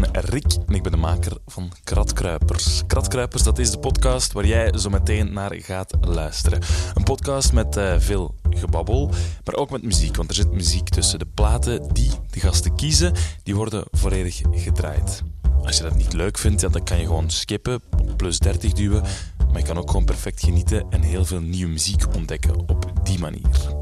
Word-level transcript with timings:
ben 0.00 0.10
Rick 0.12 0.56
en 0.66 0.74
ik 0.74 0.82
ben 0.82 0.92
de 0.92 0.98
maker 0.98 1.32
van 1.46 1.72
Kratkruipers. 1.84 2.82
Kratkruipers, 2.86 3.42
dat 3.42 3.58
is 3.58 3.70
de 3.70 3.78
podcast 3.78 4.32
waar 4.32 4.46
jij 4.46 4.78
zo 4.78 4.90
meteen 4.90 5.32
naar 5.32 5.54
gaat 5.54 5.94
luisteren. 6.00 6.60
Een 6.94 7.02
podcast 7.02 7.52
met 7.52 7.76
uh, 7.76 7.94
veel 7.98 8.34
gebabbel, 8.50 9.10
maar 9.44 9.54
ook 9.54 9.70
met 9.70 9.82
muziek, 9.82 10.16
want 10.16 10.28
er 10.28 10.34
zit 10.34 10.52
muziek 10.52 10.88
tussen. 10.88 11.18
De 11.18 11.26
platen 11.34 11.92
die 11.92 12.10
de 12.30 12.40
gasten 12.40 12.74
kiezen, 12.74 13.12
die 13.42 13.54
worden 13.54 13.84
volledig 13.90 14.40
gedraaid. 14.50 15.22
Als 15.62 15.76
je 15.76 15.82
dat 15.82 15.96
niet 15.96 16.12
leuk 16.12 16.38
vindt, 16.38 16.60
ja, 16.60 16.68
dan 16.68 16.84
kan 16.84 16.98
je 16.98 17.06
gewoon 17.06 17.30
skippen, 17.30 17.82
plus 18.16 18.38
30 18.38 18.72
duwen, 18.72 19.02
maar 19.50 19.58
je 19.58 19.66
kan 19.66 19.78
ook 19.78 19.90
gewoon 19.90 20.04
perfect 20.04 20.44
genieten 20.44 20.86
en 20.90 21.02
heel 21.02 21.24
veel 21.24 21.40
nieuwe 21.40 21.70
muziek 21.70 22.14
ontdekken 22.14 22.68
op 22.68 22.92
die 23.02 23.18
manier. 23.18 23.81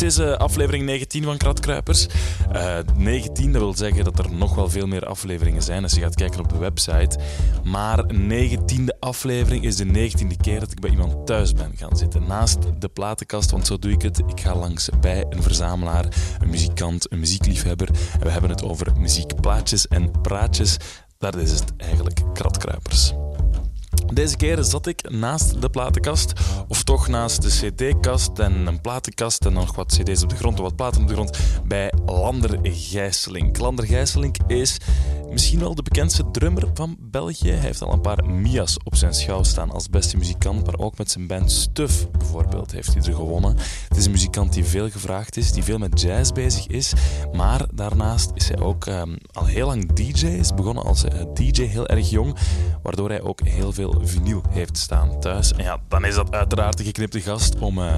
Het 0.00 0.08
is 0.08 0.18
uh, 0.18 0.32
aflevering 0.32 0.84
19 0.84 1.24
van 1.24 1.36
Kratkruipers. 1.36 2.06
Uh, 2.52 2.78
eh, 2.78 2.86
19, 2.96 3.52
dat 3.52 3.62
wil 3.62 3.74
zeggen 3.74 4.04
dat 4.04 4.18
er 4.18 4.32
nog 4.32 4.54
wel 4.54 4.70
veel 4.70 4.86
meer 4.86 5.06
afleveringen 5.06 5.62
zijn 5.62 5.82
als 5.82 5.92
je 5.92 6.00
gaat 6.00 6.14
kijken 6.14 6.40
op 6.40 6.48
de 6.48 6.58
website. 6.58 7.18
Maar 7.64 8.04
19e 8.12 8.98
aflevering 8.98 9.64
is 9.64 9.76
de 9.76 9.84
19e 9.84 10.36
keer 10.40 10.60
dat 10.60 10.72
ik 10.72 10.80
bij 10.80 10.90
iemand 10.90 11.26
thuis 11.26 11.52
ben 11.52 11.72
gaan 11.76 11.96
zitten. 11.96 12.26
Naast 12.26 12.58
de 12.78 12.88
platenkast, 12.88 13.50
want 13.50 13.66
zo 13.66 13.78
doe 13.78 13.92
ik 13.92 14.02
het. 14.02 14.18
Ik 14.18 14.40
ga 14.40 14.56
langs 14.56 14.88
bij 15.00 15.26
een 15.28 15.42
verzamelaar, 15.42 16.04
een 16.38 16.50
muzikant, 16.50 17.12
een 17.12 17.20
muziekliefhebber. 17.20 17.88
En 18.12 18.20
we 18.20 18.30
hebben 18.30 18.50
het 18.50 18.62
over 18.62 18.92
muziekplaatjes 18.98 19.88
en 19.88 20.20
praatjes. 20.20 20.76
Daar 21.18 21.38
is 21.38 21.50
het 21.50 21.72
eigenlijk 21.76 22.20
Kratkruipers. 22.32 23.12
Deze 24.12 24.36
keer 24.36 24.64
zat 24.64 24.86
ik 24.86 25.10
naast 25.10 25.62
de 25.62 25.70
platenkast, 25.70 26.32
of 26.68 26.82
toch 26.82 27.08
naast 27.08 27.42
de 27.42 27.48
cd-kast 27.48 28.38
en 28.38 28.66
een 28.66 28.80
platenkast 28.80 29.44
en 29.44 29.52
nog 29.52 29.74
wat 29.74 30.00
cd's 30.02 30.22
op 30.22 30.28
de 30.28 30.36
grond, 30.36 30.58
wat 30.58 30.76
platen 30.76 31.02
op 31.02 31.08
de 31.08 31.14
grond, 31.14 31.38
bij 31.64 31.92
Lander 32.06 32.58
Gijsselink. 32.62 33.58
Lander 33.58 33.86
Gijsselink 33.86 34.36
is 34.46 34.76
misschien 35.30 35.58
wel 35.60 35.74
de 35.74 35.82
bekendste 35.82 36.30
drummer 36.30 36.68
van 36.74 36.96
België. 37.00 37.50
Hij 37.50 37.58
heeft 37.58 37.82
al 37.82 37.92
een 37.92 38.00
paar 38.00 38.24
Mia's 38.24 38.76
op 38.84 38.94
zijn 38.94 39.14
schouw 39.14 39.42
staan 39.42 39.70
als 39.70 39.88
beste 39.88 40.16
muzikant, 40.16 40.66
maar 40.66 40.78
ook 40.78 40.98
met 40.98 41.10
zijn 41.10 41.26
band 41.26 41.52
Stuff 41.52 42.10
bijvoorbeeld 42.10 42.72
heeft 42.72 42.94
hij 42.94 43.02
er 43.02 43.14
gewonnen. 43.14 43.56
Het 43.88 43.96
is 43.96 44.04
een 44.04 44.10
muzikant 44.10 44.52
die 44.52 44.64
veel 44.64 44.90
gevraagd 44.90 45.36
is, 45.36 45.52
die 45.52 45.62
veel 45.62 45.78
met 45.78 46.00
jazz 46.00 46.32
bezig 46.32 46.66
is, 46.66 46.92
maar 47.32 47.66
daarnaast 47.74 48.30
is 48.34 48.48
hij 48.48 48.58
ook 48.58 48.86
um, 48.86 49.16
al 49.32 49.44
heel 49.44 49.66
lang 49.66 49.92
DJ, 49.92 50.26
is 50.26 50.54
begonnen 50.54 50.84
als 50.84 51.04
uh, 51.04 51.10
DJ 51.34 51.62
heel 51.62 51.86
erg 51.86 52.10
jong, 52.10 52.36
waardoor 52.82 53.08
hij 53.08 53.22
ook 53.22 53.40
heel 53.40 53.72
veel 53.72 53.99
vinyl 54.02 54.42
heeft 54.50 54.78
staan 54.78 55.20
thuis. 55.20 55.52
En 55.52 55.64
ja, 55.64 55.78
dan 55.88 56.04
is 56.04 56.14
dat 56.14 56.32
uiteraard 56.32 56.78
de 56.78 56.84
geknipte 56.84 57.20
gast 57.20 57.58
om 57.58 57.78
uh, 57.78 57.94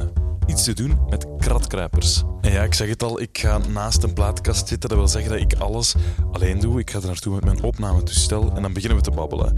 iets 0.46 0.64
te 0.64 0.72
doen 0.72 0.98
met 1.08 1.26
kratkruipers. 1.38 2.22
En 2.40 2.52
ja, 2.52 2.62
ik 2.62 2.74
zeg 2.74 2.88
het 2.88 3.02
al, 3.02 3.20
ik 3.20 3.38
ga 3.38 3.58
naast 3.58 4.02
een 4.02 4.12
plaatkast 4.12 4.68
zitten. 4.68 4.88
Dat 4.88 4.98
wil 4.98 5.08
zeggen 5.08 5.30
dat 5.30 5.40
ik 5.40 5.54
alles 5.54 5.94
alleen 6.32 6.60
doe. 6.60 6.80
Ik 6.80 6.90
ga 6.90 6.98
er 6.98 7.06
naartoe 7.06 7.34
met 7.34 7.44
mijn 7.44 7.62
opnametoestel 7.62 8.52
en 8.54 8.62
dan 8.62 8.72
beginnen 8.72 8.98
we 8.98 9.04
te 9.04 9.10
babbelen. 9.10 9.56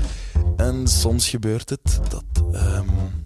En 0.56 0.88
soms 0.88 1.28
gebeurt 1.28 1.70
het 1.70 2.00
dat... 2.08 2.24
Um, 2.52 3.23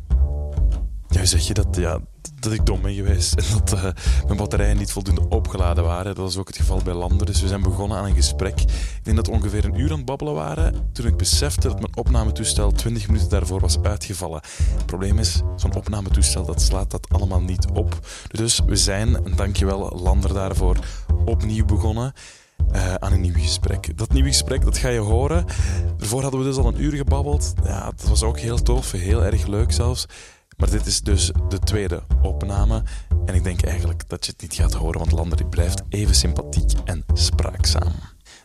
ja, 1.08 1.24
zeg 1.24 1.46
je 1.46 1.54
dat? 1.54 1.76
Ja, 1.76 2.00
dat 2.40 2.52
ik 2.52 2.66
dom 2.66 2.82
ben 2.82 2.94
geweest 2.94 3.34
en 3.34 3.44
dat 3.52 3.72
uh, 3.72 3.82
mijn 4.26 4.36
batterijen 4.36 4.76
niet 4.76 4.92
voldoende 4.92 5.28
opgeladen 5.28 5.84
waren. 5.84 6.14
Dat 6.14 6.24
was 6.24 6.36
ook 6.36 6.46
het 6.46 6.56
geval 6.56 6.80
bij 6.82 6.94
Lander. 6.94 7.26
Dus 7.26 7.40
we 7.40 7.48
zijn 7.48 7.62
begonnen 7.62 7.98
aan 7.98 8.04
een 8.04 8.14
gesprek. 8.14 8.60
Ik 8.60 9.00
denk 9.02 9.16
dat 9.16 9.26
we 9.26 9.32
ongeveer 9.32 9.64
een 9.64 9.80
uur 9.80 9.90
aan 9.90 9.96
het 9.96 10.06
babbelen 10.06 10.34
waren 10.34 10.90
toen 10.92 11.06
ik 11.06 11.16
besefte 11.16 11.68
dat 11.68 11.80
mijn 11.80 11.96
opnametoestel 11.96 12.72
20 12.72 13.06
minuten 13.06 13.28
daarvoor 13.28 13.60
was 13.60 13.78
uitgevallen. 13.82 14.40
Het 14.76 14.86
probleem 14.86 15.18
is, 15.18 15.42
zo'n 15.56 15.74
opnametoestel 15.74 16.44
dat 16.44 16.62
slaat 16.62 16.90
dat 16.90 17.08
allemaal 17.08 17.40
niet 17.40 17.66
op. 17.72 17.98
Dus 18.28 18.60
we 18.66 18.76
zijn, 18.76 19.24
en 19.24 19.36
dankjewel 19.36 20.00
Lander 20.02 20.34
daarvoor, 20.34 20.76
opnieuw 21.24 21.64
begonnen. 21.64 22.12
Uh, 22.72 22.94
aan 22.94 23.12
een 23.12 23.20
nieuw 23.20 23.34
gesprek. 23.34 23.98
Dat 23.98 24.12
nieuwe 24.12 24.28
gesprek, 24.28 24.64
dat 24.64 24.78
ga 24.78 24.88
je 24.88 24.98
horen. 24.98 25.44
Daarvoor 25.96 26.22
hadden 26.22 26.40
we 26.40 26.46
dus 26.46 26.56
al 26.56 26.66
een 26.66 26.82
uur 26.82 26.92
gebabbeld. 26.92 27.52
Ja, 27.64 27.84
dat 27.96 28.08
was 28.08 28.22
ook 28.22 28.38
heel 28.38 28.62
tof, 28.62 28.90
heel 28.92 29.24
erg 29.24 29.46
leuk 29.46 29.72
zelfs. 29.72 30.06
Maar 30.58 30.70
dit 30.70 30.86
is 30.86 31.00
dus 31.00 31.30
de 31.48 31.58
tweede 31.58 32.02
opname. 32.22 32.82
En 33.24 33.34
ik 33.34 33.44
denk 33.44 33.62
eigenlijk 33.62 34.08
dat 34.08 34.26
je 34.26 34.32
het 34.32 34.40
niet 34.40 34.54
gaat 34.54 34.74
horen, 34.74 34.98
want 34.98 35.12
Lander 35.12 35.46
blijft 35.46 35.82
even 35.88 36.14
sympathiek 36.14 36.72
en 36.84 37.04
spraakzaam. 37.12 37.92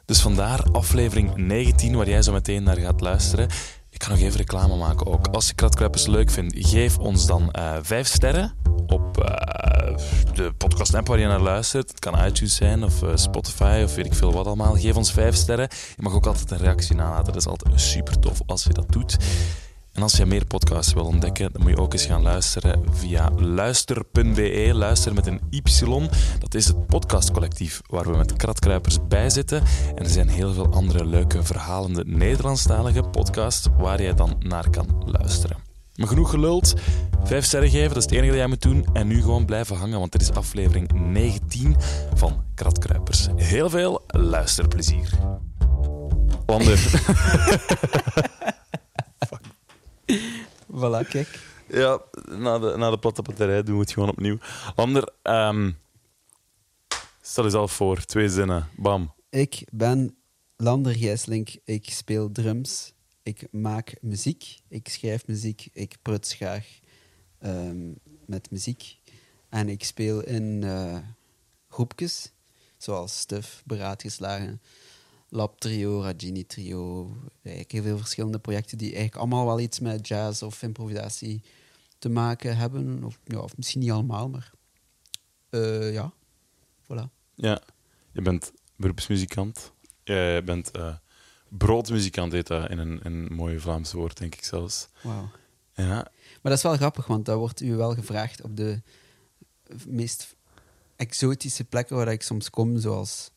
Dus 0.06 0.22
vandaar 0.22 0.64
aflevering 0.72 1.36
19, 1.36 1.96
waar 1.96 2.10
jij 2.10 2.22
zo 2.22 2.32
meteen 2.32 2.64
naar 2.64 2.78
gaat 2.78 3.02
luisteren. 3.02 3.50
Ik 3.90 4.04
ga 4.04 4.10
nog 4.10 4.20
even 4.20 4.38
reclame 4.38 4.76
maken 4.76 5.06
ook. 5.06 5.28
Als 5.28 5.48
je 5.48 5.54
Kratkruipers 5.54 6.08
leuk 6.08 6.32
vindt, 6.32 6.56
geef 6.58 6.98
ons 6.98 7.26
dan 7.26 7.54
uh, 7.58 7.78
vijf 7.82 8.08
sterren 8.08 8.54
op 8.88 9.18
uh, 9.18 9.98
de 10.34 10.54
podcast 10.58 10.94
app 10.94 11.08
waar 11.08 11.20
je 11.20 11.28
naar 11.28 11.42
luistert. 11.42 11.90
Het 11.90 12.00
kan 12.00 12.26
iTunes 12.26 12.56
zijn 12.56 12.84
of 12.84 13.04
uh, 13.04 13.10
Spotify 13.16 13.82
of 13.86 13.96
weet 13.96 14.06
ik 14.06 14.14
veel 14.14 14.34
wat 14.34 14.46
allemaal. 14.46 14.76
Geef 14.76 14.96
ons 14.96 15.12
vijf 15.12 15.36
sterren. 15.36 15.68
Je 15.96 16.04
mag 16.04 16.14
ook 16.14 16.26
altijd 16.26 16.52
een 16.52 16.58
reactie 16.58 16.96
nalaten. 16.96 17.26
Dat 17.26 17.36
is 17.36 17.48
altijd 17.48 17.82
super 17.82 18.20
tof 18.20 18.42
als 18.46 18.64
je 18.64 18.74
dat 18.74 18.92
doet. 18.92 19.18
En 19.94 20.02
als 20.02 20.18
je 20.18 20.26
meer 20.26 20.46
podcasts 20.46 20.94
wil 20.94 21.06
ontdekken, 21.06 21.52
dan 21.52 21.62
moet 21.62 21.72
je 21.72 21.78
ook 21.78 21.94
eens 21.94 22.06
gaan 22.06 22.22
luisteren 22.22 22.84
via 22.92 23.32
luister.be. 23.36 24.70
Luister 24.74 25.14
met 25.14 25.28
een 25.28 25.42
Y. 25.50 25.62
Dat 26.40 26.54
is 26.54 26.68
het 26.68 26.86
podcastcollectief 26.86 27.82
waar 27.88 28.12
we 28.12 28.18
met 28.18 28.34
kratkruipers 28.34 29.08
bij 29.08 29.30
zitten. 29.30 29.64
En 29.96 30.04
er 30.04 30.10
zijn 30.10 30.30
heel 30.30 30.54
veel 30.54 30.74
andere 30.74 31.06
leuke 31.06 31.44
verhalende 31.44 32.04
Nederlandstalige 32.06 33.02
podcasts 33.02 33.68
waar 33.78 34.02
je 34.02 34.14
dan 34.14 34.36
naar 34.40 34.70
kan 34.70 35.04
luisteren. 35.06 35.58
Maar 35.96 36.08
genoeg 36.08 36.30
geluld. 36.30 36.74
Vijf 37.24 37.46
sterren 37.46 37.70
geven, 37.70 37.88
dat 37.88 37.98
is 37.98 38.04
het 38.04 38.12
enige 38.12 38.28
dat 38.28 38.38
jij 38.38 38.48
moet 38.48 38.62
doen. 38.62 38.86
En 38.94 39.08
nu 39.08 39.22
gewoon 39.22 39.46
blijven 39.46 39.76
hangen, 39.76 40.00
want 40.00 40.12
dit 40.12 40.22
is 40.22 40.32
aflevering 40.32 40.92
19 40.94 41.76
van 42.14 42.44
Kratkruipers. 42.56 43.28
Heel 43.36 43.70
veel 43.70 44.04
luisterplezier. 44.08 45.10
Wander. 46.46 46.80
voilà, 50.80 51.08
kijk. 51.10 51.40
Ja, 51.68 52.02
na 52.30 52.60
de, 52.60 52.78
na 52.78 52.90
de 52.90 53.00
platte 53.00 53.22
batterij 53.22 53.64
doen 53.64 53.76
we 53.76 53.82
het 53.82 53.92
gewoon 53.92 54.10
opnieuw. 54.10 54.38
Ander, 54.76 55.10
um, 55.24 55.78
stel 57.22 57.44
jezelf 57.44 57.72
voor, 57.72 58.06
twee 58.06 58.30
zinnen, 58.30 58.70
bam. 58.76 59.14
Ik 59.30 59.68
ben 59.72 60.16
Lander 60.58 60.96
Gijslink, 60.96 61.50
ik 61.66 61.90
speel 61.90 62.32
drums, 62.32 62.94
ik 63.24 63.48
maak 63.52 63.96
muziek, 64.02 64.60
ik 64.68 64.88
schrijf 64.88 65.28
muziek, 65.28 65.70
ik 65.74 65.96
pruts 66.02 66.34
graag 66.34 66.66
um, 67.46 67.96
met 68.26 68.52
muziek. 68.52 68.98
En 69.50 69.70
ik 69.70 69.84
speel 69.84 70.24
in 70.24 70.62
uh, 70.64 70.98
groepjes, 71.70 72.32
zoals 72.78 73.20
Stuf, 73.20 73.62
Beraadgeslagen, 73.66 74.62
Lab 75.34 75.60
Trio, 75.60 76.02
Ragini 76.02 76.46
Trio. 76.46 77.12
Eigenlijk 77.42 77.72
heel 77.72 77.84
veel 77.84 77.98
verschillende 77.98 78.40
projecten 78.40 78.78
die 78.78 78.88
eigenlijk 78.88 79.16
allemaal 79.16 79.46
wel 79.46 79.60
iets 79.60 79.80
met 79.80 80.08
jazz 80.08 80.42
of 80.42 80.64
improvisatie 80.64 81.42
te 81.98 82.10
maken 82.10 82.58
hebben. 82.58 83.04
Of, 83.04 83.20
ja, 83.24 83.40
of 83.40 83.58
misschien 83.58 83.82
niet 83.82 83.92
allemaal, 83.92 84.30
maar 84.30 84.52
uh, 85.50 85.94
ja, 85.94 86.14
voilà. 86.84 87.10
Ja, 87.36 87.62
je 88.12 88.22
bent 88.22 88.52
beroepsmuzikant. 88.76 89.72
Je 90.04 90.42
bent 90.46 90.78
uh, 90.78 90.96
broodmuzikant, 91.48 92.32
heet 92.32 92.48
dat 92.48 92.70
in 92.70 92.78
een, 92.78 93.00
een 93.04 93.34
mooi 93.34 93.60
Vlaams 93.60 93.92
woord, 93.92 94.18
denk 94.18 94.36
ik 94.36 94.44
zelfs. 94.44 94.88
Wauw. 95.04 95.30
Ja. 95.76 95.86
Maar 95.86 96.12
dat 96.42 96.58
is 96.58 96.64
wel 96.64 96.76
grappig, 96.76 97.08
want 97.08 97.26
dat 97.26 97.38
wordt 97.38 97.62
u 97.62 97.76
wel 97.76 97.94
gevraagd 97.94 98.42
op 98.42 98.58
de 98.58 98.82
meest 99.88 100.36
exotische 100.96 101.64
plekken 101.64 101.96
waar 101.96 102.12
ik 102.12 102.22
soms 102.22 102.50
kom, 102.50 102.78
zoals 102.78 103.32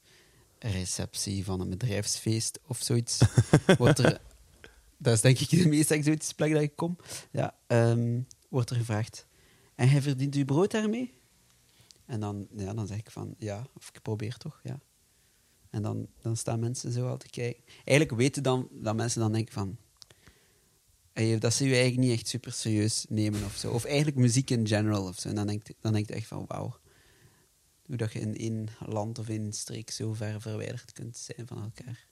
receptie 0.59 1.45
van 1.45 1.61
een 1.61 1.71
bedrijfsfeest 1.71 2.59
of 2.67 2.83
zoiets. 2.83 3.19
wordt 3.79 3.99
er, 3.99 4.21
dat 4.97 5.15
is 5.15 5.21
denk 5.21 5.39
ik 5.39 5.51
de 5.51 5.69
meest 5.69 5.91
exotische 5.91 6.35
plek 6.35 6.53
dat 6.53 6.63
ik 6.63 6.77
kom. 6.77 6.97
Ja, 7.31 7.55
um, 7.67 8.27
wordt 8.49 8.71
er 8.71 8.77
gevraagd. 8.77 9.27
En 9.75 9.89
hij 9.89 10.03
verdient 10.03 10.35
uw 10.35 10.45
brood 10.45 10.71
daarmee? 10.71 11.15
En 12.07 12.21
dan, 12.21 12.47
ja, 12.57 12.75
dan 12.75 12.87
zeg 12.87 12.99
ik 12.99 13.11
van 13.11 13.35
ja, 13.39 13.67
of 13.75 13.89
ik 13.93 14.03
probeer 14.03 14.37
toch, 14.37 14.61
ja. 14.63 14.81
En 15.71 15.83
dan, 15.83 16.07
dan 16.23 16.37
staan 16.37 16.61
mensen 16.61 16.93
zo 16.93 17.09
al 17.09 17.17
te 17.17 17.29
kijken. 17.29 17.63
Eigenlijk 17.85 18.19
weten 18.19 18.43
dan 18.43 18.69
dat 18.73 18.97
mensen 18.97 19.21
dan 19.21 19.33
denken 19.33 19.53
van 19.53 19.77
dat 21.39 21.55
ze 21.55 21.65
je 21.65 21.75
eigenlijk 21.75 22.09
niet 22.09 22.19
echt 22.19 22.29
super 22.29 22.53
serieus 22.53 23.07
nemen 23.09 23.45
of 23.45 23.57
zo. 23.57 23.71
Of 23.71 23.85
eigenlijk 23.85 24.17
muziek 24.17 24.51
in 24.51 24.67
general 24.67 25.07
of 25.07 25.19
zo. 25.19 25.29
En 25.29 25.35
dan 25.35 25.47
denk, 25.47 25.67
dan 25.81 25.95
echt 25.95 26.27
van 26.27 26.45
wauw 26.47 26.77
hoe 27.87 27.97
dat 27.97 28.13
je 28.13 28.21
in 28.21 28.37
één 28.37 28.69
land 28.87 29.19
of 29.19 29.29
in 29.29 29.45
een 29.45 29.53
streek 29.53 29.91
zo 29.91 30.15
ver 30.15 30.41
verwijderd 30.41 30.93
kunt 30.93 31.17
zijn 31.17 31.47
van 31.47 31.63
elkaar. 31.63 32.07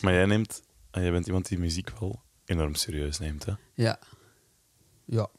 Maar 0.00 0.12
jij 0.12 0.26
neemt, 0.26 0.62
ah, 0.90 1.02
jij 1.02 1.10
bent 1.10 1.26
iemand 1.26 1.48
die 1.48 1.58
muziek 1.58 1.98
wel 1.98 2.22
enorm 2.44 2.74
serieus 2.74 3.18
neemt, 3.18 3.44
hè? 3.44 3.54
Ja. 3.74 3.98
Ja. 5.04 5.30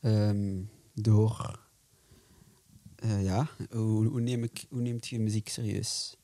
Um, 0.00 0.70
door. 0.94 1.64
Uh, 3.04 3.24
ja, 3.24 3.48
hoe, 3.70 4.06
hoe, 4.06 4.20
neem 4.20 4.42
ik, 4.42 4.64
hoe 4.68 4.80
neemt 4.80 5.06
je 5.06 5.20
muziek 5.20 5.48
serieus? 5.48 6.16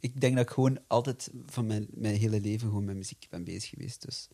Ik 0.00 0.20
denk 0.20 0.36
dat 0.36 0.44
ik 0.44 0.52
gewoon 0.52 0.78
altijd 0.86 1.30
van 1.46 1.66
mijn, 1.66 1.86
mijn 1.90 2.16
hele 2.16 2.40
leven 2.40 2.68
gewoon 2.68 2.84
met 2.84 2.96
muziek 2.96 3.26
ben 3.30 3.44
bezig 3.44 3.70
geweest. 3.70 4.06
Dus, 4.06 4.28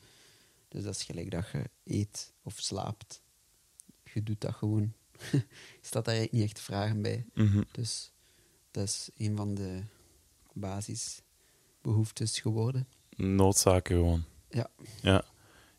dus 0.69 0.83
dat 0.83 0.95
is 0.95 1.03
gelijk 1.03 1.31
dat 1.31 1.51
je 1.53 1.71
eet 1.85 2.33
of 2.43 2.59
slaapt. 2.59 3.23
Je 4.13 4.23
doet 4.23 4.41
dat 4.41 4.55
gewoon 4.55 4.93
staat 5.81 6.05
daar 6.05 6.27
niet 6.31 6.43
echt 6.43 6.61
vragen 6.61 7.03
bij. 7.03 7.25
Mhm. 7.35 7.63
Dus 7.73 8.13
dat 8.71 8.85
is 8.85 9.11
een 9.17 9.37
van 9.37 9.55
de 9.55 9.83
basisbehoeftes 10.53 12.41
geworden. 12.41 12.89
Noodzaken 13.17 13.97
gewoon. 13.97 14.25
Ja. 14.51 14.71
Ja. 15.03 15.25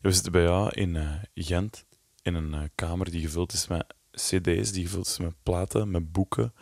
We 0.00 0.12
zitten 0.12 0.32
bij 0.32 0.42
jou 0.42 0.70
in 0.74 0.96
eh, 0.96 1.14
Gent, 1.34 1.84
in 2.22 2.34
een 2.34 2.54
eh, 2.54 2.62
kamer 2.74 3.10
die 3.10 3.20
gevuld 3.20 3.52
is 3.52 3.66
met 3.66 3.94
cd's, 4.10 4.72
die 4.72 4.84
gevuld 4.84 5.06
is 5.06 5.18
met 5.18 5.34
platen, 5.42 5.90
met 5.90 6.12
boeken. 6.12 6.54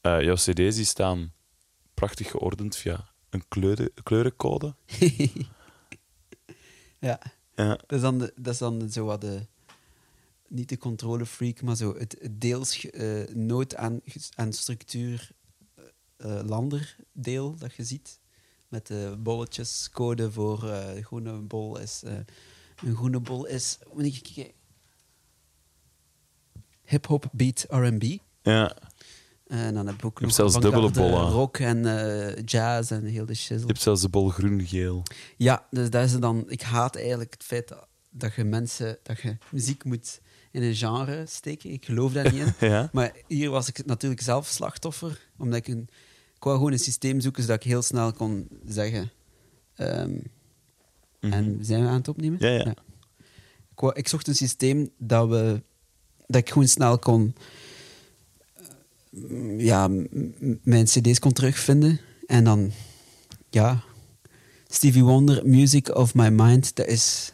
Eh, 0.00 0.22
jouw 0.22 0.34
cd's 0.34 0.76
die 0.76 0.84
staan 0.84 1.32
prachtig 1.94 2.30
geordend 2.30 2.76
via 2.76 3.08
een 3.30 3.44
kleuren, 3.48 3.90
kleurencode. 4.02 4.74
ja. 6.98 7.18
Ja. 7.54 7.68
Dat 7.86 7.92
is 7.92 8.00
dan, 8.00 8.18
de, 8.18 8.32
dat 8.36 8.52
is 8.52 8.58
dan 8.58 8.90
zo 8.90 9.04
wat 9.04 9.20
de... 9.20 9.46
Niet 10.54 10.68
de 10.68 10.78
controlefreak, 10.78 11.62
maar 11.62 11.76
zo 11.76 11.94
het, 11.98 12.28
deels 12.30 12.90
eh, 12.90 13.24
nood 13.32 13.76
aan, 13.76 14.00
aan 14.34 14.52
structuur 14.52 15.30
eh, 15.74 16.38
eh, 16.38 16.46
lander 16.46 16.96
deel 17.12 17.56
dat 17.56 17.74
je 17.74 17.84
ziet. 17.84 18.20
Met 18.68 18.86
de 18.86 19.16
bolletjes, 19.18 19.88
code 19.92 20.32
voor 20.32 20.68
eh, 20.68 20.94
de 20.94 21.02
groene 21.02 21.32
bol 21.32 21.78
is... 21.78 22.02
een 22.84 22.96
groene 22.96 23.20
bol 23.20 23.46
is... 23.46 23.78
Moet 23.92 24.04
ik 24.04 24.22
kijken. 24.34 24.52
Hip-hop, 26.84 27.28
beat, 27.32 27.66
R&B. 27.68 28.04
ja. 28.42 28.76
En 29.46 29.74
dan 29.74 29.86
heb 29.86 29.96
ik 29.96 30.04
ook 30.04 30.20
nog 30.20 30.32
zelfs 30.32 30.60
dubbele 30.60 30.90
bollen. 30.90 31.30
rock 31.30 31.58
en 31.58 31.82
jazz 32.44 32.90
en 32.90 33.04
heel 33.04 33.26
de 33.26 33.34
shizzle. 33.34 33.60
Je 33.60 33.66
hebt 33.66 33.80
zelfs 33.80 34.00
de 34.00 34.08
bol 34.08 34.28
groen-geel. 34.28 35.02
Ja, 35.36 35.66
dus 35.70 35.90
dat 35.90 36.04
is 36.04 36.18
dan... 36.18 36.44
Ik 36.50 36.62
haat 36.62 36.96
eigenlijk 36.96 37.32
het 37.32 37.42
feit 37.42 37.68
dat, 37.68 37.86
dat 38.10 38.34
je 38.34 38.44
mensen... 38.44 38.98
Dat 39.02 39.20
je 39.20 39.36
muziek 39.50 39.84
moet 39.84 40.20
in 40.54 40.62
een 40.62 40.74
genre 40.74 41.24
steken. 41.28 41.70
Ik 41.70 41.84
geloof 41.84 42.12
daar 42.12 42.32
niet 42.32 42.42
in. 42.42 42.52
Ja. 42.68 42.88
Maar 42.92 43.12
hier 43.26 43.50
was 43.50 43.68
ik 43.68 43.84
natuurlijk 43.86 44.20
zelf 44.22 44.46
slachtoffer. 44.46 45.20
Omdat 45.38 45.58
ik 45.58 45.68
een... 45.68 45.88
Ik 46.36 46.42
wou 46.50 46.56
gewoon 46.56 46.72
een 46.72 46.78
systeem 46.78 47.20
zoeken 47.20 47.42
zodat 47.42 47.56
ik 47.56 47.70
heel 47.70 47.82
snel 47.82 48.12
kon 48.12 48.48
zeggen... 48.66 49.10
ehm, 49.74 50.12
En 51.20 51.58
zijn 51.60 51.82
we 51.82 51.88
aan 51.88 51.94
het 51.94 52.08
opnemen? 52.08 52.38
Mhm. 52.38 52.46
Ja, 52.46 52.52
ja. 52.52 52.70
Ik, 53.70 53.80
wou- 53.80 53.94
ik 53.94 54.08
zocht 54.08 54.28
een 54.28 54.34
systeem 54.34 54.90
dat, 54.98 55.28
we, 55.28 55.62
dat 56.26 56.40
ik 56.40 56.48
gewoon 56.48 56.68
snel 56.68 56.98
kon... 56.98 57.34
eh, 59.12 59.60
Ja, 59.60 59.88
mijn 60.62 60.84
cd's 60.84 61.18
kon 61.18 61.32
terugvinden. 61.32 62.00
En 62.26 62.44
dan... 62.44 62.72
Ja... 63.50 63.82
Stevie 64.68 65.04
Wonder, 65.04 65.46
Music 65.46 65.94
of 65.96 66.14
My 66.14 66.28
Mind, 66.28 66.76
dat, 66.76 66.86
is, 66.86 67.32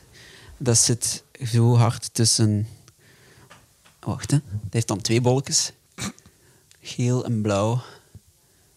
dat 0.59 0.79
zit 0.79 1.25
zo 1.45 1.75
hard 1.77 2.15
tussen... 2.15 2.67
Wacht, 4.01 4.31
hè. 4.31 4.39
Dat 4.63 4.73
heeft 4.73 4.89
dan 4.89 5.01
twee 5.01 5.21
bolletjes. 5.21 5.73
Geel 6.81 7.25
en 7.25 7.43
blauw. 7.43 7.83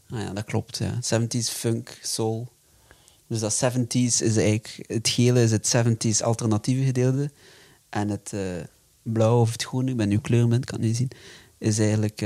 Ah 0.10 0.20
ja, 0.20 0.34
dat 0.34 0.44
klopt, 0.44 0.78
ja. 0.78 1.00
70s 1.02 1.50
funk, 1.52 1.98
soul. 2.02 2.52
Dus 3.28 3.40
dat 3.40 3.54
70s 3.64 3.94
is 4.22 4.38
eigenlijk... 4.38 4.84
Het 4.88 5.10
gele 5.10 5.44
is 5.44 5.52
het 5.52 5.76
70s 5.78 6.24
alternatieve 6.24 6.84
gedeelte. 6.84 7.32
En 7.90 8.10
het 8.10 8.34
eh 8.34 8.64
blauw 9.02 9.40
of 9.40 9.52
het 9.52 9.64
groene, 9.64 9.92
ik 9.92 9.98
ben 9.98 10.10
nu 10.10 10.20
kleurblind, 10.20 10.66
kan 10.66 10.78
het 10.80 10.88
niet 10.88 10.98
zien, 10.98 11.12
is 11.58 11.80
eigenlijk... 11.80 12.22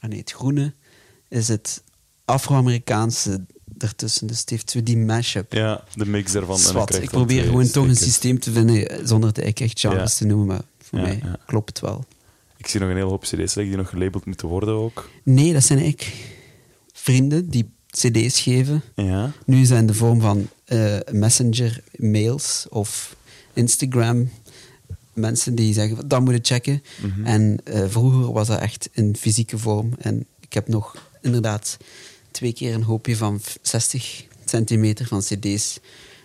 ah 0.00 0.08
nee, 0.10 0.18
het 0.18 0.32
groene 0.32 0.74
is 1.28 1.48
het 1.48 1.82
Afro-Amerikaanse 2.24 3.44
ertussen. 3.78 4.26
Dus 4.26 4.40
het 4.40 4.50
heeft 4.50 4.70
zo 4.70 4.82
die 4.82 4.96
mashup. 4.96 5.52
Ja, 5.52 5.84
de 5.94 6.06
mix 6.06 6.34
en 6.34 6.58
Zwat. 6.58 6.86
krijg 6.86 7.02
Ik 7.02 7.10
probeer 7.10 7.44
gewoon 7.44 7.70
toch 7.70 7.86
een 7.86 7.96
systeem 7.96 8.38
te 8.38 8.52
vinden 8.52 8.88
eh, 8.88 9.06
zonder 9.06 9.28
het 9.28 9.38
eigenlijk 9.38 9.60
echt 9.60 9.80
genres 9.80 10.12
Ja. 10.12 10.18
te 10.18 10.24
noemen. 10.26 10.46
Maar 10.46 10.62
voor 10.92 11.00
Ja, 11.00 11.06
mij 11.06 11.20
ja. 11.22 11.36
klopt 11.46 11.68
het 11.68 11.80
wel. 11.80 12.04
Ik 12.56 12.66
zie 12.66 12.80
nog 12.80 12.88
een 12.88 12.96
hele 12.96 13.08
hoop 13.08 13.22
cd's 13.22 13.34
liggen 13.36 13.64
die 13.68 13.76
nog 13.76 13.88
gelabeld 13.88 14.24
moeten 14.24 14.48
worden 14.48 14.74
ook. 14.74 15.10
Nee, 15.22 15.52
dat 15.52 15.64
zijn 15.64 15.78
eigenlijk 15.78 16.12
vrienden 16.92 17.48
die 17.48 17.70
cd's 17.90 18.40
geven. 18.40 18.82
Ja. 18.96 19.32
Nu 19.46 19.64
zijn 19.64 19.86
de 19.86 19.94
vorm 19.94 20.20
van 20.20 20.48
eh, 20.64 20.96
messenger 21.12 21.82
mails 21.96 22.66
of 22.70 23.16
Instagram 23.52 24.30
mensen 25.12 25.54
die 25.54 25.74
zeggen 25.74 25.96
van, 25.96 26.08
dat 26.08 26.20
moet 26.20 26.34
je 26.34 26.54
checken. 26.54 26.82
Mhm. 27.02 27.24
En 27.24 27.58
eh, 27.64 27.84
vroeger 27.88 28.32
was 28.32 28.46
dat 28.46 28.60
echt 28.60 28.88
in 28.92 29.16
fysieke 29.16 29.58
vorm. 29.58 29.92
En 29.98 30.26
ik 30.40 30.52
heb 30.52 30.68
nog 30.68 31.08
inderdaad 31.20 31.76
twee 32.30 32.52
keer 32.52 32.74
een 32.74 32.82
hoopje 32.82 33.16
van 33.16 33.40
f- 33.40 33.58
60 33.62 34.24
centimeter 34.44 35.06
van 35.06 35.20
cd's 35.20 35.78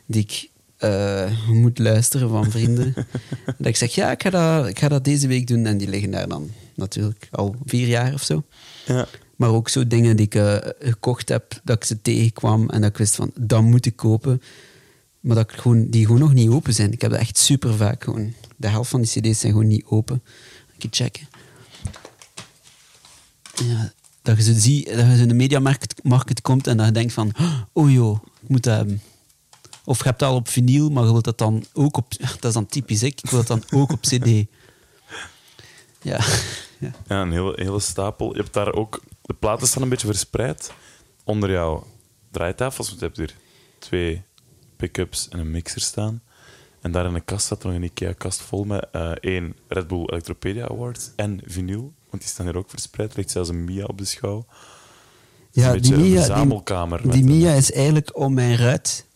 die 0.06 0.22
ik 0.22 0.50
eh, 0.78 1.48
moet 1.48 1.80
luisteren 1.80 2.30
van 2.30 2.52
vrienden. 2.52 2.94
dat 3.58 3.68
ik 3.68 3.76
zeg, 3.76 3.96
ja, 3.96 4.12
ik 4.12 4.22
ga, 4.22 4.30
dat, 4.30 4.68
ik 4.68 4.80
ga 4.80 4.88
dat 4.88 5.04
deze 5.04 5.28
week 5.28 5.48
doen. 5.48 5.66
En 5.66 5.78
die 5.78 5.90
liggen 5.90 6.12
daar 6.12 6.28
dan 6.28 6.52
natuurlijk 6.76 7.28
al 7.32 7.56
vier 7.66 7.88
jaar 7.88 8.14
of 8.14 8.24
zo. 8.24 8.44
Ja. 8.86 9.08
Maar 9.36 9.50
ook 9.50 9.70
zo 9.70 9.88
dingen 9.88 10.16
die 10.16 10.26
ik 10.26 10.36
eh, 10.36 10.58
gekocht 10.80 11.30
heb, 11.30 11.62
dat 11.64 11.76
ik 11.76 11.84
ze 11.84 12.02
tegenkwam 12.02 12.70
en 12.70 12.82
dat 12.82 12.90
ik 12.90 12.98
wist 12.98 13.16
van, 13.16 13.32
dat 13.40 13.62
moet 13.62 13.86
ik 13.86 13.96
kopen. 13.96 14.42
Maar 15.20 15.36
dat 15.36 15.52
ik 15.52 15.60
gewoon, 15.60 15.90
die 15.90 16.06
gewoon 16.06 16.20
nog 16.20 16.34
niet 16.34 16.50
open 16.50 16.74
zijn. 16.74 16.92
Ik 16.92 17.02
heb 17.02 17.12
dat 17.12 17.20
echt 17.20 17.38
super 17.38 17.74
vaak 17.74 18.04
gewoon. 18.04 18.34
De 18.56 18.68
helft 18.68 18.90
van 18.90 19.02
die 19.02 19.10
cd's 19.10 19.40
zijn 19.40 19.52
gewoon 19.52 19.68
niet 19.68 19.86
open. 19.86 20.24
Ik 20.78 20.88
checken. 20.96 21.28
Ja, 23.54 23.94
dat 24.22 24.38
je 24.38 24.44
ze 24.44 24.54
ziet, 24.54 24.86
dat 24.86 24.96
je 24.96 25.16
zo 25.16 25.22
in 25.22 25.28
de 25.28 25.34
mediamarkt 25.34 26.04
market 26.04 26.42
komt 26.42 26.68
en 26.68 26.78
dat 26.78 26.86
je 26.86 26.92
denkt 26.92 27.14
van, 27.14 27.32
oh 27.74 27.92
joh, 27.92 28.20
ik 28.42 28.50
moet 28.50 28.64
dat 28.64 28.76
hebben. 28.76 29.02
Of 29.88 29.98
je 29.98 30.04
hebt 30.04 30.20
het 30.20 30.30
al 30.30 30.36
op 30.36 30.48
vinyl, 30.48 30.90
maar 30.90 31.04
je 31.04 31.12
wilt 31.12 31.24
dat 31.24 31.38
dan 31.38 31.66
ook 31.74 31.98
op... 31.98 32.12
Dat 32.40 32.44
is 32.44 32.54
dan 32.54 32.66
typisch 32.66 33.04
ik, 33.04 33.22
ik 33.22 33.30
wil 33.30 33.44
dat 33.44 33.48
dan 33.48 33.80
ook 33.80 33.92
op 33.92 34.02
cd. 34.02 34.26
Ja. 36.02 36.20
ja. 36.80 36.92
Ja, 37.08 37.22
een 37.22 37.32
hele, 37.32 37.54
hele 37.56 37.80
stapel. 37.80 38.36
Je 38.36 38.42
hebt 38.42 38.54
daar 38.54 38.74
ook... 38.74 39.02
De 39.22 39.34
platen 39.34 39.68
staan 39.68 39.84
een 39.84 39.90
beetje 39.90 40.08
verspreid 40.08 40.74
onder 41.24 41.52
jouw 41.52 41.88
draaitafels. 42.32 42.88
Want 42.88 43.00
je 43.00 43.06
hebt 43.06 43.18
hier 43.18 43.36
twee 43.80 44.24
pick-ups 44.76 45.30
en 45.30 45.40
een 45.40 45.52
mixer 45.52 45.82
staan. 45.82 46.22
En 46.82 46.92
daar 46.92 47.06
in 47.06 47.14
de 47.14 47.22
kast 47.22 47.46
staat 47.46 47.64
nog 47.64 47.74
een 47.74 47.84
IKEA-kast 47.84 48.42
vol 48.42 48.64
met 48.64 48.88
eh, 48.92 49.12
één 49.12 49.56
Red 49.68 49.88
Bull 49.88 50.06
Electropedia 50.06 50.68
Awards 50.68 51.12
en 51.16 51.42
vinyl. 51.46 51.94
Want 52.10 52.22
die 52.22 52.32
staan 52.32 52.46
hier 52.46 52.58
ook 52.58 52.70
verspreid. 52.70 53.12
Er 53.12 53.18
ligt 53.18 53.32
zelfs 53.32 53.50
een 53.50 53.64
Mia 53.64 53.86
op 53.86 53.98
de 53.98 54.06
schouw. 54.06 54.46
Ja, 55.52 55.74
een 55.74 55.82
die 55.82 55.96
Mia, 55.96 56.44
die, 56.44 57.12
die 57.12 57.24
Mia 57.24 57.54
is 57.54 57.72
eigenlijk 57.72 58.18
om 58.18 58.34
mijn 58.34 58.56
ruit. 58.56 59.07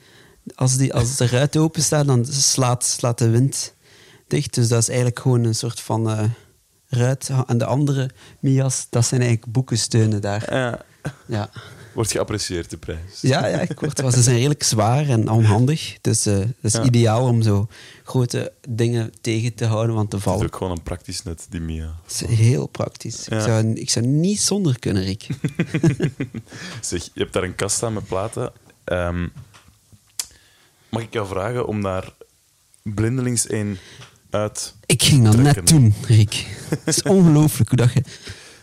Als, 0.55 0.77
die, 0.77 0.93
als 0.93 1.15
de 1.15 1.27
ruit 1.27 1.57
open 1.57 1.81
staat, 1.83 2.05
dan 2.05 2.25
slaat, 2.25 2.85
slaat 2.85 3.17
de 3.17 3.29
wind 3.29 3.73
dicht. 4.27 4.53
Dus 4.53 4.67
dat 4.67 4.81
is 4.81 4.87
eigenlijk 4.87 5.19
gewoon 5.19 5.43
een 5.43 5.55
soort 5.55 5.79
van 5.79 6.09
eh, 6.09 6.23
ruit. 6.87 7.29
En 7.47 7.57
de 7.57 7.65
andere 7.65 8.09
Mia's, 8.39 8.87
dat 8.89 9.05
zijn 9.05 9.21
eigenlijk 9.21 9.51
boekensteunen 9.51 10.21
daar. 10.21 10.53
Ja, 10.53 10.79
Ja, 11.25 11.49
wordt 11.93 12.11
geapprecieerd, 12.11 12.69
de 12.69 12.77
prijs. 12.77 13.21
ja, 13.21 13.45
ja 13.47 13.59
ik 13.59 13.79
word, 13.79 13.97
ze 14.13 14.21
zijn 14.21 14.35
redelijk 14.35 14.63
zwaar 14.63 15.09
en 15.09 15.29
onhandig. 15.29 15.97
Dus 16.01 16.25
eh, 16.25 16.37
het 16.39 16.47
is 16.61 16.73
Ja. 16.73 16.83
ideaal 16.83 17.27
om 17.27 17.41
zo 17.41 17.67
grote 18.03 18.51
dingen 18.69 19.11
tegen 19.21 19.53
te 19.53 19.65
houden 19.65 19.95
van 19.95 20.07
te 20.07 20.15
Het 20.15 20.25
is 20.25 20.31
vallen. 20.31 20.45
ook 20.45 20.55
gewoon 20.55 20.71
een 20.71 20.83
praktisch 20.83 21.23
net, 21.23 21.45
die 21.49 21.61
Mia. 21.61 21.95
Het 22.03 22.21
is 22.29 22.37
heel 22.37 22.67
praktisch. 22.67 23.25
Ja. 23.29 23.37
Ik, 23.37 23.43
zou, 23.43 23.73
ik 23.73 23.89
zou 23.89 24.05
niet 24.05 24.41
zonder 24.41 24.79
kunnen, 24.79 25.03
Rick. 25.03 25.27
Zeg, 26.81 27.03
je 27.03 27.19
hebt 27.21 27.33
daar 27.33 27.43
een 27.43 27.55
kast 27.55 27.75
staan 27.75 27.93
met 27.93 28.05
platen. 28.07 28.51
Ehm, 28.83 29.27
mag 30.91 31.01
ik 31.01 31.13
jou 31.13 31.27
vragen 31.27 31.67
om 31.67 31.81
daar 31.81 32.13
blindelings 32.83 33.49
een 33.49 33.77
uit... 34.29 34.75
Ik 34.85 35.03
ging 35.03 35.23
dat 35.25 35.35
net 35.37 35.67
doen, 35.67 35.93
Rick. 36.05 36.33
Het 36.69 36.87
is 36.97 37.01
ongelooflijk 37.03 37.69
hoe 37.69 37.77
dat 37.77 37.93
je... 37.93 38.03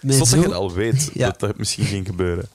mij 0.01 0.13
Zodat 0.13 0.29
zo- 0.29 0.37
je 0.37 0.43
het 0.43 0.53
al 0.53 0.73
weet 0.73 1.11
Ja. 1.15 1.27
dat 1.27 1.41
dat 1.41 1.59
misschien 1.59 1.85
ging 1.85 2.07
gebeuren. 2.07 2.49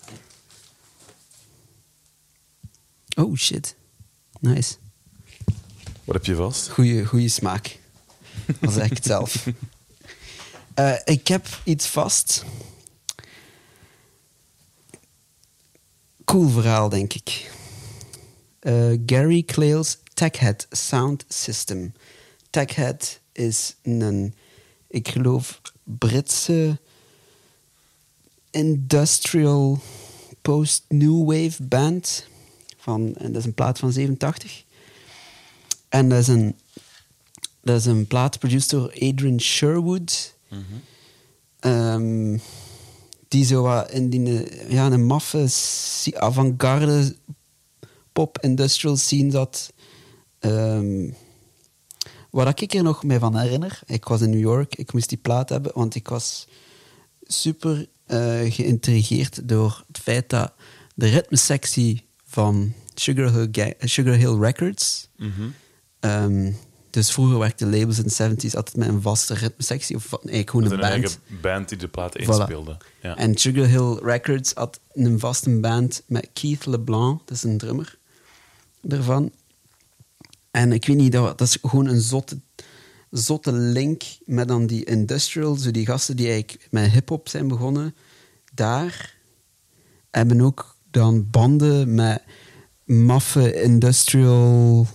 Oh 3.16 3.36
shit. 3.36 3.76
Nice. 4.40 4.76
Wat 6.04 6.16
heb 6.16 6.26
je 6.26 6.36
vast? 6.36 6.70
Goeie, 6.70 7.06
goeie 7.06 7.30
smaak. 7.30 7.80
Dat 8.60 8.74
zeg 8.74 8.86
ik 8.86 8.94
het 8.94 9.06
zelf. 9.06 9.46
Eh, 10.74 10.94
ik 11.06 11.28
heb 11.28 11.48
iets 11.64 11.88
vast. 11.88 12.44
Cool 16.26 16.50
verhaal, 16.50 16.90
denk 16.90 17.14
ik. 17.14 17.52
Eh, 18.64 18.98
Gary 19.06 19.44
Clale's 19.44 19.98
TechHead 20.14 20.68
Sound 20.72 21.26
System. 21.28 21.94
TechHead 22.50 23.20
is 23.32 23.76
een, 23.82 24.34
ik 24.88 25.08
geloof, 25.08 25.62
Britse 25.84 26.80
industrial 28.52 29.80
post-new 30.42 31.26
wave 31.26 31.64
band. 31.64 32.28
Van, 32.78 33.16
en 33.16 33.32
dat 33.32 33.42
is 33.42 33.48
een 33.48 33.54
plaat 33.54 33.80
van 33.80 33.92
87. 33.92 34.64
En 35.90 36.10
dat 36.10 36.20
is 36.20 36.28
een, 36.28 36.56
dat 37.62 37.80
is 37.80 37.86
een 37.86 38.08
plaat 38.08 38.40
produced 38.40 38.70
door 38.70 38.92
Adrian 38.92 39.40
Sherwood. 39.40 40.36
Ehm, 41.60 42.38
die 43.28 43.46
zo 43.46 43.80
in 43.80 44.10
die 44.10 44.48
ja, 44.70 44.92
een 44.92 45.06
maffe 45.06 45.50
avant-garde 46.14 47.16
pop-industrial 48.14 48.98
scene 48.98 49.32
zat. 49.32 49.74
Ehm, 50.40 51.10
wat 52.30 52.62
ik 52.62 52.74
er 52.74 52.84
nog 52.84 53.04
mee 53.04 53.20
van 53.20 53.38
herinner, 53.38 53.80
ik 53.86 54.06
was 54.06 54.22
in 54.22 54.30
New 54.30 54.40
York, 54.40 54.76
ik 54.76 54.94
moest 54.94 55.10
die 55.10 55.18
plaat 55.18 55.50
hebben, 55.50 55.72
want 55.76 55.96
ik 55.96 56.08
was 56.08 56.48
super 57.24 57.88
eh, 58.06 58.40
geïntrigeerd 58.54 59.48
door 59.50 59.84
het 59.88 59.98
feit 60.00 60.30
dat 60.30 60.54
de 60.96 61.08
ritmesectie 61.10 62.06
van 62.26 62.74
Sugar 62.94 63.32
Hill, 63.34 63.48
Ga- 63.52 63.74
Sugar 63.88 64.14
Hill 64.16 64.38
Records. 64.40 65.10
Ehm, 66.00 66.52
dus 66.90 67.12
vroeger 67.12 67.38
werkte 67.40 67.66
labels 67.66 67.98
in 67.98 68.04
de 68.04 68.10
70s 68.50 68.56
altijd 68.56 68.76
met 68.76 68.88
een 68.88 69.02
vaste 69.02 69.34
ritmesectie, 69.34 69.96
of 69.96 70.14
eigenlijk 70.14 70.50
gewoon 70.50 70.66
een 70.66 70.72
een 70.72 70.80
band. 70.80 70.92
eigen 70.94 71.20
band 71.42 71.70
die 71.70 71.78
de 71.78 71.88
plaat 71.88 72.18
Voilà. 72.20 72.22
inspeelde. 72.26 72.78
Ja. 73.02 73.18
En 73.18 73.38
Sugar 73.38 73.66
Hill 73.68 73.98
Records 74.02 74.54
had 74.54 74.80
een 74.94 75.20
vaste 75.20 75.60
band 75.60 76.04
met 76.08 76.30
Keith 76.34 76.66
LeBlanc, 76.66 77.22
dat 77.26 77.38
is 77.38 77.44
een 77.44 77.58
drummer 77.58 77.98
ervan. 78.88 79.32
En 80.52 80.72
ik 80.72 80.86
weet 80.86 80.98
niet, 80.98 81.12
dat, 81.12 81.38
dat 81.38 81.48
is 81.48 81.58
gewoon 81.62 81.88
een 81.88 82.02
zotte, 82.02 82.40
zotte 83.10 83.52
link 83.52 84.04
met 84.26 84.48
dan 84.48 84.68
die 84.68 84.86
industrial, 84.86 85.56
zo 85.56 85.72
die 85.72 85.86
gasten 85.86 86.16
die 86.16 86.30
eigenlijk 86.30 86.68
met 86.72 86.92
hip-hop 86.92 87.30
zijn 87.30 87.48
begonnen, 87.48 87.96
daar 88.54 89.16
hebben 90.12 90.42
ook 90.42 90.76
dan 90.92 91.30
banden 91.30 91.96
met 91.96 92.24
maffe 92.84 93.62
industrial. 93.62 94.88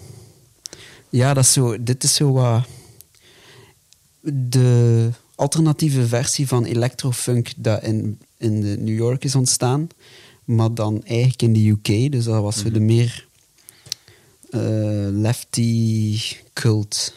Ja, 1.08 1.34
dat 1.34 1.44
is 1.44 1.52
zo, 1.52 1.82
dit 1.82 2.04
is 2.04 2.14
zo 2.14 2.32
wat 2.32 2.66
de 4.32 5.10
alternatieve 5.34 6.06
versie 6.06 6.48
van 6.48 6.64
electrofunk 6.64 7.52
dat 7.56 7.82
in, 7.82 8.18
in 8.36 8.84
New 8.84 8.96
York 8.96 9.24
is 9.24 9.34
ontstaan, 9.34 9.88
maar 10.44 10.74
dan 10.74 11.04
eigenlijk 11.04 11.42
in 11.42 11.52
de 11.52 11.68
UK. 11.68 12.12
Dus 12.12 12.24
dat 12.24 12.42
was 12.42 12.58
zo 12.58 12.70
de 12.70 12.80
meer 12.80 13.22
eh, 13.22 13.27
lefty 15.12 16.20
cult 16.52 17.12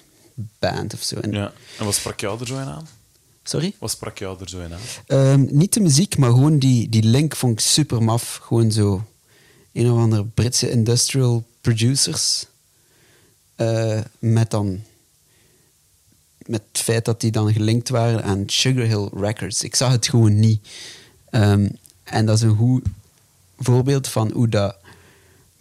band 0.59 0.93
of 0.93 1.01
zo. 1.01 1.15
En, 1.15 1.31
ja. 1.31 1.53
En 1.79 1.85
wat 1.85 1.95
sprak 1.95 2.19
jou 2.19 2.39
er 2.39 2.47
zo 2.47 2.57
in 2.59 2.67
aan? 2.67 2.87
Sorry? 3.43 3.75
Wat 3.79 3.91
sprak 3.91 4.17
jou 4.17 4.39
er 4.39 4.49
zo 4.49 4.59
in 4.59 4.73
aan? 4.73 4.79
Ehm, 5.07 5.45
niet 5.49 5.73
de 5.73 5.79
muziek, 5.79 6.17
maar 6.17 6.29
gewoon 6.29 6.59
die, 6.59 6.89
die 6.89 7.03
link 7.03 7.35
vond 7.35 7.53
ik 7.53 7.59
super 7.59 8.03
maf. 8.03 8.39
Gewoon 8.43 8.71
zo 8.71 9.03
een 9.73 9.91
of 9.91 9.97
andere 9.97 10.25
Britse 10.25 10.69
industrial 10.71 11.43
producers. 11.61 12.45
eh, 13.55 13.99
met 14.19 14.51
dan 14.51 14.81
met 16.45 16.61
het 16.71 16.81
feit 16.81 17.05
dat 17.05 17.21
die 17.21 17.31
dan 17.31 17.53
gelinkt 17.53 17.89
waren 17.89 18.23
aan 18.23 18.43
Sugar 18.45 18.85
Hill 18.85 19.09
Records. 19.13 19.63
Ik 19.63 19.75
zag 19.75 19.91
het 19.91 20.09
gewoon 20.09 20.39
niet. 20.39 20.67
Ehm, 21.29 21.69
en 22.03 22.25
dat 22.25 22.35
is 22.35 22.41
een 22.41 22.55
goed 22.55 22.85
voorbeeld 23.57 24.07
van 24.07 24.31
hoe 24.31 24.49
dat 24.49 24.75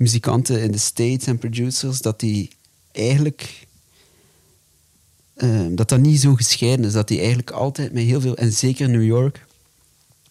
muzikanten 0.00 0.62
in 0.62 0.70
de 0.70 0.78
States 0.78 1.26
en 1.26 1.38
producers, 1.38 2.00
dat 2.00 2.20
die 2.20 2.50
eigenlijk 2.92 3.66
ehm, 5.36 5.74
dat 5.74 5.88
dat 5.88 6.00
niet 6.00 6.20
zo 6.20 6.34
gescheiden 6.34 6.86
is. 6.86 6.92
Dat 6.92 7.08
die 7.08 7.18
eigenlijk 7.18 7.50
altijd 7.50 7.92
met 7.92 8.02
heel 8.02 8.20
veel, 8.20 8.36
en 8.36 8.52
zeker 8.52 8.84
in 8.84 8.90
New 8.90 9.06
York, 9.06 9.46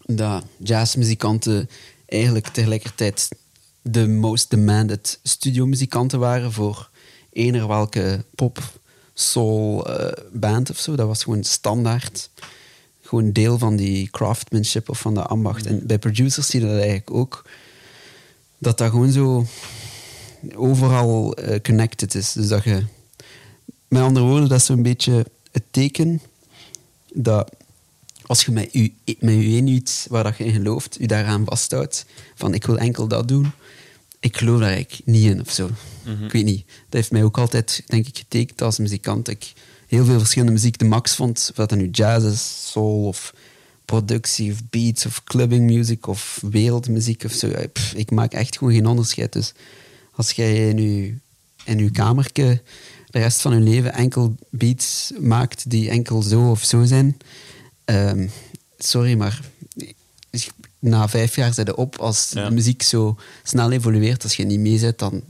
dat 0.06 0.44
jazzmuzikanten 0.58 1.70
eigenlijk 2.06 2.48
tegelijkertijd 2.48 3.30
de 3.82 4.08
most 4.08 4.50
demanded 4.50 5.20
studiomuzikanten 5.24 6.20
waren 6.20 6.52
voor 6.52 6.90
eender 7.32 7.68
welke 7.68 8.26
pop, 8.36 8.80
soul 9.14 9.90
eh, 9.90 10.24
band 10.34 10.70
of 10.70 10.78
zo. 10.78 10.96
Dat 10.96 11.08
was 11.08 11.24
gewoon 11.24 11.44
standaard. 11.44 12.30
Gewoon 13.02 13.32
deel 13.32 13.58
van 13.58 13.76
die 13.76 14.10
craftsmanship 14.10 14.90
of 14.90 15.00
van 15.00 15.14
de 15.14 15.22
ambacht. 15.22 15.66
En 15.66 15.88
bij 15.88 16.00
producers 16.00 16.48
zie 16.48 16.60
je 16.60 16.66
dat 16.66 16.76
eigenlijk 16.76 17.12
ook. 17.12 17.44
Dat 18.60 18.78
dat 18.78 18.89
gewoon 18.89 19.12
zo 19.12 19.46
overal 20.56 21.36
eh, 21.36 21.62
connected 21.62 22.16
is. 22.16 22.32
Dus 22.32 22.48
dat 22.48 22.63
je... 22.63 22.84
Met 23.88 24.01
andere 24.01 24.25
woorden, 24.25 24.50
dat 24.50 24.60
is 24.60 24.66
zo'n 24.66 24.84
beetje 24.84 25.25
het 25.51 25.63
teken 25.72 26.22
dat 27.13 27.51
als 28.25 28.46
je 28.46 28.51
met 28.51 28.74
je, 28.74 28.92
met 29.20 29.34
je 29.34 29.42
één 29.42 29.68
iets 29.68 30.06
waar 30.10 30.24
dat 30.24 30.38
je 30.38 30.46
in 30.46 30.54
gelooft, 30.54 30.98
je 31.00 31.08
daaraan 31.08 31.46
vasthoudt, 31.46 32.06
van 32.36 32.54
ik 32.54 32.66
wil 32.66 32.78
enkel 32.78 33.08
dat 33.08 33.28
doen, 33.28 33.51
ik 34.20 34.38
geloof 34.38 34.60
daar 34.60 34.72
eigenlijk 34.72 35.01
niet 35.06 35.25
in 35.25 35.42
of 35.42 35.51
zo. 35.51 35.70
Ik 36.25 36.32
weet 36.32 36.46
niet. 36.46 36.66
Dat 36.66 36.75
heeft 36.89 37.12
mij 37.12 37.24
ook 37.24 37.38
altijd, 37.38 37.84
denk 37.86 38.08
ik, 38.08 38.18
getekend 38.18 38.62
als 38.62 38.78
muzikant. 38.78 39.28
Ik 39.28 39.54
heel 39.88 40.06
veel 40.06 40.20
verschillende 40.20 40.54
muziek 40.54 40.78
de 40.78 40.86
max 40.86 41.16
vond. 41.16 41.48
Of 41.50 41.56
dat 41.56 41.70
dan 41.70 41.78
nu 41.78 41.89
jazz 41.89 42.25
is, 42.25 42.72
soul 42.72 43.08
of 43.08 43.34
productie 43.89 44.51
of 44.51 44.58
beats 44.69 45.05
of 45.05 45.24
clubbing 45.24 45.72
music 45.72 46.08
of 46.08 46.39
wereldmuziek 46.51 47.24
of 47.24 47.31
zo. 47.31 47.51
Pff, 47.74 47.93
ik 47.93 48.12
maak 48.12 48.34
echt 48.34 48.58
gewoon 48.58 48.74
geen 48.74 48.86
onderscheid. 48.88 49.34
Dus 49.34 49.53
als 50.12 50.31
jij 50.31 50.69
in 50.69 50.77
je, 50.77 51.13
in 51.65 51.77
je 51.77 51.91
kamertje 51.91 52.62
de 53.10 53.19
rest 53.19 53.41
van 53.41 53.53
je 53.53 53.60
leven 53.60 53.93
enkel 53.93 54.36
beats 54.50 55.12
maakt 55.19 55.69
die 55.69 55.89
enkel 55.89 56.22
zo 56.22 56.50
of 56.50 56.63
zo 56.63 56.86
zijn, 56.86 57.17
ehm, 57.86 58.27
sorry, 58.77 59.13
maar 59.17 59.41
na 60.79 61.08
vijf 61.08 61.36
jaar 61.36 61.53
zit 61.53 61.67
je 61.67 61.75
op. 61.75 61.96
Als 61.98 62.29
Ja. 62.34 62.48
de 62.48 62.53
muziek 62.55 62.81
zo 62.81 63.17
snel 63.43 63.72
evolueert, 63.72 64.24
als 64.24 64.36
je 64.36 64.43
niet 64.46 64.60
mee 64.60 64.77
zit, 64.77 65.00
dan 65.00 65.22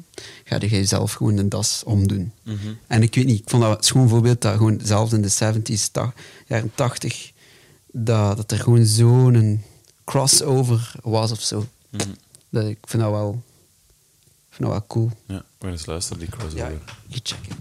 ga 0.44 0.58
je 0.60 0.70
jezelf 0.70 1.14
gewoon 1.14 1.36
de 1.36 1.48
das 1.48 1.82
omdoen. 1.86 2.32
En 2.88 3.02
ik 3.04 3.16
weet 3.16 3.26
niet, 3.26 3.40
ik 3.40 3.50
vond 3.50 3.64
dat 3.64 3.78
een 3.78 3.84
schoon 3.84 4.10
voorbeeld 4.10 4.42
dat 4.42 4.58
gewoon 4.58 4.80
zelfs 4.84 5.14
in 5.14 5.22
de 5.22 5.30
70s, 5.30 5.88
ta- 5.92 6.14
jaren 6.48 6.72
80, 6.76 7.32
dat, 7.92 8.38
dat 8.38 8.52
er 8.52 8.60
gewoon 8.60 8.86
zo'n 8.86 9.64
crossover 10.04 10.92
was 11.04 11.32
of 11.32 11.42
zo. 11.42 11.66
Dat, 12.50 12.66
ik 12.66 12.78
vind 12.82 13.04
dat 13.04 13.12
wel, 13.12 13.44
vind 14.50 14.62
dat 14.62 14.70
wel 14.70 14.88
cool. 14.88 15.12
Ja, 15.26 15.38
we 15.38 15.44
gaan 15.60 15.72
eens 15.72 15.86
luisteren, 15.86 16.20
die 16.20 16.30
crossover. 16.30 16.58
Ja, 16.58 16.70
je 17.08 17.20
checken. 17.24 17.56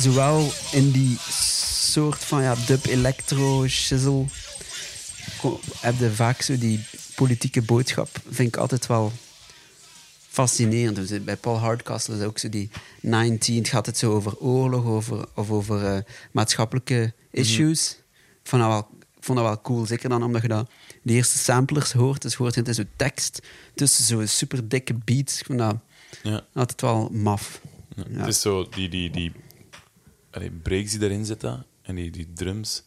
Zowel 0.00 0.50
in 0.72 0.90
die 0.90 1.16
soort 1.90 2.24
van 2.24 2.42
ja, 2.42 2.54
dub, 2.66 2.86
electro, 2.86 3.66
shizzle, 3.68 4.24
heb 5.80 5.98
je 5.98 6.10
vaak 6.10 6.42
zo 6.42 6.58
die 6.58 6.84
politieke 7.14 7.62
boodschap. 7.62 8.08
Vind 8.30 8.48
ik 8.48 8.56
altijd 8.56 8.86
wel 8.86 9.12
fascinerend. 10.28 10.96
Dus 10.96 11.24
bij 11.24 11.36
Paul 11.36 11.58
Hardcastle 11.58 12.16
is 12.16 12.22
ook 12.22 12.38
zo 12.38 12.48
die 12.48 12.70
19. 13.00 13.56
Het 13.56 13.68
gaat 13.68 13.86
het 13.86 13.98
zo 13.98 14.14
over 14.14 14.36
oorlog 14.36 14.84
over, 14.84 15.26
of 15.34 15.50
over 15.50 15.84
eh, 15.94 16.00
maatschappelijke 16.32 17.12
issues. 17.30 17.90
Ik 18.42 18.48
vond 18.48 18.62
dat 18.62 18.70
wel, 18.70 18.88
vond 19.20 19.38
dat 19.38 19.46
wel 19.46 19.60
cool. 19.60 19.86
Zeker 19.86 20.08
dan 20.08 20.22
omdat 20.22 20.42
je 20.42 20.48
dat, 20.48 20.70
die 21.02 21.16
eerste 21.16 21.38
samplers 21.38 21.92
hoort. 21.92 22.22
Dus 22.22 22.34
hoort 22.34 22.54
je 22.54 22.74
zo 22.74 22.82
tekst 22.96 23.42
tussen 23.74 24.04
zo'n 24.04 24.26
super 24.26 24.68
dikke 24.68 24.94
beats. 25.04 25.38
Ik 25.40 25.46
vond 25.46 25.58
dat 25.58 25.76
Ja. 26.22 26.44
altijd 26.54 26.80
wel 26.80 27.08
maf. 27.12 27.60
Ja. 27.96 28.04
Ja. 28.10 28.18
Het 28.18 28.28
is 28.28 28.40
zo, 28.40 28.68
die, 28.68 28.88
die, 28.88 29.10
die 29.10 29.32
allee, 30.38 30.50
breaks 30.50 30.90
die 30.92 31.02
erin 31.02 31.24
zitten 31.24 31.64
en 31.82 31.94
die, 31.94 32.10
die 32.10 32.32
drums, 32.32 32.82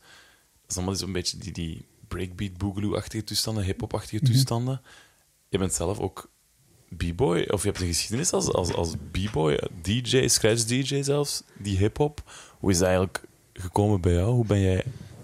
dat 0.61 0.69
is 0.69 0.75
allemaal 0.75 0.95
zo'n 0.95 1.11
beetje 1.11 1.37
die, 1.37 1.51
die 1.51 1.85
breakbeat, 2.07 2.57
boogaloo-achtige 2.57 3.23
toestanden, 3.23 3.63
hip-hop-achtige 3.63 4.23
Mhm. 4.23 4.31
toestanden. 4.31 4.81
Je 5.49 5.57
bent 5.57 5.73
zelf 5.73 5.99
ook 5.99 6.29
b-boy, 6.97 7.41
of 7.49 7.61
je 7.63 7.67
hebt 7.69 7.81
een 7.81 7.87
geschiedenis 7.87 8.31
als, 8.31 8.51
als, 8.53 8.73
als 8.73 8.93
b-boy, 9.11 9.59
DJ, 9.81 10.27
scratch-DJ 10.27 11.01
zelfs, 11.01 11.43
die 11.57 11.77
hip-hop. 11.77 12.31
Hoe 12.59 12.71
is 12.71 12.77
dat 12.77 12.87
eigenlijk 12.87 13.23
gekomen 13.53 14.01
bij 14.01 14.13
jou? 14.13 14.31
Hoe 14.33 14.45
ben 14.45 14.59
jij 14.59 14.83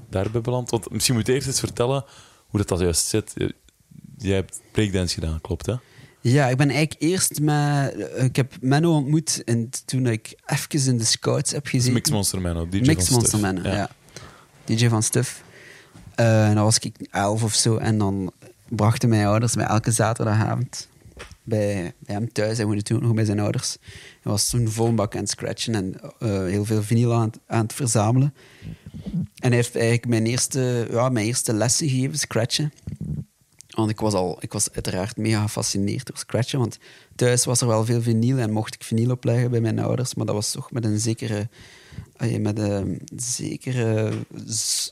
daarbij 0.10 0.42
beland? 0.42 0.70
Want 0.70 0.90
misschien 0.92 1.16
moet 1.16 1.28
je 1.28 1.34
eerst 1.34 1.48
eens 1.48 1.60
vertellen 1.60 2.06
hoe 2.48 2.60
dat, 2.60 2.68
dat 2.70 2.80
juist 2.80 3.06
zit. 3.06 3.34
Jij 4.18 4.36
hebt 4.36 4.62
breakdance 4.72 5.14
gedaan, 5.14 5.42
klopt 5.42 5.66
hè? 5.66 5.76
Ja, 6.30 6.48
ik 6.48 6.58
ben 6.58 6.70
eigenlijk 6.70 7.02
eerst 7.02 7.40
met... 7.42 7.96
Ik 8.18 8.36
heb 8.36 8.54
Menno 8.62 8.96
ontmoet 8.96 9.44
en 9.44 9.70
toen 9.86 10.06
ik 10.08 10.36
even 10.46 10.88
in 10.92 10.98
de 10.98 11.04
scouts 11.04 11.52
heb 11.52 11.66
gezeten. 11.68 11.94
Mix 11.94 12.10
Monster 12.10 12.42
Man, 12.42 12.58
ook, 12.58 12.72
DJ 12.72 12.78
Mix 12.80 13.06
van 13.06 13.14
Monster 13.14 13.40
Stuff. 13.40 13.54
Man, 13.64 13.72
ja. 13.74 13.90
DJ 14.66 14.88
van 14.90 15.04
Stuff. 15.04 15.44
Eh, 16.16 16.48
en 16.50 16.56
dan 16.56 16.64
was 16.64 16.78
ik 16.80 16.96
elf 17.12 17.44
of 17.44 17.54
zo. 17.54 17.78
En 17.78 17.98
dan 17.98 18.32
brachten 18.70 19.10
mijn 19.10 19.26
ouders 19.26 19.56
mij 19.56 19.66
elke 19.66 19.92
zaterdagavond 19.92 20.88
bij, 21.44 21.94
bij 22.00 22.16
hem 22.16 22.32
thuis. 22.32 22.58
Hij 22.58 22.66
woonde 22.66 22.82
toen 22.82 23.02
nog 23.02 23.14
bij 23.14 23.26
zijn 23.26 23.40
ouders. 23.40 23.78
Hij 24.22 24.32
was 24.32 24.50
toen 24.50 24.70
vol 24.70 24.94
bak 24.94 25.14
aan 25.16 25.22
het 25.22 25.30
scratchen 25.30 25.76
en 25.76 26.00
eh, 26.20 26.30
heel 26.30 26.66
veel 26.66 26.84
vinyl 26.84 27.14
aan, 27.14 27.26
het- 27.28 27.40
aan 27.48 27.62
het 27.64 27.74
verzamelen. 27.74 28.34
En 29.36 29.48
hij 29.48 29.56
heeft 29.56 29.76
eigenlijk 29.76 30.08
mijn 30.08 30.26
eerste, 30.26 30.88
ja, 30.92 31.10
mijn 31.10 31.26
eerste 31.26 31.54
lessen 31.54 31.90
gegeven, 31.90 32.18
scratchen. 32.18 32.74
Want 33.78 33.90
ik 33.90 34.00
was, 34.00 34.14
al, 34.14 34.38
ik 34.40 34.54
was 34.54 34.72
uiteraard 34.72 35.18
mega 35.18 35.42
gefascineerd 35.42 36.06
door 36.06 36.18
scratchen. 36.18 36.60
Want 36.60 36.78
thuis 37.16 37.46
was 37.46 37.62
er 37.62 37.68
wel 37.68 37.86
veel 37.86 38.02
vinyl 38.02 38.38
en 38.38 38.52
mocht 38.52 38.74
ik 38.74 38.84
vinyl 38.84 39.12
opleggen 39.12 39.52
bij 39.52 39.62
mijn 39.62 39.80
ouders. 39.80 40.16
Maar 40.16 40.26
dat 40.26 40.36
was 40.36 40.52
toch 40.52 40.72
met 40.72 40.86
een 40.86 41.00
zekere, 41.00 41.48
met 42.40 42.60
een 42.60 43.02
zekere 43.16 44.14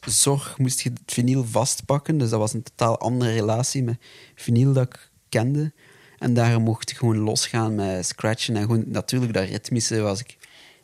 zorg 0.05 0.57
moest 0.57 0.79
je 0.79 0.89
het 0.89 0.99
vinyl 1.05 1.45
vastpakken. 1.45 2.17
Dus 2.17 2.29
dat 2.29 2.39
was 2.39 2.53
een 2.53 2.63
totaal 2.63 2.99
andere 2.99 3.31
relatie 3.31 3.83
met 3.83 3.97
vinyl 4.35 4.73
dat 4.73 4.85
ik 4.85 5.09
kende. 5.29 5.71
En 6.19 6.33
daar 6.33 6.61
mocht 6.61 6.91
ik 6.91 6.97
gewoon 6.97 7.17
losgaan 7.17 7.75
met 7.75 8.05
scratchen. 8.05 8.55
En 8.55 8.61
gewoon, 8.61 8.83
natuurlijk, 8.87 9.33
dat 9.33 9.47
ritmische 9.47 9.99
was 9.99 10.19
ik... 10.19 10.37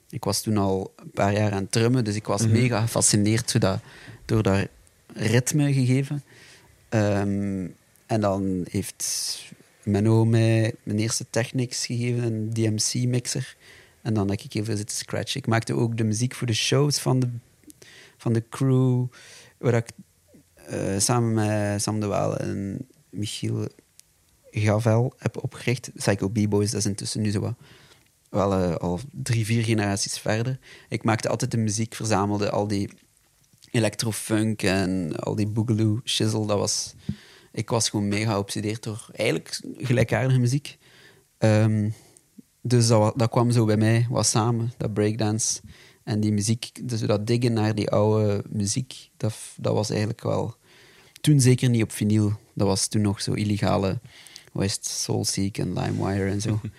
Ik 0.10 0.24
was 0.24 0.42
toen 0.42 0.58
al 0.58 0.94
een 0.96 1.12
paar 1.12 1.34
jaar 1.34 1.52
aan 1.52 1.62
het 1.62 1.72
drummen, 1.72 2.04
dus 2.04 2.16
ik 2.16 2.28
was 2.28 2.48
mega 2.48 2.82
gefascineerd 2.82 3.52
door 3.52 3.62
dat, 3.62 3.80
door 4.26 4.44
dat 4.44 4.68
ritme 5.14 5.74
gegeven. 5.74 6.24
Ehm, 6.90 7.68
en 8.12 8.22
dan 8.22 8.66
heeft 8.70 9.40
Menno 9.84 10.26
mij 10.26 10.74
mijn 10.84 11.00
eerste 11.00 11.26
Technics 11.30 11.86
gegeven, 11.86 12.24
een 12.24 12.50
DMC-mixer. 12.54 13.56
En 14.02 14.14
dan 14.14 14.30
heb 14.30 14.40
ik 14.40 14.54
heel 14.54 14.64
veel 14.64 14.78
zitten 14.78 14.98
scratchen. 14.98 15.40
Ik 15.40 15.48
maakte 15.48 15.74
ook 15.74 15.98
de 15.98 16.04
muziek 16.04 16.36
voor 16.36 16.48
de 16.48 16.54
shows 16.54 17.00
van 17.00 17.20
de, 17.20 17.30
van 18.18 18.34
de 18.34 18.44
crew, 18.50 19.06
waar 19.58 19.74
ik 19.74 19.90
eh, 20.56 20.98
samen 20.98 21.34
met 21.34 21.82
Sam 21.82 22.00
de 22.00 22.06
Waal 22.06 22.38
en 22.38 22.88
Michiel 23.10 23.68
Gavel 24.50 25.14
heb 25.18 25.44
opgericht. 25.44 25.92
Psycho 25.96 26.30
B-Boys, 26.30 26.72
dat 26.72 26.80
is 26.80 26.86
intussen 26.86 27.22
nu 27.22 27.32
zo 27.32 27.56
wel 28.30 28.54
eh, 28.54 28.76
al 28.76 29.00
drie, 29.12 29.46
vier 29.46 29.64
generaties 29.64 30.20
verder. 30.20 30.60
Ik 30.90 31.04
maakte 31.04 31.30
altijd 31.30 31.52
de 31.52 31.58
muziek, 31.58 31.96
verzamelde 31.96 32.50
al 32.50 32.68
die 32.68 32.90
electrofunk 33.72 34.64
en 34.64 35.16
al 35.16 35.36
die 35.36 35.48
boogaloo 35.48 36.02
shizzle. 36.04 36.48
Dat 36.48 36.58
was, 36.58 36.94
ik 37.52 37.70
was 37.70 37.90
gewoon 37.90 38.08
mega 38.08 38.32
geobsedeerd 38.32 38.84
door 38.84 39.08
eigenlijk 39.14 39.60
gelijkaardige 39.78 40.40
muziek. 40.40 40.78
Ehm, 41.38 41.90
dus 42.62 42.88
dat, 42.88 43.14
dat 43.18 43.30
kwam 43.30 43.52
zo 43.52 43.66
bij 43.66 43.78
mij 43.78 44.08
wat 44.10 44.26
samen, 44.26 44.74
dat 44.78 44.94
breakdance 44.94 45.62
en 46.04 46.20
die 46.20 46.32
muziek. 46.32 46.88
Dus 46.88 47.00
dat 47.00 47.28
diggen 47.28 47.54
naar 47.54 47.76
die 47.76 47.90
oude 47.90 48.44
muziek, 48.50 49.10
dat, 49.18 49.34
dat 49.58 49.74
was 49.74 49.90
eigenlijk 49.90 50.22
wel... 50.22 50.56
Toen 51.22 51.40
zeker 51.40 51.70
niet 51.70 51.84
op 51.84 51.92
vinyl. 51.92 52.34
Dat 52.54 52.68
was 52.68 52.88
toen 52.88 53.02
nog 53.02 53.22
zo 53.22 53.34
illegale... 53.34 54.00
Het? 54.54 54.86
Soulseek 54.86 55.58
en 55.58 55.74
LimeWire 55.74 56.30
en 56.30 56.42
zo. 56.42 56.60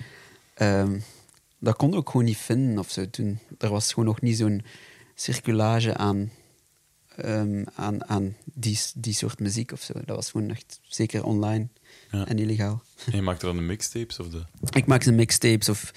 Ehm, 0.55 0.99
dat 1.59 1.77
kon 1.77 1.95
ook 1.95 2.11
gewoon 2.11 2.27
niet 2.27 2.37
vinden 2.37 2.79
of 2.79 2.91
zo 2.91 3.11
toen. 3.11 3.39
Er 3.59 3.71
was 3.71 3.89
gewoon 3.89 4.05
nog 4.05 4.21
niet 4.21 4.37
zo'n 4.37 4.63
circulage 5.15 5.97
aan, 5.97 6.31
ehm, 7.16 7.64
aan, 7.75 8.09
aan 8.09 8.37
die, 8.55 8.81
die 8.94 9.14
soort 9.14 9.38
muziek 9.40 9.72
of 9.72 9.83
zo. 9.83 9.92
Dat 10.05 10.16
was 10.16 10.31
gewoon 10.31 10.51
echt 10.51 10.81
zeker 10.83 11.25
online 11.25 11.68
Ja. 12.11 12.27
en 12.27 12.38
illegaal. 12.38 12.83
En 13.07 13.16
je 13.16 13.22
maakt 13.22 13.40
er 13.42 13.46
dan 13.46 13.57
de 13.57 13.62
mixtapes 13.62 14.18
of 14.18 14.29
de... 14.29 14.42
Ik 14.70 14.87
maakte 14.87 15.12
mixtapes 15.12 15.68
of 15.68 15.92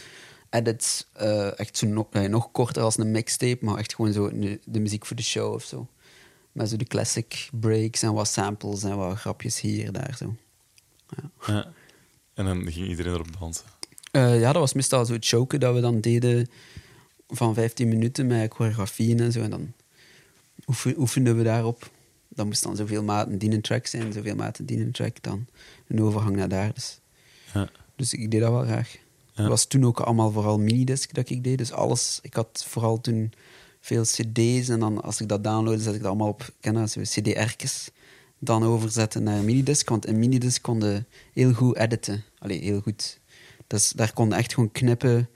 edits, 0.49 1.05
eh, 1.13 1.59
echt 1.59 1.77
zo 1.77 1.87
nog, 1.87 2.07
eh, 2.11 2.29
nog 2.29 2.51
korter 2.51 2.83
als 2.83 2.97
een 2.97 3.11
mixtape, 3.11 3.65
maar 3.65 3.77
echt 3.77 3.95
gewoon 3.95 4.13
zo 4.13 4.39
de, 4.39 4.59
de 4.65 4.79
muziek 4.79 5.05
voor 5.05 5.15
de 5.15 5.23
show 5.23 5.53
of 5.53 5.63
zo. 5.63 5.87
Met 6.51 6.69
zo 6.69 6.75
de 6.77 6.85
classic 6.85 7.49
breaks 7.51 8.01
en 8.01 8.13
wat 8.13 8.27
samples 8.27 8.83
en 8.83 8.97
wat 8.97 9.17
grapjes 9.17 9.61
hier 9.61 9.91
daar 9.91 10.15
zo. 10.17 10.35
Ja. 11.47 11.71
En 12.33 12.45
dan 12.45 12.71
ging 12.71 12.87
iedereen 12.87 13.13
erop 13.13 13.39
dansen. 13.39 13.65
Eh, 14.11 14.39
ja, 14.39 14.51
dat 14.51 14.61
was 14.61 14.73
meestal 14.73 15.05
zo 15.05 15.13
het 15.13 15.25
choken 15.25 15.59
dat 15.59 15.73
we 15.75 15.81
dan 15.81 16.01
deden 16.01 16.49
van 17.27 17.53
15 17.53 17.87
minuten 17.87 18.27
met 18.27 18.53
choreografieën 18.53 19.19
en 19.19 19.31
zo. 19.31 19.41
En 19.41 19.49
dan 19.49 19.73
oefen, 20.67 20.99
oefenden 20.99 21.37
we 21.37 21.43
daarop. 21.43 21.89
Dan 22.29 22.47
moest 22.47 22.63
dan 22.63 22.75
zoveel 22.75 23.03
maten 23.03 23.37
die 23.37 23.51
een 23.51 23.61
track 23.61 23.87
zijn, 23.87 24.13
zoveel 24.13 24.35
maten 24.35 24.65
die 24.65 24.79
een 24.79 24.91
track, 24.91 25.23
dan 25.23 25.45
een 25.87 26.01
overgang 26.01 26.35
naar 26.35 26.49
daar. 26.49 26.73
Dus, 26.73 26.99
Ja. 27.53 27.69
dus 27.95 28.13
ik 28.13 28.31
deed 28.31 28.41
dat 28.41 28.51
wel 28.51 28.63
graag. 28.63 28.91
Ja. 28.93 29.41
Het 29.41 29.47
was 29.47 29.65
toen 29.65 29.85
ook 29.85 29.99
allemaal 29.99 30.31
vooral 30.31 30.59
minidisc 30.59 31.13
dat 31.13 31.29
ik 31.29 31.43
deed. 31.43 31.57
Dus 31.57 31.71
alles, 31.71 32.19
ik 32.21 32.33
had 32.33 32.65
vooral 32.67 33.01
toen 33.01 33.33
veel 33.79 34.03
cd's 34.03 34.69
en 34.69 34.79
dan 34.79 35.01
als 35.01 35.21
ik 35.21 35.27
dat 35.29 35.43
downloadde, 35.43 35.83
zet 35.83 35.93
ik 35.95 35.99
dat 36.01 36.09
allemaal 36.09 36.27
op, 36.27 36.49
cd-erkes. 37.03 37.89
Dan 38.39 38.63
overzetten 38.63 39.23
naar 39.23 39.43
minidisc, 39.43 39.89
want 39.89 40.05
in 40.05 40.19
minidisc 40.19 40.61
kon 40.61 40.79
je 40.79 41.03
heel 41.33 41.53
goed 41.53 41.75
editen. 41.77 42.23
Allee, 42.39 42.59
heel 42.59 42.81
goed. 42.81 43.19
Dus 43.67 43.89
daar 43.89 44.13
kon 44.13 44.33
echt 44.33 44.53
gewoon 44.53 44.71
knippen. 44.71 45.29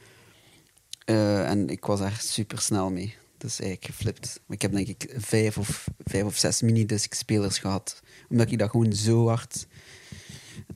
Eh, 1.05 1.49
en 1.49 1.69
ik 1.69 1.85
was 1.85 1.99
daar 1.99 2.17
super 2.21 2.59
snel 2.61 2.89
mee. 2.91 3.15
Dus 3.39 3.59
eigenlijk 3.59 3.95
geflipt. 3.95 4.39
Maar 4.45 4.55
ik 4.55 4.61
heb 4.61 4.71
denk 4.71 4.87
ik 4.87 5.13
vijf 5.17 5.57
of, 5.57 5.87
vijf 6.03 6.23
of 6.23 6.37
zes 6.37 6.61
minidisc 6.61 7.13
spelers 7.13 7.57
gehad. 7.59 8.01
Omdat 8.29 8.51
ik 8.51 8.59
daar 8.59 8.69
gewoon 8.69 8.93
zo 8.93 9.27
hard 9.27 9.67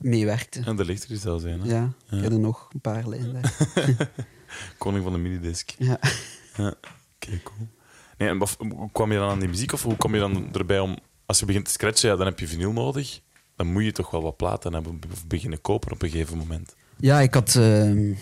mee 0.00 0.24
werkte. 0.24 0.60
En 0.64 0.76
de 0.76 0.84
ligt 0.84 1.10
er 1.10 1.16
zelfs 1.16 1.44
een. 1.44 1.60
Hè? 1.60 1.66
Ja, 1.68 1.92
Ja. 2.06 2.16
ik 2.16 2.22
heb 2.22 2.32
er 2.32 2.38
nog 2.38 2.68
een 2.72 2.80
paar 2.80 3.04
daar. 3.04 3.56
Koning 4.78 5.02
van 5.04 5.12
de 5.12 5.18
minidisc. 5.18 5.70
Ja. 5.78 5.98
Ja. 6.56 6.74
Oké, 7.14 7.40
cool. 7.42 7.68
Nee, 8.18 8.28
en 8.28 8.38
kwam 8.92 9.12
je 9.12 9.18
dan 9.18 9.30
aan 9.30 9.38
die 9.38 9.48
muziek? 9.48 9.72
Of 9.72 9.82
hoe 9.82 9.96
kom 9.96 10.14
je 10.14 10.20
dan 10.20 10.54
erbij 10.54 10.78
om... 10.80 10.98
Als 11.26 11.38
je 11.38 11.44
begint 11.46 11.64
te 11.64 11.70
scratchen, 11.70 12.10
ja, 12.10 12.16
dan 12.16 12.26
heb 12.26 12.38
je 12.38 12.48
vinyl 12.48 12.72
nodig. 12.72 13.20
Dan 13.56 13.66
moet 13.72 13.84
je 13.84 13.92
toch 13.92 14.10
wel 14.10 14.22
wat 14.22 14.36
platen 14.36 14.72
hebben 14.72 15.00
of 15.12 15.26
beginnen 15.26 15.60
kopen 15.60 15.92
op 15.92 16.02
een 16.02 16.10
gegeven 16.10 16.38
moment. 16.38 16.74
Ja, 16.96 17.20
ik 17.20 17.34
had... 17.34 17.54
ehm, 17.56 18.12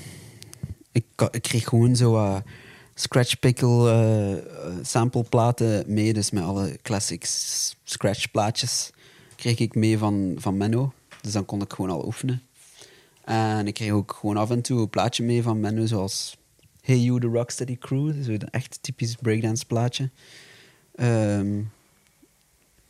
ik, 0.93 1.05
ik 1.31 1.43
kreeg 1.43 1.65
gewoon 1.69 1.97
zo 1.97 2.43
scratch 2.95 3.39
pickle 3.39 3.91
eh, 3.91 4.33
eh, 4.33 4.39
sampleplaten 4.83 5.85
mee. 5.87 6.13
Dus 6.13 6.31
met 6.31 6.43
alle 6.43 6.79
classics 6.83 7.77
scratch 7.85 8.31
plaatjes 8.31 8.91
kreeg 9.37 9.59
ik 9.59 9.75
mee 9.75 9.99
van, 9.99 10.35
van 10.39 10.57
Menno. 10.57 10.93
Dus 11.21 11.33
dan 11.33 11.45
kon 11.45 11.63
ik 11.63 11.73
gewoon 11.73 11.91
al 11.91 12.05
oefenen. 12.07 12.43
En 13.25 13.67
ik 13.67 13.75
kreeg 13.75 13.91
ook 13.91 14.17
gewoon 14.21 14.37
af 14.37 14.51
en 14.51 14.63
toe 14.63 14.81
een 14.81 14.91
plaatje 14.91 15.23
mee 15.23 15.43
van 15.43 15.61
Menno, 15.61 15.87
zoals 15.87 16.37
Hey 16.81 16.99
You, 16.99 17.21
The 17.21 17.27
Rocksteady 17.27 17.79
Crew. 17.79 18.23
Zo 18.23 18.31
een 18.31 18.51
echt 18.51 18.79
typisch 18.81 19.15
breakdance 19.15 19.67
plaatje. 19.67 20.11
Ehm, 20.95 21.61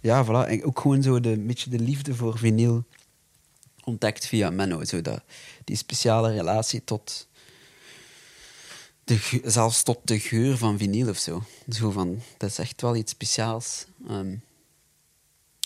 ja, 0.01 0.25
voilà. 0.25 0.49
En 0.49 0.65
ook 0.65 0.81
gewoon 0.81 1.03
zo 1.03 1.21
de, 1.21 1.31
een 1.31 1.47
beetje 1.47 1.71
de 1.71 1.79
liefde 1.79 2.15
voor 2.15 2.38
vinyl 2.38 2.85
ontdekt 3.85 4.27
via 4.27 4.51
Menno. 4.51 4.85
Zo 4.85 5.01
dat, 5.01 5.23
die 5.65 5.77
speciale 5.77 6.33
relatie 6.33 6.85
tot... 6.85 7.29
De, 9.05 9.41
zelfs 9.45 9.83
tot 9.83 9.99
de 10.05 10.19
geur 10.19 10.57
van 10.57 10.79
vinyl 10.79 11.09
of 11.09 11.19
zo. 11.19 11.43
Zo 11.69 11.91
van, 11.91 12.21
dat 12.37 12.51
is 12.51 12.59
echt 12.59 12.81
wel 12.81 12.97
iets 12.97 13.12
speciaals. 13.12 13.87
Ehm, 14.09 14.37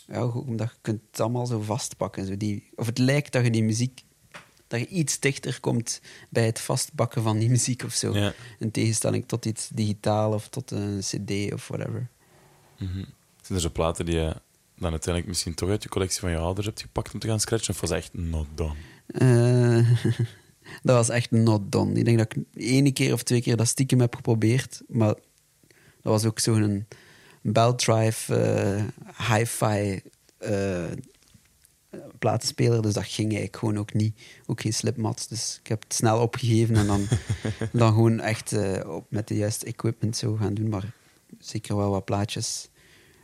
ja, 0.06 0.20
goed, 0.20 0.46
omdat 0.46 0.70
je 0.70 0.76
kunt 0.80 1.00
het 1.10 1.20
allemaal 1.20 1.46
zo 1.46 1.60
vastpakken. 1.60 2.26
Zo 2.26 2.36
die, 2.36 2.68
of 2.74 2.86
het 2.86 2.98
lijkt 2.98 3.32
dat 3.32 3.44
je 3.44 3.50
die 3.50 3.62
muziek 3.62 4.04
dat 4.68 4.80
je 4.80 4.86
iets 4.86 5.20
dichter 5.20 5.60
komt 5.60 6.00
bij 6.28 6.46
het 6.46 6.60
vastbakken 6.60 7.22
van 7.22 7.38
die 7.38 7.50
muziek 7.56 7.82
of 7.82 7.92
zo. 7.92 8.14
Ja. 8.14 8.32
In 8.58 8.70
tegenstelling 8.70 9.28
tot 9.28 9.44
iets 9.44 9.68
digitaal 9.68 10.32
of 10.32 10.48
tot 10.48 10.70
een 10.70 11.00
cd 11.00 11.52
of 11.52 11.68
whatever. 11.68 12.08
Zijn 12.76 13.06
er 13.48 13.60
zo 13.60 13.70
platen 13.70 14.04
die 14.04 14.14
je 14.14 14.36
dan 14.78 14.90
uiteindelijk 14.90 15.26
misschien 15.26 15.54
toch 15.54 15.68
uit 15.68 15.82
je 15.82 15.88
collectie 15.88 16.20
van 16.20 16.30
je 16.30 16.36
ouders 16.36 16.66
hebt 16.66 16.80
gepakt 16.80 17.14
om 17.14 17.20
te 17.20 17.26
gaan 17.26 17.40
scratchen? 17.40 17.74
Of 17.74 17.80
was 17.80 17.90
echt 17.90 18.14
not 18.14 18.46
done? 18.54 18.74
Eh, 19.06 19.90
dat 20.82 20.96
was 20.96 21.08
echt 21.08 21.30
not 21.30 21.72
done. 21.72 21.92
Ik 21.92 22.04
denk 22.04 22.18
dat 22.18 22.36
ik 22.36 22.44
één 22.54 22.92
keer 22.92 23.12
of 23.12 23.22
twee 23.22 23.42
keer 23.42 23.56
dat 23.56 23.66
stiekem 23.66 24.00
heb 24.00 24.14
geprobeerd. 24.14 24.82
Maar 24.88 25.14
dat 26.02 26.12
was 26.12 26.24
ook 26.24 26.38
zo'n 26.38 26.86
belt 27.42 27.78
drive 27.78 28.34
eh, 28.34 28.84
hi-fi 29.28 30.00
eh, 30.38 30.84
platenspeler. 32.18 32.82
Dus 32.82 32.94
dat 32.94 33.04
ging 33.04 33.28
eigenlijk 33.28 33.56
gewoon 33.56 33.78
ook 33.78 33.94
niet. 33.94 34.20
Ook 34.46 34.60
geen 34.60 34.74
slipmats. 34.74 35.28
Dus 35.28 35.58
ik 35.60 35.66
heb 35.66 35.82
het 35.82 35.94
snel 35.94 36.20
opgegeven 36.20 36.76
en 36.76 36.86
dan, 36.86 37.06
dan 37.72 37.92
gewoon 37.92 38.20
echt 38.20 38.52
eh, 38.52 38.88
op, 38.88 39.06
met 39.10 39.28
de 39.28 39.36
juiste 39.36 39.66
equipment 39.66 40.16
zo 40.16 40.36
gaan 40.36 40.54
doen. 40.54 40.68
Maar 40.68 40.92
zeker 41.38 41.76
wel 41.76 41.90
wat 41.90 42.04
plaatjes 42.04 42.68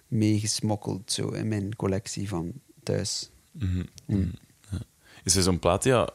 meegesmokkeld 0.08 1.12
zo 1.12 1.28
in 1.28 1.48
mijn 1.48 1.76
collectie 1.76 2.28
van 2.28 2.52
thuis. 2.82 3.30
Mhm, 3.50 3.84
mhm. 4.06 4.28
Is 5.24 5.36
er 5.36 5.42
zo'n 5.42 5.58
plaat 5.58 5.84
ja, 5.84 6.08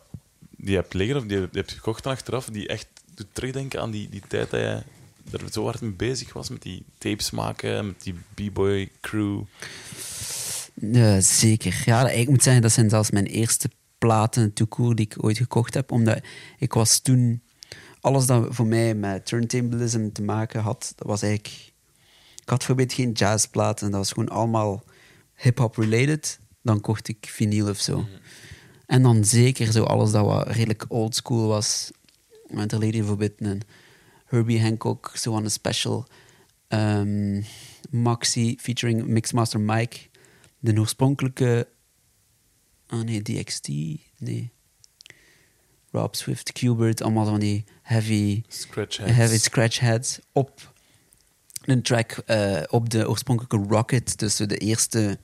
die 0.58 0.70
je 0.70 0.76
hebt 0.76 0.94
liggen 0.94 1.18
of 1.18 1.24
die 1.24 1.40
je, 1.40 1.48
hebt 1.52 1.72
gekocht 1.72 2.04
dan 2.04 2.14
achteraf, 2.14 2.46
die 2.46 2.68
echt 2.68 2.88
doet 3.16 3.28
terugdenken 3.32 3.82
aan 3.82 3.92
die, 3.92 4.10
die 4.10 4.22
tijd 4.28 4.50
dat 4.50 4.60
je 4.60 4.84
er 5.32 5.52
zo 5.52 5.64
hard 5.64 5.82
mee 5.82 5.92
bezig 5.92 6.34
was 6.34 6.50
met 6.50 6.62
die 6.62 6.84
tapes 6.98 7.32
maken, 7.32 7.88
met 7.88 8.04
die 8.04 8.16
b-boy 8.34 8.92
crew? 9.02 9.42
Ja, 10.74 11.20
zeker. 11.20 11.82
Ja, 11.86 12.10
ik 12.10 12.30
moet 12.30 12.44
zeggen, 12.44 12.62
dat 12.62 12.72
zijn 12.72 12.90
zelfs 12.90 13.12
mijn 13.12 13.26
eerste 13.26 13.70
platen 13.98 14.54
toekoer 14.54 14.96
die 14.96 15.06
ik 15.06 15.24
ooit 15.24 15.38
gekocht 15.38 15.74
heb. 15.74 15.92
Omdat 15.92 16.20
ik 16.58 16.74
was 16.74 17.00
toen... 17.00 17.42
Alles 18.02 18.26
dat 18.26 18.48
voor 18.50 18.66
mij 18.66 18.96
met 18.96 19.26
turntablism 19.26 20.12
te 20.12 20.22
maken 20.22 20.62
had, 20.62 20.94
dat 20.96 21.08
was 21.08 21.22
eigenlijk... 21.22 21.56
Ik 22.36 22.54
had 22.54 22.58
bijvoorbeeld 22.58 22.94
geen 22.94 23.12
jazzplaten. 23.12 23.92
Dat 23.92 24.00
was 24.00 24.12
gewoon 24.12 24.30
allemaal 24.30 24.84
hip-hop 25.36 25.76
related. 25.76 26.40
Dan 26.62 26.82
kocht 26.82 27.08
ik 27.08 27.28
vinyl 27.30 27.70
of 27.70 27.80
zo. 27.80 28.08
En 28.88 29.02
dan 29.02 29.26
zeker 29.26 29.72
zo 29.72 29.84
alles 29.84 30.12
dat 30.12 30.26
wat 30.26 30.48
redelijk 30.48 30.86
old 30.88 31.16
school 31.16 31.48
was. 31.48 31.92
Met 32.48 32.72
er 32.72 32.80
lady 32.80 32.98
bijvoorbeeld 32.98 33.34
een 33.38 33.62
Herbie 34.26 34.62
Hancock, 34.62 35.12
zo 35.16 35.36
aan 35.36 35.44
een 35.44 35.52
special. 35.52 36.08
ehm, 36.68 37.42
Maxi 37.90 38.56
featuring 38.60 39.06
Mixmaster 39.06 39.60
Mike. 39.60 39.98
De 40.60 40.80
oorspronkelijke. 40.80 41.68
Ah 42.88 43.02
nee, 43.02 43.22
DXT. 43.22 43.68
Nee. 44.18 44.52
Rob 45.92 46.14
Swift, 46.14 46.52
Qbert, 46.52 47.02
allemaal 47.02 47.26
van 47.26 47.40
die 47.40 47.66
heavy, 47.82 48.44
Scratch 48.48 48.98
heavy 48.98 49.38
scratch 49.38 49.80
heads 49.80 50.20
op 50.32 50.74
een 51.62 51.82
track 51.82 52.12
eh, 52.12 52.62
op 52.70 52.90
de 52.90 53.10
oorspronkelijke 53.10 53.74
Rocket. 53.76 54.20
Dus 54.20 54.36
de 54.36 54.58
eerste 54.58 55.20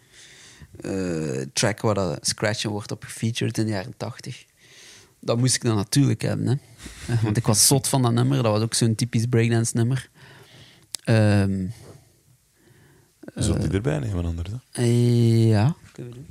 eh, 0.82 1.42
track 1.54 1.82
waar 1.82 1.94
dat 1.94 2.28
scratchen 2.28 2.70
wordt 2.70 2.92
op 2.92 3.04
gefeatured 3.04 3.58
in 3.58 3.66
de 3.66 3.72
jaren 3.72 3.98
80. 3.98 4.46
Dat 5.20 5.38
moest 5.38 5.56
ik 5.56 5.62
dan 5.62 5.76
natuurlijk 5.76 6.22
hebben. 6.22 6.48
Hè. 6.48 6.56
Eh, 7.14 7.24
Want 7.24 7.38
ik 7.38 7.46
was 7.46 7.68
zot 7.68 7.88
van 7.88 8.02
dat 8.02 8.14
nummer. 8.14 8.44
Dat 8.44 8.52
was 8.52 8.62
ook 8.62 8.74
zo'n 8.74 8.96
typisch 8.96 9.26
breakdance 9.26 9.78
nummer. 9.78 10.10
Je 11.06 11.70
zult 13.36 13.62
die 13.62 13.72
erbij 13.72 14.00
nemen 14.00 14.26
anders. 14.26 14.50
Hè? 14.50 14.82
eh, 14.82 15.48
ja. 15.48 15.76
Kunnen 15.92 16.14
we 16.14 16.18
doen. 16.18 16.28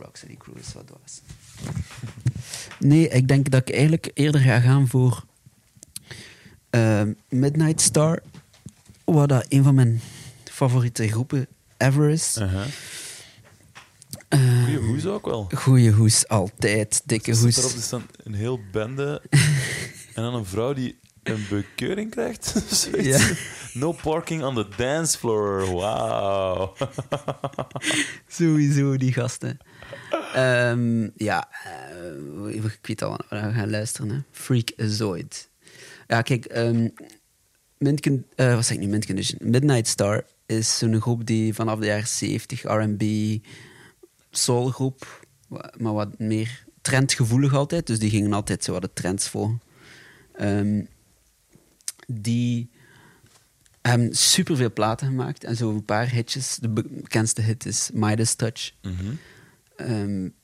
Rocksteady 0.00 0.36
Crew 0.36 0.56
is 0.58 0.72
wat 0.72 0.90
was. 1.00 1.20
Nee, 2.78 3.08
ik 3.08 3.28
denk 3.28 3.50
dat 3.50 3.68
ik 3.68 3.74
eigenlijk 3.74 4.10
eerder 4.14 4.40
ga 4.40 4.60
gaan 4.60 4.88
voor 4.88 5.24
ehm, 6.70 7.12
Midnight 7.28 7.80
Star, 7.80 8.22
wat 9.04 9.28
dat 9.28 9.46
een 9.48 9.62
van 9.62 9.74
mijn 9.74 10.00
favoriete 10.44 11.08
groepen 11.08 11.46
ever 11.76 12.08
is. 12.08 12.36
Uh-huh. 12.38 12.64
Eh, 14.28 14.64
Goeie 14.64 14.78
hoes 14.78 15.06
ook 15.06 15.26
wel. 15.26 15.48
Goeie 15.54 15.92
hoes, 15.92 16.28
altijd. 16.28 17.02
Dikke 17.04 17.36
hoes. 17.36 17.56
erop, 17.56 17.72
er 17.72 17.82
staat 17.82 18.02
een 18.16 18.34
heel 18.34 18.60
bende 18.72 19.22
en 20.14 20.22
dan 20.22 20.34
een 20.34 20.44
vrouw 20.44 20.72
die 20.72 20.98
een 21.22 21.46
bekeuring 21.48 22.10
krijgt. 22.10 22.54
Ja. 23.02 23.30
No 23.72 23.92
parking 23.92 24.42
on 24.44 24.54
the 24.54 24.66
dance 24.76 25.18
floor. 25.18 25.72
Wauw. 25.74 26.72
Sowieso, 28.28 28.96
die 28.96 29.12
gasten. 29.12 29.58
Ehm, 30.34 31.08
ja, 31.16 31.48
eh, 31.64 32.54
ik 32.54 32.78
weet 32.82 33.02
al 33.02 33.16
we 33.28 33.36
gaan 33.36 33.70
luisteren. 33.70 34.10
Hè. 34.10 34.18
Freakazoid. 34.30 35.48
Ja, 36.06 36.22
kijk, 36.22 36.44
ehm 36.44 36.88
Mintken, 37.78 38.26
eh, 38.34 38.54
wat 38.54 38.64
zeg 38.66 38.76
ik 38.76 38.82
nu? 38.82 38.88
Mint 38.88 39.06
Condition. 39.06 39.50
Midnight 39.50 39.86
Star 39.86 40.24
is 40.46 40.78
zo'n 40.78 41.00
groep 41.00 41.26
die 41.26 41.54
vanaf 41.54 41.78
de 41.78 41.86
jaren 41.86 42.06
70 42.06 42.62
R&B, 42.62 43.02
soulgroep, 44.30 45.26
maar 45.78 45.92
wat 45.92 46.18
meer 46.18 46.64
trendgevoelig 46.82 47.54
altijd. 47.54 47.86
Dus 47.86 47.98
die 47.98 48.10
gingen 48.10 48.32
altijd 48.32 48.64
zo 48.64 48.72
wat 48.72 48.82
de 48.82 48.90
trends 48.92 49.28
volgen. 49.28 49.60
Ehm, 50.32 50.84
die 52.06 52.70
hebben 53.82 54.14
superveel 54.16 54.72
platen 54.72 55.06
gemaakt 55.06 55.44
en 55.44 55.56
zo 55.56 55.70
een 55.70 55.84
paar 55.84 56.10
hitjes. 56.10 56.56
De 56.60 56.68
be- 56.68 56.88
bekendste 56.88 57.40
hit 57.42 57.66
is 57.66 57.90
Midas 57.92 58.34
Touch. 58.34 58.72
Ehm, 58.82 58.94
en 59.76 60.34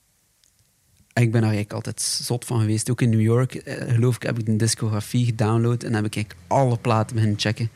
ik 1.12 1.30
ben 1.32 1.40
daar 1.40 1.50
eigenlijk 1.50 1.72
altijd 1.72 2.00
zot 2.00 2.44
van 2.44 2.60
geweest. 2.60 2.90
Ook 2.90 3.00
in 3.00 3.10
New 3.10 3.20
York, 3.20 3.54
eh, 3.54 3.94
geloof 3.94 4.16
ik, 4.16 4.22
heb 4.22 4.38
ik 4.38 4.46
de 4.46 4.56
discografie 4.56 5.24
gedownload 5.24 5.82
en 5.82 5.94
heb 5.94 6.04
ik 6.04 6.14
eigenlijk 6.14 6.44
alle 6.46 6.78
platen 6.78 7.14
beginnen 7.14 7.40
checken. 7.40 7.70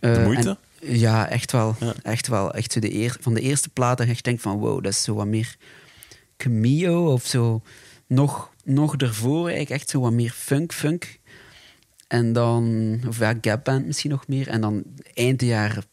Eh, 0.00 0.14
De 0.14 0.20
moeite? 0.20 0.48
en- 0.80 0.98
ja, 0.98 1.28
echt 1.28 1.52
wel. 1.52 1.76
Ja. 1.80 1.94
Echt 2.02 2.26
wel. 2.28 2.54
Echt 2.54 2.72
zo 2.72 2.80
de 2.80 2.94
eer, 2.94 3.16
van 3.20 3.34
de 3.34 3.40
eerste 3.40 3.68
platen 3.68 4.06
dat 4.06 4.16
je 4.16 4.22
denkt 4.22 4.42
van 4.42 4.58
wow, 4.58 4.82
dat 4.82 4.92
is 4.92 5.02
zo 5.02 5.14
wat 5.14 5.26
meer 5.26 5.56
Cameo 6.36 7.12
of 7.12 7.26
zo. 7.26 7.62
Nog, 8.06 8.50
nog 8.64 8.96
ervoor 8.96 9.40
eigenlijk 9.48 9.70
echt 9.80 9.90
zo 9.90 10.00
wat 10.00 10.12
meer 10.12 10.30
funk-funk. 10.30 11.18
En 12.08 12.32
dan, 12.32 12.94
of 13.08 13.18
ja, 13.18 13.34
Gap 13.40 13.64
Band 13.64 13.86
misschien 13.86 14.10
nog 14.10 14.28
meer. 14.28 14.48
En 14.48 14.60
dan 14.60 14.82
eind 15.14 15.40
de 15.40 15.46
jaren 15.46 15.84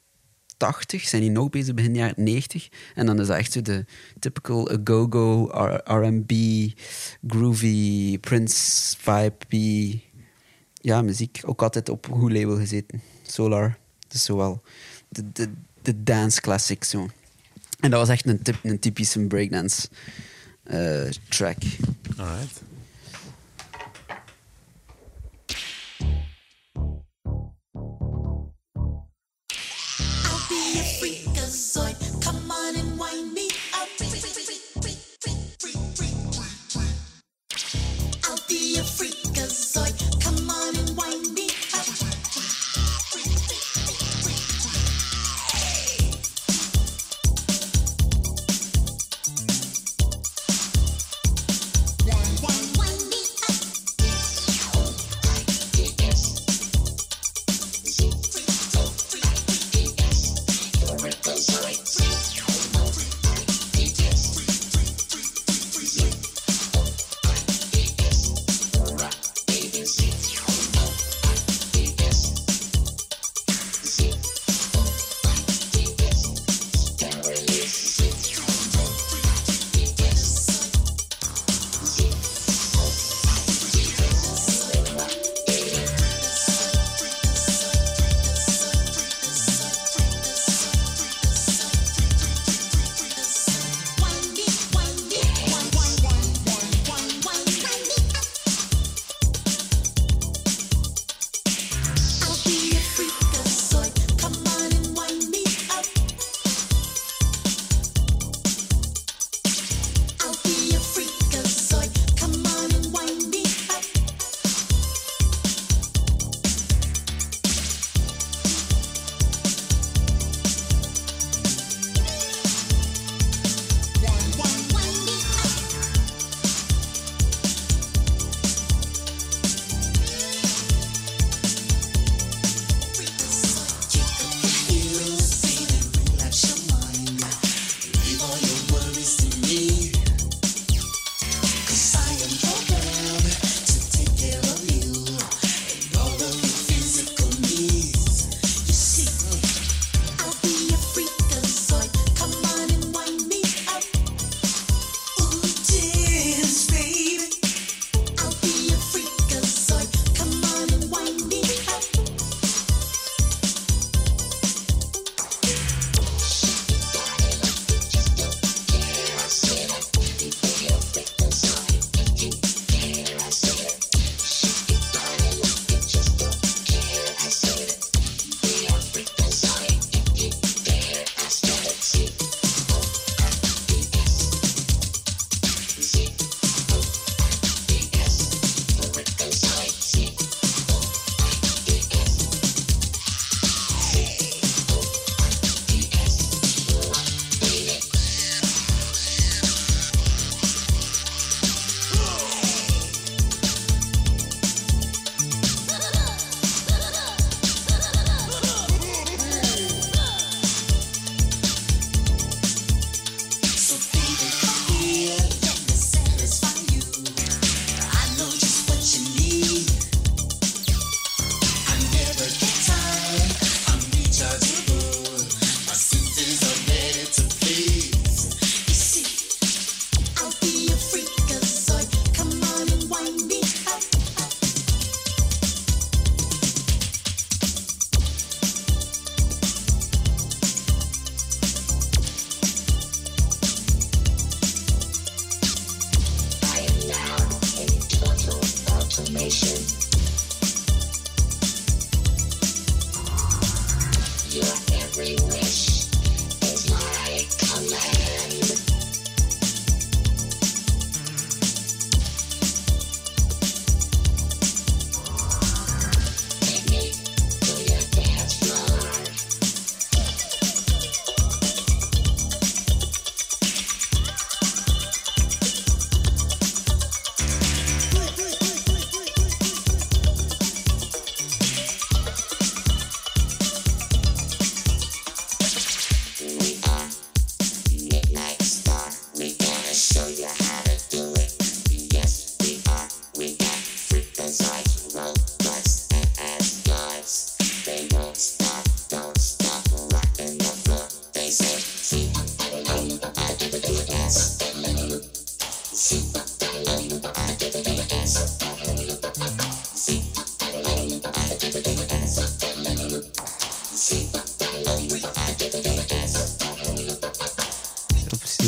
80 0.63 1.07
zijn 1.07 1.21
die 1.21 1.31
nog 1.31 1.49
bezig, 1.49 1.73
begin 1.73 1.95
jaren 1.95 2.23
90. 2.23 2.69
En 2.95 3.05
dan 3.05 3.19
is 3.19 3.27
dat 3.27 3.37
echt 3.37 3.65
de 3.65 3.85
typical 4.19 4.77
go-go, 4.83 5.49
R&B, 5.83 6.31
groovy, 7.27 8.17
Prince 8.19 8.95
vibe 8.99 9.99
ja, 10.73 11.01
muziek. 11.01 11.41
Ook 11.45 11.61
altijd 11.61 11.89
op 11.89 12.07
goed 12.11 12.31
label 12.31 12.55
gezeten. 12.55 13.01
Solar. 13.21 13.77
Dus 14.07 14.23
zowel 14.23 14.61
de, 15.09 15.31
de, 15.31 15.49
de 15.81 16.03
dance 16.03 16.41
classic 16.41 16.83
zo. 16.83 17.09
En 17.79 17.89
dat 17.89 17.99
was 17.99 18.09
echt 18.09 18.25
een, 18.25 18.41
typ, 18.41 18.59
een 18.63 18.79
typische 18.79 19.19
breakdance 19.19 19.87
eh, 20.63 21.09
track. 21.29 21.57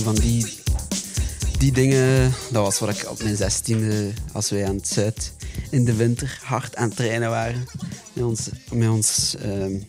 Van 0.05 0.15
die, 0.15 0.57
die 1.57 1.71
dingen, 1.71 2.33
dat 2.51 2.63
was 2.63 2.79
wat 2.79 2.89
ik 2.89 3.09
op 3.09 3.23
mijn 3.23 3.35
zestiende, 3.35 4.13
als 4.33 4.49
wij 4.49 4.67
aan 4.67 4.75
het 4.75 4.87
Zuid 4.87 5.33
in 5.71 5.85
de 5.85 5.95
winter 5.95 6.39
hard 6.43 6.75
aan 6.75 6.87
het 6.87 6.95
trainen 6.95 7.29
waren. 7.29 7.67
Met 8.13 8.23
ons, 8.23 8.49
met 8.71 8.89
ons 8.89 9.35
ehm, 9.35 9.79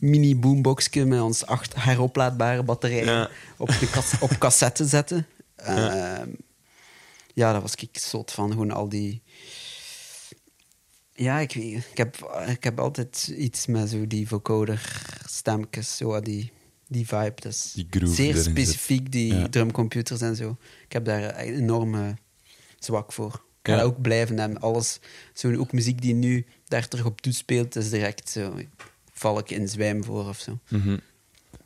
mini 0.00 0.36
boomboxje, 0.36 1.04
met 1.04 1.20
ons 1.20 1.46
acht 1.46 1.74
heroplaadbare 1.74 2.62
batterijen 2.62 3.04
Ja. 3.04 3.30
op, 3.56 3.68
de 3.68 3.90
kas, 3.90 4.12
op 4.20 4.38
cassette 4.38 4.86
zetten. 4.86 5.26
Ehm, 5.56 6.28
ja, 7.34 7.52
dat 7.52 7.62
was 7.62 7.74
ik 7.74 7.98
soort 7.98 8.30
van 8.30 8.50
gewoon 8.50 8.70
al 8.70 8.88
die... 8.88 9.22
Ja, 11.12 11.38
ik, 11.38 11.54
ik, 11.54 11.96
heb, 11.96 12.40
ik 12.46 12.64
heb 12.64 12.80
altijd 12.80 13.32
iets 13.36 13.66
met 13.66 13.88
zo 13.88 14.06
die 14.06 14.28
vocoder 14.28 15.02
stemmetjes, 15.28 15.96
zo 15.96 16.20
die, 16.20 16.52
die 16.88 17.06
vibe. 17.06 17.32
Dat 17.34 17.52
is 17.52 17.72
Die 17.74 17.86
groove 17.90 18.14
zeer 18.14 18.34
zit. 18.34 18.44
specifiek, 18.44 19.12
die 19.12 19.34
Ja. 19.34 19.48
drumcomputers 19.48 20.20
en 20.20 20.36
zo. 20.36 20.56
Ik 20.86 20.92
heb 20.92 21.04
daar 21.04 21.22
een 21.38 21.54
enorme 21.54 22.16
zwak 22.78 23.12
voor. 23.12 23.32
Ik 23.34 23.72
ga 23.72 23.72
Ja. 23.72 23.78
dat 23.78 23.86
ook 23.86 24.00
blijven 24.00 24.38
hebben. 24.38 24.60
Alles, 24.60 25.00
zo, 25.32 25.54
ook 25.56 25.72
muziek 25.72 26.00
die 26.02 26.14
nu 26.14 26.46
daar 26.68 26.88
terug 26.88 27.04
op 27.04 27.20
toespeelt, 27.20 27.76
is 27.76 27.90
direct 27.90 28.28
zo... 28.28 28.54
Val 29.12 29.38
ik 29.38 29.50
in 29.50 29.68
zwijm 29.68 30.04
voor 30.04 30.28
of 30.28 30.38
zo. 30.38 30.58
Mhm. 30.68 30.96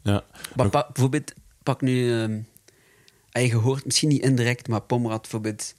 Ja. 0.03 0.25
Maar 0.57 0.69
pa- 0.69 0.91
bijvoorbeeld, 0.93 1.33
pak 1.63 1.81
nu... 1.81 2.13
ah, 3.33 3.47
je 3.47 3.55
hoort 3.55 3.85
misschien 3.85 4.09
niet 4.09 4.23
indirect, 4.23 4.69
maar 4.69 4.81
Pomrad 4.83 5.21
bijvoorbeeld 5.21 5.75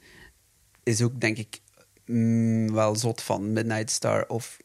is 0.84 1.01
ook, 1.01 1.21
denk 1.21 1.38
ik, 1.38 1.60
mm, 2.06 2.71
wel 2.73 2.95
zot 2.95 3.21
van 3.21 3.54
Midnight 3.54 3.89
Star. 3.91 4.27
Of 4.27 4.58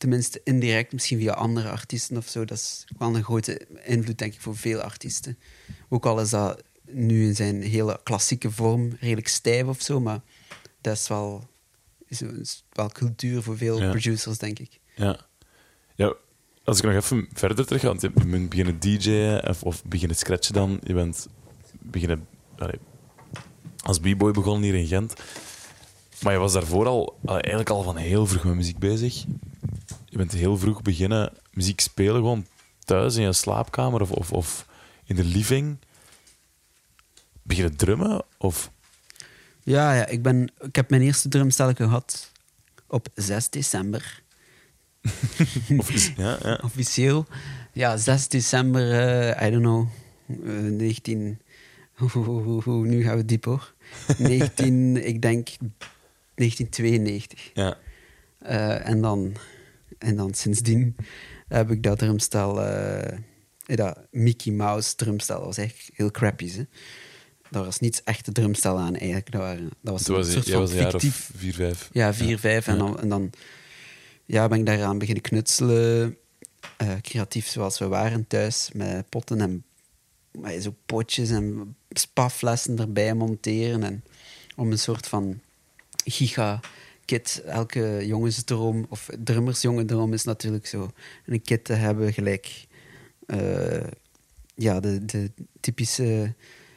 tenminste 0.00 0.40
indirect, 0.44 0.92
misschien 0.92 1.18
via 1.18 1.32
andere 1.32 1.70
artiesten 1.70 2.16
of 2.16 2.28
zo. 2.28 2.44
Dat 2.44 2.56
is 2.56 2.84
wel 2.98 3.14
een 3.14 3.24
grote 3.24 3.66
invloed, 3.84 4.18
denk 4.18 4.32
ik, 4.34 4.40
voor 4.40 4.56
veel 4.56 4.80
artiesten. 4.80 5.38
Ook 5.88 6.06
al 6.06 6.20
is 6.20 6.30
dat 6.30 6.62
nu 6.84 7.26
in 7.26 7.34
zijn 7.34 7.62
hele 7.62 8.00
klassieke 8.02 8.50
vorm 8.50 8.96
redelijk 9.00 9.28
stijf 9.28 9.66
of 9.66 9.80
zo, 9.80 10.00
maar 10.00 10.20
dat 10.80 10.96
is 10.96 11.08
wel, 11.08 11.48
is, 12.06 12.64
wel 12.72 12.88
cultuur 12.88 13.42
voor 13.42 13.56
veel 13.56 13.80
Ja. 13.80 13.90
producers, 13.90 14.38
denk 14.38 14.58
ik. 14.58 14.80
Ja. 14.94 15.26
ja. 15.94 16.14
Als 16.64 16.78
ik 16.78 16.84
nog 16.84 16.94
even 16.94 17.28
verder 17.32 17.66
terug 17.66 17.80
ga, 17.80 17.86
want 17.86 18.00
je 18.00 18.10
bent 18.10 18.48
beginnen 18.48 18.80
DJ'en 18.80 19.48
of, 19.48 19.62
of 19.62 19.84
beginnen 19.84 20.16
scratchen 20.16 20.54
dan. 20.54 20.80
Je 20.82 20.94
bent 20.94 21.26
beginnen... 21.78 22.26
als 23.82 23.98
b-boy 23.98 24.30
begonnen 24.30 24.62
hier 24.62 24.74
in 24.74 24.86
Gent. 24.86 25.14
Maar 26.22 26.32
je 26.32 26.38
was 26.38 26.52
daarvoor 26.52 26.86
al, 26.86 27.18
eigenlijk 27.24 27.70
al 27.70 27.82
van 27.82 27.96
heel 27.96 28.26
vroeg 28.26 28.44
met 28.44 28.54
muziek 28.54 28.78
bezig. 28.78 29.24
Je 30.10 30.16
bent 30.16 30.32
heel 30.32 30.58
vroeg 30.58 30.82
beginnen 30.82 31.32
muziek 31.52 31.80
spelen, 31.80 32.14
gewoon 32.14 32.46
thuis 32.84 33.16
in 33.16 33.22
je 33.22 33.32
slaapkamer 33.32 34.00
of, 34.00 34.10
of, 34.10 34.32
of 34.32 34.66
in 35.04 35.16
de 35.16 35.24
living. 35.24 35.78
Beginnen 37.42 37.76
drummen? 37.76 38.24
Of... 38.38 38.70
Ja, 39.62 39.94
ja 39.94 40.06
ik, 40.06 40.22
ben, 40.22 40.52
ik 40.60 40.76
heb 40.76 40.90
mijn 40.90 41.02
eerste 41.02 41.28
drumstel 41.28 41.74
gehad 41.74 42.32
op 42.86 43.08
6 43.14 43.48
december. 43.48 44.22
of 45.78 45.90
is, 45.90 46.12
ja, 46.16 46.38
ja. 46.42 46.60
Officieel. 46.64 47.26
Ja, 47.72 47.96
6 47.96 48.28
december, 48.28 48.92
eh, 48.92 49.46
I 49.46 49.50
don't 49.50 49.62
know, 49.62 49.88
eh, 50.46 50.70
19... 50.72 51.38
Hoe, 52.00 52.10
hoe, 52.10 52.42
hoe, 52.42 52.62
hoe, 52.62 52.86
nu 52.86 53.02
gaan 53.02 53.16
we 53.16 53.24
diep 53.24 53.44
hoor. 53.44 53.74
19, 54.18 55.06
ik 55.06 55.22
denk 55.22 55.48
1992. 56.34 57.50
ja. 57.54 57.76
Eh, 58.38 58.88
en, 58.88 59.00
dan, 59.00 59.36
en 60.00 60.16
dan 60.16 60.34
sindsdien 60.34 60.96
heb 61.48 61.70
ik 61.70 61.82
dat 61.82 61.98
drumstel, 61.98 62.62
eh, 62.62 63.18
dat 63.66 63.98
Mickey 64.10 64.52
Mouse 64.52 64.94
drumstel, 64.94 65.36
dat 65.36 65.46
was 65.46 65.56
eigenlijk 65.56 65.90
heel 65.96 66.10
crappy. 66.10 66.52
Hè? 66.52 66.62
Daar 67.50 67.64
was 67.64 67.78
niets 67.78 68.02
echte 68.04 68.32
drumstel 68.32 68.78
aan 68.78 68.96
eigenlijk. 68.96 69.30
Dat, 69.32 69.40
waren, 69.40 69.70
dat 69.80 69.92
was 69.92 70.08
een 70.08 70.14
je, 70.24 70.30
soort 70.30 70.50
van 70.50 70.60
was 70.60 70.70
een 70.70 70.76
jaar 70.76 70.94
of 70.94 71.02
fictief 71.02 71.30
vier, 71.36 71.54
vijf. 71.54 71.88
ja, 71.92 72.14
vier, 72.14 72.38
vijf. 72.38 72.66
En 72.66 72.72
Ja. 72.76 72.78
dan, 72.78 73.00
en 73.00 73.08
dan 73.08 73.30
ja, 74.24 74.48
ben 74.48 74.58
ik 74.58 74.66
daaraan 74.66 74.98
beginnen 74.98 75.22
knutselen. 75.22 76.16
Eh, 76.76 76.94
creatief 77.00 77.46
zoals 77.48 77.78
we 77.78 77.86
waren 77.88 78.26
thuis. 78.26 78.70
Met 78.72 79.08
potten 79.08 79.40
en 79.40 79.64
zo 80.62 80.74
potjes 80.86 81.30
en 81.30 81.76
spaflessen 81.90 82.78
erbij 82.78 83.14
monteren. 83.14 83.82
En 83.82 84.04
om 84.56 84.70
een 84.70 84.78
soort 84.78 85.06
van 85.08 85.40
Elke 87.46 88.06
jongensdroom, 88.06 88.86
of 88.88 89.08
drummersjongendroom 89.24 90.12
is 90.12 90.24
natuurlijk 90.24 90.66
zo. 90.66 90.90
Een 91.26 91.42
kit 91.42 91.64
te 91.64 91.72
hebben 91.72 92.12
gelijk... 92.12 92.66
eh, 93.26 93.86
ja, 94.54 94.80
de, 94.80 95.04
de 95.04 95.30
typische 95.60 96.34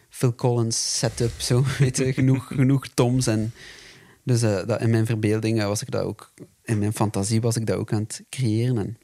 Phil 0.10 0.36
Collins 0.36 1.00
setup. 1.00 1.32
Zo, 1.38 1.64
weet 1.80 1.98
je, 1.98 2.14
genoeg, 2.14 2.48
genoeg 2.48 2.88
toms 2.88 3.28
en... 3.28 3.54
Dus 4.24 4.42
eh, 4.42 4.68
dat 4.68 4.82
in 4.82 4.90
mijn 4.90 5.06
verbeelding 5.06 5.64
was 5.64 5.82
ik 5.82 5.92
dat 5.92 6.04
ook, 6.04 6.34
in 6.64 6.80
mijn 6.80 6.94
fantasie 6.94 7.42
was 7.42 7.56
ik 7.56 7.66
dat 7.66 7.78
ook 7.78 7.94
aan 7.94 8.02
het 8.02 8.24
creëren. 8.30 8.78
En 8.78 8.98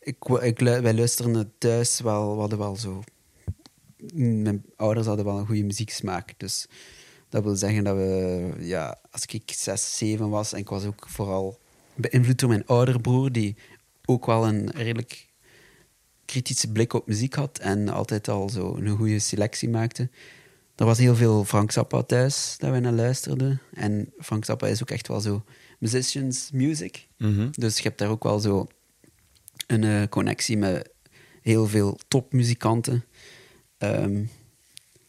ik, 0.00 0.58
wij 0.58 0.94
luisterden 0.94 1.52
thuis 1.58 2.00
wel, 2.00 2.34
we 2.34 2.40
hadden 2.40 2.58
wel 2.58 2.76
zo. 2.76 3.02
Mijn 4.14 4.64
ouders 4.76 5.06
hadden 5.06 5.24
wel 5.24 5.38
een 5.38 5.46
goede 5.46 5.62
muzieksmaak. 5.62 6.34
Dus 6.36 6.66
dat 7.32 7.42
wil 7.42 7.56
zeggen 7.56 7.84
dat 7.84 7.96
we, 7.96 8.52
ja, 8.58 8.98
als 9.10 9.26
ik 9.26 9.52
zes, 9.54 9.96
zeven 9.96 10.28
was 10.28 10.52
en 10.52 10.58
ik 10.58 10.68
was 10.68 10.84
ook 10.84 11.08
vooral 11.08 11.58
beïnvloed 11.94 12.38
door 12.38 12.48
mijn 12.48 12.66
oudere 12.66 13.00
broer, 13.00 13.32
die 13.32 13.56
ook 14.04 14.26
wel 14.26 14.46
een 14.46 14.70
redelijk 14.70 15.28
kritische 16.24 16.72
blik 16.72 16.92
op 16.92 17.06
muziek 17.06 17.34
had 17.34 17.58
en 17.58 17.88
altijd 17.88 18.28
al 18.28 18.48
zo 18.48 18.74
een 18.74 18.96
goede 18.96 19.18
selectie 19.18 19.68
maakte. 19.68 20.10
Er 20.74 20.84
was 20.84 20.98
heel 20.98 21.16
veel 21.16 21.44
Frank 21.44 21.70
Zappa 21.70 22.02
thuis 22.02 22.54
dat 22.58 22.70
we 22.70 22.78
naar 22.78 22.92
luisterden. 22.92 23.60
En 23.74 24.12
Frank 24.18 24.44
Zappa 24.44 24.66
is 24.66 24.82
ook 24.82 24.90
echt 24.90 25.08
wel 25.08 25.20
zo 25.20 25.44
musicians 25.78 26.50
music. 26.50 27.08
Mhm. 27.18 27.48
Dus 27.52 27.76
je 27.76 27.82
hebt 27.82 27.98
daar 27.98 28.10
ook 28.10 28.22
wel 28.22 28.38
zo 28.40 28.66
een 29.66 29.84
eh, 29.84 30.08
connectie 30.08 30.56
met 30.56 30.90
heel 31.42 31.66
veel 31.66 31.98
topmuzikanten. 32.08 33.04
Ehm, 33.78 34.24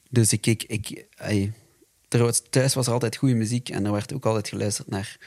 dus 0.09 0.34
ik, 0.34 0.45
ik, 0.45 0.63
ik 0.63 1.07
er 2.14 2.24
was- 2.24 2.41
thuis 2.49 2.74
was 2.74 2.88
er 2.88 2.93
altijd 2.93 3.16
goede 3.16 3.36
muziek 3.36 3.70
en 3.70 3.86
er 3.86 3.91
werd 3.91 4.14
ook 4.14 4.26
altijd 4.26 4.47
geluisterd 4.47 4.88
naar 4.88 5.18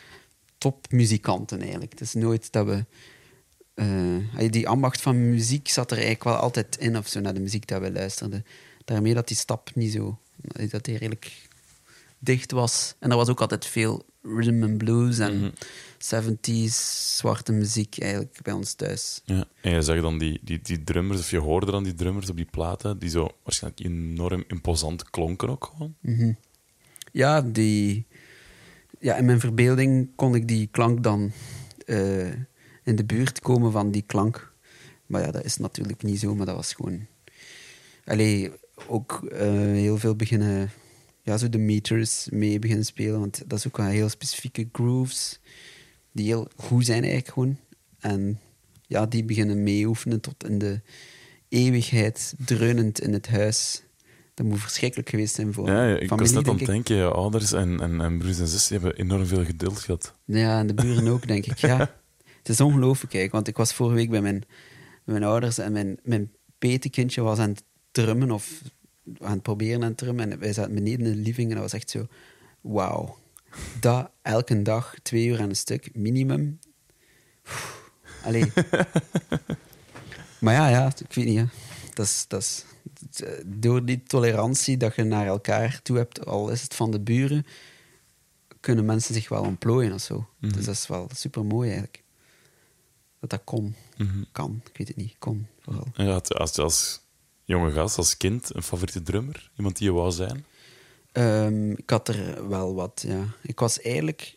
topmuzikanten 0.59 1.61
eigenlijk. 1.61 1.91
Het 1.91 2.01
is 2.01 2.15
nooit 2.15 2.53
dat 2.53 2.67
we... 2.67 2.85
eh, 3.75 4.51
die 4.51 4.69
ambacht 4.69 5.01
van 5.01 5.31
muziek 5.31 5.69
zat 5.69 5.91
er 5.91 5.97
eigenlijk 5.97 6.25
wel 6.25 6.37
altijd 6.37 6.77
in 6.77 6.97
of 6.97 7.09
zo, 7.09 7.21
naar 7.21 7.35
de 7.35 7.41
muziek 7.41 7.67
dat 7.67 7.81
we 7.81 7.93
luisterden. 7.93 8.45
Daarmee 8.85 9.15
dat 9.15 9.29
die 9.29 9.37
stap 9.37 9.71
niet 9.75 9.93
zo... 9.93 10.19
Dat 10.71 10.85
die 10.85 10.97
redelijk 10.97 11.49
dicht 12.19 12.51
was. 12.53 12.95
En 12.99 13.11
er 13.11 13.17
was 13.17 13.29
ook 13.29 13.41
altijd 13.41 13.67
veel 13.67 14.05
rhythm 14.23 14.63
and 14.63 14.79
blues 14.79 15.19
en 15.19 15.39
Mhm. 15.39 15.51
70s 15.99 17.17
zwarte 17.17 17.53
muziek 17.53 17.99
eigenlijk 18.01 18.39
bij 18.43 18.53
ons 18.53 18.73
thuis. 18.75 19.21
Ja, 19.25 19.45
en 19.61 19.71
je 19.73 19.83
zag 19.83 20.01
dan 20.01 20.19
die, 20.19 20.41
die, 20.43 20.61
die 20.63 20.85
drummers, 20.85 21.21
of 21.21 21.31
je 21.31 21.39
hoorde 21.39 21.71
dan 21.71 21.83
die 21.85 21.95
drummers 21.95 22.31
op 22.31 22.37
die 22.37 22.45
platen, 22.51 22.99
die 22.99 23.11
zo 23.11 23.29
waarschijnlijk 23.43 23.85
enorm 23.85 24.45
imposant 24.49 25.11
klonken 25.11 25.49
ook 25.49 25.73
gewoon. 25.75 25.95
Ja, 27.17 27.43
die... 27.43 28.07
ja, 28.99 29.17
in 29.17 29.25
mijn 29.25 29.41
verbeelding 29.41 30.09
kon 30.15 30.35
ik 30.35 30.49
die 30.49 30.69
klank 30.71 31.03
dan 31.03 31.33
eh, 31.87 32.29
in 32.83 32.97
de 32.97 33.05
buurt 33.05 33.41
komen 33.41 33.73
van 33.73 33.91
die 33.91 34.03
klank. 34.03 34.53
Maar 35.07 35.21
ja, 35.21 35.31
dat 35.31 35.45
is 35.45 35.57
natuurlijk 35.57 36.03
niet 36.03 36.21
zo, 36.21 36.35
maar 36.35 36.47
dat 36.47 36.55
was 36.55 36.73
gewoon... 36.73 37.07
Allee, 38.05 38.53
ook 38.89 39.25
eh, 39.33 39.51
heel 39.51 39.99
veel 39.99 40.17
beginnen... 40.17 40.71
Ja, 41.23 41.37
zo 41.37 41.49
de 41.49 41.59
meters 41.59 42.29
mee 42.31 42.59
beginnen 42.59 42.85
spelen, 42.85 43.21
want 43.21 43.43
dat 43.47 43.59
is 43.59 43.67
ook 43.67 43.77
wel 43.77 43.87
heel 43.87 44.09
specifieke 44.09 44.69
grooves 44.73 45.41
die 46.13 46.27
heel 46.27 46.49
goed 46.57 46.85
zijn 46.85 47.03
eigenlijk 47.03 47.33
gewoon. 47.33 47.57
En 47.99 48.41
ja, 48.87 49.07
die 49.07 49.25
beginnen 49.25 49.63
mee 49.63 49.87
oefenen 49.87 50.21
tot 50.21 50.45
in 50.49 50.59
de 50.59 50.81
eeuwigheid, 51.49 52.35
dreunend 52.39 53.01
in 53.01 53.13
het 53.13 53.29
huis. 53.29 53.86
Dat 54.37 54.47
moet 54.47 54.61
verschrikkelijk 54.61 55.09
geweest 55.09 55.35
zijn 55.35 55.53
voor 55.53 55.67
Ja, 55.69 55.89
ja, 55.89 55.99
ik 55.99 56.09
was 56.09 56.19
familie, 56.19 56.37
net 56.37 56.49
aan 56.49 56.57
het 56.57 56.67
denken, 56.67 56.97
je 56.97 57.05
ouders 57.05 57.53
en, 57.53 57.81
en, 57.81 58.01
en 58.01 58.19
broers 58.19 58.39
en 58.39 58.47
zussen 58.47 58.73
hebben 58.73 58.97
enorm 58.97 59.27
veel 59.27 59.45
geduld 59.45 59.79
gehad. 59.79 60.15
Ja, 60.25 60.59
en 60.59 60.67
de 60.67 60.75
buren 60.75 61.09
ook, 61.09 61.27
denk 61.27 61.47
ik. 61.47 61.59
Ja. 61.59 61.79
Het 62.39 62.49
is 62.49 62.61
ongelooflijk, 62.61 63.15
eigenlijk. 63.15 63.33
Want 63.33 63.49
ik 63.49 63.57
was 63.57 63.75
vorige 63.75 63.97
week 63.97 64.11
bij 64.11 64.21
mijn, 64.21 64.45
mijn 65.05 65.25
ouders 65.25 65.59
en 65.59 65.73
mijn, 65.73 65.99
mijn 66.03 66.33
petekindje 66.59 67.21
was 67.21 67.39
aan 67.39 67.49
het 67.49 67.63
drummen 67.91 68.31
of 68.31 68.63
aan 69.21 69.33
het 69.33 69.43
proberen 69.43 69.83
aan 69.83 69.89
het 69.89 69.97
drummen. 69.97 70.33
En 70.33 70.39
wij 70.39 70.53
zaten 70.53 70.75
beneden 70.75 71.07
in 71.07 71.13
de 71.13 71.19
living 71.19 71.49
en 71.49 71.55
dat 71.55 71.63
was 71.63 71.73
echt 71.73 71.91
zo... 71.91 72.07
Wauw. 72.61 73.17
Dat 73.81 74.11
elke 74.23 74.63
dag, 74.63 74.95
twee 75.03 75.27
uur 75.27 75.41
aan 75.41 75.49
een 75.49 75.57
stuk, 75.57 75.91
minimum. 75.95 76.59
Allee. 78.25 78.53
maar 80.41 80.55
ja, 80.55 80.69
ja, 80.69 80.93
ik 81.09 81.15
weet 81.15 81.25
niet. 81.25 81.39
Hè. 81.39 81.45
Dat 81.95 82.07
is, 82.07 82.25
dat 82.29 82.41
is, 82.41 82.65
door 83.47 83.85
die 83.85 84.03
tolerantie 84.03 84.77
dat 84.77 84.95
je 84.95 85.05
naar 85.05 85.27
elkaar 85.27 85.81
toe 85.83 85.97
hebt, 85.97 86.27
al 86.27 86.51
is 86.51 86.63
het 86.63 86.75
van 86.75 86.91
de 86.91 87.01
buren, 87.01 87.47
kunnen 88.61 88.85
mensen 88.85 89.15
zich 89.15 89.29
wel 89.29 89.43
ontplooien 89.43 89.93
of 89.93 90.01
zo. 90.01 90.29
Mhm. 90.39 90.53
Dus 90.53 90.65
dat 90.65 90.75
is 90.75 90.87
wel 90.87 91.09
super 91.15 91.45
mooi 91.45 91.69
eigenlijk. 91.69 92.03
Dat 93.21 93.31
dat 93.31 93.41
kon. 93.45 93.75
Mhm. 93.97 94.23
Kan, 94.33 94.63
ik 94.71 94.77
weet 94.77 94.89
het 94.89 94.97
niet. 94.97 95.15
Kon, 95.19 95.47
vooral. 95.61 95.87
En 95.95 96.05
je 96.05 96.11
had 96.11 96.35
als, 96.35 96.59
als 96.59 97.01
jonge 97.45 97.73
gast, 97.73 97.97
als 97.97 98.17
kind, 98.17 98.55
een 98.55 98.63
favoriete 98.63 99.03
drummer? 99.03 99.51
Iemand 99.57 99.77
die 99.77 99.87
je 99.87 99.93
wou 99.93 100.11
zijn? 100.11 100.45
Ehm, 101.13 101.71
ik 101.71 101.91
had 101.91 102.09
er 102.09 102.49
wel 102.49 102.75
wat, 102.75 103.05
ja. 103.07 103.25
Ik 103.43 103.59
was 103.59 103.81
eigenlijk 103.81 104.37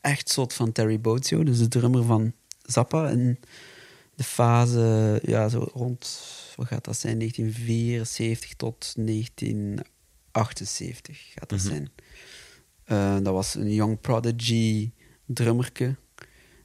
echt 0.00 0.28
soort 0.28 0.52
van 0.52 0.72
Terry 0.72 1.00
Bozzio, 1.00 1.44
dus 1.44 1.58
de 1.58 1.68
drummer 1.68 2.04
van 2.04 2.32
Zappa. 2.62 3.08
In 3.08 3.38
de 4.14 4.24
fase, 4.24 5.18
ja, 5.22 5.48
zo 5.48 5.68
rond, 5.72 6.22
wat 6.60 6.68
gaat 6.68 6.84
dat 6.84 6.96
zijn, 6.98 7.18
1974 7.18 8.54
tot 8.54 8.92
1978 8.96 11.18
gaat 11.34 11.48
dat 11.48 11.58
Mhm. 11.58 11.68
zijn. 11.68 11.88
Eh, 12.84 13.14
dat 13.24 13.32
was 13.32 13.54
een 13.54 13.72
Young 13.72 14.00
Prodigy 14.00 14.90
drummerke. 15.26 15.96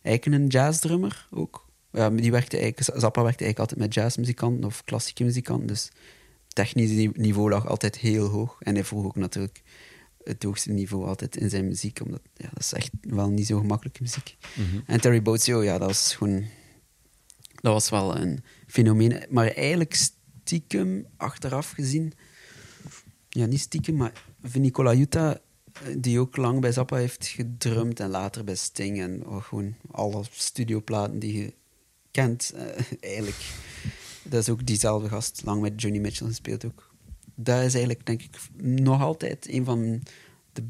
Eigenlijk 0.01 0.41
een 0.43 0.47
jazzdrummer 0.49 1.27
ook. 1.31 1.65
Ja, 1.91 2.09
die 2.09 2.31
werkte 2.31 2.57
eigenlijk, 2.57 2.99
Zappa 3.01 3.23
werkte 3.23 3.43
eigenlijk 3.43 3.59
altijd 3.59 3.79
met 3.79 3.93
jazzmuzikanten 3.93 4.63
of 4.63 4.83
klassieke 4.83 5.23
muzikanten. 5.23 5.67
Dus 5.67 5.89
technisch 6.47 6.89
ni- 6.89 7.11
niveau 7.13 7.49
lag 7.49 7.67
altijd 7.67 7.97
heel 7.97 8.27
hoog. 8.27 8.55
En 8.59 8.73
hij 8.75 8.83
vroeg 8.83 9.05
ook 9.05 9.15
natuurlijk 9.15 9.61
het 10.23 10.43
hoogste 10.43 10.71
niveau 10.71 11.07
altijd 11.07 11.35
in 11.37 11.49
zijn 11.49 11.67
muziek. 11.67 11.99
Omdat 12.01 12.21
ja, 12.33 12.49
dat 12.53 12.63
is 12.63 12.73
echt 12.73 12.89
wel 13.01 13.29
niet 13.29 13.47
zo 13.47 13.59
gemakkelijke 13.59 14.01
muziek. 14.01 14.37
En 14.85 15.01
Terry 15.01 15.21
Bozzio, 15.21 15.63
ja, 15.63 15.77
dat 15.77 15.87
was 15.87 16.15
gewoon... 16.15 16.45
Dat 17.61 17.73
was 17.73 17.89
wel 17.89 18.17
een 18.17 18.43
fenomeen. 18.67 19.25
Maar 19.29 19.47
eigenlijk 19.47 19.93
stiekem, 19.93 21.05
achteraf 21.17 21.71
gezien... 21.71 22.13
Ja, 23.29 23.45
niet 23.45 23.59
stiekem, 23.59 23.95
maar 23.95 24.23
Nicola 24.53 24.93
Jutta, 24.93 25.39
die 25.97 26.19
ook 26.19 26.35
lang 26.37 26.61
bij 26.61 26.71
Zappa 26.71 26.95
heeft 26.95 27.27
gedrumd 27.27 27.99
en 27.99 28.09
later 28.09 28.43
bij 28.43 28.55
Sting 28.55 28.99
en 28.99 29.27
oh, 29.27 29.43
gewoon 29.43 29.75
alle 29.91 30.23
studioplaten 30.31 31.19
die 31.19 31.37
je 31.37 31.53
kent, 32.11 32.51
eh, 32.55 32.65
eigenlijk. 33.11 33.45
Dat 34.23 34.41
is 34.41 34.49
ook 34.49 34.65
diezelfde 34.65 35.09
gast, 35.09 35.41
lang 35.45 35.61
met 35.61 35.81
Johnny 35.81 35.99
Mitchell 35.99 36.27
gespeeld 36.27 36.65
ook. 36.65 36.93
Dat 37.35 37.57
is 37.63 37.73
eigenlijk, 37.73 38.05
denk 38.05 38.21
ik, 38.21 38.37
nog 38.61 39.01
altijd 39.01 39.49
een 39.49 39.65
van, 39.65 40.01
de, 40.53 40.63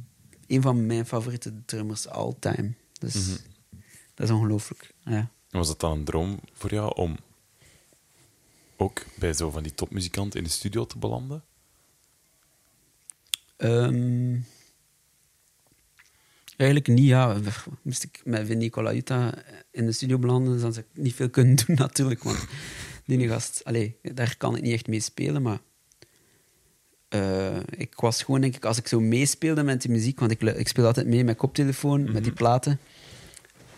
een 0.48 0.62
van 0.62 0.86
mijn 0.86 1.06
favoriete 1.06 1.54
drummers 1.66 2.08
all 2.08 2.34
time. 2.39 2.74
Dus 3.00 3.14
Mhm. 3.14 3.38
dat 4.14 4.28
is 4.30 4.34
ongelooflijk. 4.36 4.93
Ja. 5.04 5.30
Was 5.50 5.68
dat 5.68 5.80
dan 5.80 5.91
een 5.91 6.04
droom 6.04 6.39
voor 6.54 6.74
jou 6.74 6.96
om 6.96 7.18
ook 8.78 9.06
bij 9.16 9.34
zo 9.34 9.50
van 9.50 9.64
die 9.64 9.74
topmuzikanten 9.74 10.40
in 10.40 10.46
de 10.46 10.52
studio 10.52 10.86
te 10.86 10.98
belanden? 10.98 11.44
Ehm, 13.58 14.38
eigenlijk 16.58 16.88
niet, 16.88 17.08
ja. 17.08 17.38
Moest 17.82 18.04
ik 18.04 18.22
met 18.24 18.58
Nicola 18.58 18.92
in 19.72 19.86
de 19.86 19.92
studio 19.92 20.20
belanden, 20.20 20.60
dan 20.60 20.74
zou 20.74 20.86
ik 20.92 21.02
niet 21.04 21.16
veel 21.16 21.30
kunnen 21.30 21.56
doen 21.56 21.76
natuurlijk. 21.86 22.24
Want 22.24 22.46
die 23.06 23.28
gast, 23.28 23.62
allee, 23.64 23.98
daar 24.02 24.38
kan 24.38 24.56
ik 24.56 24.62
niet 24.62 24.74
echt 24.74 24.88
mee 24.88 25.00
spelen, 25.00 25.42
maar... 25.42 25.60
eh, 27.10 27.58
ik 27.70 28.00
was 28.00 28.24
gewoon, 28.24 28.42
denk 28.42 28.56
ik, 28.56 28.66
als 28.66 28.78
ik 28.78 28.88
zo 28.88 29.00
meespeelde 29.00 29.64
met 29.64 29.82
die 29.82 29.92
muziek, 29.92 30.20
want 30.20 30.32
ik, 30.32 30.42
ik 30.42 30.68
speel 30.68 30.86
altijd 30.86 31.08
mee 31.08 31.24
met 31.24 31.38
koptelefoon, 31.38 32.12
met 32.12 32.24
die 32.24 32.34
platen, 32.34 32.80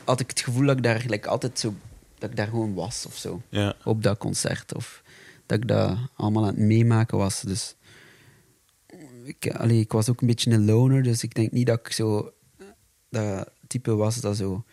had 0.04 0.20
ik 0.20 0.30
het 0.30 0.40
gevoel 0.40 0.66
dat 0.66 0.78
ik 0.78 0.84
daar 0.84 1.00
gelijk 1.00 1.26
altijd 1.26 1.60
zo... 1.60 1.74
Dat 2.18 2.30
ik 2.30 2.36
daar 2.36 2.48
gewoon 2.48 2.74
was, 2.74 3.06
of 3.06 3.16
zo. 3.18 3.42
Ja. 3.50 3.76
Op 3.84 4.04
dat 4.04 4.18
concert. 4.18 4.76
Of 4.76 5.04
dat 5.46 5.58
ik 5.58 5.68
dat 5.68 5.98
allemaal 6.16 6.44
aan 6.44 6.50
het 6.50 6.58
meemaken 6.58 7.18
was. 7.18 7.42
Dus 7.42 7.76
ik, 9.24 9.52
allee, 9.52 9.80
ik 9.80 9.92
was 9.92 10.10
ook 10.10 10.22
een 10.22 10.28
beetje 10.28 10.52
een 10.52 10.66
loner, 10.66 11.04
dus 11.04 11.24
ik 11.24 11.34
denk 11.36 11.52
niet 11.52 11.68
dat 11.68 11.80
ik 11.80 11.92
zo 11.92 12.32
dat 13.10 13.50
type 13.68 13.96
was 13.96 14.16
dat 14.22 14.38
zo 14.38 14.64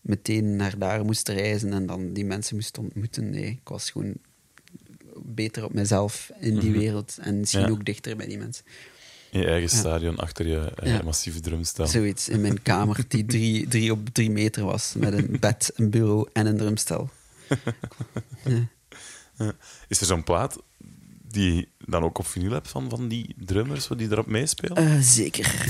meteen 0.00 0.56
naar 0.56 0.78
daar 0.78 1.04
moest 1.04 1.28
reizen 1.28 1.72
en 1.72 1.86
dan 1.86 2.12
die 2.12 2.24
mensen 2.24 2.54
moest 2.54 2.78
ontmoeten. 2.78 3.30
Nee, 3.30 3.50
ik 3.50 3.68
was 3.68 3.90
gewoon 3.90 4.14
beter 5.22 5.64
op 5.64 5.72
mezelf 5.72 6.30
in 6.40 6.58
die 6.58 6.70
Mhm. 6.70 6.78
wereld 6.78 7.18
en 7.20 7.38
misschien 7.38 7.60
Ja. 7.60 7.68
ook 7.68 7.84
dichter 7.84 8.16
bij 8.16 8.26
die 8.26 8.38
mensen. 8.38 8.64
In 9.30 9.40
je 9.40 9.46
eigen 9.46 9.68
stadion 9.68 10.16
achter 10.16 10.46
je 10.46 10.72
eh, 10.74 11.00
massieve 11.00 11.40
drumstel. 11.40 11.86
Zoiets 11.86 12.28
in 12.28 12.40
mijn 12.40 12.62
kamer 12.62 13.04
die 13.08 13.24
drie, 13.34 13.68
drie 13.68 13.92
op 13.92 14.08
drie 14.12 14.30
meter 14.30 14.64
was, 14.64 14.94
met 14.96 15.12
een 15.12 15.36
bed, 15.40 15.72
een 15.74 15.90
bureau 15.90 16.28
en 16.32 16.46
een 16.46 16.56
drumstel. 16.56 17.10
Ja. 19.38 19.52
Is 19.88 20.00
er 20.00 20.06
zo'n 20.06 20.24
plaat 20.24 20.58
die 21.22 21.54
je 21.54 21.68
dan 21.78 22.02
ook 22.02 22.18
op 22.18 22.26
vinyl 22.26 22.50
hebt 22.50 22.68
van, 22.68 22.90
van 22.90 23.08
die 23.08 23.34
drummers 23.38 23.88
die 23.96 24.10
erop 24.10 24.26
meespelen? 24.26 24.76
Eh, 24.76 24.98
zeker. 25.00 25.66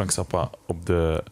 Frank 0.00 0.14
Zappa 0.14 0.50
op 0.66 0.86
de 0.86 1.24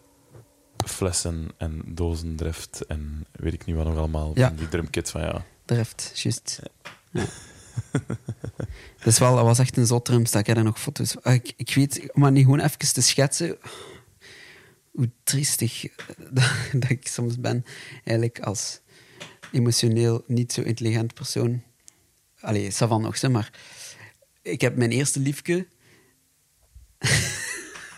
flessen 0.86 1.48
en 1.58 1.82
dozen 1.86 2.36
drift 2.36 2.86
en 2.86 3.26
weet 3.32 3.52
ik 3.52 3.64
niet 3.64 3.76
wat 3.76 3.86
nog 3.86 3.96
allemaal. 3.96 4.32
Ja. 4.34 4.48
van 4.48 4.56
Die 4.56 4.68
drumkit 4.68 5.10
van 5.10 5.20
ja. 5.20 5.44
Drift, 5.64 6.12
juist. 6.14 6.60
Ja. 7.12 7.24
dat, 8.98 9.06
is 9.06 9.18
wel, 9.24 9.34
dat 9.34 9.44
was 9.44 9.58
echt 9.58 9.76
een 9.76 9.86
zot 9.86 10.04
drumstel. 10.04 10.40
Ik 10.40 10.46
heb 10.46 10.56
er 10.56 10.64
nog 10.64 10.80
foto's 10.80 11.22
ah, 11.22 11.34
ik, 11.34 11.52
ik 11.56 11.74
weet, 11.74 12.12
om 12.12 12.20
maar 12.20 12.32
niet 12.32 12.44
gewoon 12.44 12.60
even 12.60 12.92
te 12.92 13.02
schetsen 13.02 13.58
hoe 14.90 15.10
triestig 15.24 15.82
dat, 16.30 16.50
dat 16.72 16.90
ik 16.90 17.08
soms 17.08 17.40
ben. 17.40 17.64
Eigenlijk 18.04 18.40
als 18.40 18.80
emotioneel 19.52 20.24
niet 20.26 20.52
zo 20.52 20.62
intelligent 20.62 21.14
persoon. 21.14 21.62
Allee, 22.40 22.70
Savan 22.70 23.02
nog, 23.02 23.18
zeg 23.18 23.30
maar. 23.30 23.50
Ik 24.42 24.60
heb 24.60 24.76
mijn 24.76 24.90
eerste 24.90 25.20
liefke... 25.20 25.66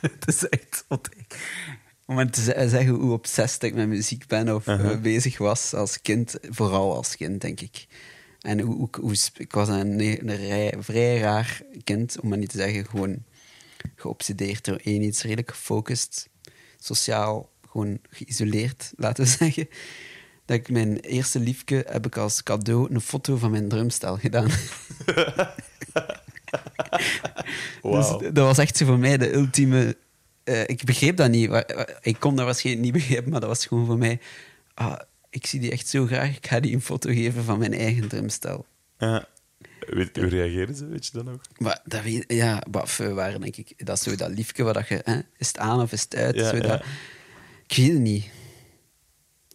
Het 0.14 0.26
is 0.26 0.48
echt 0.48 0.84
zot. 0.88 1.08
Om 2.06 2.14
maar 2.14 2.30
te 2.30 2.40
ze- 2.42 2.64
zeggen 2.68 2.94
hoe 2.94 3.12
obsessed 3.12 3.62
ik 3.62 3.74
met 3.74 3.88
muziek 3.88 4.26
ben 4.26 4.54
of 4.54 4.66
eh, 4.66 5.00
bezig 5.00 5.38
was 5.38 5.74
als 5.74 6.00
kind, 6.02 6.36
vooral 6.42 6.94
als 6.96 7.16
kind, 7.16 7.40
denk 7.40 7.60
ik. 7.60 7.86
En 8.40 8.60
hoe, 8.60 8.74
hoe, 8.76 8.88
hoe 9.00 9.14
sp- 9.14 9.38
ik 9.38 9.52
was 9.52 9.68
een, 9.68 10.00
een 10.00 10.36
rij- 10.36 10.74
vrij 10.78 11.18
raar 11.18 11.60
kind, 11.84 12.20
om 12.20 12.28
maar 12.28 12.38
niet 12.38 12.48
te 12.50 12.58
zeggen 12.58 12.86
gewoon 12.86 13.24
geobsedeerd 13.96 14.64
door 14.64 14.76
één 14.84 15.02
iets, 15.02 15.22
redelijk 15.22 15.50
gefocust, 15.50 16.28
sociaal 16.78 17.50
gewoon 17.70 17.98
geïsoleerd, 18.10 18.92
laten 18.96 19.24
we 19.24 19.30
zeggen. 19.30 19.68
Dat 20.44 20.56
ik 20.58 20.70
mijn 20.70 20.96
eerste 21.00 21.38
liefke 21.40 21.84
heb 21.88 22.06
ik 22.06 22.16
als 22.16 22.42
cadeau 22.42 22.94
een 22.94 23.00
foto 23.00 23.36
van 23.36 23.50
mijn 23.50 23.68
drumstel 23.68 24.16
gedaan. 24.18 24.48
Wauw. 27.82 28.18
Dus 28.18 28.32
dat 28.32 28.44
was 28.46 28.58
echt 28.58 28.76
zo 28.76 28.86
voor 28.86 28.98
mij 28.98 29.16
de 29.18 29.32
ultieme. 29.34 29.96
eh, 30.44 30.62
ik 30.68 30.84
begreep 30.84 31.16
dat 31.16 31.30
niet. 31.30 31.64
Ik 32.00 32.16
kon 32.20 32.36
dat 32.36 32.44
waarschijnlijk 32.44 32.84
niet 32.84 32.94
begrijpen, 32.94 33.30
maar 33.30 33.40
dat 33.40 33.48
was 33.48 33.66
gewoon 33.66 33.86
voor 33.86 33.98
mij. 33.98 34.20
Ah, 34.74 34.98
ik 35.30 35.46
zie 35.46 35.60
die 35.60 35.70
echt 35.70 35.88
zo 35.88 36.06
graag. 36.06 36.36
Ik 36.36 36.46
ga 36.46 36.60
die 36.60 36.74
een 36.74 36.80
foto 36.82 37.10
geven 37.10 37.44
van 37.44 37.58
mijn 37.58 37.74
eigen 37.74 38.08
drumstel. 38.08 38.66
Weet, 39.86 40.16
hoe 40.16 40.26
reageerden 40.26 40.74
ze, 40.76 40.86
weet 40.86 41.06
je 41.06 41.10
dat 41.12 41.24
nog? 41.24 41.40
Maar 41.58 41.80
dat 41.84 42.02
weet, 42.02 42.24
ja, 42.26 42.62
wat 42.70 42.96
we 42.96 43.12
waren 43.12 43.40
denk 43.40 43.56
ik. 43.56 43.72
Dat 43.86 43.96
is 43.96 44.02
zo 44.02 44.14
dat 44.16 44.30
liefje 44.30 44.62
wat 44.62 44.74
dat 44.74 44.88
je. 44.88 45.00
Hè, 45.04 45.18
is 45.36 45.46
het 45.48 45.58
aan 45.58 45.80
of 45.80 45.92
is 45.92 46.00
het 46.02 46.16
uit? 46.16 46.34
Ja, 46.34 46.48
zo 46.48 46.56
ja. 46.56 46.62
dat, 46.62 46.84
ik 47.66 47.76
weet 47.76 47.88
het 47.92 47.98
niet. 48.00 48.24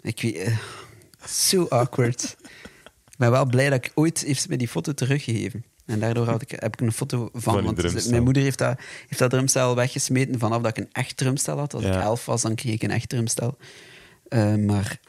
Ik 0.02 0.22
weet. 0.22 0.36
eh, 0.36 0.58
Zo 1.28 1.66
awkward. 1.70 2.36
ik 3.12 3.18
ben 3.18 3.32
wel 3.32 3.46
blij 3.46 3.70
dat 3.70 3.86
ik 3.86 3.91
ooit 3.96 4.20
heeft 4.22 4.41
ze 4.41 4.48
me 4.50 4.58
die 4.58 4.68
foto 4.68 4.93
teruggegeven. 4.93 5.66
En 5.86 6.00
daardoor 6.00 6.28
had 6.28 6.42
ik, 6.42 6.52
heb 6.52 6.74
ik 6.74 6.82
een 6.82 6.92
foto 6.92 7.30
van. 7.34 7.54
Want 7.64 8.10
mijn 8.10 8.24
moeder 8.24 8.44
heeft 8.44 8.58
dat, 8.58 8.80
heeft 9.08 9.20
dat 9.20 9.30
drumstel 9.30 9.76
weggesmeten 9.76 10.40
vanaf 10.40 10.62
dat 10.62 10.78
ik 10.78 10.84
een 10.84 10.92
echt 10.92 11.18
drumstel 11.18 11.58
had. 11.58 11.74
Als 11.74 11.84
ik 11.84 11.94
elf 11.94 12.26
was, 12.26 12.42
dan 12.42 12.56
kreeg 12.56 12.74
ik 12.74 12.84
een 12.84 12.92
echt 12.92 13.10
drumstel. 13.10 13.58
Eh, 14.28 14.56
maar 14.56 15.00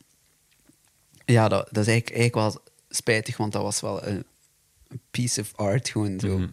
ja, 1.24 1.48
dat, 1.48 1.68
dat 1.70 1.86
is 1.86 1.92
eigenlijk, 1.92 2.18
eigenlijk 2.18 2.34
wel 2.54 2.62
spijtig, 2.88 3.36
want 3.36 3.52
dat 3.52 3.62
was 3.62 3.80
wel 3.80 4.06
een, 4.06 4.24
een 4.88 5.00
piece 5.10 5.40
of 5.40 5.52
art. 5.54 5.88
Gewoon 5.88 6.20
zo. 6.20 6.38
Mhm. 6.38 6.48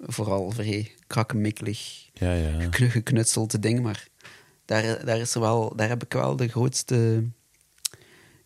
Vooral 0.00 0.50
vrij 0.50 0.92
krakkemikkelig, 1.06 2.08
Ja, 2.12 2.32
ja. 2.32 2.60
geknu- 2.60 2.90
geknutselde 2.90 3.58
ding. 3.58 3.80
Maar 3.82 4.08
daar, 4.64 5.04
daar, 5.04 5.18
is 5.18 5.34
er 5.34 5.40
wel, 5.40 5.76
daar 5.76 5.88
heb 5.88 6.02
ik 6.04 6.12
wel 6.12 6.36
de 6.36 6.48
grootste... 6.48 7.24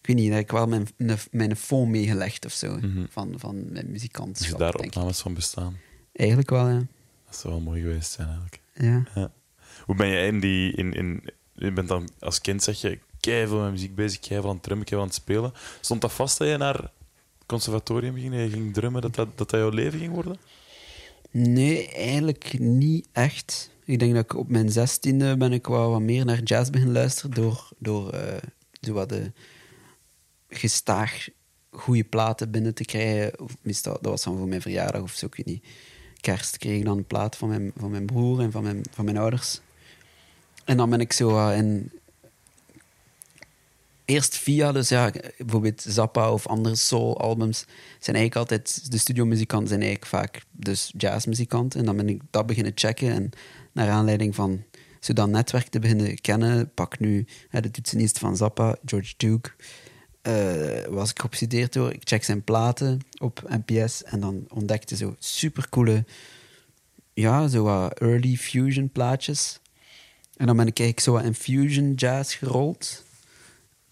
Ik 0.00 0.06
weet 0.06 0.16
niet, 0.16 0.26
daar 0.26 0.36
heb 0.36 0.44
ik 0.44 0.52
wel 0.52 0.66
mijn, 0.66 0.88
mijn, 1.30 1.56
phone 1.56 1.90
mee 1.90 2.06
gelegd 2.06 2.44
of 2.44 2.52
zo. 2.52 2.76
Mhm. 2.76 3.04
van, 3.10 3.34
van 3.36 3.72
mijn 3.72 3.90
muzikant. 3.90 4.38
Dus 4.38 4.48
daar 4.50 4.74
opnames 4.74 5.20
van 5.20 5.34
bestaan. 5.34 5.76
Eigenlijk 6.12 6.50
wel, 6.50 6.68
ja. 6.68 6.86
Dat 7.26 7.36
zou 7.36 7.52
wel 7.52 7.62
mooi 7.62 7.80
geweest 7.80 8.10
zijn, 8.10 8.28
eigenlijk. 8.28 8.60
ja. 8.74 9.06
Ja. 9.14 9.32
Hoe 9.84 9.94
ben 9.94 10.08
jij 10.08 10.26
in 10.26 10.40
die... 10.40 10.72
In, 10.72 10.92
in, 10.92 11.24
je 11.54 11.72
bent 11.72 11.88
dan 11.88 12.08
als 12.18 12.40
kind, 12.40 12.62
zeg 12.62 12.80
je, 12.80 12.98
keiveel 13.20 13.60
met 13.62 13.70
muziek 13.70 13.94
bezig, 13.94 14.20
keiveel 14.20 14.48
aan 14.48 14.54
het 14.54 14.62
drummen, 14.62 14.86
keiveel 14.86 15.06
aan 15.06 15.12
het 15.12 15.22
spelen. 15.22 15.52
Stond 15.80 16.00
dat 16.00 16.12
vast 16.12 16.38
dat 16.38 16.48
je 16.48 16.56
naar 16.56 16.74
het 16.74 17.46
conservatorium 17.46 18.14
ging 18.14 18.32
en 18.32 18.40
je 18.40 18.48
ging 18.48 18.74
drummen, 18.74 19.02
dat 19.02 19.14
dat, 19.14 19.28
dat 19.38 19.50
dat 19.50 19.60
jouw 19.60 19.70
leven 19.70 19.98
ging 19.98 20.12
worden? 20.12 20.36
Nee, 21.30 21.88
eigenlijk 21.88 22.58
niet 22.58 23.08
echt. 23.12 23.70
Ik 23.84 23.98
denk 23.98 24.14
dat 24.14 24.24
ik 24.24 24.36
op 24.36 24.48
mijn 24.48 24.70
zestiende 24.70 25.36
ben 25.36 25.52
ik 25.52 25.66
wel 25.66 25.90
wat 25.90 26.00
meer 26.00 26.24
naar 26.24 26.42
jazz 26.42 26.70
begin 26.70 26.92
luisteren 26.92 27.30
door, 27.30 27.68
door 27.78 28.14
zo 28.80 28.92
wat 28.92 29.08
de 29.08 29.32
gestaag 30.50 31.28
goede 31.70 32.04
platen 32.04 32.50
binnen 32.50 32.74
te 32.74 32.84
krijgen. 32.84 33.40
Of 33.40 33.56
dat 33.82 33.98
was 34.00 34.24
dan 34.24 34.36
voor 34.36 34.48
mijn 34.48 34.62
verjaardag 34.62 35.02
of 35.02 35.12
zo, 35.12 35.26
ik 35.26 35.34
weet 35.34 35.46
niet. 35.46 35.64
Kerst 36.20 36.58
kreeg 36.58 36.78
ik 36.78 36.84
dan 36.84 36.98
een 36.98 37.06
plaat 37.06 37.36
van 37.36 37.48
mijn, 37.48 37.72
van 37.76 37.90
mijn 37.90 38.06
broer 38.06 38.40
en 38.40 38.50
van 38.50 38.62
mijn, 38.62 38.82
van 38.90 39.04
mijn 39.04 39.16
ouders. 39.16 39.60
En 40.64 40.76
dan 40.76 40.90
ben 40.90 41.00
ik 41.00 41.12
zo 41.12 41.48
eh, 41.48 41.56
in... 41.56 41.92
Eerst 44.04 44.36
via, 44.36 44.72
dus 44.72 44.88
ja, 44.88 45.12
bijvoorbeeld 45.38 45.82
Zappa 45.82 46.32
of 46.32 46.46
andere 46.46 46.76
soul-albums, 46.76 47.58
zijn 47.98 48.16
eigenlijk 48.16 48.36
altijd... 48.36 48.90
De 48.90 48.98
studiomuzikanten 48.98 49.68
zijn 49.68 49.80
eigenlijk 49.80 50.10
vaak 50.10 50.42
dus 50.50 50.92
jazzmuzikanten. 50.96 51.80
En 51.80 51.86
dan 51.86 51.96
ben 51.96 52.08
ik 52.08 52.22
dat 52.30 52.46
beginnen 52.46 52.72
checken. 52.74 53.12
En 53.12 53.30
naar 53.72 53.88
aanleiding 53.88 54.34
van 54.34 54.64
zo 55.00 55.12
dat 55.12 55.28
netwerk 55.28 55.68
te 55.68 55.78
beginnen 55.78 56.20
kennen, 56.20 56.74
pak 56.74 56.98
nu 56.98 57.26
de 57.50 57.70
toetsenist 57.70 58.18
van 58.18 58.36
Zappa, 58.36 58.76
George 58.84 59.14
Duke, 59.16 59.50
eh, 60.22 60.86
was 60.88 61.10
ik 61.10 61.18
geobsedeerd 61.20 61.72
door. 61.72 61.92
Ik 61.92 62.00
check 62.04 62.24
zijn 62.24 62.44
platen 62.44 63.00
op 63.18 63.42
NPS 63.64 64.04
en 64.04 64.20
dan 64.20 64.44
ontdekte 64.48 64.96
zo 64.96 65.16
supercoole, 65.18 66.04
ja, 67.12 67.48
zo 67.48 67.62
wat 67.62 67.98
early 68.00 68.36
fusion 68.36 68.90
plaatjes. 68.90 69.60
En 70.36 70.46
dan 70.46 70.56
ben 70.56 70.66
ik 70.66 70.78
eigenlijk 70.78 71.00
zo 71.08 71.12
wat 71.12 71.24
in 71.24 71.34
fusion 71.34 71.92
jazz 71.94 72.36
gerold. 72.38 73.04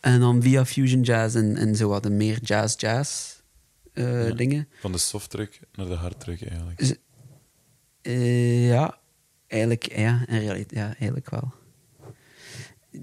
En 0.01 0.21
dan 0.21 0.43
via 0.43 0.67
fusion 0.67 1.01
jazz 1.03 1.35
en, 1.37 1.57
en 1.57 1.77
zo 1.77 1.89
wat 1.89 2.03
de 2.03 2.11
meer 2.11 2.39
jazz-jazz 2.43 3.35
eh, 3.93 4.29
Ja. 4.29 4.35
dingen. 4.35 4.69
Van 4.81 4.93
de 4.93 4.99
softdruk 4.99 5.61
naar 5.73 5.87
de 5.87 5.95
harddruk, 5.95 6.43
eigenlijk. 6.49 6.85
Z- 6.85 6.93
eh, 8.03 8.69
ja, 8.69 8.99
eigenlijk, 9.47 9.97
ja, 9.97 10.25
in 10.27 10.39
realiteit, 10.39 10.71
ja, 10.79 10.87
eigenlijk 10.87 11.31
wel. 11.31 11.53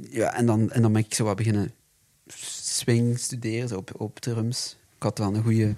Ja, 0.09 0.33
en 0.35 0.45
dan, 0.45 0.71
en 0.71 0.81
dan 0.81 0.93
ben 0.93 1.01
ik 1.05 1.13
zo 1.13 1.23
wat 1.23 1.35
beginnen 1.35 1.71
swing 2.75 3.19
studeren, 3.19 3.67
zo 3.67 3.77
op, 3.77 3.91
op 4.01 4.19
drums. 4.19 4.77
Ik 4.97 5.03
had 5.03 5.17
wel 5.17 5.35
een 5.35 5.43
goede, 5.43 5.75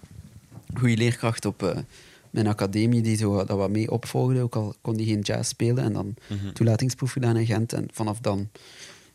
goede 0.73 0.97
leerkracht 0.97 1.45
op 1.45 1.63
eh, 1.63 1.77
mijn 2.29 2.47
academie 2.47 3.01
die 3.01 3.17
zo 3.17 3.35
dat 3.45 3.57
wat 3.57 3.69
mee 3.69 3.91
opvolgde, 3.91 4.41
ook 4.41 4.55
al 4.55 4.75
kon 4.81 4.95
die 4.97 5.05
geen 5.05 5.19
jazz 5.21 5.49
spelen. 5.49 5.83
En 5.83 5.93
dan 5.93 6.15
Mhm. 6.29 6.51
toelatingsproef 6.53 7.11
gedaan 7.11 7.37
in 7.37 7.45
Gent. 7.45 7.73
En 7.73 7.87
vanaf 7.93 8.19
dan 8.19 8.49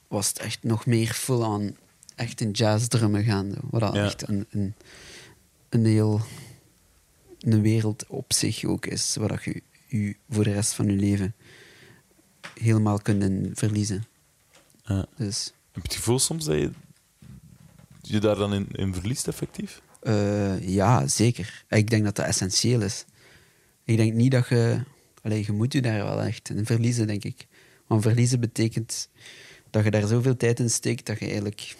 was 0.08 0.28
het 0.28 0.38
echt 0.38 0.62
nog 0.62 0.86
meer 0.86 1.06
full 1.12 1.42
aan 1.42 1.76
echt 2.14 2.40
in 2.40 2.50
jazzdrummen 2.50 3.24
gaan. 3.24 3.50
Zo. 3.50 3.58
Wat 3.70 3.80
dat 3.80 3.94
Ja. 3.94 4.04
echt 4.04 4.28
een, 4.28 4.46
een, 4.50 4.74
een 5.68 5.84
heel 5.84 6.20
een 7.40 7.62
wereld 7.62 8.06
op 8.06 8.32
zich 8.32 8.64
ook 8.64 8.86
is, 8.86 9.16
waar 9.16 9.28
dat 9.28 9.44
je 9.44 9.62
je 9.86 10.16
voor 10.30 10.44
de 10.44 10.52
rest 10.52 10.72
van 10.72 10.86
je 10.86 10.92
leven 10.96 11.34
helemaal 12.60 12.98
kunt 12.98 13.58
verliezen. 13.58 14.04
Ja. 14.84 15.06
Dus 15.16 15.52
Heb 15.72 15.82
je 15.82 15.88
het 15.88 15.94
gevoel 15.96 16.18
soms 16.18 16.44
dat 16.44 16.58
je 16.58 16.70
je 18.02 18.18
daar 18.18 18.36
dan 18.36 18.54
in, 18.54 18.68
in 18.72 18.94
verliest, 18.94 19.28
effectief? 19.28 19.82
eh, 20.00 20.68
ja, 20.68 21.06
zeker. 21.06 21.64
Ik 21.68 21.90
denk 21.90 22.04
dat 22.04 22.16
dat 22.16 22.26
essentieel 22.26 22.80
is. 22.80 23.04
Ik 23.84 23.96
denk 23.96 24.12
niet 24.12 24.30
dat 24.30 24.48
je... 24.48 24.80
Allee, 25.22 25.44
je 25.46 25.52
moet 25.52 25.72
je 25.72 25.82
daar 25.82 26.04
wel 26.04 26.22
echt 26.22 26.50
in 26.50 26.66
verliezen, 26.66 27.06
denk 27.06 27.24
ik. 27.24 27.46
Want 27.86 28.02
verliezen 28.02 28.40
betekent 28.40 29.08
dat 29.70 29.84
je 29.84 29.90
daar 29.90 30.06
zoveel 30.06 30.36
tijd 30.36 30.60
in 30.60 30.70
steekt 30.70 31.06
dat 31.06 31.18
je 31.18 31.24
eigenlijk 31.24 31.76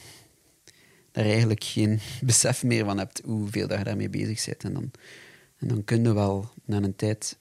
daar 1.12 1.25
eigenlijk 1.25 1.64
geen 1.64 2.01
besef 2.23 2.62
meer 2.62 2.85
van 2.85 2.99
hebt 2.99 3.23
hoeveel 3.25 3.68
dat 3.68 3.79
je 3.79 3.85
daarmee 3.85 4.11
bezig 4.11 4.45
bent. 4.45 4.64
En 4.64 4.73
dan, 4.73 4.91
en 5.57 5.68
dan 5.68 5.85
kun 5.85 6.03
je 6.03 6.14
wel, 6.14 6.51
na 6.64 6.77
een 6.77 6.97
tijd, 6.97 7.39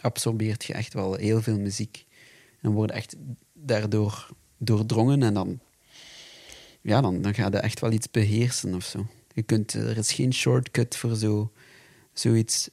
absorbeert 0.00 0.64
je 0.64 0.72
echt 0.72 0.94
wel 0.94 1.14
heel 1.14 1.42
veel 1.42 1.58
muziek. 1.58 2.04
En 2.60 2.72
word 2.72 2.90
je 2.90 2.96
echt 2.96 3.16
daardoor 3.52 4.28
doordrongen 4.58 5.22
en 5.22 5.34
dan, 5.34 5.60
ja, 6.84 7.00
dan, 7.00 7.22
dan 7.22 7.34
ga 7.34 7.48
je 7.50 7.56
echt 7.56 7.80
wel 7.80 7.92
iets 7.92 8.10
beheersen 8.10 8.74
of 8.74 8.84
zo. 8.84 9.06
Je 9.34 9.42
kunt, 9.42 9.72
er 9.72 9.96
is 9.96 10.12
geen 10.12 10.34
shortcut 10.34 10.96
voor 10.96 11.16
zo, 11.16 11.52
zoiets 12.12 12.68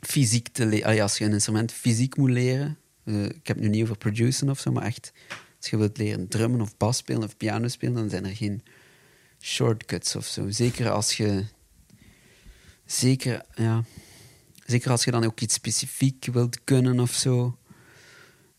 fysiek 0.00 0.48
te 0.48 0.66
leren. 0.66 1.02
als 1.02 1.18
je 1.18 1.24
een 1.24 1.32
instrument 1.32 1.72
fysiek 1.72 2.16
moet 2.16 2.30
leren, 2.30 2.78
eh, 3.04 3.24
ik 3.24 3.46
heb 3.46 3.56
het 3.56 3.60
nu 3.60 3.68
niet 3.68 3.82
over 3.82 3.96
produceren 3.96 4.50
of 4.50 4.60
zo, 4.60 4.72
maar 4.72 4.82
echt, 4.82 5.12
als 5.58 5.70
je 5.70 5.76
wilt 5.76 5.98
leren 5.98 6.28
drummen 6.28 6.60
of 6.60 6.76
bas 6.76 6.96
spelen 6.96 7.22
of 7.22 7.36
piano 7.36 7.68
spelen, 7.68 7.94
dan 7.94 8.10
zijn 8.10 8.24
er 8.24 8.36
geen 8.36 8.62
shortcuts 9.40 10.16
of 10.16 10.26
zo. 10.26 10.50
Zeker 10.50 10.90
als 10.90 11.16
je, 11.16 11.44
zeker, 12.84 13.44
ja, 13.54 13.84
zeker 14.66 14.90
als 14.90 15.04
je 15.04 15.10
dan 15.10 15.24
ook 15.24 15.40
iets 15.40 15.54
specifiek 15.54 16.24
wilt 16.24 16.64
kunnen 16.64 17.00
of 17.00 17.12
zo. 17.12 17.56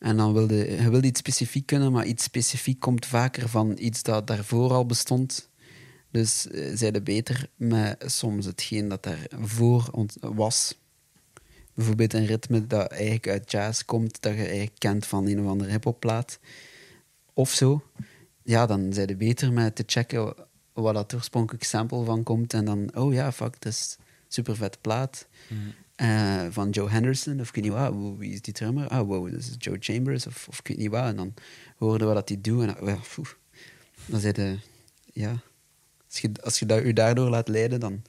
En 0.04 0.18
dan 0.18 0.34
wilde 0.34 0.56
je 0.56 0.90
wil 0.90 1.04
iets 1.04 1.20
specifiek 1.20 1.66
kunnen, 1.66 1.92
maar 1.92 2.06
iets 2.06 2.24
specifiek 2.24 2.80
komt 2.80 3.06
vaker 3.06 3.50
van 3.50 3.78
iets 3.78 4.04
dat 4.04 4.28
daarvoor 4.28 4.72
al 4.72 4.86
bestond. 4.86 5.50
Dus 6.12 6.42
zij 6.74 6.92
de 6.92 7.02
beter 7.02 7.50
met 7.56 8.04
soms 8.06 8.46
hetgeen 8.46 8.88
dat 8.88 9.04
daarvoor 9.04 10.08
was, 10.20 10.80
bijvoorbeeld 11.74 12.14
een 12.14 12.26
ritme 12.26 12.68
dat 12.68 12.92
eigenlijk 12.92 13.28
uit 13.28 13.52
jazz 13.52 13.86
komt, 13.86 14.22
dat 14.22 14.34
je 14.34 14.40
eigenlijk 14.40 14.76
kent 14.78 15.06
van 15.06 15.28
een 15.28 15.42
of 15.42 15.48
andere 15.48 15.72
hip-hopplaat 15.72 16.40
of 17.34 17.52
zo, 17.52 17.84
ja, 18.42 18.66
dan 18.66 18.92
je 18.92 19.16
beter 19.16 19.54
met 19.54 19.76
te 19.76 19.84
checken 19.86 20.34
waar 20.74 20.94
dat 20.94 21.14
oorspronkelijk 21.14 21.64
sample 21.64 22.04
van 22.04 22.24
komt. 22.24 22.54
En 22.54 22.66
dan, 22.66 22.96
oh 22.96 23.14
ja, 23.14 23.32
fuck, 23.32 23.62
dat 23.62 23.72
is 23.72 23.98
super 24.28 24.56
vette 24.56 24.78
plaat. 24.82 25.28
Eh, 26.04 26.46
van 26.50 26.70
Joe 26.70 26.90
Henderson, 26.90 27.40
of 27.40 27.48
ik 27.48 27.56
weet 27.56 27.64
niet 27.64 27.74
wat, 27.74 27.94
wie- 28.18 28.34
is 28.34 28.42
die 28.42 28.54
drummer? 28.54 28.88
Ah, 28.88 29.08
wow, 29.08 29.32
dat 29.32 29.40
is 29.40 29.56
Joe 29.58 29.78
Chambers, 29.80 30.28
of, 30.28 30.48
of 30.48 30.60
ik 30.60 30.68
weet 30.68 30.78
niet 30.78 30.90
wat. 30.90 31.04
En 31.06 31.16
dan 31.16 31.34
hoorden 31.78 32.08
we 32.08 32.14
dat 32.14 32.28
die 32.28 32.42
doen. 32.42 32.76
En 32.76 33.00
dan, 34.06 34.20
zei 34.20 34.34
de, 34.34 34.58
ja, 35.14 35.36
als 36.08 36.20
je, 36.20 36.32
als 36.44 36.60
je 36.60 36.66
dat, 36.66 36.84
je 36.84 36.94
daardoor 36.94 37.30
laat 37.30 37.48
leiden, 37.48 37.80
dan 37.80 38.02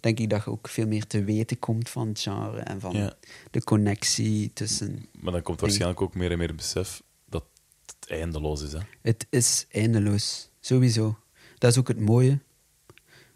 denk 0.00 0.18
ik 0.18 0.30
dat 0.30 0.44
je 0.44 0.50
ook 0.50 0.68
veel 0.68 0.86
meer 0.86 1.06
te 1.06 1.24
weten 1.24 1.58
komt 1.58 1.88
van 1.88 2.08
het 2.08 2.20
genre 2.20 2.58
en 2.60 2.80
van 2.80 2.92
Ja. 2.96 3.14
de 3.50 3.64
connectie 3.64 4.50
tussen. 4.52 5.06
Maar 5.20 5.32
dan 5.32 5.42
komt 5.42 5.60
waarschijnlijk 5.60 6.00
ook 6.00 6.14
meer 6.14 6.30
en 6.30 6.38
meer 6.38 6.54
besef 6.54 7.02
dat 7.28 7.44
het 7.86 8.10
eindeloos 8.10 8.62
is. 8.62 8.72
Hè? 8.72 8.78
Het 9.02 9.26
is 9.30 9.66
eindeloos, 9.70 10.50
sowieso. 10.60 11.18
Dat 11.58 11.70
is 11.70 11.78
ook 11.78 11.88
het 11.88 12.00
mooie. 12.00 12.38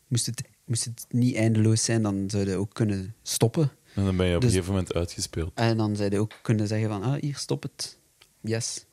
Moest 0.09 0.27
het, 0.27 0.43
moest 0.65 0.85
het 0.85 1.05
niet 1.09 1.35
eindeloos 1.35 1.85
zijn, 1.85 2.03
dan 2.03 2.25
zou 2.31 2.49
je 2.49 2.57
ook 2.57 2.75
kunnen 2.75 3.15
stoppen. 3.23 3.71
En 3.95 4.05
dan 4.05 4.17
ben 4.17 4.27
je 4.27 4.35
op 4.35 4.41
Dus- 4.41 4.51
een 4.51 4.57
gegeven 4.57 4.75
moment 4.75 4.95
uitgespeeld. 4.95 5.53
En 5.55 5.77
dan 5.77 5.97
zou 5.97 6.11
je 6.11 6.19
ook 6.21 6.39
kunnen 6.43 6.67
zeggen 6.67 6.89
van, 6.89 7.03
ah, 7.03 7.21
hier, 7.21 7.37
stop 7.37 7.63
het. 7.63 7.99
Yes. 8.41 8.85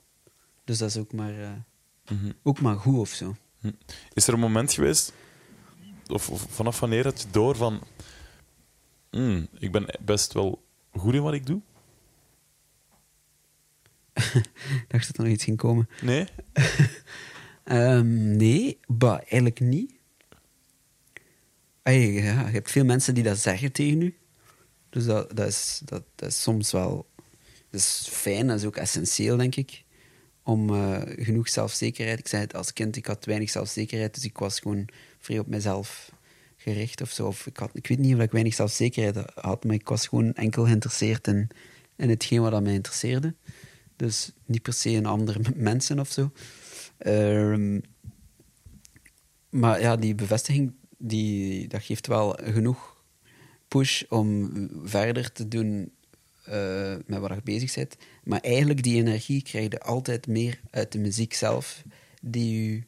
Dus 0.64 0.78
dat 0.78 0.90
is 0.90 0.98
ook 0.98 1.14
maar, 1.14 1.40
eh, 1.42 1.52
Mhm. 2.18 2.32
ook 2.44 2.62
maar 2.62 2.76
goed 2.76 2.98
of 2.98 3.10
zo. 3.10 3.36
Is 4.14 4.28
er 4.28 4.34
een 4.34 4.40
moment 4.40 4.74
geweest, 4.74 5.14
of, 6.08 6.30
of 6.30 6.46
vanaf 6.50 6.80
wanneer 6.80 7.04
had 7.04 7.22
je 7.22 7.28
door 7.32 7.56
van... 7.56 7.82
"Hmm, 9.10 9.48
ik 9.60 9.72
ben 9.72 9.86
best 10.00 10.34
wel 10.34 10.64
goed 10.92 11.14
in 11.14 11.22
wat 11.22 11.34
ik 11.34 11.46
doe? 11.46 11.62
Ik 14.14 14.86
dacht 14.88 15.08
dat 15.08 15.18
er 15.18 15.24
nog 15.24 15.34
iets 15.34 15.44
ging 15.44 15.58
komen. 15.58 15.90
Nee? 16.02 16.26
Ehm, 17.64 18.36
nee, 18.38 18.80
bah, 18.88 19.18
eigenlijk 19.20 19.60
niet. 19.60 19.94
Ja, 21.84 21.92
je 21.92 22.20
hebt 22.52 22.72
veel 22.72 22.86
mensen 22.86 23.14
die 23.14 23.24
dat 23.24 23.38
zeggen 23.38 23.72
tegen 23.72 24.02
u. 24.02 24.18
Dus 24.90 25.06
dat, 25.06 25.40
is, 25.40 25.82
dat, 25.86 26.04
dat 26.16 26.30
is 26.30 26.42
soms 26.42 26.72
wel... 26.72 27.08
Dat 27.70 27.80
is 27.80 28.08
fijn, 28.12 28.48
dat 28.48 28.60
is 28.60 28.66
ook 28.66 28.76
essentieel, 28.76 29.38
denk 29.38 29.56
ik. 29.56 29.84
Om 30.44 30.70
eh, 30.70 31.02
genoeg 31.06 31.50
zelfzekerheid... 31.50 32.20
Ik 32.20 32.28
zei 32.28 32.42
het 32.42 32.56
als 32.56 32.74
kind, 32.74 32.96
ik 32.96 33.06
had 33.06 33.26
weinig 33.26 33.50
zelfzekerheid, 33.50 34.14
dus 34.14 34.24
ik 34.24 34.38
was 34.38 34.60
gewoon 34.60 34.88
vrij 35.20 35.40
op 35.40 35.48
mezelf 35.48 36.12
gericht 36.58 37.02
of 37.02 37.10
zo. 37.10 37.28
Of 37.28 37.46
ik, 37.46 37.58
had, 37.58 37.70
ik 37.74 37.88
weet 37.88 37.98
niet 37.98 38.16
of 38.16 38.22
ik 38.22 38.32
weinig 38.32 38.54
zelfzekerheid 38.54 39.32
had, 39.36 39.64
maar 39.64 39.76
ik 39.76 39.88
was 39.88 40.08
gewoon 40.08 40.34
enkel 40.34 40.64
geïnteresseerd 40.64 41.28
in, 41.28 41.48
in 41.96 42.10
hetgeen 42.10 42.42
wat 42.42 42.64
mij 42.64 42.74
interesseerde. 42.74 43.34
Dus 43.96 44.32
niet 44.46 44.62
per 44.62 44.74
se 44.74 44.90
in 44.90 45.06
andere 45.06 45.40
mensen 45.56 46.00
of 46.00 46.12
zo. 46.12 46.32
Ehm, 46.98 47.80
maar 49.50 49.82
ja, 49.82 49.96
die 49.96 50.16
bevestiging 50.16 50.74
die, 50.98 51.68
dat 51.68 51.84
geeft 51.84 52.08
wel 52.08 52.40
genoeg 52.44 52.99
push 53.70 54.04
om 54.10 54.52
verder 54.84 55.32
te 55.32 55.48
doen 55.48 55.92
eh, 56.44 56.96
met 57.06 57.20
wat 57.20 57.34
je 57.36 57.42
bezig 57.44 57.76
bent. 57.76 57.96
Maar 58.24 58.40
eigenlijk 58.40 58.84
die 58.84 58.96
energie 58.98 59.42
krijg 59.42 59.72
je 59.72 59.80
altijd 59.80 60.28
meer 60.28 60.60
uit 60.72 60.92
de 60.92 61.00
muziek 61.00 61.34
zelf, 61.34 61.84
die 62.22 62.64
je 62.72 62.84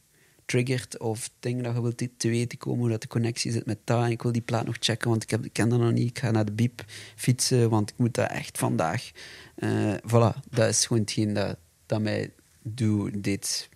triggert 0.45 0.99
of 0.99 1.29
dingen 1.39 1.63
dat 1.63 1.75
je 1.75 1.81
wilt 1.81 1.97
te- 1.97 2.09
te 2.17 2.29
weten 2.29 2.57
komen, 2.57 2.79
hoe 2.79 2.89
dat 2.89 3.01
de 3.01 3.07
connectie 3.07 3.51
zit 3.51 3.65
met 3.65 3.77
dat. 3.83 4.03
En 4.03 4.11
ik 4.11 4.21
wil 4.21 4.31
die 4.31 4.41
plaat 4.41 4.65
nog 4.65 4.75
checken, 4.79 5.09
want 5.09 5.23
ik, 5.23 5.29
heb, 5.29 5.45
ik 5.45 5.53
ken 5.53 5.69
dat 5.69 5.79
nog 5.79 5.91
niet. 5.91 6.09
Ik 6.09 6.19
ga 6.19 6.31
naar 6.31 6.45
de 6.45 6.51
biep 6.51 6.85
fietsen, 7.15 7.69
want 7.69 7.89
ik 7.89 7.97
moet 7.97 8.13
dat 8.13 8.29
echt 8.29 8.57
vandaag. 8.57 9.11
Eh 9.55 9.93
voilà, 10.07 10.39
dat 10.49 10.69
is 10.69 10.85
gewoon 10.85 11.01
hetgeen 11.01 11.33
dat, 11.33 11.57
dat 11.85 12.01
mij 12.01 12.33
doet, 12.61 13.23
deed 13.23 13.69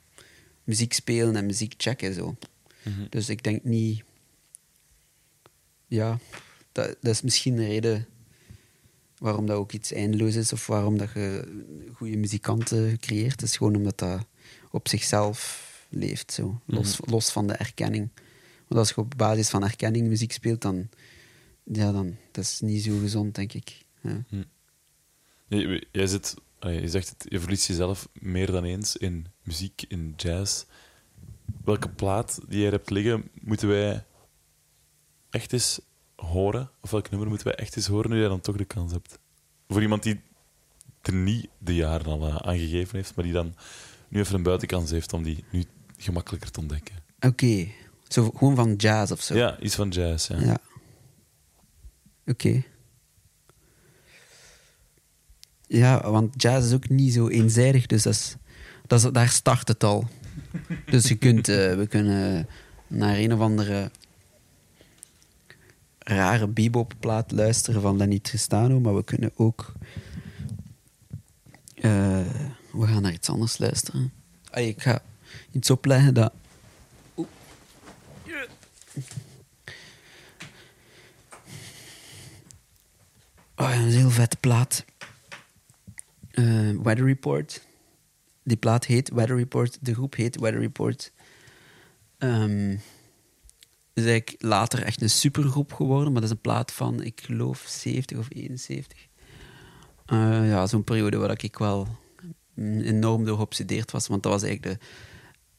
muziek 0.64 0.94
spelen 0.94 1.36
en 1.36 1.46
muziek 1.46 1.74
checken. 1.78 2.14
Zo. 2.14 2.36
Dus 3.10 3.30
ik 3.30 3.44
denk 3.44 3.64
niet... 3.64 4.04
Ja, 5.88 6.20
dat, 6.76 6.96
dat 7.02 7.14
is 7.14 7.22
misschien 7.22 7.58
een 7.58 7.68
reden 7.68 8.08
waarom 9.18 9.46
dat 9.46 9.58
ook 9.58 9.72
iets 9.72 9.92
eindeloos 9.92 10.36
is 10.36 10.54
of 10.54 10.68
waarom 10.68 10.98
dat 10.98 11.12
je 11.14 11.64
goede 11.94 12.18
muzikanten 12.18 13.00
creëert. 13.00 13.42
is 13.42 13.58
gewoon 13.58 13.76
omdat 13.76 13.98
dat 13.98 14.26
op 14.72 14.88
zichzelf 14.88 15.70
leeft, 15.90 16.32
zo. 16.32 16.62
Los, 16.66 17.00
los 17.06 17.32
van 17.32 17.48
de 17.48 17.54
erkenning. 17.54 18.10
Want 18.68 18.80
als 18.80 18.90
je 18.90 18.98
op 18.98 19.14
basis 19.18 19.50
van 19.50 19.64
erkenning 19.64 20.08
muziek 20.08 20.32
speelt, 20.32 20.62
dan... 20.62 20.90
Ja, 21.64 21.92
dan... 21.92 22.18
Dat 22.32 22.44
is 22.44 22.60
niet 22.62 22.84
zo 22.84 23.00
gezond, 23.00 23.36
denk 23.36 23.54
ik. 23.54 23.86
Ja. 24.02 24.26
Je, 25.48 25.88
jij 25.92 26.08
zit, 26.08 26.36
je 26.60 26.90
zegt 26.90 27.10
het, 27.10 27.26
je 27.30 27.40
verliest 27.40 27.68
jezelf 27.68 28.10
meer 28.14 28.52
dan 28.52 28.64
eens 28.64 28.98
in 28.98 29.28
muziek, 29.44 29.86
in 29.88 30.14
jazz. 30.18 30.64
Welke 31.64 31.90
plaat 31.90 32.40
die 32.48 32.62
jij 32.62 32.70
hebt 32.70 32.90
liggen, 32.90 33.30
moeten 33.42 33.68
wij 33.68 34.06
echt 35.30 35.54
eens 35.54 35.80
horen? 36.16 36.70
Of 36.82 36.92
welk 36.92 37.10
nummer 37.10 37.28
moeten 37.28 37.48
wij 37.48 37.56
echt 37.56 37.76
eens 37.76 37.88
horen 37.88 38.10
nu 38.10 38.20
jij 38.20 38.28
dan 38.28 38.42
toch 38.42 38.56
de 38.56 38.66
kans 38.66 38.92
hebt? 38.92 39.20
Voor 39.68 39.82
iemand 39.82 40.04
die 40.04 40.22
er 41.02 41.14
niet 41.14 41.48
de 41.58 41.76
jaren 41.76 42.06
al 42.06 42.28
eh, 42.28 42.36
aan 42.36 42.58
gegeven 42.58 42.98
heeft, 42.98 43.16
maar 43.16 43.26
die 43.26 43.34
dan 43.34 43.56
nu 44.08 44.20
even 44.20 44.36
een 44.36 44.44
buitenkans 44.44 44.92
heeft 44.92 45.14
om 45.14 45.24
die 45.24 45.44
nu 45.52 45.64
gemakkelijker 45.98 46.52
te 46.52 46.60
ontdekken. 46.60 46.96
Oké. 47.20 47.68
Zo 48.08 48.32
gewoon 48.38 48.56
van 48.56 48.74
jazz 48.76 49.12
of 49.12 49.22
zo. 49.22 49.36
Ja, 49.36 49.60
iets 49.60 49.76
van 49.76 49.90
jazz. 49.90 50.28
Ja. 50.28 50.40
Ja. 50.40 50.58
Oké. 52.26 52.64
Ja, 55.68 56.12
want 56.12 56.42
jazz 56.42 56.68
is 56.68 56.74
ook 56.74 56.90
niet 56.90 57.14
zo 57.14 57.28
eenzijdig, 57.28 57.86
dus 57.86 58.04
dat 58.04 58.14
is, 58.14 58.36
dat 58.88 59.04
is, 59.04 59.12
daar 59.12 59.30
start 59.30 59.68
het 59.68 59.84
al. 59.84 60.08
Dus 60.86 61.08
je 61.08 61.16
kunt, 61.16 61.48
eh, 61.48 61.76
we 61.76 61.88
kunnen 61.90 62.48
naar 62.88 63.18
een 63.18 63.34
of 63.34 63.40
andere 63.40 63.92
rare 66.06 66.48
bebopplaat 66.48 67.32
luisteren 67.32 67.82
van 67.82 67.98
Lenny 67.98 68.20
Tristano, 68.20 68.80
maar 68.80 68.96
we 68.96 69.04
kunnen 69.04 69.32
ook... 69.36 69.74
eh, 71.76 72.26
we 72.72 72.88
gaan 72.88 73.02
naar 73.02 73.14
iets 73.14 73.30
anders 73.30 73.58
luisteren. 73.58 74.14
Ik 74.54 74.82
ga 74.82 75.02
iets 75.52 75.70
opleggen 75.70 76.14
dat... 76.14 76.34
Oh 83.56 83.72
een 83.74 83.90
heel 83.90 84.10
vette 84.10 84.38
plaat. 84.38 84.86
Eh, 86.32 86.72
Weather 86.84 87.06
Report. 87.06 87.66
Die 88.44 88.58
plaat 88.58 88.86
heet 88.86 89.10
Weather 89.10 89.36
Report. 89.36 89.78
De 89.82 89.94
groep 89.94 90.16
heet 90.16 90.40
Weather 90.40 90.60
Report. 90.60 91.12
Ehm 92.18 92.76
is 93.96 94.06
eigenlijk 94.06 94.44
later 94.44 94.84
echt 94.84 95.02
een 95.02 95.10
supergroep 95.10 95.74
geworden, 95.74 96.12
maar 96.12 96.22
dat 96.22 96.30
is 96.30 96.36
een 96.36 96.42
plaat 96.42 96.72
van, 96.72 97.04
ik 97.04 97.22
geloof, 97.26 97.66
70 97.68 98.18
of 98.18 98.28
71. 98.30 99.08
Eh, 100.06 100.50
ja, 100.50 100.68
zo'n 100.68 100.84
periode 100.84 101.18
waar 101.18 101.44
ik 101.44 101.58
wel 101.58 101.88
enorm 102.56 103.26
door 103.26 103.36
geobsedeerd 103.36 103.92
was, 103.92 104.08
want 104.08 104.24
dat 104.24 104.32
was 104.32 104.44
eigenlijk 104.44 104.80
de, 104.80 104.86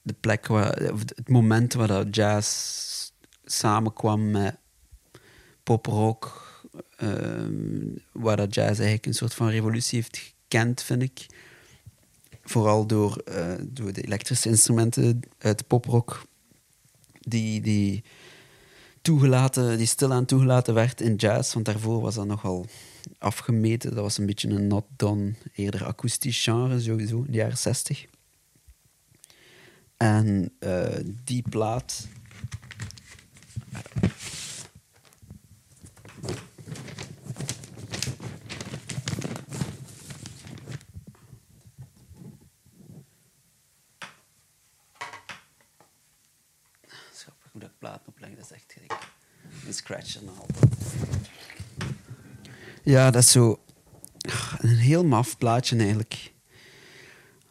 de 0.03 0.15
plek 0.21 0.47
waar, 0.47 0.93
of 0.93 1.01
het 1.01 1.29
moment 1.29 1.73
waar 1.73 1.89
dat 1.89 2.15
jazz 2.15 3.11
samenkwam 3.45 4.31
met 4.31 4.57
poprock, 5.63 6.45
ehm, 6.97 7.89
waar 8.13 8.37
dat 8.37 8.55
jazz 8.55 8.79
eigenlijk 8.79 9.07
een 9.07 9.15
soort 9.15 9.35
van 9.35 9.49
revolutie 9.49 9.99
heeft 9.99 10.17
gekend, 10.17 10.83
vind 10.83 11.03
ik. 11.03 11.27
Vooral 12.43 12.87
door, 12.87 13.17
eh, 13.17 13.55
door 13.63 13.93
de 13.93 14.03
elektrische 14.03 14.49
instrumenten 14.49 15.21
uit 15.39 15.59
de 15.59 15.65
poprock, 15.65 16.23
die, 17.21 17.61
die, 17.61 18.05
toegelaten, 19.07 19.77
die 19.77 19.87
stilaan 19.87 20.25
toegelaten 20.25 20.75
werd 20.75 21.01
in 21.01 21.15
jazz, 21.15 21.55
want 21.55 21.65
daarvoor 21.65 22.01
was 22.01 22.15
dat 22.15 22.27
nogal 22.27 22.67
afgemeten. 23.19 23.95
Dat 23.95 24.03
was 24.03 24.19
een 24.19 24.27
beetje 24.27 24.49
een 24.49 24.67
not 24.67 24.85
done, 24.97 25.35
eerder 25.55 25.85
akoestisch 25.85 26.43
genre, 26.43 26.81
sowieso, 26.81 27.17
in 27.17 27.31
de 27.31 27.37
jaren 27.37 27.59
zestig. 27.59 28.07
En 29.97 30.53
eh, 30.59 30.87
die 31.25 31.43
plaat 31.49 32.09
Schappig 47.13 47.53
hoe 47.53 47.61
dat 47.61 47.71
ik 47.71 47.79
platen 47.79 48.13
Een 49.67 49.75
scratch. 49.75 50.19
Ja, 52.83 53.11
dat 53.11 53.23
is 53.23 53.31
zo 53.31 53.61
een 54.59 54.77
heel 54.77 55.05
maf 55.05 55.39
plaatje 55.39 55.77
eigenlijk. 55.77 56.33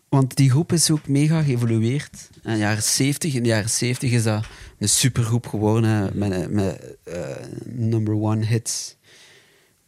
Want 0.10 0.36
die 0.36 0.50
groep 0.50 0.72
is 0.72 0.92
ook 0.92 1.08
mega 1.08 1.42
geëvolueerd. 1.42 2.30
In 2.44 2.52
de 2.52 2.58
jaren 2.58 2.84
70, 2.84 3.34
in 3.34 3.44
de 3.44 3.50
jaren 3.50 3.70
70 3.70 4.12
is 4.12 4.24
dat 4.24 4.46
een 4.80 4.90
supergroep 4.90 5.48
geworden 5.48 6.18
met, 6.18 6.52
met 6.52 6.98
eh, 7.04 7.36
number 7.66 8.14
one 8.14 8.46
hits. 8.46 8.96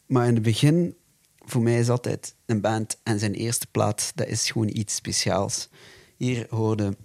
Maar 0.06 0.28
in 0.28 0.34
het 0.34 0.44
begin 0.44 0.96
voor 1.46 1.62
mij 1.62 1.80
is 1.80 1.90
altijd 1.90 2.36
een 2.46 2.62
band 2.62 2.98
en 3.04 3.20
zijn 3.20 3.34
eerste 3.34 3.68
plaat, 3.72 4.12
dat 4.16 4.28
is 4.28 4.52
gewoon 4.52 4.70
iets 4.74 4.96
speciaals. 4.96 5.70
Hier 6.18 6.46
hoorde 6.50 6.98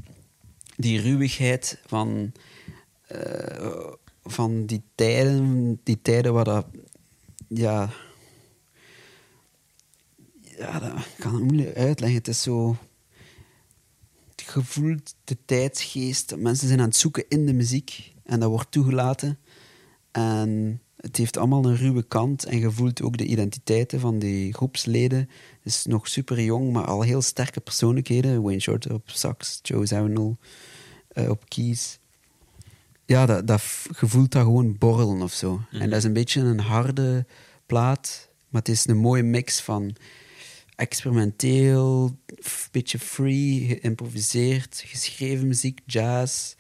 die 0.77 1.01
ruwigheid 1.01 1.79
van, 1.87 2.33
eh, 3.07 3.93
van 4.25 4.67
die 4.67 4.83
tijden, 4.95 5.81
die 5.83 6.03
tijden 6.03 6.33
waar 6.33 6.45
dat, 6.45 6.67
ja, 7.49 7.91
ja, 10.41 10.79
dat 10.79 10.93
kan 11.19 11.37
ik 11.37 11.43
moeilijk 11.43 11.77
uitleggen. 11.77 12.19
Het 12.19 12.29
is 12.29 12.43
zo, 12.43 12.77
je 14.55 14.63
voelt 14.63 15.15
de 15.25 15.37
tijdsgeest. 15.45 16.37
Mensen 16.37 16.69
zijn 16.69 16.81
aan 16.81 16.87
het 16.87 16.97
zoeken 16.97 17.25
in 17.29 17.47
de 17.47 17.53
muziek 17.53 18.13
en 18.25 18.41
dat 18.41 18.51
wordt 18.51 18.71
toegelaten. 18.71 19.39
En 20.11 20.81
het 20.97 21.17
heeft 21.17 21.37
allemaal 21.37 21.65
een 21.65 21.77
ruwe 21.77 22.03
kant 22.03 22.45
en 22.45 22.59
je 22.59 22.71
voelt 22.71 23.03
ook 23.03 23.17
de 23.17 23.25
identiteiten 23.25 24.01
van 24.01 24.19
die 24.19 24.53
groepsleden. 24.53 25.19
Het 25.19 25.73
is 25.73 25.85
nog 25.85 26.09
super 26.09 26.41
jong, 26.41 26.73
maar 26.73 26.85
al 26.85 27.03
heel 27.03 27.23
sterke 27.23 27.61
persoonlijkheden. 27.61 28.43
Wayne 28.43 28.61
Shorter 28.61 28.95
op 28.95 29.11
sax, 29.11 29.59
Joe 29.63 29.87
Zawinul 29.87 30.37
eh, 31.09 31.29
op 31.29 31.49
keys. 31.49 31.99
Ja, 33.13 33.27
dat, 33.27 33.47
dat, 33.47 33.63
je 34.01 34.07
voelt 34.07 34.33
dat 34.33 34.43
gewoon 34.43 34.79
borrelen 34.79 35.23
of 35.23 35.33
zo. 35.33 35.61
En 35.71 35.91
dat 35.91 35.99
is 35.99 36.05
een 36.05 36.13
beetje 36.13 36.41
een 36.41 36.61
harde 36.61 37.27
plaat, 37.67 38.29
maar 38.49 38.61
het 38.61 38.71
is 38.71 38.87
een 38.87 38.97
mooie 38.97 39.23
mix 39.23 39.61
van 39.61 39.95
experimenteel, 40.75 42.17
een 42.27 42.45
beetje 42.71 42.99
free, 42.99 43.67
geïmproviseerd, 43.67 44.83
geschreven 44.87 45.47
muziek, 45.47 45.81
jazz. 45.87 46.55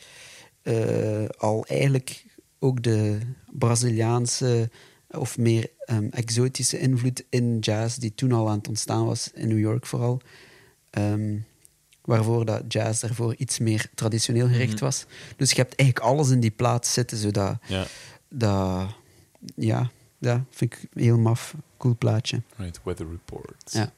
eh, 0.63 1.25
al 1.39 1.67
eigenlijk 1.67 2.25
ook 2.59 2.83
de 2.83 3.19
Braziliaanse 3.51 4.71
of 5.09 5.39
meer 5.39 5.71
ehm, 5.85 6.07
exotische 6.11 6.79
invloed 6.79 7.25
in 7.29 7.59
jazz, 7.59 7.97
die 7.97 8.15
toen 8.15 8.33
al 8.33 8.49
aan 8.49 8.59
het 8.59 8.69
ontstaan 8.69 9.07
was, 9.07 9.31
in 9.35 9.49
New 9.49 9.59
York 9.59 9.87
vooral. 9.87 10.21
Ehm, 10.91 11.39
waarvoor 12.05 12.45
dat 12.45 12.63
jazz 12.69 13.01
daarvoor 13.01 13.35
iets 13.35 13.59
meer 13.59 13.87
traditioneel 13.95 14.47
gericht 14.49 14.81
was. 14.81 15.05
Dus 15.37 15.51
je 15.51 15.57
hebt 15.57 15.75
eigenlijk 15.77 16.09
alles 16.11 16.31
in 16.31 16.41
die 16.41 16.51
plaat 16.51 16.87
zitten, 16.87 17.17
zodat 17.19 17.57
Ja, 17.67 17.85
dat, 18.29 18.87
ja, 19.57 19.91
ja, 20.19 20.45
vind 20.51 20.73
ik 20.75 20.89
heel 20.95 21.19
maf. 21.19 21.55
Cool 21.77 21.97
plaatje. 21.99 22.43
right. 22.57 22.81
Weather 22.85 23.07
Report. 23.11 23.71
Ja. 23.73 23.93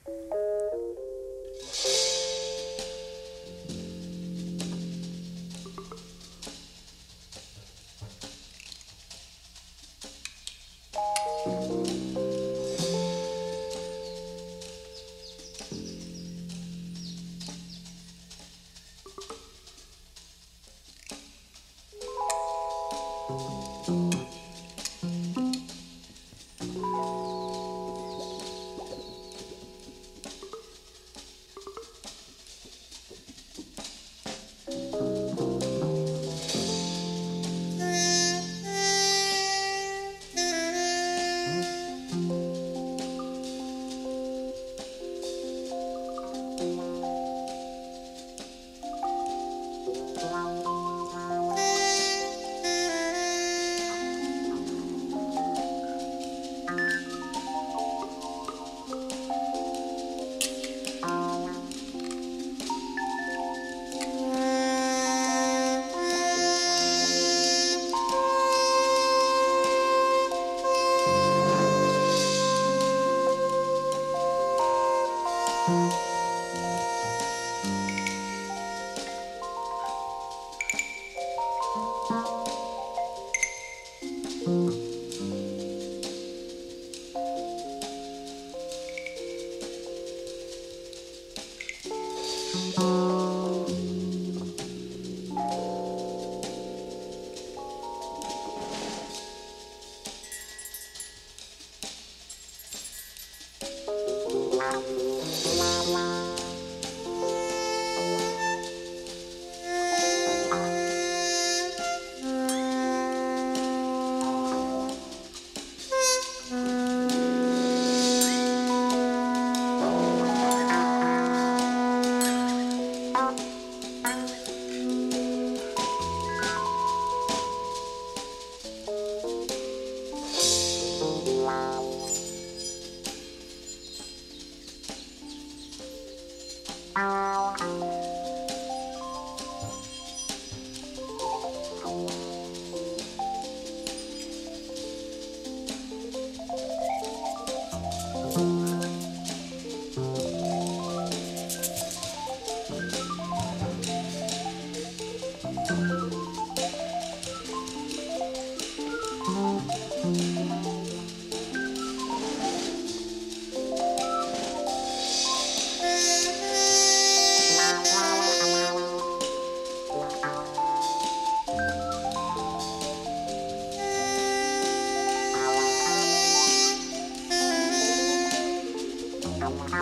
Thank 179.45 179.73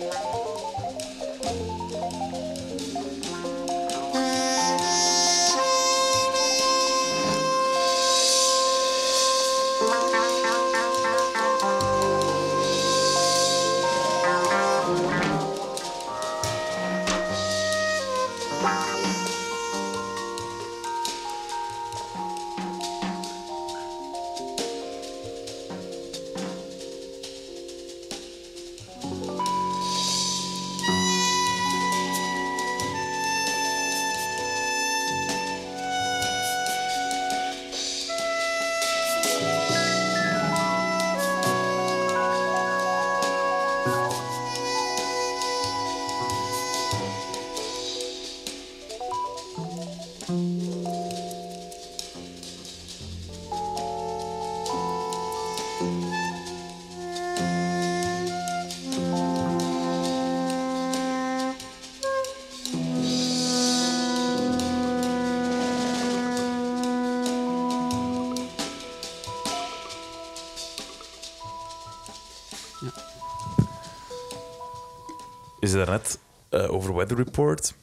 you. 0.00 0.65
Zei 75.76 75.84
daarnet 75.90 76.18
eh 76.48 76.72
over 76.72 76.94
Weather 76.94 77.16
Report. 77.16 77.74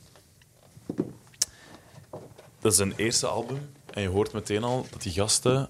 Dat 2.59 2.71
is 2.73 2.77
een 2.77 2.93
eerste 2.95 3.27
album. 3.27 3.69
En 3.93 4.01
je 4.01 4.07
hoort 4.07 4.33
meteen 4.33 4.63
al 4.63 4.85
dat 4.91 5.01
die 5.01 5.11
gasten... 5.11 5.69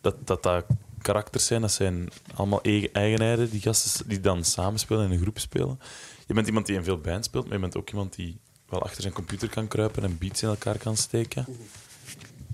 Dat 0.00 0.26
dat, 0.26 0.42
dat 0.42 0.64
karakters 1.02 1.46
zijn. 1.46 1.60
Dat 1.60 1.72
zijn 1.72 2.08
allemaal 2.34 2.62
eigen- 2.62 2.92
eigenheden. 2.92 3.50
Die 3.50 3.60
gasten 3.60 4.08
die 4.08 4.20
dan 4.20 4.44
samenspelen 4.44 5.00
en 5.04 5.06
in 5.10 5.12
een 5.16 5.22
groep 5.22 5.38
spelen. 5.38 5.80
Je 6.26 6.34
bent 6.34 6.46
iemand 6.46 6.66
die 6.66 6.76
in 6.76 6.84
veel 6.84 6.98
bands 6.98 7.26
speelt, 7.28 7.44
maar 7.44 7.54
je 7.54 7.60
bent 7.60 7.76
ook 7.76 7.90
iemand 7.90 8.14
die 8.14 8.38
wel 8.68 8.82
achter 8.82 9.02
zijn 9.02 9.14
computer 9.14 9.48
kan 9.48 9.68
kruipen 9.68 10.02
en 10.02 10.18
beats 10.18 10.42
in 10.42 10.48
elkaar 10.48 10.78
kan 10.78 10.96
steken. 10.96 11.46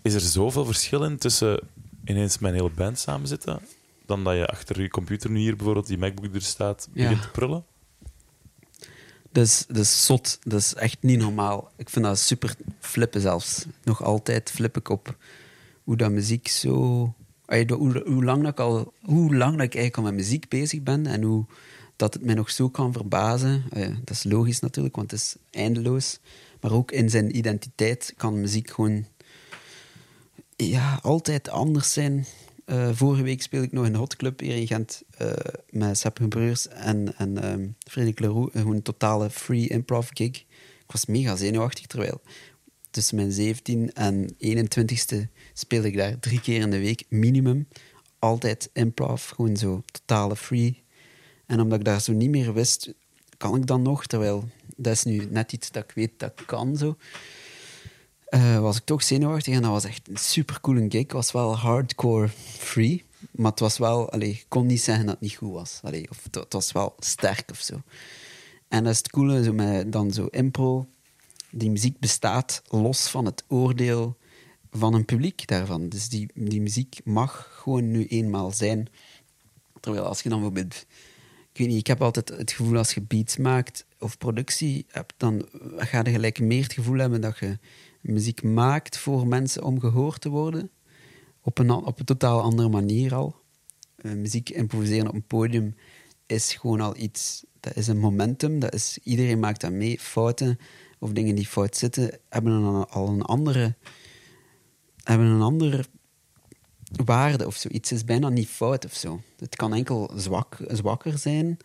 Is 0.03 0.15
er 0.15 0.21
zoveel 0.21 0.65
verschil 0.65 1.05
in 1.05 1.19
tussen 1.19 1.61
ineens 2.05 2.39
met 2.39 2.51
een 2.51 2.57
hele 2.57 2.71
band 2.71 2.99
samenzitten, 2.99 3.61
dan 4.07 4.25
dat 4.25 4.35
je 4.35 4.47
achter 4.47 4.81
je 4.83 4.89
computer 4.89 5.31
nu 5.31 5.39
hier 5.39 5.57
bijvoorbeeld 5.57 5.87
die 5.87 5.99
MacBook 5.99 6.35
er 6.35 6.43
staat, 6.43 6.89
Ja. 6.93 7.03
begint 7.03 7.23
te 7.23 7.31
prullen? 7.31 7.65
Dat 9.33 9.45
is, 9.45 9.65
dat 9.69 9.87
zot. 9.87 10.39
Dat 10.43 10.61
is 10.61 10.75
echt 10.75 10.97
niet 11.01 11.19
normaal. 11.19 11.71
Ik 11.77 11.91
vind 11.91 12.05
dat 12.05 12.19
super 12.19 12.55
flippen 12.81 13.21
zelfs. 13.21 13.65
Nog 13.85 14.03
altijd 14.03 14.51
flip 14.51 14.77
ik 14.77 14.89
op 14.89 15.17
hoe 15.85 15.97
dat 15.97 16.11
muziek 16.11 16.49
zo... 16.49 17.15
Hoe, 17.69 18.25
lang 18.25 18.43
dat 18.43 18.53
ik 18.53 18.61
al, 18.61 18.93
hoe 19.03 19.37
lang 19.37 19.57
dat 19.57 19.67
ik 19.67 19.75
eigenlijk 19.75 19.97
al 19.97 20.03
met 20.03 20.15
muziek 20.15 20.49
bezig 20.49 20.83
ben 20.83 21.07
en 21.07 21.23
hoe 21.23 21.45
dat 21.97 22.15
het 22.15 22.25
mij 22.25 22.35
nog 22.35 22.51
zo 22.51 22.69
kan 22.69 22.93
verbazen. 22.93 23.65
Dat 24.05 24.17
is 24.17 24.25
logisch 24.25 24.61
natuurlijk, 24.61 24.97
want 24.97 25.11
het 25.11 25.21
is 25.21 25.37
eindeloos. 25.51 26.19
Maar 26.61 26.73
ook 26.73 26.93
in 26.93 27.11
zijn 27.11 27.37
identiteit 27.37 28.15
kan 28.17 28.41
muziek 28.41 28.71
gewoon 28.71 29.07
ja, 30.57 30.99
altijd 31.03 31.49
anders 31.49 31.93
zijn. 31.93 32.27
Eh, 32.71 32.91
vorige 32.93 33.23
week 33.23 33.43
speelde 33.43 33.67
ik 33.67 33.73
nog 33.73 33.87
in 33.87 33.93
de 33.93 33.99
Hot 33.99 34.17
Club 34.17 34.41
hier 34.41 34.57
in 34.57 34.67
Gent 34.67 35.03
eh, 35.17 35.33
met 35.71 35.99
Sepp 35.99 36.19
Gebeurs 36.19 36.69
en, 36.69 37.17
en 37.17 37.43
ehm 37.43 37.69
Frederik 37.79 38.21
Leroux. 38.21 38.53
Gewoon 38.53 38.75
een 38.75 38.83
totale 38.83 39.31
free 39.31 39.69
improv 39.69 40.09
gig. 40.13 40.37
Ik 40.37 40.87
was 40.87 41.07
mega 41.07 41.37
zenuwachtig, 41.37 41.87
terwijl 41.87 42.21
tussen 42.91 43.17
mijn 43.17 43.33
17 43.33 43.93
en 43.93 44.35
21ste 44.45 45.17
speelde 45.53 45.89
ik 45.89 45.97
daar 45.97 46.19
drie 46.19 46.41
keer 46.41 46.61
in 46.61 46.71
de 46.71 46.79
week 46.79 47.05
minimum. 47.09 47.69
Altijd 48.19 48.71
improv, 48.73 49.31
gewoon 49.31 49.57
zo 49.57 49.83
totale 49.91 50.37
free. 50.37 50.83
En 51.47 51.61
omdat 51.61 51.79
ik 51.79 51.85
daar 51.85 52.01
zo 52.01 52.13
niet 52.13 52.31
meer 52.31 52.55
wist, 52.55 52.95
kan 53.37 53.57
ik 53.57 53.67
dan 53.67 53.83
nog, 53.83 54.07
terwijl 54.07 54.49
dat 54.77 54.93
is 54.93 55.05
nu 55.05 55.27
net 55.31 55.53
iets 55.53 55.71
dat 55.71 55.85
ik 55.85 55.93
weet 55.95 56.13
dat 56.17 56.33
ik 56.41 56.47
kan 56.47 56.77
zo. 56.77 56.97
Eh, 58.31 58.59
was 58.59 58.77
ik 58.77 58.85
toch 58.85 59.03
zenuwachtig 59.03 59.55
en 59.55 59.63
dat 59.63 59.71
was 59.71 59.85
echt 59.85 60.09
een 60.09 60.17
supercoole 60.17 60.87
gig. 60.89 61.03
Het 61.03 61.13
was 61.13 61.33
wel 61.33 61.57
hardcore 61.57 62.29
free, 62.59 63.05
maar 63.31 63.51
het 63.51 63.61
was 63.61 63.79
wel, 63.79 64.11
allee, 64.11 64.31
ik 64.31 64.45
kon 64.49 64.67
niet 64.67 64.83
zeggen 64.83 65.05
dat 65.05 65.15
het 65.15 65.23
niet 65.23 65.35
goed 65.35 65.53
was. 65.53 65.81
Allee, 65.83 66.11
of 66.11 66.25
het, 66.31 66.53
was 66.53 66.73
wel 66.73 66.95
sterk 66.99 67.51
of 67.51 67.61
zo. 67.61 67.83
En 68.69 68.85
dat 68.85 68.93
is 68.93 68.99
het 68.99 69.11
coole, 69.11 69.43
zo 69.43 69.53
met 69.53 69.93
dan 69.93 70.13
zo 70.13 70.27
impro. 70.27 70.87
Die 71.51 71.71
muziek 71.71 71.99
bestaat 71.99 72.63
los 72.69 73.09
van 73.09 73.25
het 73.25 73.45
oordeel 73.49 74.17
van 74.71 74.95
een 74.95 75.05
publiek 75.05 75.47
daarvan. 75.47 75.89
Dus 75.89 76.09
die, 76.09 76.31
die 76.35 76.61
muziek 76.61 77.01
mag 77.05 77.49
gewoon 77.53 77.91
nu 77.91 78.07
eenmaal 78.07 78.51
zijn. 78.51 78.89
Terwijl 79.81 80.05
als 80.05 80.23
je 80.23 80.29
dan 80.29 80.39
bijvoorbeeld... 80.39 80.87
Ik 81.53 81.59
weet 81.59 81.69
niet, 81.69 81.79
ik 81.79 81.87
heb 81.87 82.03
altijd 82.03 82.29
het 82.29 82.53
gevoel 82.53 82.77
als 82.77 82.95
je 82.95 83.01
beats 83.01 83.37
maakt 83.37 83.87
of 83.99 84.19
productie 84.19 84.87
hebt, 84.89 85.15
dan 85.17 85.49
ga 85.77 86.01
je 86.03 86.11
gelijk 86.11 86.41
meer 86.41 86.63
het 86.63 86.73
gevoel 86.73 86.99
hebben 86.99 87.21
dat 87.21 87.39
je 87.39 87.59
muziek 88.01 88.43
maakt 88.43 88.99
voor 88.99 89.27
mensen 89.27 89.63
om 89.63 89.81
gehoord 89.81 90.21
te 90.21 90.29
worden. 90.29 90.71
Op 91.41 91.59
een, 91.59 91.71
op 91.71 91.99
een 91.99 92.05
totaal 92.05 92.41
andere 92.41 92.69
manier 92.69 93.15
al. 93.15 93.37
Eh, 93.97 94.13
muziek 94.13 94.51
improviseren 94.51 95.09
op 95.09 95.15
een 95.15 95.27
podium 95.27 95.75
is 96.27 96.55
gewoon 96.55 96.81
al 96.81 96.97
iets... 96.97 97.45
Dat 97.61 97.77
is 97.77 97.87
een 97.87 97.99
momentum. 97.99 98.59
Dat 98.59 98.75
is, 98.75 98.99
iedereen 99.03 99.39
maakt 99.39 99.61
dat 99.61 99.73
mee. 99.73 99.99
Fouten 99.99 100.59
of 100.99 101.13
dingen 101.13 101.35
die 101.35 101.47
fout 101.47 101.77
zitten, 101.77 102.19
hebben 102.29 102.53
een, 102.53 102.87
al 102.87 103.09
een 103.09 103.23
andere... 103.23 103.75
Hebben 105.03 105.27
een 105.27 105.43
andere 105.43 105.85
waarde 107.05 107.47
of 107.47 107.57
zo. 107.57 107.69
Iets 107.69 107.93
is 107.93 108.05
bijna 108.05 108.29
niet 108.29 108.49
fout 108.49 108.85
of 108.85 108.95
zo. 108.95 109.21
Het 109.39 109.57
kan 109.57 109.75
enkel 109.75 110.11
zwak, 110.17 110.57
zwakker 110.67 111.19
zijn. 111.19 111.57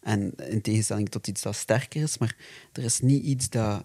En 0.00 0.34
in 0.34 0.60
tegenstelling 0.60 1.08
tot 1.08 1.26
iets 1.26 1.42
dat 1.42 1.54
sterker 1.54 2.02
is. 2.02 2.18
Maar 2.18 2.36
er 2.72 2.84
is 2.84 3.00
niet 3.00 3.24
iets 3.24 3.48
dat... 3.48 3.84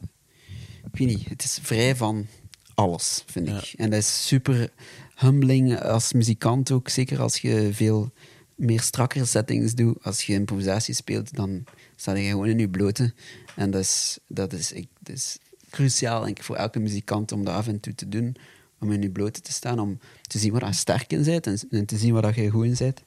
Ik 0.91 0.99
weet 0.99 1.07
niet, 1.07 1.29
het 1.29 1.43
is 1.43 1.59
vrij 1.61 1.95
van 1.95 2.27
alles, 2.73 3.23
vind 3.25 3.47
ik. 3.47 3.73
En 3.77 3.89
dat 3.89 3.99
is 3.99 4.27
super 4.27 4.69
humbling 5.15 5.79
als 5.81 6.13
muzikant 6.13 6.71
ook. 6.71 6.89
Zeker 6.89 7.21
als 7.21 7.37
je 7.37 7.69
veel 7.73 8.11
meer 8.55 8.81
strakkere 8.81 9.25
settings 9.25 9.73
doet. 9.73 10.03
Als 10.03 10.23
je 10.23 10.33
improvisatie 10.33 10.93
speelt, 10.93 11.35
dan 11.35 11.63
sta 11.95 12.13
je 12.13 12.29
gewoon 12.29 12.47
in 12.47 12.59
je 12.59 12.69
blote. 12.69 13.13
En 13.55 13.71
dat 13.71 13.81
is, 13.81 14.19
dat 14.27 14.53
is, 14.53 14.71
ik, 14.71 14.87
dat 14.99 15.15
is 15.15 15.37
cruciaal, 15.69 16.23
denk 16.23 16.37
ik, 16.37 16.43
voor 16.43 16.55
elke 16.55 16.79
muzikant 16.79 17.31
om 17.31 17.43
dat 17.45 17.53
af 17.53 17.67
en 17.67 17.79
toe 17.79 17.95
te 17.95 18.09
doen. 18.09 18.35
Om 18.79 18.91
in 18.91 19.01
je 19.01 19.09
blote 19.09 19.41
te 19.41 19.51
staan, 19.51 19.79
om 19.79 19.99
te 20.21 20.39
zien 20.39 20.51
waar 20.51 20.65
je 20.65 20.73
sterk 20.73 21.11
in 21.11 21.23
bent 21.23 21.47
en, 21.47 21.59
en 21.69 21.85
te 21.85 21.97
zien 21.97 22.13
waar 22.13 22.41
je 22.41 22.49
goed 22.49 22.65
in 22.65 22.75
bent. 22.77 23.03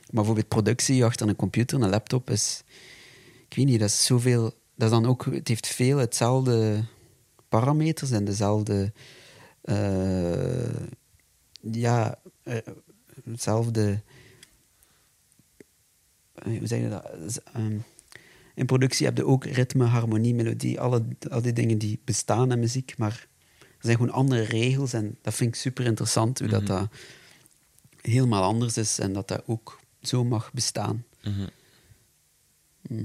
Maar 0.00 0.08
bijvoorbeeld 0.10 0.48
productie 0.48 1.04
achter 1.04 1.28
een 1.28 1.36
computer, 1.36 1.82
een 1.82 1.88
laptop, 1.88 2.30
is... 2.30 2.62
Ik 3.48 3.56
weet 3.56 3.66
niet, 3.66 3.80
dat 3.80 3.88
is 3.88 4.04
zoveel... 4.04 4.42
Dat 4.74 4.88
is 4.88 4.90
dan 4.90 5.06
ook... 5.06 5.24
Het 5.24 5.48
heeft 5.48 5.66
veel 5.66 5.98
hetzelfde 5.98 6.84
parameters 7.50 8.10
en 8.10 8.24
dezelfde... 8.24 8.92
eh, 9.62 10.76
ja, 11.60 12.18
hetzelfde... 13.24 14.02
eh, 16.34 16.58
Hoe 16.58 16.66
zeg 16.66 16.80
je 16.80 16.88
dat? 16.88 17.40
Ehm, 17.52 17.76
in 18.54 18.66
productie 18.66 19.06
heb 19.06 19.16
je 19.16 19.26
ook 19.26 19.44
ritme, 19.44 19.84
harmonie, 19.84 20.34
melodie, 20.34 20.80
alle, 20.80 21.04
al 21.30 21.42
die 21.42 21.52
dingen 21.52 21.78
die 21.78 22.00
bestaan 22.04 22.52
in 22.52 22.58
muziek, 22.58 22.94
maar 22.98 23.28
er 23.58 23.86
zijn 23.86 23.96
gewoon 23.96 24.12
andere 24.12 24.42
regels 24.42 24.92
en 24.92 25.16
dat 25.22 25.34
vind 25.34 25.54
ik 25.54 25.60
super 25.60 25.84
interessant, 25.84 26.38
hoe 26.38 26.48
dat, 26.48 26.66
dat 26.66 26.88
helemaal 28.00 28.42
anders 28.42 28.76
is 28.76 28.98
en 28.98 29.12
dat 29.12 29.28
dat 29.28 29.42
ook 29.46 29.80
zo 30.02 30.24
mag 30.24 30.52
bestaan. 30.52 31.04
Dus 32.82 33.02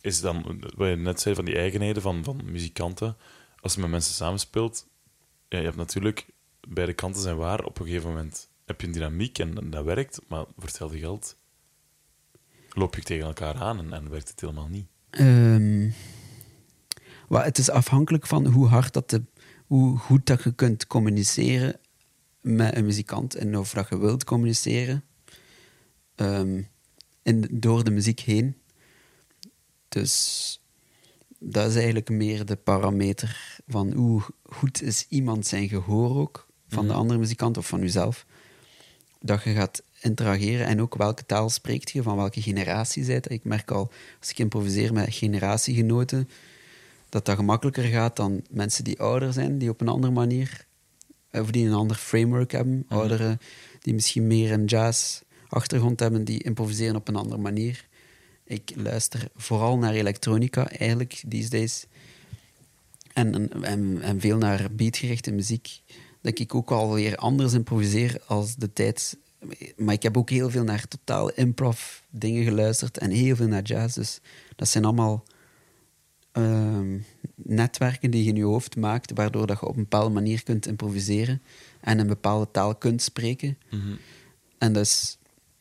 is 0.00 0.20
dan, 0.20 0.62
wat 0.76 0.88
je 0.88 0.96
net 0.96 1.20
zei 1.20 1.34
van 1.34 1.44
die 1.44 1.56
eigenheden 1.56 2.02
van, 2.02 2.24
van 2.24 2.40
muzikanten, 2.44 3.16
als 3.60 3.74
je 3.74 3.80
met 3.80 3.90
mensen 3.90 4.14
samenspeelt, 4.14 4.86
ja, 5.48 5.58
je 5.58 5.64
hebt 5.64 5.76
natuurlijk, 5.76 6.26
beide 6.68 6.92
kanten 6.92 7.22
zijn 7.22 7.36
waar, 7.36 7.64
op 7.64 7.78
een 7.78 7.86
gegeven 7.86 8.08
moment 8.08 8.48
heb 8.64 8.80
je 8.80 8.86
een 8.86 8.92
dynamiek 8.92 9.38
en, 9.38 9.70
dat 9.70 9.84
werkt, 9.84 10.20
maar 10.28 10.44
voor 10.54 10.64
hetzelfde 10.64 10.98
geld 10.98 11.36
loop 12.68 12.94
je 12.94 13.02
tegen 13.02 13.26
elkaar 13.26 13.54
aan 13.54 13.78
en, 13.78 13.92
en 13.92 14.10
werkt 14.10 14.28
het 14.28 14.40
helemaal 14.40 14.68
niet. 14.68 14.86
Ehm, 15.10 15.90
wel, 17.28 17.42
het 17.42 17.58
is 17.58 17.70
afhankelijk 17.70 18.26
van 18.26 18.46
hoe 18.46 18.66
hard 18.66 18.92
dat 18.92 19.10
de, 19.10 19.22
hoe 19.66 19.98
goed 19.98 20.26
dat 20.26 20.42
je 20.42 20.54
kunt 20.54 20.86
communiceren 20.86 21.80
met 22.40 22.76
een 22.76 22.84
muzikant 22.84 23.34
en 23.34 23.58
of 23.58 23.72
dat 23.72 23.88
je 23.88 23.98
wilt 23.98 24.24
communiceren 24.24 25.04
in, 27.22 27.48
door 27.50 27.84
de 27.84 27.90
muziek 27.90 28.20
heen. 28.20 28.56
Dus 29.90 30.60
dat 31.38 31.68
is 31.68 31.74
eigenlijk 31.74 32.08
meer 32.08 32.44
de 32.44 32.56
parameter 32.56 33.60
van 33.68 33.92
hoe 33.92 34.22
goed 34.42 34.82
is 34.82 35.06
iemand 35.08 35.46
zijn 35.46 35.68
gehoor 35.68 36.16
ook 36.18 36.46
van 36.68 36.86
de 36.86 36.92
andere 36.92 37.18
muzikant 37.18 37.56
of 37.56 37.66
van 37.66 37.80
jezelf. 37.80 38.26
Dat 39.20 39.42
je 39.42 39.52
gaat 39.52 39.82
interageren 40.00 40.66
en 40.66 40.80
ook 40.80 40.94
welke 40.94 41.26
taal 41.26 41.48
spreekt 41.48 41.90
je, 41.90 42.02
van 42.02 42.16
welke 42.16 42.42
generatie 42.42 43.04
zijt. 43.04 43.30
Ik 43.30 43.44
merk 43.44 43.70
al, 43.70 43.90
als 44.20 44.30
ik 44.30 44.38
improviseer 44.38 44.92
met 44.92 45.14
generatiegenoten, 45.14 46.28
dat 47.08 47.24
dat 47.24 47.36
gemakkelijker 47.36 47.84
gaat 47.84 48.16
dan 48.16 48.42
mensen 48.50 48.84
die 48.84 49.00
ouder 49.00 49.32
zijn, 49.32 49.58
die 49.58 49.70
op 49.70 49.80
een 49.80 49.88
andere 49.88 50.12
manier, 50.12 50.66
of 51.32 51.50
die 51.50 51.66
een 51.66 51.74
ander 51.74 51.96
framework 51.96 52.52
hebben. 52.52 52.84
Ouderen 52.88 53.38
die 53.80 53.94
misschien 53.94 54.26
meer 54.26 54.52
een 54.52 54.64
jazz-achtergrond 54.64 56.00
hebben, 56.00 56.24
die 56.24 56.42
improviseren 56.42 56.96
op 56.96 57.08
een 57.08 57.16
andere 57.16 57.40
manier. 57.40 57.88
Ik 58.50 58.72
luister 58.76 59.28
vooral 59.36 59.78
naar 59.78 59.92
elektronica, 59.92 60.70
eigenlijk, 60.70 61.22
these 61.28 61.48
days. 61.48 61.86
En, 63.12 63.62
en, 63.64 64.02
en, 64.02 64.20
veel 64.20 64.38
naar 64.38 64.68
beatgerichte 64.72 65.32
muziek. 65.32 65.80
Dat 66.20 66.38
ik 66.38 66.54
ook 66.54 66.70
alweer 66.70 67.16
anders 67.16 67.52
improviseer 67.52 68.20
als 68.26 68.56
de 68.56 68.72
tijd. 68.72 69.16
Maar 69.76 69.94
ik 69.94 70.02
heb 70.02 70.16
ook 70.16 70.30
heel 70.30 70.50
veel 70.50 70.64
naar 70.64 70.88
totaal 70.88 71.30
improv 71.30 71.98
dingen 72.10 72.44
geluisterd 72.44 72.98
en 72.98 73.10
heel 73.10 73.36
veel 73.36 73.46
naar 73.46 73.62
jazz. 73.62 73.94
Dus 73.94 74.20
dat 74.56 74.68
zijn 74.68 74.84
allemaal 74.84 75.24
ehm, 76.32 76.98
netwerken 77.34 78.10
die 78.10 78.24
je 78.24 78.30
in 78.30 78.36
je 78.36 78.44
hoofd 78.44 78.76
maakt, 78.76 79.12
waardoor 79.14 79.46
dat 79.46 79.60
je 79.60 79.66
op 79.66 79.76
een 79.76 79.82
bepaalde 79.82 80.14
manier 80.14 80.42
kunt 80.42 80.66
improviseren 80.66 81.42
en 81.80 81.98
een 81.98 82.06
bepaalde 82.06 82.50
taal 82.50 82.74
kunt 82.74 83.02
spreken. 83.02 83.58
En 84.58 84.72
dus, 84.72 85.18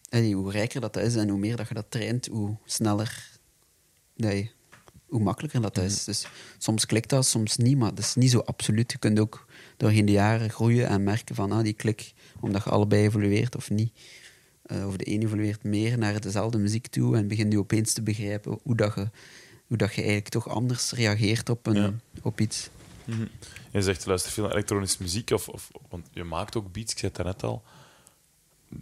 allee, 0.09 0.35
hoe 0.35 0.51
rijker 0.51 0.81
dat, 0.81 0.93
dat 0.93 1.03
is 1.03 1.15
en 1.15 1.29
hoe 1.29 1.39
meer 1.39 1.55
dat 1.55 1.67
je 1.67 1.73
dat 1.73 1.85
traint, 1.91 2.25
hoe 2.27 2.55
sneller, 2.65 3.29
nee, 4.15 4.51
hoe 5.05 5.19
makkelijker 5.19 5.61
dat 5.61 5.77
is. 5.77 6.03
Dus 6.03 6.27
soms 6.57 6.85
klikt 6.85 7.09
dat, 7.09 7.25
soms 7.25 7.57
niet, 7.57 7.77
maar 7.77 7.89
dat 7.95 8.03
is 8.05 8.15
niet 8.15 8.31
zo 8.31 8.39
absoluut. 8.39 8.91
Je 8.91 8.97
kunt 8.97 9.19
ook 9.19 9.45
doorheen 9.77 10.05
de 10.05 10.11
jaren 10.11 10.49
groeien 10.49 10.87
en 10.87 11.03
merken 11.03 11.35
van 11.35 11.51
ah, 11.51 11.63
die 11.63 11.73
klik, 11.73 12.13
omdat 12.39 12.63
je 12.63 12.69
allebei 12.69 13.03
evolueert 13.03 13.55
of 13.55 13.69
niet. 13.69 13.91
eh, 14.61 14.87
of 14.87 14.95
de 14.97 15.09
een 15.11 15.21
evolueert 15.21 15.63
meer 15.63 15.97
naar 15.97 16.21
dezelfde 16.21 16.57
muziek 16.57 16.87
toe 16.87 17.17
en 17.17 17.27
begint 17.27 17.51
je 17.51 17.59
opeens 17.59 17.93
te 17.93 18.01
begrijpen 18.01 18.59
hoe, 18.63 18.75
dat 18.75 18.95
je, 18.95 19.09
hoe 19.67 19.77
dat 19.77 19.89
je 19.89 19.95
eigenlijk 20.01 20.29
toch 20.29 20.49
anders 20.49 20.91
reageert 20.91 21.49
op, 21.49 21.65
een, 21.67 21.75
Ja. 21.75 21.93
op 22.21 22.39
iets. 22.41 22.69
Mhm. 23.05 23.25
Je 23.71 23.81
zegt, 23.81 24.05
luister 24.05 24.31
veel 24.31 24.43
naar 24.43 24.51
elektronische 24.53 24.97
muziek, 25.01 25.29
of, 25.31 25.47
of, 25.49 25.71
want 25.89 26.07
je 26.11 26.23
maakt 26.23 26.55
ook 26.55 26.71
beats, 26.71 26.91
ik 26.91 26.97
zei 26.99 27.11
het 27.13 27.23
daarnet 27.23 27.43
al. 27.43 27.63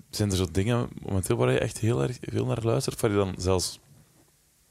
Zijn 0.10 0.30
er 0.30 0.36
zo 0.36 0.48
dingen 0.52 0.90
momenteel 1.02 1.36
waar 1.38 1.52
je 1.52 1.60
echt 1.60 1.78
heel 1.78 2.04
erg 2.04 2.18
veel 2.22 2.46
naar 2.46 2.64
luistert? 2.64 3.02
Waar 3.02 3.12
je 3.12 3.18
dan 3.18 3.36
zelfs 3.38 3.80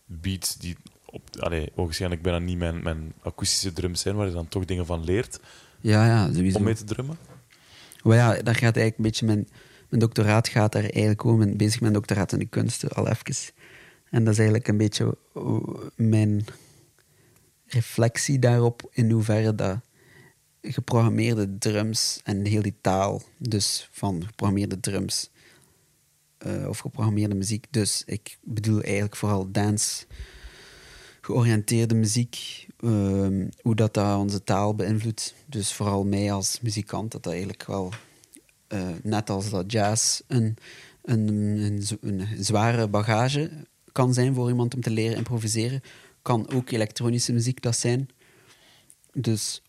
beats 0.04 0.56
die 0.56 0.76
op, 1.04 1.22
allee, 1.38 1.72
waarschijnlijk 1.74 2.22
bijna 2.22 2.38
niet 2.38 2.58
mijn, 2.58 2.82
mijn 2.82 3.12
akoestische 3.22 3.72
drums 3.72 4.00
zijn, 4.00 4.16
waar 4.16 4.26
je 4.26 4.32
dan 4.32 4.48
toch 4.48 4.64
dingen 4.64 4.86
van 4.86 5.04
leert 5.04 5.40
Ja, 5.80 6.06
ja, 6.06 6.32
sowieso. 6.32 6.58
om 6.58 6.64
mee 6.64 6.74
te 6.74 6.84
drummen? 6.84 7.18
Maar 8.02 8.16
ja, 8.16 8.42
daar 8.42 8.54
gaat 8.54 8.76
eigenlijk 8.76 8.96
een 8.96 9.02
beetje 9.02 9.26
mijn, 9.26 9.48
mijn 9.88 10.00
doctoraat 10.00 10.48
gaat 10.48 10.72
daar 10.72 10.82
eigenlijk 10.82 11.24
om. 11.24 11.42
Ik 11.42 11.48
ben 11.48 11.56
bezig 11.56 11.80
met 11.80 11.88
een 11.88 11.94
doctoraat 11.94 12.32
in 12.32 12.38
de 12.38 12.46
kunsten, 12.46 12.88
al 12.88 13.08
even. 13.08 13.52
En 14.10 14.24
dat 14.24 14.32
is 14.32 14.38
eigenlijk 14.38 14.68
een 14.68 14.76
beetje 14.76 15.16
uh, 15.36 15.58
mijn 15.94 16.44
reflectie 17.66 18.38
daarop, 18.38 18.88
in 18.90 19.10
hoeverre 19.10 19.54
dat 19.54 19.80
geprogrammeerde 20.72 21.58
drums 21.58 22.20
en 22.24 22.44
heel 22.44 22.62
die 22.62 22.76
taal, 22.80 23.22
dus 23.38 23.88
van 23.92 24.24
geprogrammeerde 24.26 24.80
drums 24.80 25.30
eh, 26.38 26.68
of 26.68 26.78
geprogrammeerde 26.78 27.34
muziek. 27.34 27.66
Dus 27.70 28.02
ik 28.06 28.38
bedoel 28.42 28.82
eigenlijk 28.82 29.16
vooral 29.16 29.50
dance 29.50 30.06
georiënteerde 31.20 31.94
muziek, 31.94 32.66
ehm, 32.80 33.48
hoe 33.62 33.74
dat, 33.74 33.94
dat 33.94 34.18
onze 34.18 34.44
taal 34.44 34.74
beïnvloedt. 34.74 35.34
Dus 35.46 35.72
vooral 35.72 36.04
mij 36.04 36.32
als 36.32 36.60
muzikant, 36.60 37.12
dat 37.12 37.22
dat 37.22 37.32
eigenlijk 37.32 37.66
wel, 37.66 37.92
eh, 38.66 38.88
net 39.02 39.30
als 39.30 39.50
dat 39.50 39.72
jazz, 39.72 40.20
een, 40.26 40.56
een, 41.02 41.28
een, 41.28 41.82
een 42.00 42.44
zware 42.44 42.88
bagage 42.88 43.50
kan 43.92 44.14
zijn 44.14 44.34
voor 44.34 44.48
iemand 44.48 44.74
om 44.74 44.80
te 44.80 44.90
leren 44.90 45.16
improviseren, 45.16 45.80
kan 46.22 46.50
ook 46.52 46.70
elektronische 46.70 47.32
muziek 47.32 47.62
dat 47.62 47.76
zijn. 47.76 48.08
Dus 49.12 49.62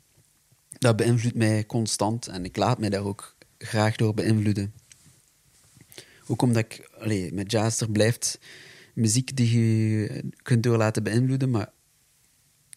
dat 0.79 0.95
beïnvloedt 0.95 1.35
mij 1.35 1.65
constant 1.65 2.27
en 2.27 2.45
ik 2.45 2.57
laat 2.57 2.79
mij 2.79 2.89
daar 2.89 3.05
ook 3.05 3.35
graag 3.57 3.95
door 3.95 4.13
beïnvloeden. 4.13 4.73
Ook 6.27 6.41
omdat 6.41 6.63
ik, 6.63 6.89
allee, 6.99 7.33
met 7.33 7.51
jazz 7.51 7.81
er 7.81 7.91
blijft 7.91 8.39
muziek 8.93 9.35
die 9.35 9.59
je 9.59 10.23
kunt 10.41 10.63
door 10.63 10.77
laten 10.77 11.03
beïnvloeden, 11.03 11.49
maar 11.49 11.71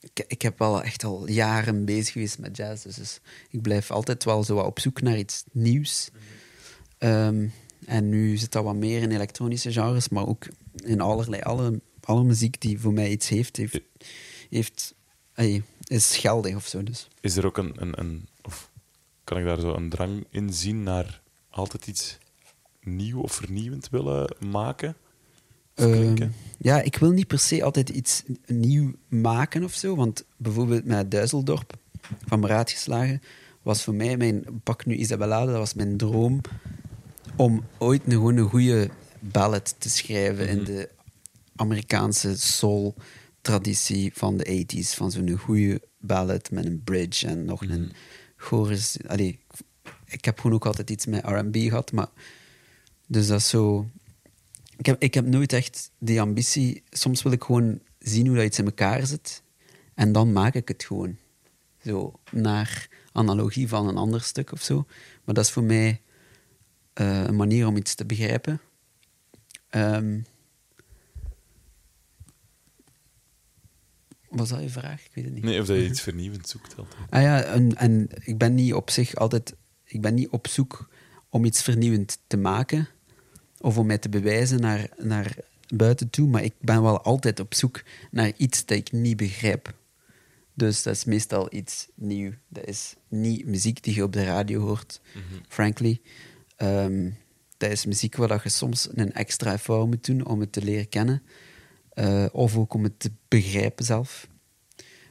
ik, 0.01 0.25
ik 0.29 0.43
heb 0.43 0.59
wel 0.59 0.83
echt 0.83 1.05
al 1.05 1.29
jaren 1.29 1.85
bezig 1.85 2.13
geweest 2.13 2.39
met 2.39 2.57
jazz, 2.57 2.85
dus, 2.85 3.21
ik 3.51 3.63
blijf 3.63 3.91
altijd 3.91 4.25
wel 4.25 4.45
zo 4.45 4.59
op 4.59 4.81
zoek 4.81 5.03
naar 5.03 5.19
iets 5.19 5.45
nieuws. 5.53 6.11
Ehm, 6.99 7.49
en 7.87 8.09
nu 8.09 8.37
zit 8.37 8.53
dat 8.53 8.65
wat 8.65 8.75
meer 8.75 9.03
in 9.03 9.11
elektronische 9.11 9.73
genres, 9.73 10.09
maar 10.09 10.27
ook 10.27 10.47
in 10.85 11.01
allerlei, 11.01 11.43
alle, 11.43 11.81
alle 12.01 12.25
muziek 12.25 12.61
die 12.61 12.81
voor 12.81 12.93
mij 12.93 13.11
iets 13.11 13.29
heeft, 13.29 13.57
heeft, 14.51 14.95
is 15.91 16.17
geldig 16.17 16.57
of 16.57 16.67
zo. 16.67 16.83
Dus. 16.83 17.09
Is 17.21 17.37
er 17.37 17.47
ook 17.47 17.59
een, 17.59 17.73
een, 17.77 18.01
een 18.01 18.29
of 18.43 18.71
kan 19.25 19.39
ik 19.39 19.45
daar 19.45 19.61
zo 19.61 19.75
een 19.75 19.89
drang 19.89 20.27
in 20.31 20.53
zien 20.53 20.83
naar 20.83 21.21
altijd 21.51 21.87
iets 21.87 22.19
nieuw 22.81 23.21
of 23.21 23.33
vernieuwend 23.33 23.89
willen 23.89 24.35
maken? 24.51 24.97
Ehm, 25.75 26.29
ja, 26.59 26.81
ik 26.81 26.97
wil 26.97 27.11
niet 27.11 27.27
per 27.27 27.39
se 27.39 27.65
altijd 27.65 27.89
iets 27.89 28.23
nieuw 28.47 28.93
maken 29.09 29.65
of 29.65 29.73
zo. 29.73 29.97
Want 29.97 30.25
bijvoorbeeld 30.37 30.85
met 30.85 31.11
Duiseldorp 31.11 31.73
van 32.27 32.41
mijn 32.41 32.53
raad 32.53 32.71
geslagen 32.71 33.23
was 33.63 33.85
voor 33.85 33.95
mij 33.95 34.17
mijn 34.17 34.45
pak 34.63 34.87
nu 34.87 34.95
Isabella, 34.95 35.45
dat 35.45 35.57
was 35.57 35.75
mijn 35.75 35.97
droom 35.97 36.41
om 37.37 37.65
ooit 37.79 38.03
een, 38.05 38.13
gewoon 38.13 38.37
een 38.37 38.49
goede 38.49 38.91
ballad 39.21 39.75
te 39.79 39.91
schrijven 39.91 40.49
in 40.49 40.65
de 40.65 40.89
Amerikaanse 41.57 42.39
soul 42.39 42.95
traditie 43.41 44.11
van 44.15 44.37
de 44.37 44.67
80s 44.75 44.95
van 44.97 45.11
zo'n 45.11 45.39
goede 45.39 45.83
ballad 45.99 46.51
met 46.51 46.65
een 46.65 46.83
bridge 46.85 47.27
en 47.27 47.45
nog 47.45 47.63
een 47.63 47.93
chorus. 48.37 48.97
Allee, 49.07 49.39
ik 50.05 50.25
heb 50.25 50.39
gewoon 50.39 50.57
ook 50.57 50.67
altijd 50.67 50.91
iets 50.91 51.07
met 51.07 51.25
R&B 51.25 51.57
gehad, 51.57 51.93
maar 51.93 52.09
dus 53.07 53.27
dat 53.27 53.39
is 53.39 53.49
zo 53.49 53.87
ik 54.81 54.87
heb, 54.87 55.03
ik 55.03 55.15
heb 55.15 55.27
nooit 55.27 55.53
echt 55.53 55.91
die 55.99 56.21
ambitie. 56.21 56.83
Soms 56.91 57.23
wil 57.23 57.33
ik 57.33 57.45
gewoon 57.45 57.81
zien 57.99 58.27
hoe 58.27 58.37
dat 58.37 58.45
iets 58.45 58.59
in 58.59 58.65
elkaar 58.65 59.07
zit. 59.07 59.43
En 59.95 60.13
dan 60.13 60.33
maak 60.33 60.55
ik 60.55 60.69
het 60.69 60.85
gewoon. 60.85 61.17
Zo, 61.85 62.13
naar 62.31 62.89
analogie 63.13 63.69
van 63.69 63.89
een 63.89 63.97
ander 63.97 64.23
stuk 64.23 64.53
of 64.53 64.63
zo. 64.63 64.87
Maar 65.25 65.35
dat 65.35 65.45
is 65.45 65.51
voor 65.51 65.63
mij 65.63 66.01
eh, 66.93 67.25
een 67.25 67.37
manier 67.37 67.67
om 67.67 67.77
iets 67.77 67.95
te 67.95 68.05
begrijpen. 68.05 68.61
Ehm, 69.69 70.21
was 74.31 74.49
dat 74.49 74.63
je 74.63 74.69
vraag? 74.69 75.05
Ik 75.05 75.11
weet 75.15 75.25
het 75.25 75.35
niet. 75.35 75.45
Nee, 75.45 75.61
of 75.61 75.67
dat 75.67 75.77
je 75.77 75.87
iets 75.87 76.01
vernieuwend 76.11 76.49
zoekt 76.49 76.77
altijd. 76.77 77.11
Ah 77.11 77.23
ja, 77.23 77.43
en, 77.43 77.77
en 77.77 78.09
ik 78.25 78.39
ben 78.39 78.55
niet 78.55 78.75
op 78.75 78.91
zich 78.91 79.15
altijd... 79.15 79.55
Ik 79.85 80.01
ben 80.01 80.15
niet 80.15 80.29
op 80.29 80.49
zoek 80.49 80.89
om 81.29 81.45
iets 81.45 81.63
vernieuwend 81.63 82.19
te 82.27 82.37
maken 82.37 82.89
of 83.61 83.79
om 83.79 83.87
mij 83.87 83.99
te 83.99 84.09
bewijzen 84.09 84.61
naar, 84.61 84.89
naar 84.99 85.37
buiten 85.75 86.11
toe, 86.11 86.29
maar 86.29 86.45
ik 86.45 86.55
ben 86.61 86.83
wel 86.83 87.03
altijd 87.03 87.41
op 87.41 87.55
zoek 87.55 87.83
naar 88.11 88.33
iets 88.37 88.65
dat 88.65 88.77
ik 88.77 88.93
niet 88.93 89.17
begrijp. 89.17 89.75
Dus 90.55 90.83
dat 90.83 90.95
is 90.95 91.05
meestal 91.05 91.55
iets 91.55 91.89
nieuw. 91.95 92.33
Dat 92.49 92.67
is 92.67 92.95
niet 93.09 93.47
muziek 93.47 93.83
die 93.83 93.95
je 93.95 94.03
op 94.03 94.13
de 94.13 94.25
radio 94.25 94.61
hoort, 94.61 95.01
frankly. 95.49 96.01
Ehm, 96.57 97.11
dat 97.57 97.71
is 97.71 97.87
muziek 97.87 98.17
waar 98.17 98.41
je 98.43 98.49
soms 98.49 98.89
een 98.95 99.13
extra 99.13 99.53
effort 99.53 99.87
moet 99.87 100.05
doen 100.07 100.27
om 100.27 100.41
het 100.41 100.53
te 100.53 100.63
leren 100.63 100.89
kennen. 100.89 101.23
Eh, 102.01 102.27
of 102.33 102.57
ook 102.57 102.75
om 102.75 102.83
het 102.85 102.99
te 102.99 103.11
begrijpen 103.29 103.85
zelf. 103.85 104.29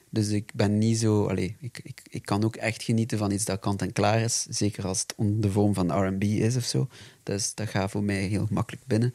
Dus 0.10 0.30
ik 0.30 0.52
ben 0.54 0.78
niet 0.78 0.98
zo... 0.98 1.26
Allee, 1.26 1.56
ik, 1.60 1.80
ik, 1.84 2.02
ik 2.10 2.26
kan 2.26 2.44
ook 2.44 2.56
echt 2.56 2.84
genieten 2.84 3.18
van 3.18 3.32
iets 3.32 3.46
dat 3.46 3.60
kant 3.60 3.82
en 3.82 3.92
klaar 3.92 4.22
is. 4.22 4.46
Zeker 4.50 4.88
als 4.88 5.02
het 5.02 5.14
onder 5.16 5.42
de 5.42 5.52
vorm 5.52 5.74
van 5.74 6.06
R&B 6.06 6.24
is 6.24 6.56
of 6.56 6.64
zo. 6.64 6.88
Dus 7.24 7.56
dat 7.56 7.70
gaat 7.70 7.92
voor 7.92 8.04
mij 8.04 8.22
heel 8.24 8.48
makkelijk 8.50 8.86
binnen. 8.88 9.14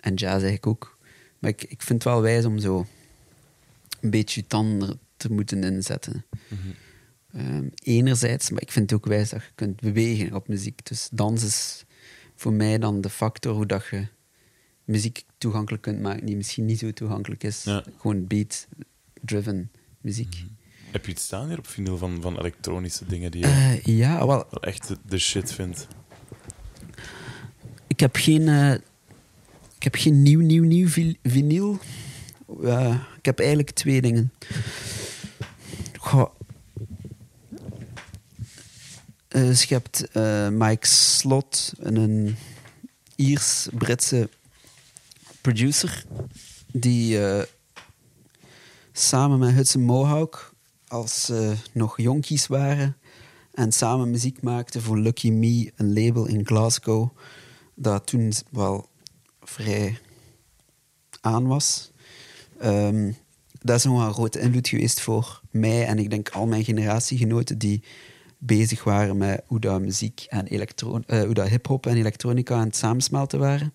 En 0.00 0.14
jazz 0.14 0.32
eigenlijk 0.32 0.66
ook. 0.66 0.98
Maar 1.38 1.50
ik, 1.50 1.62
ik 1.62 1.82
vind 1.82 2.04
het 2.04 2.12
wel 2.12 2.22
wijs 2.22 2.44
om 2.44 2.58
zo 2.58 2.86
een 4.00 4.10
beetje 4.10 4.40
je 4.40 4.46
tanden 4.46 5.00
te 5.16 5.32
moeten 5.32 5.64
inzetten. 5.64 6.24
Ehm, 7.32 7.68
enerzijds, 7.82 8.50
maar 8.50 8.62
ik 8.62 8.72
vind 8.72 8.90
het 8.90 8.98
ook 8.98 9.06
wijs 9.06 9.30
dat 9.30 9.42
je 9.42 9.50
kunt 9.54 9.80
bewegen 9.80 10.34
op 10.34 10.48
muziek. 10.48 10.86
Dus 10.86 11.08
dans 11.12 11.44
is 11.44 11.84
voor 12.34 12.52
mij 12.52 12.78
dan 12.78 13.00
de 13.00 13.10
factor 13.10 13.54
hoe 13.54 13.66
dat 13.66 13.86
je 13.90 14.06
muziek 14.90 15.24
toegankelijk 15.38 15.82
kunt 15.82 16.00
maken 16.00 16.26
die 16.26 16.36
misschien 16.36 16.64
niet 16.64 16.78
zo 16.78 16.92
toegankelijk 16.92 17.42
is. 17.44 17.62
Ja. 17.64 17.84
Gewoon 18.00 18.26
beat-driven 18.26 19.70
muziek. 20.00 20.44
Heb 20.90 21.04
je 21.06 21.12
iets 21.12 21.24
staan 21.24 21.48
hier 21.48 21.58
op 21.58 21.66
vinyl 21.66 21.96
van, 21.98 22.18
van 22.20 22.38
elektronische 22.38 23.06
dingen 23.06 23.30
die 23.30 23.40
je 23.40 23.46
Eh, 23.46 23.84
ja, 23.98 24.16
wel, 24.26 24.26
wel 24.50 24.62
echt 24.62 24.88
de, 24.88 24.96
de 25.06 25.18
shit 25.18 25.52
vindt? 25.52 25.86
ik 27.86 28.00
heb 28.00 28.16
geen, 28.16 28.48
eh, 28.48 28.72
ik 29.76 29.82
heb 29.82 29.94
geen 29.94 30.22
nieuw, 30.22 30.40
nieuw, 30.40 30.64
nieuw 30.64 30.88
vi- 30.88 31.18
vinyl. 31.22 31.78
Ja, 32.62 33.06
ik 33.18 33.24
heb 33.24 33.38
eigenlijk 33.38 33.70
twee 33.70 34.00
dingen. 34.02 34.32
Goh. 35.98 36.30
Eh, 39.28 39.42
dus 39.42 39.62
je 39.62 39.74
hebt 39.74 40.08
eh, 40.10 40.48
Mike 40.48 40.86
Slot, 40.86 41.72
een 41.78 42.36
Iers-Britse 43.16 44.28
producer, 45.40 46.04
die 46.72 47.26
eh, 47.26 47.44
samen 48.92 49.38
met 49.38 49.54
Hudson 49.54 49.82
Mohawk, 49.82 50.54
als 50.86 51.24
ze 51.24 51.54
nog 51.72 52.00
jonkies 52.00 52.46
waren, 52.46 52.96
en 53.52 53.72
samen 53.72 54.10
muziek 54.10 54.42
maakte 54.42 54.80
voor 54.80 54.98
Lucky 54.98 55.30
Me, 55.30 55.72
een 55.76 55.92
label 55.92 56.26
in 56.26 56.46
Glasgow, 56.46 57.08
dat 57.74 58.06
toen 58.06 58.32
wel 58.50 58.88
vrij 59.40 59.98
aan 61.20 61.46
was. 61.46 61.90
Ehm, 62.58 63.12
dat 63.60 63.76
is 63.76 63.84
nog 63.84 64.06
een 64.06 64.12
grote 64.12 64.40
invloed 64.40 64.68
geweest 64.68 65.00
voor 65.00 65.40
mij 65.50 65.86
en 65.86 65.98
ik 65.98 66.10
denk 66.10 66.28
al 66.28 66.46
mijn 66.46 66.64
generatiegenoten 66.64 67.58
die 67.58 67.82
bezig 68.38 68.84
waren 68.84 69.16
met 69.16 69.42
hoe 69.46 69.78
muziek 69.78 70.26
en 70.28 70.46
elektro 70.46 71.00
eh, 71.06 71.22
hoe 71.22 71.34
dat 71.34 71.48
hip-hop 71.48 71.86
en 71.86 71.96
elektronica 71.96 72.54
aan 72.54 72.66
het 72.66 72.76
samensmelten 72.76 73.38
waren. 73.38 73.74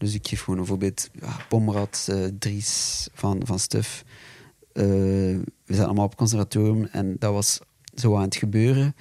Dus 0.00 0.14
ik 0.14 0.28
geef 0.28 0.42
gewoon 0.42 0.58
een 0.60 0.66
voorbeeld. 0.66 1.10
Ja, 1.12 1.36
Pomrad, 1.48 2.06
eh, 2.10 2.24
Dries 2.38 3.08
van, 3.14 3.40
van 3.44 3.58
Stuf. 3.58 4.04
Eh, 4.72 4.84
we 4.84 5.42
zaten 5.66 5.84
allemaal 5.84 6.04
op 6.04 6.16
conservatorium 6.16 6.84
en 6.84 7.16
dat 7.18 7.32
was 7.32 7.60
zo 7.94 8.16
aan 8.16 8.22
het 8.22 8.36
gebeuren. 8.36 8.96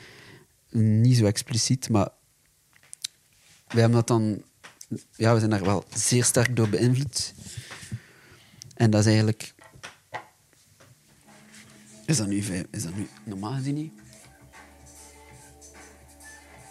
Niet 0.69 1.17
zo 1.17 1.25
expliciet, 1.25 1.89
maar 1.89 2.09
we 3.67 3.79
hebben 3.79 3.97
dat 3.97 4.07
dan... 4.07 4.43
Ja, 5.15 5.33
we 5.33 5.39
zijn 5.39 5.51
daar 5.51 5.63
wel 5.63 5.83
zeer 5.93 6.23
sterk 6.23 6.55
door 6.55 6.69
beïnvloed. 6.69 7.33
En 8.75 8.89
dat 8.89 8.99
is 8.99 9.05
eigenlijk... 9.05 9.53
Is 12.05 12.17
dat 12.17 12.27
nu, 12.27 12.37
is 12.71 12.83
dat 12.83 12.95
nu 12.95 13.07
normaal 13.23 13.53
gezien 13.53 13.75
niet? 13.75 13.91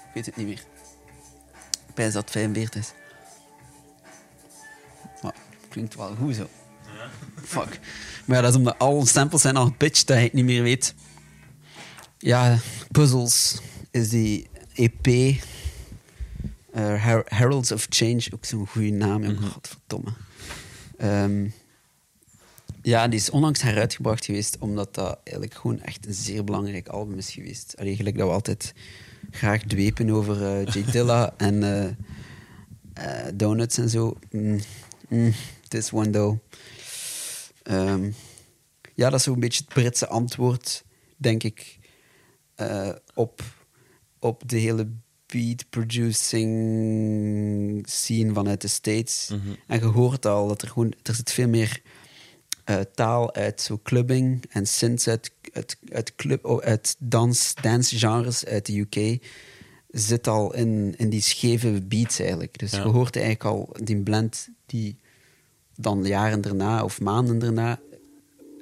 Ik 0.09 0.15
weet 0.15 0.27
het 0.27 0.37
niet 0.37 0.47
meer. 0.47 0.65
Ik 1.89 1.95
pijs 1.95 2.13
dat 2.13 2.23
het 2.23 2.31
45 2.31 2.81
is. 2.81 2.98
Klinkt 5.69 5.95
wel 5.95 6.15
goed 6.15 6.35
zo. 6.35 6.49
Fuck. 7.45 7.81
Maar 8.25 8.37
ja, 8.37 8.43
dat 8.43 8.51
is 8.51 8.57
omdat 8.57 8.79
al 8.79 9.07
samples 9.07 9.41
zijn 9.43 9.57
al 9.57 9.65
gepitcht 9.67 10.07
dat 10.07 10.17
je 10.17 10.23
het 10.23 10.33
niet 10.33 10.45
meer 10.45 10.63
weet. 10.63 10.95
Ja, 12.19 12.59
Puzzles 12.91 13.59
is 13.91 14.09
die 14.09 14.49
EP. 14.75 15.07
eh, 15.07 15.35
Her- 17.05 17.25
Heralds 17.27 17.73
of 17.73 17.87
Change, 17.91 18.27
ook 18.35 18.45
zo'n 18.45 18.67
goede 18.67 18.91
naam, 18.91 19.23
jongen. 19.25 19.43
Godverdomme. 19.51 20.11
Ehm, 20.99 21.47
ja, 22.83 23.09
die 23.09 23.19
is 23.19 23.31
onlangs 23.31 23.63
heruitgebracht 23.63 24.25
geweest, 24.25 24.57
omdat 24.59 24.95
dat 24.95 25.19
eigenlijk 25.25 25.57
gewoon 25.57 25.81
echt 25.83 26.07
een 26.07 26.15
zeer 26.15 26.45
belangrijk 26.45 26.89
album 26.89 27.19
is 27.19 27.31
geweest. 27.31 27.75
Allee, 27.79 27.97
gelijk 27.97 28.17
dat 28.19 28.27
we 28.27 28.33
altijd 28.33 28.75
graag 29.31 29.63
dwepen 29.63 30.11
over 30.11 30.45
eh 30.61 30.67
Jay 30.75 30.85
Dilla 30.93 31.35
en 31.37 31.63
eh, 31.63 31.85
eh, 32.95 33.33
Donuts 33.35 33.79
en 33.79 33.89
zo. 33.91 34.17
Mm, 34.31 34.61
mm, 35.09 35.33
this 35.69 35.93
one 35.93 36.11
though. 36.11 36.39
Ehm, 37.63 38.11
ja, 38.95 39.11
dat 39.11 39.19
is 39.19 39.25
zo'n 39.25 39.41
beetje 39.41 39.63
het 39.65 39.75
Britse 39.75 40.09
antwoord, 40.09 40.85
denk 41.17 41.43
ik, 41.43 41.79
eh, 42.55 42.91
op, 43.15 43.43
op 44.19 44.43
de 44.49 44.59
hele 44.59 44.89
beat-producing 45.27 47.89
scene 47.89 48.33
vanuit 48.33 48.61
de 48.61 48.69
States. 48.69 49.31
En 49.67 49.79
je 49.79 49.85
hoort 49.85 50.27
al 50.27 50.49
dat 50.49 50.63
er 50.63 50.69
gewoon... 50.69 50.93
Er 51.03 51.15
zit 51.15 51.33
veel 51.33 51.49
meer 51.49 51.83
eh, 52.65 52.81
taal 52.95 53.35
uit 53.35 53.61
zo 53.61 53.81
clubbing 53.83 54.45
en 54.49 54.67
synths 54.67 55.09
uit, 55.09 55.31
uit, 55.53 55.77
uit, 55.93 56.15
club, 56.15 56.45
oh, 56.45 56.63
uit 56.63 56.97
dans, 56.99 57.55
dance-genres 57.55 58.45
uit 58.45 58.67
de 58.67 58.79
UK 58.79 59.27
zit 59.89 60.27
al 60.27 60.55
in, 60.55 60.95
in 60.97 61.09
die 61.09 61.21
scheve 61.21 61.83
beats 61.83 62.19
eigenlijk. 62.19 62.59
Dus 62.59 62.71
Ja. 62.71 62.79
je 62.83 62.89
hoort 62.89 63.17
eigenlijk 63.17 63.45
al 63.45 63.77
die 63.83 64.03
blend 64.03 64.49
die 64.67 64.99
dan 65.81 66.05
jaren 66.05 66.41
daarna 66.41 66.85
of 66.85 67.01
maanden 67.01 67.39
daarna 67.39 67.81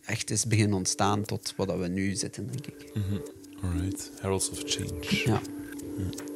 echt 0.04 0.30
is 0.30 0.46
beginnen 0.46 0.76
ontstaan 0.76 1.24
tot 1.24 1.52
wat 1.56 1.78
we 1.78 1.88
nu 1.88 2.14
zitten, 2.14 2.46
denk 2.46 2.66
ik. 2.66 2.92
Alright. 3.62 4.10
Heralds 4.20 4.50
of 4.50 4.62
Change. 4.64 5.22
Ja. 5.24 5.40
I 5.98 6.35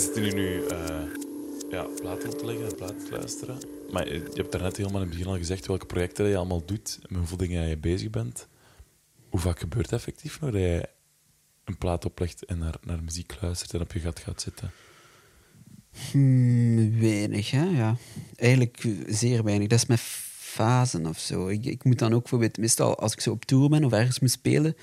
zitten 0.00 0.22
hier 0.22 0.34
nu 0.34 0.66
eh 0.66 1.02
ja, 1.70 1.82
platen 1.82 2.32
op 2.32 2.38
te 2.38 2.46
leggen 2.46 2.66
en 2.66 2.74
platen 2.74 3.04
te 3.04 3.10
luisteren. 3.10 3.58
Maar 3.92 4.08
je 4.08 4.14
je 4.14 4.30
hebt 4.34 4.52
daarnet 4.52 4.76
helemaal 4.76 5.00
in 5.00 5.08
het 5.08 5.16
begin 5.16 5.32
al 5.32 5.38
gezegd 5.38 5.66
welke 5.66 5.86
projecten 5.86 6.26
je 6.26 6.36
allemaal 6.36 6.64
doet 6.64 6.98
en 7.08 7.16
hoeveel 7.16 7.36
dingen 7.36 7.68
je 7.68 7.76
bezig 7.76 8.10
bent. 8.10 8.48
Hoe 9.28 9.40
vaak 9.40 9.58
gebeurt 9.58 9.90
het 9.90 9.94
effectief 9.94 10.40
nog 10.40 10.50
dat 10.50 10.60
je 10.60 10.88
een 11.64 11.78
plaat 11.78 12.04
oplegt 12.04 12.44
en 12.44 12.58
naar, 12.58 12.74
naar 12.82 13.02
muziek 13.02 13.36
luistert 13.40 13.74
en 13.74 13.80
op 13.80 13.92
je 13.92 14.00
gat 14.00 14.18
gaat 14.18 14.40
zitten? 14.40 14.70
Hmm, 16.10 17.00
weinig, 17.00 17.50
hè? 17.50 17.64
Ja. 17.64 17.96
Eigenlijk 18.36 18.88
zeer 19.06 19.44
weinig. 19.44 19.68
Dat 19.68 19.78
is 19.78 19.86
met 19.86 20.00
fasen 20.00 21.06
of 21.06 21.18
zo. 21.18 21.48
Ik, 21.48 21.64
ik 21.64 21.84
moet 21.84 21.98
dan 21.98 22.12
ook 22.12 22.20
bijvoorbeeld, 22.20 22.58
meestal 22.58 22.98
als 22.98 23.12
ik 23.12 23.20
zo 23.20 23.30
op 23.30 23.44
tour 23.44 23.68
ben 23.68 23.84
of 23.84 23.92
ergens 23.92 24.20
moet 24.20 24.30
spelen, 24.30 24.76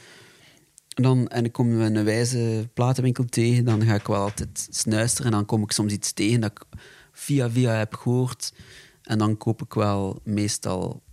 dan, 1.02 1.28
en 1.28 1.46
ik 1.46 1.52
kom 1.52 1.72
een 1.82 2.04
wijze 2.04 2.70
platenwinkel 2.74 3.26
tegen, 3.26 3.66
dan 3.66 3.84
ga 3.84 3.96
ik 3.96 4.08
wel 4.08 4.22
altijd 4.22 4.68
snuisteren 4.70 5.26
en 5.26 5.38
dan 5.38 5.46
kom 5.46 5.64
ik 5.64 5.72
soms 5.72 5.94
iets 5.94 6.12
tegen 6.12 6.42
dat 6.42 6.52
ik 6.52 6.80
via 7.12 7.50
via 7.50 7.72
heb 7.72 7.94
gehoord. 7.94 8.54
En 9.02 9.18
dan 9.18 9.38
koop 9.38 9.62
ik 9.62 9.74
wel 9.74 10.22
meestal 10.24 11.04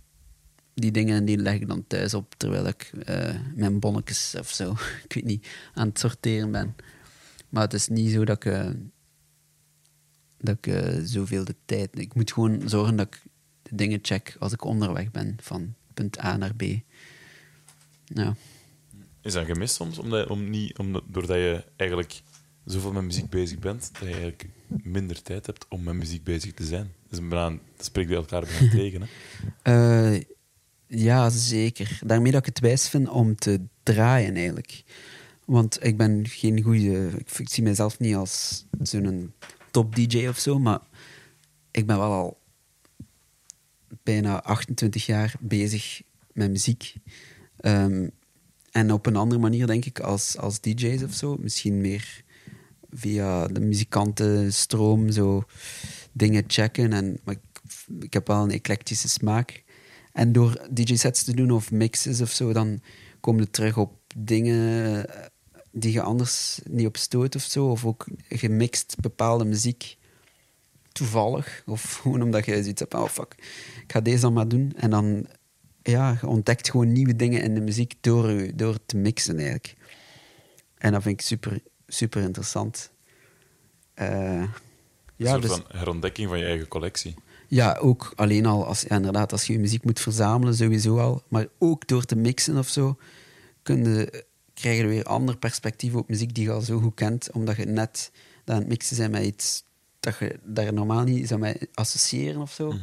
die 0.73 0.91
dingen 0.91 1.15
en 1.15 1.25
die 1.25 1.37
leg 1.37 1.53
ik 1.53 1.67
dan 1.67 1.87
thuis 1.87 2.13
op 2.13 2.35
terwijl 2.37 2.67
ik 2.67 2.91
eh, 3.05 3.35
mijn 3.55 3.79
bonnetjes 3.79 4.35
of 4.39 4.49
zo, 4.49 4.71
ik 5.07 5.13
weet 5.13 5.25
niet, 5.25 5.47
aan 5.73 5.87
het 5.87 5.99
sorteren 5.99 6.51
ben. 6.51 6.75
Maar 7.49 7.63
het 7.63 7.73
is 7.73 7.87
niet 7.87 8.11
zo 8.11 8.25
dat 8.25 8.35
ik... 8.35 8.45
eh, 8.45 8.69
dat 10.37 10.57
ik 10.57 10.67
eh, 10.67 10.99
zoveel 11.03 11.43
de 11.45 11.55
tijd... 11.65 11.99
Ik 11.99 12.13
moet 12.13 12.33
gewoon 12.33 12.69
zorgen 12.69 12.95
dat 12.95 13.07
ik 13.07 13.21
de 13.61 13.75
dingen 13.75 13.99
check 14.01 14.35
als 14.39 14.53
ik 14.53 14.63
onderweg 14.63 15.11
ben 15.11 15.37
van 15.41 15.73
punt 15.93 16.23
A 16.23 16.37
naar 16.37 16.55
B. 16.55 16.63
Ja. 18.05 18.35
Is 19.25 19.33
dat 19.33 19.45
gemist 19.45 19.75
soms? 19.75 19.97
Omdat, 19.97 20.29
om 20.29 20.49
niet, 20.49 20.77
omdat, 20.77 21.03
doordat 21.07 21.35
je 21.35 21.63
eigenlijk 21.75 22.21
zoveel 22.65 22.91
met 22.91 23.03
muziek 23.03 23.29
bezig 23.29 23.59
bent, 23.59 23.89
dat 23.93 24.01
je 24.01 24.13
eigenlijk 24.13 24.49
minder 24.67 25.21
tijd 25.21 25.45
hebt 25.45 25.65
om 25.69 25.83
met 25.83 25.93
muziek 25.93 26.23
bezig 26.23 26.53
te 26.53 26.65
zijn. 26.65 26.91
Dus 27.09 27.17
een 27.17 27.29
dat 27.29 27.59
spreekt 27.77 28.11
elkaar 28.11 28.45
bijna 28.45 28.69
tegen. 28.81 29.01
Hè? 29.01 29.07
Eh, 30.13 30.21
ja, 30.87 31.29
zeker. 31.29 31.99
Daarmee 32.05 32.31
dat 32.31 32.39
ik 32.39 32.45
het 32.45 32.59
wijs 32.59 32.89
vind 32.89 33.09
om 33.09 33.35
te 33.35 33.61
draaien, 33.83 34.35
eigenlijk. 34.35 34.83
Want 35.45 35.83
ik 35.83 35.97
ben 35.97 36.27
geen 36.27 36.61
goede... 36.61 37.07
Ik, 37.17 37.37
ik 37.37 37.49
zie 37.49 37.63
mezelf 37.63 37.99
niet 37.99 38.15
als 38.15 38.65
zo'n 38.81 39.33
top-dj 39.71 40.27
of 40.27 40.39
zo, 40.39 40.59
maar 40.59 40.79
ik 41.71 41.85
ben 41.85 41.97
wel 41.97 42.11
al 42.11 42.39
bijna 44.03 44.41
28 44.41 45.05
jaar 45.05 45.33
bezig 45.39 46.01
met 46.33 46.51
muziek. 46.51 46.93
Ehm, 47.57 48.07
en 48.75 48.91
op 48.91 49.05
een 49.05 49.15
andere 49.15 49.41
manier, 49.41 49.67
denk 49.67 49.85
ik, 49.85 49.99
als, 49.99 50.37
als 50.37 50.61
DJ's 50.61 51.03
of 51.03 51.13
zo. 51.13 51.37
Misschien 51.39 51.81
meer 51.81 52.23
via 52.91 53.47
de 53.47 53.59
muzikantenstroom, 53.59 55.11
zo 55.11 55.43
dingen 56.11 56.43
checken. 56.47 56.93
En, 56.93 57.19
maar 57.23 57.35
ik, 57.99 58.13
heb 58.13 58.27
wel 58.27 58.43
een 58.43 58.51
eclectische 58.51 59.09
smaak. 59.09 59.63
En 60.11 60.31
door 60.31 60.67
DJ-sets 60.71 61.23
te 61.23 61.35
doen 61.35 61.51
of 61.51 61.71
mixes 61.71 62.21
of 62.21 62.31
zo, 62.31 62.53
dan 62.53 62.81
kom 63.19 63.39
je 63.39 63.49
terug 63.49 63.77
op 63.77 63.93
dingen 64.15 65.05
eh, 65.09 65.25
die 65.71 65.91
je 65.91 66.01
anders 66.01 66.59
niet 66.69 66.87
op 66.87 66.97
stoot 66.97 67.35
of 67.35 67.41
zo. 67.41 67.69
Of 67.69 67.85
ook 67.85 68.05
gemixt 68.29 68.95
bepaalde 68.99 69.45
muziek 69.45 69.97
toevallig. 70.91 71.63
Of 71.65 71.93
gewoon 72.01 72.21
omdat 72.21 72.45
je 72.45 72.61
zoiets 72.61 72.79
hebt 72.79 72.93
oh 72.93 73.07
fuck, 73.07 73.35
ik 73.83 73.91
ga 73.91 74.01
deze 74.01 74.21
dan 74.21 74.33
maar 74.33 74.47
doen. 74.47 74.73
En 74.75 74.89
dan, 74.89 75.27
ja, 75.91 76.17
je 76.21 76.27
ontdekt 76.27 76.69
gewoon 76.69 76.91
nieuwe 76.91 77.15
dingen 77.15 77.41
in 77.41 77.53
de 77.53 77.61
muziek 77.61 77.93
door, 78.01 78.51
door 78.55 78.77
te 78.85 78.97
mixen 78.97 79.35
eigenlijk. 79.37 79.75
En 80.77 80.91
dat 80.91 81.01
vind 81.01 81.19
ik 81.19 81.25
super, 81.25 81.59
super 81.87 82.21
interessant. 82.21 82.91
Eh, 83.93 84.07
Een 84.09 84.49
ja, 85.15 85.29
soort 85.29 85.41
dus, 85.41 85.51
van 85.51 85.63
herontdekking 85.67 86.29
van 86.29 86.39
je 86.39 86.45
eigen 86.45 86.67
collectie. 86.67 87.15
ja, 87.47 87.77
ook 87.81 88.13
alleen 88.15 88.45
al 88.45 88.65
als, 88.65 88.81
ja, 88.81 88.95
inderdaad, 88.95 89.31
als 89.31 89.47
je 89.47 89.53
je 89.53 89.59
muziek 89.59 89.83
moet 89.83 89.99
verzamelen, 89.99 90.55
sowieso 90.55 90.97
al. 90.99 91.23
Maar 91.27 91.47
ook 91.57 91.87
door 91.87 92.05
te 92.05 92.15
mixen 92.15 92.57
of 92.57 92.67
zo, 92.67 92.97
kun 93.63 93.83
je, 93.83 94.25
krijg 94.53 94.77
je 94.77 94.87
weer 94.87 94.99
een 94.99 95.05
ander 95.05 95.37
perspectief 95.37 95.93
op 95.93 96.09
muziek 96.09 96.35
die 96.35 96.43
je 96.43 96.51
al 96.51 96.61
zo 96.61 96.79
goed 96.79 96.95
kent, 96.95 97.31
omdat 97.31 97.55
je 97.55 97.65
net 97.65 98.11
aan 98.45 98.57
het 98.57 98.67
mixen 98.67 98.97
bent 98.97 99.11
met 99.11 99.23
iets 99.23 99.63
dat 99.99 100.17
je 100.17 100.39
daar 100.43 100.73
normaal 100.73 101.03
niet 101.03 101.27
zou 101.27 101.39
mee 101.39 101.57
associëren 101.73 102.41
of 102.41 102.51
zo. 102.51 102.73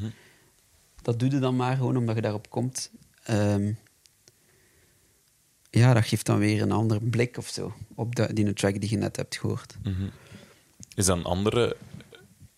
Dat 1.03 1.19
doe 1.19 1.31
je 1.31 1.39
dan 1.39 1.57
maar 1.57 1.77
gewoon 1.77 1.97
omdat 1.97 2.15
je 2.15 2.23
daarop 2.23 2.51
komt. 2.51 2.91
Ehm, 3.23 3.73
ja, 5.70 5.95
dat 5.95 6.07
geeft 6.07 6.27
dan 6.27 6.39
weer 6.39 6.62
een 6.62 6.73
andere 6.73 7.01
blik 7.01 7.37
of 7.37 7.49
zo 7.49 7.74
op 7.95 8.15
de, 8.15 8.33
die 8.33 8.53
track 8.53 8.81
die 8.81 8.91
je 8.91 8.97
net 8.97 9.16
hebt 9.16 9.37
gehoord. 9.37 9.77
Is 10.95 11.07
dat 11.07 11.16
een 11.16 11.24
andere... 11.24 11.77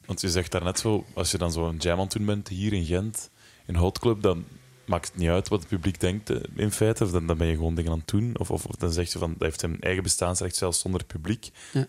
Want 0.04 0.20
je 0.20 0.30
zegt 0.30 0.50
daarnet 0.52 0.78
zo, 0.78 1.04
als 1.14 1.30
je 1.30 1.38
dan 1.38 1.52
zo'n 1.52 1.76
jam 1.76 1.98
aan 1.98 2.04
het 2.04 2.12
doen 2.12 2.26
bent 2.26 2.48
hier 2.48 2.72
in 2.72 2.84
Gent, 2.84 3.30
in 3.66 3.74
Hot 3.74 3.98
Club, 3.98 4.22
dan 4.22 4.44
maakt 4.86 5.06
het 5.06 5.16
niet 5.16 5.28
uit 5.28 5.48
wat 5.48 5.60
het 5.60 5.68
publiek 5.68 6.00
denkt 6.00 6.30
eh, 6.30 6.40
in 6.54 6.70
feite. 6.70 7.04
Of 7.04 7.10
dan, 7.10 7.26
dan 7.26 7.38
ben 7.38 7.46
je 7.46 7.54
gewoon 7.54 7.74
dingen 7.74 7.92
aan 7.92 7.98
het 7.98 8.08
doen. 8.08 8.38
Of, 8.38 8.50
of, 8.50 8.66
of 8.66 8.74
dan 8.74 8.92
zeg 8.92 9.12
je 9.12 9.18
van, 9.18 9.30
dat 9.32 9.42
heeft 9.42 9.62
een 9.62 9.80
eigen 9.80 10.02
bestaansrecht 10.02 10.56
zelfs 10.56 10.80
zonder 10.80 11.04
publiek. 11.04 11.50
Ja. 11.72 11.86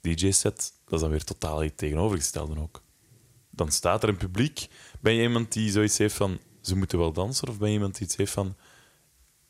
DJ-set, 0.00 0.72
dat 0.84 0.94
is 0.94 1.00
dan 1.00 1.10
weer 1.10 1.24
totaal 1.24 1.62
het 1.62 1.76
tegenovergestelde 1.76 2.60
ook. 2.60 2.82
Dan 3.50 3.72
staat 3.72 4.02
er 4.02 4.08
een 4.08 4.16
publiek. 4.16 4.66
Ben 5.00 5.14
je 5.14 5.22
iemand 5.22 5.52
die 5.52 5.70
zoiets 5.70 5.98
heeft 5.98 6.14
van, 6.14 6.38
ze 6.60 6.76
moeten 6.76 6.98
wel 6.98 7.12
dansen? 7.12 7.48
Of 7.48 7.58
ben 7.58 7.68
je 7.68 7.74
iemand 7.74 7.94
die 7.94 8.06
iets 8.06 8.16
heeft 8.16 8.32
van, 8.32 8.56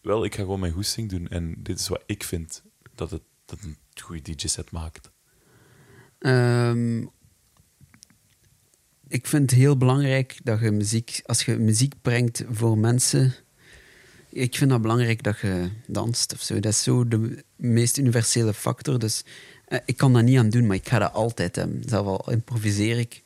wel, 0.01 0.25
ik 0.25 0.35
ga 0.35 0.43
gewoon 0.43 0.61
mijn 0.61 0.73
goesting 0.73 1.11
doen 1.11 1.29
en 1.29 1.55
dit 1.59 1.79
is 1.79 1.89
wat 1.89 2.03
ik 2.07 2.23
vind 2.25 2.63
dat 2.95 3.11
het 3.11 3.23
dat 3.49 3.59
een 3.63 3.77
goede 4.03 4.23
DJ-set 4.23 4.71
maakt. 4.71 5.11
Ehm, 6.19 7.03
ik 9.09 9.27
vind 9.27 9.51
het 9.51 9.61
heel 9.61 9.77
belangrijk 9.77 10.41
dat 10.43 10.61
je 10.61 10.71
muziek, 10.71 11.21
als 11.25 11.45
je 11.45 11.57
muziek 11.57 11.95
brengt 12.03 12.45
voor 12.51 12.79
mensen, 12.79 13.35
ik 14.29 14.57
vind 14.57 14.71
dat 14.71 14.83
belangrijk 14.83 15.23
dat 15.23 15.39
je 15.39 15.71
danst 15.87 16.33
of 16.33 16.41
zo. 16.41 16.61
Dat 16.61 16.73
is 16.73 16.83
zo 16.83 17.09
de 17.09 17.45
meest 17.57 17.97
universele 17.97 18.55
factor. 18.55 18.99
Dus 18.99 19.25
eh, 19.65 19.79
ik 19.85 19.97
kan 19.97 20.13
dat 20.13 20.23
niet 20.23 20.39
aan 20.39 20.51
doen, 20.51 20.67
maar 20.67 20.77
ik 20.77 20.89
ga 20.89 20.99
dat 20.99 21.13
altijd 21.13 21.57
hebben. 21.57 21.83
Zelf 21.87 22.07
al 22.07 22.33
improviseer 22.33 22.99
ik, 22.99 23.23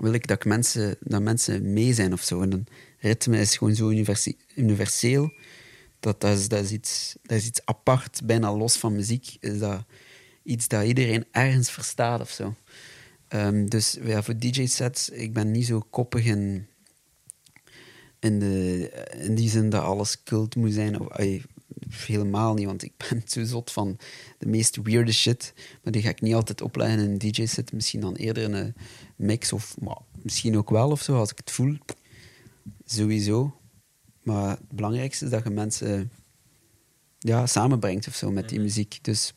wil 0.00 0.12
ik 0.12 0.26
dat, 0.26 0.44
mensen, 0.44 0.96
dat 1.00 1.22
mensen 1.22 1.72
mee 1.72 1.94
zijn 1.94 2.12
of 2.12 2.22
zo. 2.22 2.40
En 2.40 2.66
ritme 2.98 3.38
is 3.38 3.56
gewoon 3.56 3.74
zo 3.74 3.88
universe- 3.88 4.36
universeel. 4.54 5.32
Dat, 6.00 6.20
dat, 6.20 6.38
is, 6.38 6.48
dat, 6.48 6.64
is 6.64 6.70
iets, 6.70 7.16
dat 7.22 7.38
is 7.38 7.46
iets 7.46 7.60
apart, 7.64 8.20
bijna 8.24 8.56
los 8.56 8.76
van 8.76 8.92
muziek. 8.92 9.36
Is 9.40 9.58
dat 9.58 9.84
iets 10.42 10.68
dat 10.68 10.84
iedereen 10.84 11.24
ergens 11.30 11.70
verstaat 11.70 12.20
of 12.20 12.30
zo. 12.30 12.54
Ehm, 13.28 13.66
dus 13.66 13.98
ja, 14.02 14.22
voor 14.22 14.38
DJ-sets, 14.38 15.08
ik 15.08 15.32
ben 15.32 15.50
niet 15.50 15.66
zo 15.66 15.86
koppig 15.90 16.24
in, 16.24 16.66
in, 18.18 18.38
de, 18.38 18.90
in 19.18 19.34
die 19.34 19.50
zin 19.50 19.70
dat 19.70 19.82
alles 19.82 20.22
cult 20.22 20.56
moet 20.56 20.72
zijn. 20.72 21.00
Of, 21.00 21.06
helemaal 21.90 22.54
niet, 22.54 22.66
want 22.66 22.82
ik 22.82 22.92
ben 22.96 23.22
zo 23.26 23.44
zot 23.44 23.70
van 23.70 23.98
de 24.38 24.46
meest 24.46 24.76
weirde 24.82 25.12
shit. 25.12 25.52
Maar 25.82 25.92
die 25.92 26.02
ga 26.02 26.08
ik 26.08 26.20
niet 26.20 26.34
altijd 26.34 26.60
opleggen 26.60 26.98
in 26.98 27.10
een 27.10 27.18
DJ-set. 27.18 27.72
Misschien 27.72 28.00
dan 28.00 28.14
eerder 28.14 28.42
in 28.42 28.52
een 28.52 28.74
mix, 29.16 29.52
of 29.52 29.80
maar, 29.80 29.98
misschien 30.22 30.56
ook 30.56 30.70
wel 30.70 30.90
of 30.90 31.02
zo, 31.02 31.18
als 31.18 31.30
ik 31.30 31.38
het 31.38 31.50
voel. 31.50 31.76
Sowieso. 32.84 33.60
Maar 34.22 34.50
het 34.50 34.68
belangrijkste 34.72 35.24
is 35.24 35.30
dat 35.30 35.44
je 35.44 35.50
mensen 35.50 36.10
ja, 37.18 37.46
samenbrengt 37.46 38.06
of 38.06 38.14
zo 38.14 38.30
met 38.30 38.48
die 38.48 38.60
muziek. 38.60 38.98
Dus 39.02 39.32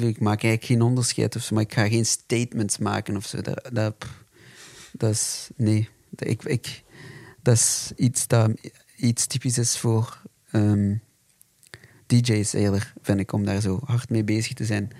ik 0.00 0.20
maak 0.20 0.42
eigenlijk 0.42 0.64
geen 0.64 0.82
onderscheid 0.82 1.36
of 1.36 1.42
zo, 1.42 1.54
maar 1.54 1.64
ik 1.64 1.74
ga 1.74 1.88
geen 1.88 2.06
statements 2.06 2.78
maken 2.78 3.16
of 3.16 3.26
zo. 3.26 3.40
Dat, 3.40 3.68
dat, 3.72 4.06
dat 4.92 5.10
is, 5.10 5.48
nee. 5.56 5.88
Dat, 6.10 6.28
ik, 6.28 6.44
ik, 6.44 6.82
dat 7.42 7.54
is 7.54 7.92
iets 7.96 8.26
dat 8.26 8.50
iets 8.96 9.26
typisch 9.26 9.58
is 9.58 9.78
voor 9.78 10.22
ehm, 10.50 10.94
DJ's 12.06 12.52
eerder, 12.52 12.92
vind 13.02 13.20
ik, 13.20 13.32
om 13.32 13.44
daar 13.44 13.60
zo 13.60 13.80
hard 13.84 14.10
mee 14.10 14.24
bezig 14.24 14.52
te 14.52 14.64
zijn. 14.64 14.90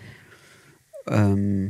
Ehm, 1.04 1.68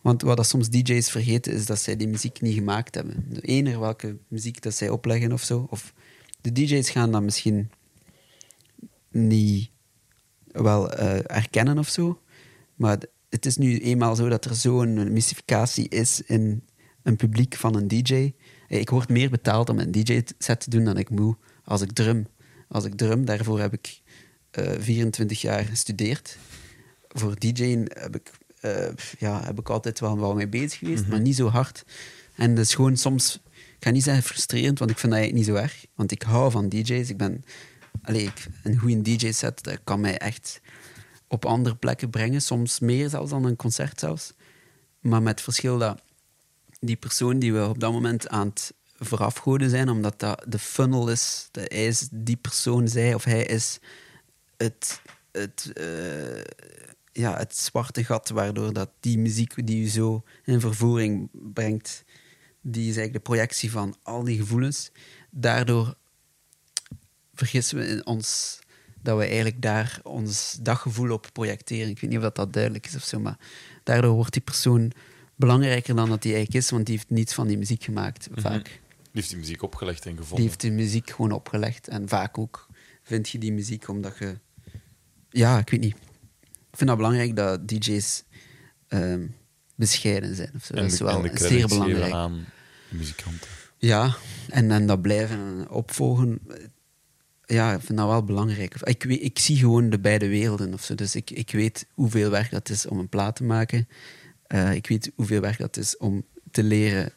want 0.00 0.22
wat 0.22 0.36
dat 0.36 0.46
soms 0.46 0.70
DJ's 0.70 1.10
vergeten 1.10 1.52
is 1.52 1.66
dat 1.66 1.78
zij 1.78 1.96
die 1.96 2.08
muziek 2.08 2.40
niet 2.40 2.54
gemaakt 2.54 2.94
hebben. 2.94 3.24
De 3.28 3.78
welke 3.78 4.16
muziek 4.28 4.62
dat 4.62 4.74
zij 4.74 4.88
opleggen 4.88 5.32
of 5.32 5.42
zo. 5.42 5.66
Of 5.70 5.92
de 6.40 6.52
DJ's 6.52 6.90
gaan 6.90 7.12
dat 7.12 7.22
misschien 7.22 7.70
niet 9.10 9.70
wel 10.52 10.92
eh, 10.92 11.36
erkennen 11.36 11.78
of 11.78 11.88
zo. 11.88 12.20
Maar 12.74 12.98
het 13.28 13.46
is 13.46 13.56
nu 13.56 13.78
eenmaal 13.78 14.16
zo 14.16 14.28
dat 14.28 14.44
er 14.44 14.54
zo'n 14.54 15.12
mystificatie 15.12 15.88
is 15.88 16.22
in 16.22 16.62
een 17.02 17.16
publiek 17.16 17.54
van 17.54 17.74
een 17.74 17.88
DJ. 17.88 18.32
Ik 18.68 18.90
word 18.90 19.08
meer 19.08 19.30
betaald 19.30 19.68
om 19.68 19.78
een 19.78 19.90
DJ-set 19.90 20.60
te 20.60 20.70
doen 20.70 20.84
dan 20.84 20.96
ik 20.96 21.10
moet 21.10 21.36
als 21.64 21.80
ik 21.80 21.92
drum. 21.92 22.26
Als 22.68 22.84
ik 22.84 22.94
drum, 22.94 23.24
daarvoor 23.24 23.60
heb 23.60 23.72
ik 23.72 24.00
24 24.50 25.40
jaar 25.40 25.64
gestudeerd. 25.64 26.36
Voor 27.08 27.38
DJ'en 27.38 27.90
heb 27.94 28.14
ik, 28.14 28.30
eh, 28.60 28.88
ja, 29.18 29.44
heb 29.44 29.58
ik 29.58 29.68
altijd 29.68 30.00
wel, 30.00 30.18
wel 30.18 30.34
mee 30.34 30.48
bezig 30.48 30.78
geweest, 30.78 31.06
maar 31.06 31.20
niet 31.20 31.36
zo 31.36 31.48
hard. 31.48 31.84
En 32.34 32.54
dat 32.54 32.64
is 32.64 32.74
gewoon 32.74 32.96
soms, 32.96 33.40
ik 33.52 33.84
ga 33.84 33.90
niet 33.90 34.02
zeggen 34.02 34.22
frustrerend, 34.22 34.78
want 34.78 34.90
ik 34.90 34.98
vind 34.98 35.12
dat 35.12 35.20
eigenlijk 35.20 35.48
niet 35.48 35.56
zo 35.56 35.62
erg. 35.62 35.86
Want 35.94 36.12
ik 36.12 36.22
hou 36.22 36.50
van 36.50 36.68
DJ's. 36.68 37.08
Ik 37.08 37.16
ben, 37.16 37.44
allee, 38.02 38.22
ik, 38.22 38.46
een 38.62 38.78
goede 38.78 39.02
DJ-set 39.02 39.62
dat 39.62 39.78
kan 39.84 40.00
mij 40.00 40.18
echt 40.18 40.60
op 41.28 41.44
andere 41.44 41.76
plekken 41.76 42.10
brengen. 42.10 42.42
Soms 42.42 42.78
meer 42.78 43.08
zelfs 43.08 43.30
dan 43.30 43.44
een 43.44 43.56
concert 43.56 44.00
zelfs. 44.00 44.32
Maar 45.00 45.22
met 45.22 45.32
het 45.32 45.40
verschil 45.40 45.78
dat 45.78 46.00
die 46.80 46.96
persoon 46.96 47.38
die 47.38 47.52
we 47.52 47.68
op 47.68 47.80
dat 47.80 47.92
moment 47.92 48.28
aan 48.28 48.46
het 48.46 48.74
voorafgoden 48.98 49.70
zijn, 49.70 49.88
omdat 49.88 50.20
dat 50.20 50.44
de 50.48 50.58
funnel 50.58 51.10
is, 51.10 51.48
dat 51.50 51.72
hij 51.72 51.86
is 51.86 52.08
die 52.10 52.36
persoon, 52.36 52.88
zij 52.88 53.14
of 53.14 53.24
hij 53.24 53.44
is 53.44 53.78
het, 54.58 55.00
het, 55.32 55.72
eh, 55.74 56.44
ja, 57.12 57.36
het 57.36 57.56
zwarte 57.56 58.04
gat 58.04 58.28
waardoor 58.28 58.72
dat 58.72 58.90
die 59.00 59.18
muziek 59.18 59.66
die 59.66 59.82
u 59.84 59.88
zo 59.88 60.24
in 60.44 60.60
vervoering 60.60 61.28
brengt, 61.32 62.04
die 62.60 62.80
is 62.90 62.96
eigenlijk 62.96 63.12
de 63.12 63.30
projectie 63.32 63.70
van 63.70 63.96
al 64.02 64.24
die 64.24 64.38
gevoelens. 64.38 64.90
Daardoor 65.30 65.96
vergissen 67.34 67.78
we 67.78 67.86
in 67.86 68.06
ons 68.06 68.58
dat 69.02 69.18
we 69.18 69.24
eigenlijk 69.24 69.62
daar 69.62 70.00
ons 70.02 70.58
daggevoel 70.60 71.10
op 71.10 71.28
projecteren. 71.32 71.88
Ik 71.88 72.00
weet 72.00 72.10
niet 72.10 72.18
of 72.18 72.24
dat, 72.24 72.36
dat 72.36 72.52
duidelijk 72.52 72.86
is 72.86 72.94
of 72.94 73.04
zo, 73.04 73.20
maar 73.20 73.38
daardoor 73.84 74.14
wordt 74.14 74.32
die 74.32 74.42
persoon 74.42 74.92
belangrijker 75.36 75.94
dan 75.94 76.08
dat 76.08 76.22
hij 76.22 76.32
eigenlijk 76.32 76.64
is, 76.64 76.70
want 76.70 76.86
die 76.86 76.94
heeft 76.94 77.10
niets 77.10 77.34
van 77.34 77.46
die 77.46 77.58
muziek 77.58 77.84
gemaakt, 77.84 78.28
vaak. 78.32 78.64
Die 78.64 79.10
heeft 79.12 79.28
die 79.28 79.38
muziek 79.38 79.62
opgelegd 79.62 80.06
en 80.06 80.16
gevonden. 80.16 80.36
Die 80.36 80.46
heeft 80.46 80.60
de 80.60 80.70
muziek 80.70 81.10
gewoon 81.10 81.32
opgelegd. 81.32 81.88
En 81.88 82.08
vaak 82.08 82.38
ook 82.38 82.66
vind 83.02 83.28
je 83.28 83.38
die 83.38 83.52
muziek 83.52 83.88
omdat 83.88 84.18
je... 84.18 84.38
Ja, 85.30 85.58
ik 85.58 85.70
weet 85.70 85.80
niet. 85.80 85.96
Ik 86.42 86.76
vind 86.76 86.88
dat 86.88 86.96
belangrijk 86.96 87.36
dat 87.36 87.68
DJ's 87.68 88.24
ehm, 88.88 89.26
bescheiden 89.74 90.34
zijn. 90.34 90.50
Of 90.54 90.64
zo. 90.64 90.74
en 90.74 90.82
dat 90.82 90.92
is 90.92 90.98
wel 90.98 91.24
en 91.24 91.38
zeer 91.38 91.68
belangrijk. 91.68 92.12
aan 92.12 92.46
muzikanten. 92.88 93.48
Ja, 93.78 94.16
en, 94.48 94.70
en 94.70 94.86
dat 94.86 95.02
blijven 95.02 95.70
opvolgen. 95.70 96.40
Ja, 97.44 97.74
ik 97.74 97.80
vind 97.80 97.98
dat 97.98 98.08
wel 98.08 98.24
belangrijk. 98.24 98.74
Ik, 98.74 99.02
weet, 99.02 99.22
ik 99.22 99.38
zie 99.38 99.56
gewoon 99.56 99.90
de 99.90 99.98
beide 99.98 100.28
werelden 100.28 100.72
of 100.72 100.84
zo. 100.84 100.94
Dus 100.94 101.14
ik, 101.14 101.30
ik 101.30 101.50
weet 101.50 101.86
hoeveel 101.94 102.30
werk 102.30 102.50
dat 102.50 102.68
is 102.68 102.86
om 102.86 102.98
een 102.98 103.08
plaat 103.08 103.36
te 103.36 103.44
maken. 103.44 103.88
Eh, 104.46 104.74
ik 104.74 104.86
weet 104.86 105.10
hoeveel 105.14 105.40
werk 105.40 105.58
dat 105.58 105.76
is 105.76 105.96
om 105.96 106.24
te 106.50 106.62
leren 106.62 107.12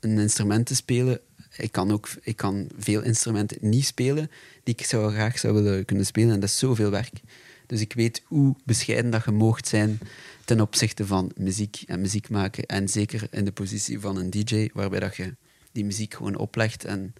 een 0.00 0.18
instrument 0.18 0.66
te 0.66 0.74
spelen. 0.74 1.20
Ik 1.56 1.72
kan 1.72 1.92
ook 1.92 2.08
ik 2.22 2.36
kan 2.36 2.68
veel 2.78 3.02
instrumenten 3.02 3.56
niet 3.60 3.84
spelen 3.84 4.30
die 4.62 4.74
ik 4.76 4.86
zou 4.86 5.12
graag 5.12 5.38
zou 5.38 5.54
willen 5.54 5.84
kunnen 5.84 6.06
spelen. 6.06 6.34
En 6.34 6.40
dat 6.40 6.48
is 6.48 6.58
zoveel 6.58 6.90
werk. 6.90 7.20
Dus 7.66 7.80
ik 7.80 7.92
weet 7.92 8.22
hoe 8.24 8.54
bescheiden 8.64 9.10
dat 9.10 9.24
je 9.24 9.30
moogt 9.30 9.68
zijn 9.68 9.98
ten 10.44 10.60
opzichte 10.60 11.06
van 11.06 11.32
muziek 11.36 11.82
en 11.86 12.00
muziek 12.00 12.28
maken. 12.28 12.66
En 12.66 12.88
zeker 12.88 13.26
in 13.30 13.44
de 13.44 13.52
positie 13.52 14.00
van 14.00 14.16
een 14.16 14.30
DJ, 14.30 14.70
waarbij 14.72 15.00
dat 15.00 15.16
je 15.16 15.34
die 15.72 15.84
muziek 15.84 16.14
gewoon 16.14 16.36
oplegt 16.36 16.84
en 16.84 17.14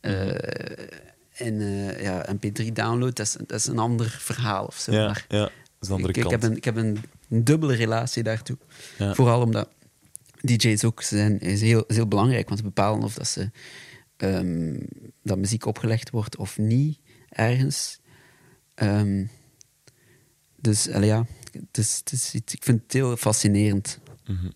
eh, 0.00 0.26
in 1.34 1.60
eh, 1.60 2.02
ja, 2.02 2.26
mp3 2.34 2.72
download. 2.72 3.16
Dat 3.16 3.26
is, 3.26 3.32
dat 3.32 3.58
is 3.58 3.66
een 3.66 3.78
ander 3.78 4.16
verhaal 4.20 4.66
of 4.66 4.76
zo. 4.76 4.92
Ja, 4.92 5.06
maar 5.06 5.24
ja, 5.28 5.38
dat 5.38 5.50
is 5.80 5.88
de 5.88 5.94
andere 5.94 6.12
ik, 6.12 6.16
ik 6.16 6.22
kant. 6.22 6.42
heb, 6.42 6.50
een, 6.50 6.56
ik 6.56 6.64
heb 6.64 6.76
een, 6.76 6.98
een 7.28 7.44
dubbele 7.44 7.74
relatie 7.74 8.22
daartoe. 8.22 8.56
Ja. 8.98 9.14
Vooral 9.14 9.40
omdat 9.40 9.68
DJ's 10.42 10.84
ook 10.84 11.02
zijn, 11.02 11.38
is 11.38 11.60
heel, 11.60 11.84
is 11.86 11.96
heel 11.96 12.08
belangrijk, 12.08 12.46
want 12.48 12.58
ze 12.58 12.64
bepalen 12.66 13.02
of 13.02 13.14
dat 13.14 13.28
ze 13.28 13.50
ehm, 14.16 14.80
dat 15.22 15.38
muziek 15.38 15.64
opgelegd 15.66 16.10
wordt 16.10 16.36
of 16.36 16.58
niet 16.58 16.98
ergens. 17.28 18.00
Ehm, 18.74 19.24
dus 20.56 20.84
ja, 20.84 21.26
het 21.52 21.78
is, 21.78 21.96
het 21.98 22.12
is 22.12 22.34
iets- 22.34 22.54
ik 22.54 22.64
vind 22.64 22.82
het 22.82 22.92
heel 22.92 23.16
fascinerend. 23.16 23.98
Mhm. 24.26 24.50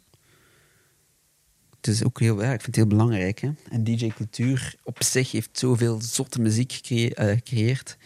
Het 1.76 1.94
is 1.94 2.04
ook 2.04 2.20
heel, 2.20 2.42
ja, 2.42 2.52
ik 2.52 2.60
vind 2.60 2.66
het 2.66 2.76
heel 2.76 2.86
belangrijk. 2.86 3.38
Hè? 3.40 3.50
En 3.70 3.84
DJ-cultuur 3.84 4.74
op 4.82 5.02
zich 5.02 5.30
heeft 5.30 5.58
zoveel 5.58 6.00
zotte 6.02 6.40
muziek 6.40 6.72
eh, 6.72 7.26
gecreëerd. 7.34 7.96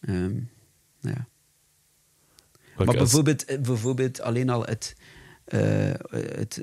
Ehm, 0.00 0.40
ja. 1.00 1.26
Maar 2.76 2.86
bijvoorbeeld, 2.96 3.44
eh, 3.44 3.58
bijvoorbeeld 3.58 4.20
alleen 4.20 4.48
al 4.48 4.64
het, 4.64 4.96
het, 5.48 6.02
het, 6.36 6.62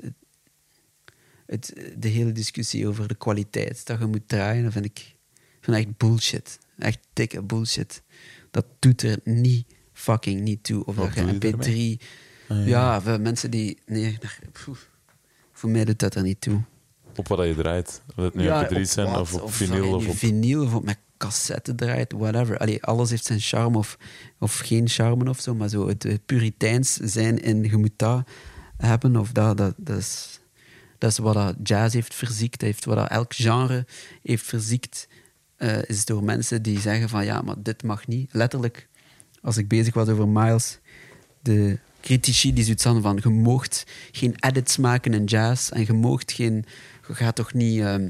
het- 1.46 1.94
de 1.98 2.08
hele 2.08 2.32
discussie 2.32 2.88
over 2.88 3.08
de 3.08 3.14
kwaliteit 3.14 3.86
dat 3.86 3.98
je 3.98 4.06
moet 4.06 4.28
draaien, 4.28 4.62
dat 4.64 4.72
vind 4.72 4.84
ik, 4.84 5.14
vind 5.60 5.76
echt 5.76 5.96
bullshit. 5.96 6.58
Echt 6.78 6.98
dikke 7.12 7.42
bullshit. 7.42 8.02
Dat 8.50 8.66
doet 8.78 9.02
er 9.02 9.18
niet 9.24 9.66
fucking 9.92 10.40
niet 10.40 10.64
toe. 10.64 10.84
Of 10.84 10.96
Wat 10.96 11.06
dat 11.06 11.14
je 11.14 11.38
doe 11.38 11.50
je 11.50 11.54
MP3... 11.54 11.58
daarmee? 11.58 12.00
Ah, 12.48 12.56
ja. 12.58 12.64
ja, 12.66 13.00
voor 13.00 13.20
mensen 13.20 13.50
die... 13.50 13.78
Nee, 13.86 14.18
poef. 14.64 14.88
voor 15.52 15.70
mij 15.70 15.84
doet 15.84 15.98
dat 15.98 16.14
er 16.14 16.22
niet 16.22 16.40
toe. 16.40 16.60
Op 17.16 17.28
wat 17.28 17.46
je 17.46 17.54
draait. 17.54 18.02
Of 18.16 18.24
het 18.24 18.34
nu 18.34 18.42
Ja, 18.42 18.60
op 18.62 18.68
3 18.68 18.80
op 18.80 18.86
zijn 18.86 19.06
wat, 19.10 19.20
of 19.20 19.34
op 19.34 19.42
of 19.42 19.54
vinyl. 19.54 19.94
Of 19.94 20.08
op... 20.08 20.16
vinyl 20.16 20.62
of 20.64 20.74
op 20.74 20.84
met 20.84 20.98
cassette 21.16 21.74
draait, 21.74 22.12
whatever. 22.12 22.58
Allee, 22.58 22.82
alles 22.82 23.10
heeft 23.10 23.24
zijn 23.24 23.40
charme 23.40 23.78
of, 23.78 23.98
of 24.38 24.58
geen 24.58 24.88
charme 24.88 25.28
of 25.28 25.40
zo, 25.40 25.54
maar 25.54 25.68
zo 25.68 25.88
het, 25.88 26.02
het 26.02 26.26
puriteins 26.26 26.94
zijn 26.94 27.38
in 27.42 27.62
je 27.62 27.76
moet 27.76 27.90
dat 27.96 28.28
hebben 28.76 29.16
of 29.16 29.32
dat, 29.32 29.56
dat, 29.56 29.74
dat, 29.76 29.98
is, 29.98 30.40
dat 30.98 31.10
is 31.10 31.18
wat 31.18 31.34
dat 31.34 31.54
jazz 31.62 31.94
heeft 31.94 32.14
verziekt, 32.14 32.60
heeft 32.60 32.84
wat 32.84 32.96
dat 32.96 33.08
elk 33.08 33.34
genre 33.34 33.86
heeft 34.22 34.44
verziekt, 34.44 35.08
eh, 35.56 35.82
is 35.82 36.04
door 36.04 36.24
mensen 36.24 36.62
die 36.62 36.80
zeggen 36.80 37.08
van 37.08 37.24
ja, 37.24 37.42
maar 37.42 37.62
dit 37.62 37.82
mag 37.82 38.06
niet. 38.06 38.32
Letterlijk, 38.32 38.88
als 39.40 39.56
ik 39.56 39.68
bezig 39.68 39.94
was 39.94 40.08
over 40.08 40.28
Miles, 40.28 40.78
de 41.40 41.78
critici 42.00 42.52
die 42.52 42.64
zoiets 42.64 42.84
hadden 42.84 43.02
van 43.02 43.18
je 43.22 43.28
moogt 43.28 43.84
geen 44.12 44.34
edits 44.40 44.76
maken 44.76 45.14
in 45.14 45.24
jazz 45.24 45.70
en 45.70 45.84
je 45.86 45.92
moogt 45.92 46.32
geen, 46.32 46.64
je 47.08 47.14
gaat 47.14 47.34
toch 47.34 47.52
niet 47.52 47.80
ehm, 47.80 48.08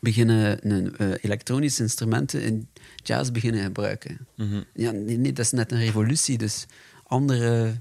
beginnen 0.00 0.60
eh, 0.98 1.08
elektronische 1.20 1.82
instrumenten 1.82 2.42
in 2.42 2.68
jazz 3.02 3.30
beginnen 3.30 3.62
gebruiken. 3.62 4.26
Mhm. 4.34 4.62
Ja, 4.74 4.90
nee, 4.90 5.16
nee, 5.16 5.32
dat 5.32 5.44
is 5.44 5.50
net 5.50 5.72
een 5.72 5.78
revolutie. 5.78 6.38
Dus 6.38 6.66
andere 7.02 7.80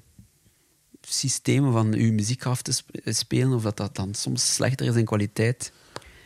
systemen 1.08 1.72
van 1.72 1.94
uw 1.94 2.12
muziek 2.12 2.46
af 2.46 2.62
te 2.62 2.72
sp- 2.72 2.90
spelen, 3.06 3.54
of 3.54 3.64
dat 3.64 3.78
dat 3.78 3.96
dan 3.96 4.14
soms 4.14 4.54
slechter 4.54 4.86
is 4.88 4.96
in 4.96 5.06
kwaliteit, 5.06 5.72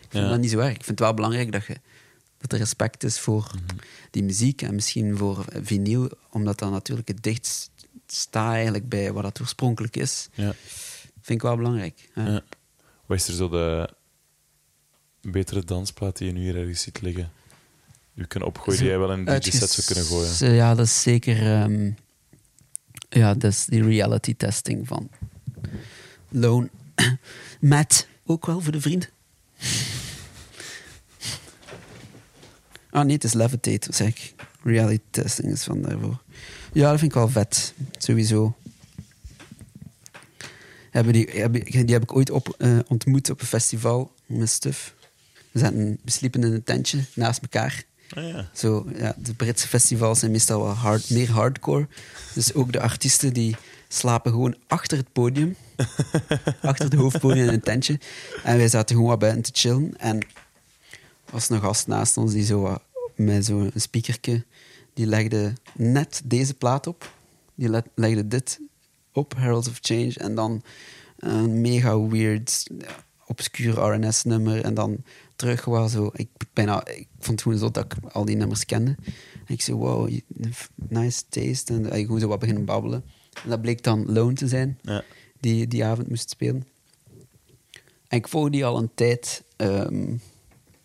ik 0.01 0.07
vind 0.09 0.23
Ja. 0.23 0.29
dat 0.29 0.39
niet 0.39 0.49
zo 0.51 0.59
erg. 0.59 0.69
Ik 0.69 0.75
vind 0.83 0.87
het 0.87 0.99
wel 0.99 1.13
belangrijk 1.13 1.51
dat, 1.51 1.65
je, 1.65 1.75
dat 2.37 2.51
er 2.51 2.57
respect 2.57 3.03
is 3.03 3.19
voor 3.19 3.51
Mhm. 3.55 3.75
die 4.11 4.23
muziek 4.23 4.61
en 4.61 4.75
misschien 4.75 5.17
voor 5.17 5.45
eh, 5.49 5.61
vinyl, 5.63 6.09
omdat 6.31 6.59
dat 6.59 6.71
natuurlijk 6.71 7.07
het 7.07 7.23
dichtst 7.23 7.69
staat 8.07 8.53
eigenlijk 8.53 8.89
bij 8.89 9.11
wat 9.13 9.23
het 9.23 9.39
oorspronkelijk 9.41 9.95
is. 9.97 10.29
Ja. 10.33 10.53
Vind 11.21 11.39
ik 11.39 11.41
wel 11.41 11.55
belangrijk. 11.55 12.09
Ja. 12.15 12.27
Ja. 12.27 12.41
Wat 13.05 13.17
is 13.17 13.27
er 13.27 13.33
zo 13.33 13.49
de 13.49 13.89
betere 15.21 15.63
dansplaat 15.63 16.17
die 16.17 16.27
je 16.27 16.33
nu 16.33 16.39
hier 16.39 16.55
ergens 16.57 16.81
ziet 16.81 17.01
liggen? 17.01 17.31
Je 18.13 18.25
kunnen 18.27 18.49
opgooien 18.49 18.79
die 18.79 18.89
jij 18.89 18.99
wel 18.99 19.11
in 19.11 19.27
een 19.27 19.39
DJ-set 19.39 19.69
zou 19.69 19.85
kunnen 19.87 20.05
gooien. 20.05 20.55
Ja, 20.55 20.75
dat 20.75 20.85
is 20.85 21.01
zeker... 21.01 21.61
ehm, 21.61 21.91
ja, 23.09 23.33
dat 23.33 23.51
is 23.51 23.65
die 23.65 23.83
reality 23.83 24.35
testing 24.35 24.87
van 24.87 25.09
Lone. 26.29 26.69
Matt, 27.59 28.07
ook 28.25 28.45
wel 28.45 28.61
voor 28.61 28.71
de 28.71 28.81
vriend. 28.81 29.11
Ah 32.89 33.05
nee, 33.05 33.13
het 33.13 33.23
is 33.23 33.33
Levitate, 33.33 33.93
zeg 33.93 34.07
ik. 34.07 34.33
Reality 34.63 35.03
testing 35.09 35.51
is 35.51 35.63
van 35.63 35.81
daarvoor. 35.81 36.21
Ja, 36.73 36.89
dat 36.89 36.99
vind 36.99 37.11
ik 37.11 37.17
wel 37.17 37.29
vet. 37.29 37.73
Sowieso. 37.97 38.55
Hebben 40.91 41.13
die, 41.13 41.49
die 41.49 41.93
heb 41.93 42.03
ik 42.03 42.15
ooit 42.15 42.29
op, 42.29 42.55
eh, 42.57 42.79
ontmoet 42.87 43.29
op 43.29 43.41
een 43.41 43.47
festival 43.47 44.13
met 44.25 44.49
Stuf. 44.49 44.95
We, 45.51 45.59
zaten, 45.59 45.99
we 46.03 46.11
sliepen 46.11 46.43
in 46.43 46.53
een 46.53 46.63
tentje 46.63 47.03
naast 47.13 47.41
elkaar. 47.41 47.83
Ah, 48.09 48.27
ja. 48.27 48.49
Zo, 48.53 48.87
ja, 48.95 49.15
de 49.17 49.33
Britse 49.33 49.67
festivals 49.67 50.19
zijn 50.19 50.31
meestal 50.31 50.63
wel 50.63 50.73
hard, 50.73 51.09
meer 51.09 51.31
hardcore. 51.31 51.87
Dus 52.33 52.53
ook 52.53 52.71
de 52.71 52.79
artiesten 52.81 53.33
die 53.33 53.55
slapen 53.87 54.31
gewoon 54.31 54.55
achter 54.67 54.97
het 54.97 55.11
podium. 55.11 55.55
achter 56.61 56.85
het 56.85 56.93
hoofdpodium 56.93 57.47
in 57.47 57.53
een 57.53 57.61
tentje. 57.61 57.99
En 58.43 58.57
wij 58.57 58.67
zaten 58.67 58.95
gewoon 58.95 59.09
wat 59.09 59.19
buiten 59.19 59.41
te 59.41 59.51
chillen. 59.53 59.97
En 59.97 60.17
er 60.19 61.31
was 61.31 61.49
een 61.49 61.59
gast 61.61 61.87
naast 61.87 62.17
ons 62.17 62.31
die 62.33 62.45
zo 62.45 62.61
wat 62.61 62.81
met 63.15 63.45
zo'n 63.45 63.71
speakertje... 63.75 64.45
Die 64.93 65.07
legde 65.07 65.53
net 65.73 66.21
deze 66.25 66.53
plaat 66.53 66.87
op. 66.87 67.11
Die 67.55 67.69
le- 67.69 67.83
legde 67.95 68.27
dit 68.27 68.59
op, 69.13 69.35
Heralds 69.37 69.67
of 69.67 69.77
Change. 69.81 70.13
En 70.17 70.35
dan 70.35 70.63
een 71.19 71.61
mega 71.61 71.99
weird, 71.99 72.67
obscuur 73.25 73.79
RNS-nummer. 73.79 74.63
En 74.63 74.73
dan 74.73 75.03
terug 75.35 75.65
was 75.65 75.91
zo... 75.91 76.09
Ik, 76.13 76.27
bijna, 76.65 76.85
ik 76.87 77.07
vond 77.19 77.29
het 77.29 77.41
gewoon 77.41 77.57
zo 77.57 77.71
dat 77.71 77.85
ik 77.85 78.13
al 78.13 78.25
die 78.25 78.35
nummers 78.35 78.65
kende. 78.65 78.95
En 79.45 79.53
ik 79.53 79.61
zei, 79.61 79.77
wow, 79.77 80.09
nice 80.75 81.23
taste. 81.29 81.73
En 81.73 81.85
ik 81.85 82.05
gewoon 82.05 82.19
zo 82.19 82.27
wat 82.27 82.39
beginnen 82.39 82.65
babbelen. 82.65 83.03
En 83.43 83.49
dat 83.49 83.61
bleek 83.61 83.83
dan 83.83 84.11
Lone 84.11 84.33
te 84.33 84.47
zijn, 84.47 84.79
Ja. 84.81 85.03
die 85.39 85.67
die 85.67 85.85
avond 85.85 86.09
moest 86.09 86.29
spelen. 86.29 86.67
En 88.07 88.17
ik 88.17 88.27
volg 88.27 88.49
die 88.49 88.65
al 88.65 88.77
een 88.77 88.89
tijd. 88.95 89.43
ehm, 89.55 89.93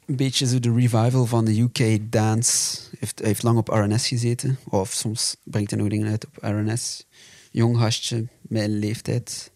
een 0.06 0.16
beetje 0.16 0.46
zo 0.46 0.60
de 0.60 0.72
revival 0.72 1.26
van 1.26 1.44
de 1.44 1.60
UK 1.60 2.12
dance. 2.12 2.80
Heeft, 2.98 3.18
hij 3.18 3.28
heeft 3.28 3.42
lang 3.42 3.58
op 3.58 3.68
RNS 3.68 4.08
gezeten. 4.08 4.58
Of 4.68 4.92
soms 4.92 5.36
brengt 5.42 5.70
hij 5.70 5.80
nog 5.80 5.88
dingen 5.88 6.08
uit 6.08 6.26
op 6.26 6.36
RNS. 6.40 7.06
Jong 7.50 7.76
gastje, 7.78 8.26
mijn 8.42 8.78
leeftijd. 8.78 9.52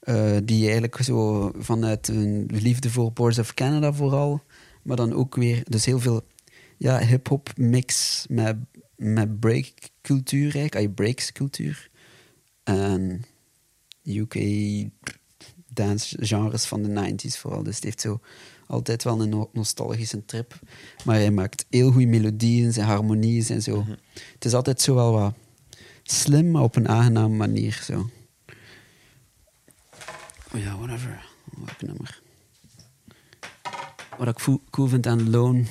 eh, 0.00 0.36
die 0.44 0.62
eigenlijk 0.64 0.96
zo 1.02 1.50
vanuit 1.58 2.08
een 2.08 2.48
liefde 2.52 2.90
voor 2.90 3.12
Boards 3.12 3.38
of 3.38 3.54
Canada 3.54 3.92
vooral. 3.92 4.42
Maar 4.84 4.96
dan 4.96 5.12
ook 5.12 5.34
weer, 5.34 5.62
dus 5.68 5.84
heel 5.84 6.00
veel 6.00 6.22
ja, 6.76 6.98
hip-hop 6.98 7.50
mix 7.56 8.24
met, 8.28 8.56
met 8.96 9.40
breakcultuur 9.40 10.54
eigenlijk. 10.56 10.74
Ah, 10.74 10.94
breaks 10.94 11.32
cultuur. 11.32 11.90
En 12.62 13.24
UK 14.02 14.36
dance 15.66 16.16
genres 16.20 16.64
van 16.64 16.82
de 16.82 17.12
90s 17.12 17.38
vooral. 17.38 17.62
Dus 17.62 17.74
het 17.74 17.84
heeft 17.84 18.00
zo 18.00 18.20
altijd 18.66 19.04
wel 19.04 19.20
een 19.20 19.28
no- 19.28 19.50
nostalgische 19.52 20.24
trip. 20.24 20.58
Maar 21.04 21.16
hij 21.16 21.30
maakt 21.30 21.66
heel 21.70 21.90
goede 21.90 22.06
melodieën, 22.06 22.72
zijn 22.72 22.86
harmonieën 22.86 23.42
zijn 23.42 23.62
zo. 23.62 23.84
Het 24.34 24.44
is 24.44 24.54
altijd 24.54 24.80
zo 24.80 24.94
wel 24.94 25.12
wat 25.12 25.34
slim, 26.02 26.50
maar 26.50 26.62
op 26.62 26.76
een 26.76 26.88
aangename 26.88 27.36
manier. 27.36 27.80
Zo. 27.84 28.10
Oh 30.54 30.60
ja, 30.60 30.76
whatever. 30.76 31.26
Welk 31.56 31.82
nummer? 31.82 32.22
Wat 34.18 34.28
ik 34.28 34.58
cool 34.70 34.88
vind 34.88 35.06
aan 35.06 35.30
Lone 35.30 35.64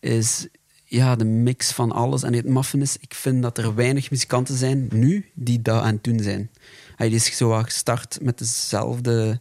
is 0.00 0.48
ja, 0.84 1.16
de 1.16 1.24
mix 1.24 1.72
van 1.72 1.92
alles. 1.92 2.22
En 2.22 2.32
het 2.32 2.48
maffen 2.48 2.80
is, 2.82 2.96
ik 2.96 3.14
vind 3.14 3.42
dat 3.42 3.58
er 3.58 3.74
weinig 3.74 4.10
muzikanten 4.10 4.56
zijn 4.56 4.88
nu 4.92 5.30
die 5.34 5.62
dat 5.62 5.82
aan 5.82 5.94
het 5.94 6.04
doen 6.04 6.20
zijn. 6.20 6.50
Hij 6.96 7.08
is 7.08 7.36
zo 7.36 7.62
gestart 7.62 8.18
met 8.22 8.38
dezelfde 8.38 9.40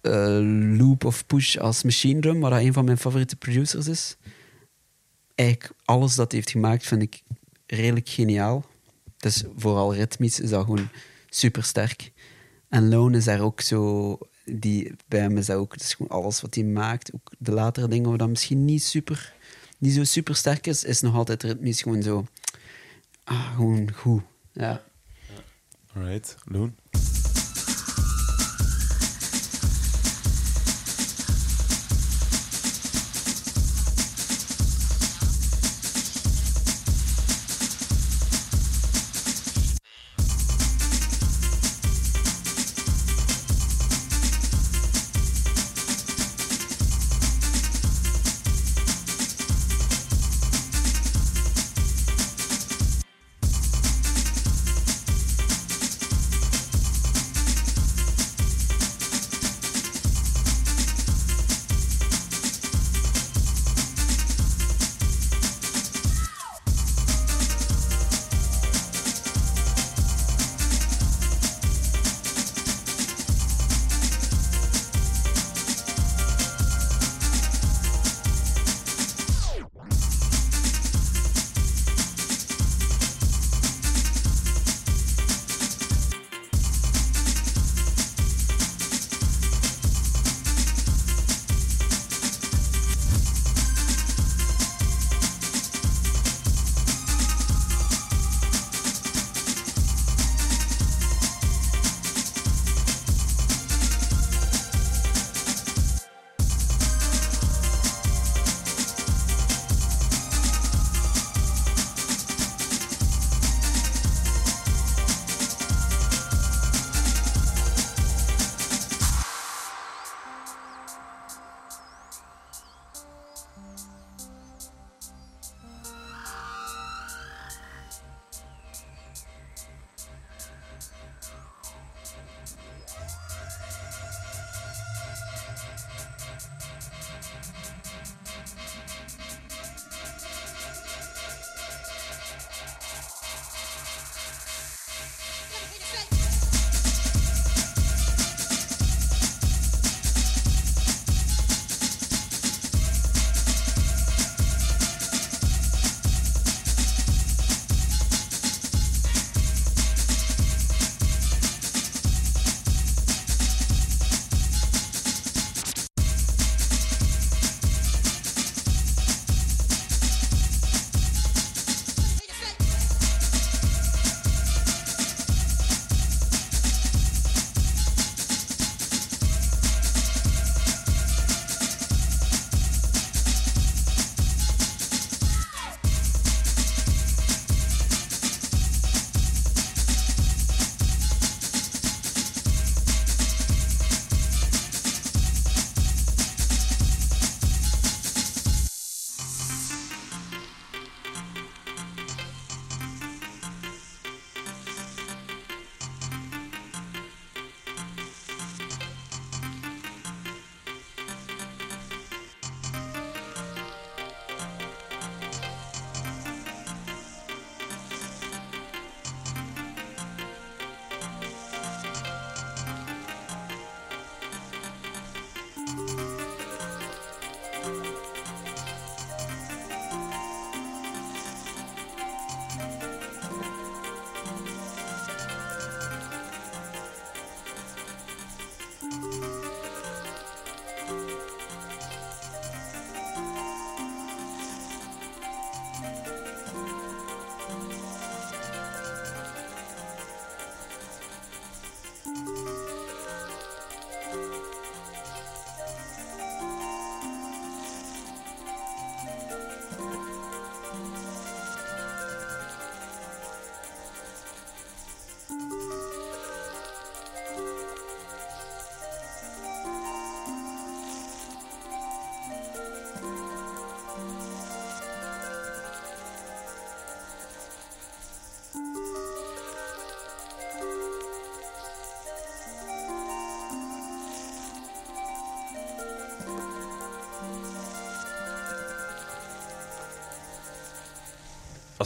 eh, 0.00 0.38
loop 0.78 1.04
of 1.04 1.26
push 1.26 1.56
als 1.56 1.82
Machine 1.82 2.20
Drum, 2.20 2.40
wat 2.40 2.52
een 2.52 2.72
van 2.72 2.84
mijn 2.84 2.98
favoriete 2.98 3.36
producers 3.36 3.88
is. 3.88 4.16
Eigenlijk 5.34 5.72
alles 5.84 6.14
dat 6.14 6.30
hij 6.30 6.40
heeft 6.40 6.52
gemaakt 6.52 6.86
vind 6.86 7.02
ik 7.02 7.22
redelijk 7.66 8.08
geniaal. 8.08 8.64
Dus 9.16 9.44
vooral 9.56 9.94
ritmisch 9.94 10.40
is 10.40 10.50
dat 10.50 10.64
gewoon 10.64 10.88
super 11.28 11.64
sterk. 11.64 12.12
En 12.68 12.88
Lone 12.88 13.16
is 13.16 13.24
daar 13.24 13.40
ook 13.40 13.60
zo. 13.60 14.18
Die, 14.52 14.94
bij 15.08 15.20
hem 15.20 15.36
is 15.36 15.46
dat 15.46 15.56
ook. 15.56 15.76
Is 15.76 15.94
gewoon 15.94 16.18
alles 16.18 16.40
wat 16.40 16.54
hij 16.54 16.64
maakt. 16.64 17.14
Ook 17.14 17.30
de 17.38 17.52
latere 17.52 17.88
dingen, 17.88 18.10
wat 18.10 18.18
dan 18.18 18.30
misschien 18.30 18.64
niet 18.64 18.82
super. 18.82 19.34
Niet 19.78 19.92
zo 19.92 20.04
super 20.04 20.36
sterk 20.36 20.66
is, 20.66 20.84
is 20.84 21.00
nog 21.00 21.14
altijd 21.14 21.42
ritmisch 21.42 21.82
gewoon 21.82 22.02
zo. 22.02 22.26
Ah, 23.24 23.54
gewoon 23.54 23.92
goed. 23.92 24.22
Ja. 24.52 24.82
Alright, 25.94 26.36
Loon. 26.44 26.74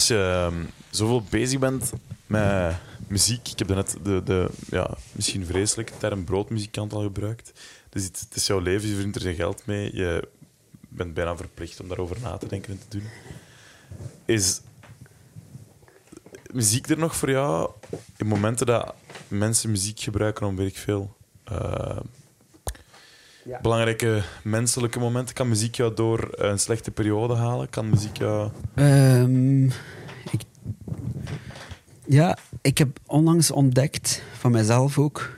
Als 0.01 0.09
je 0.09 0.49
ehm, 0.51 0.65
zoveel 0.91 1.23
bezig 1.31 1.59
bent 1.59 1.93
met 2.27 2.75
muziek, 3.09 3.49
ik 3.49 3.59
heb 3.59 3.69
net 3.69 3.97
de, 4.03 4.23
de 4.25 4.49
ja, 4.71 4.97
misschien 5.13 5.47
vreselijke 5.47 5.93
term 5.99 6.25
broodmuzikant 6.25 6.93
al 6.93 7.03
gebruikt. 7.03 7.53
Dus 7.89 8.05
het, 8.05 8.21
het 8.21 8.37
is 8.37 8.47
jouw 8.47 8.59
leven, 8.59 8.89
je 8.89 8.95
verdient 8.95 9.15
er 9.15 9.21
zijn 9.21 9.35
geld 9.35 9.67
mee, 9.67 9.97
je 9.97 10.29
bent 10.89 11.15
bijna 11.15 11.37
verplicht 11.37 11.81
om 11.81 11.89
daarover 11.89 12.17
na 12.23 12.37
te 12.37 12.49
denken 12.49 12.73
en 12.73 12.79
te 12.89 12.99
doen. 12.99 13.09
Is 14.25 14.61
muziek 16.53 16.89
er 16.89 16.99
nog 16.99 17.17
voor 17.17 17.31
jou 17.31 17.71
in 18.17 18.27
momenten 18.27 18.67
dat 18.67 18.95
mensen 19.29 19.71
muziek 19.71 20.01
gebruiken 20.01 20.47
om 20.47 20.57
weet 20.57 20.69
ik 20.69 20.79
veel? 20.79 21.17
eh, 21.45 21.97
Ja. 23.45 23.61
Belangrijke 23.61 24.23
menselijke 24.43 24.99
momenten. 24.99 25.35
Kan 25.35 25.49
muziek 25.49 25.75
jou 25.75 25.95
door 25.95 26.29
een 26.31 26.59
slechte 26.59 26.91
periode 26.91 27.35
halen? 27.35 27.71
Kan 27.71 27.89
muziek 27.91 28.17
jou. 28.17 28.51
Ehm, 28.75 29.71
ja, 32.11 32.39
ik 32.61 32.79
heb 32.79 32.99
onlangs 33.07 33.51
ontdekt, 33.51 34.23
van 34.39 34.51
mezelf 34.51 34.99
ook, 34.99 35.37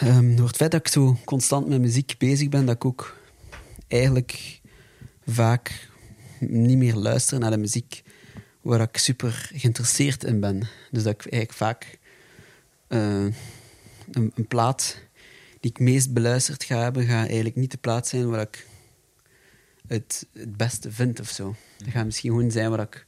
ehm, 0.00 0.36
door 0.36 0.46
het 0.46 0.56
feit 0.56 0.70
dat 0.70 0.80
ik 0.80 0.88
zo 0.88 1.16
constant 1.24 1.68
met 1.68 1.80
muziek 1.80 2.14
bezig 2.18 2.48
ben, 2.48 2.66
dat 2.66 2.74
ik 2.74 2.84
ook 2.84 3.16
eigenlijk 3.88 4.60
vaak 5.26 5.88
niet 6.40 6.76
meer 6.76 6.94
luister 6.94 7.38
naar 7.38 7.50
de 7.50 7.56
muziek 7.56 8.02
waar 8.60 8.80
ik 8.80 8.96
super 8.96 9.50
geïnteresseerd 9.54 10.24
in 10.24 10.40
ben. 10.40 10.68
Dus 10.90 11.02
dat 11.02 11.12
ik 11.12 11.20
eigenlijk 11.20 11.52
vaak 11.52 11.98
eh, 12.86 13.24
een, 14.10 14.32
een 14.34 14.46
plaat 14.48 15.00
die 15.60 15.70
ik 15.70 15.78
meest 15.78 16.12
beluisterd 16.12 16.64
ga 16.64 16.82
hebben, 16.82 17.06
gaat 17.06 17.26
eigenlijk 17.26 17.56
niet 17.56 17.70
de 17.70 17.78
plaat 17.78 18.08
zijn 18.08 18.30
waar 18.30 18.40
ik 18.40 18.66
het, 19.86 20.26
het 20.32 20.56
beste 20.56 20.92
vind 20.92 21.20
of 21.20 21.28
zo. 21.28 21.54
Dat 21.76 21.88
gaat 21.88 22.04
misschien 22.04 22.30
gewoon 22.30 22.50
zijn 22.50 22.70
waar 22.70 22.80
ik 22.80 23.06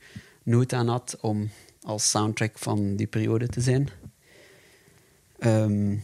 nood 0.51 0.73
aan 0.73 0.89
had 0.89 1.17
om 1.21 1.51
als 1.83 2.11
soundtrack 2.11 2.59
van 2.59 2.97
die 2.97 3.07
periode 3.07 3.49
te 3.49 3.61
zijn. 3.61 3.89
Ehm, 5.39 5.97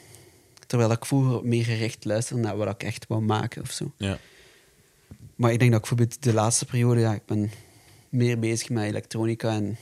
terwijl 0.66 0.90
ik 0.90 1.06
vroeger 1.06 1.44
meer 1.44 1.64
gericht 1.64 2.04
luisterde 2.04 2.42
naar 2.42 2.56
wat 2.56 2.68
ik 2.68 2.82
echt 2.82 3.06
wou 3.06 3.22
maken 3.22 3.62
of 3.62 3.70
zo. 3.70 3.92
Ja. 3.96 4.18
Maar 5.34 5.52
ik 5.52 5.58
denk 5.58 5.70
dat 5.70 5.80
ik 5.84 5.88
bijvoorbeeld 5.88 6.22
de 6.22 6.32
laatste 6.32 6.64
periode, 6.64 7.00
ja, 7.00 7.14
ik 7.14 7.26
ben 7.26 7.50
meer 8.08 8.38
bezig 8.38 8.68
met 8.68 8.84
elektronica 8.84 9.54
en 9.54 9.76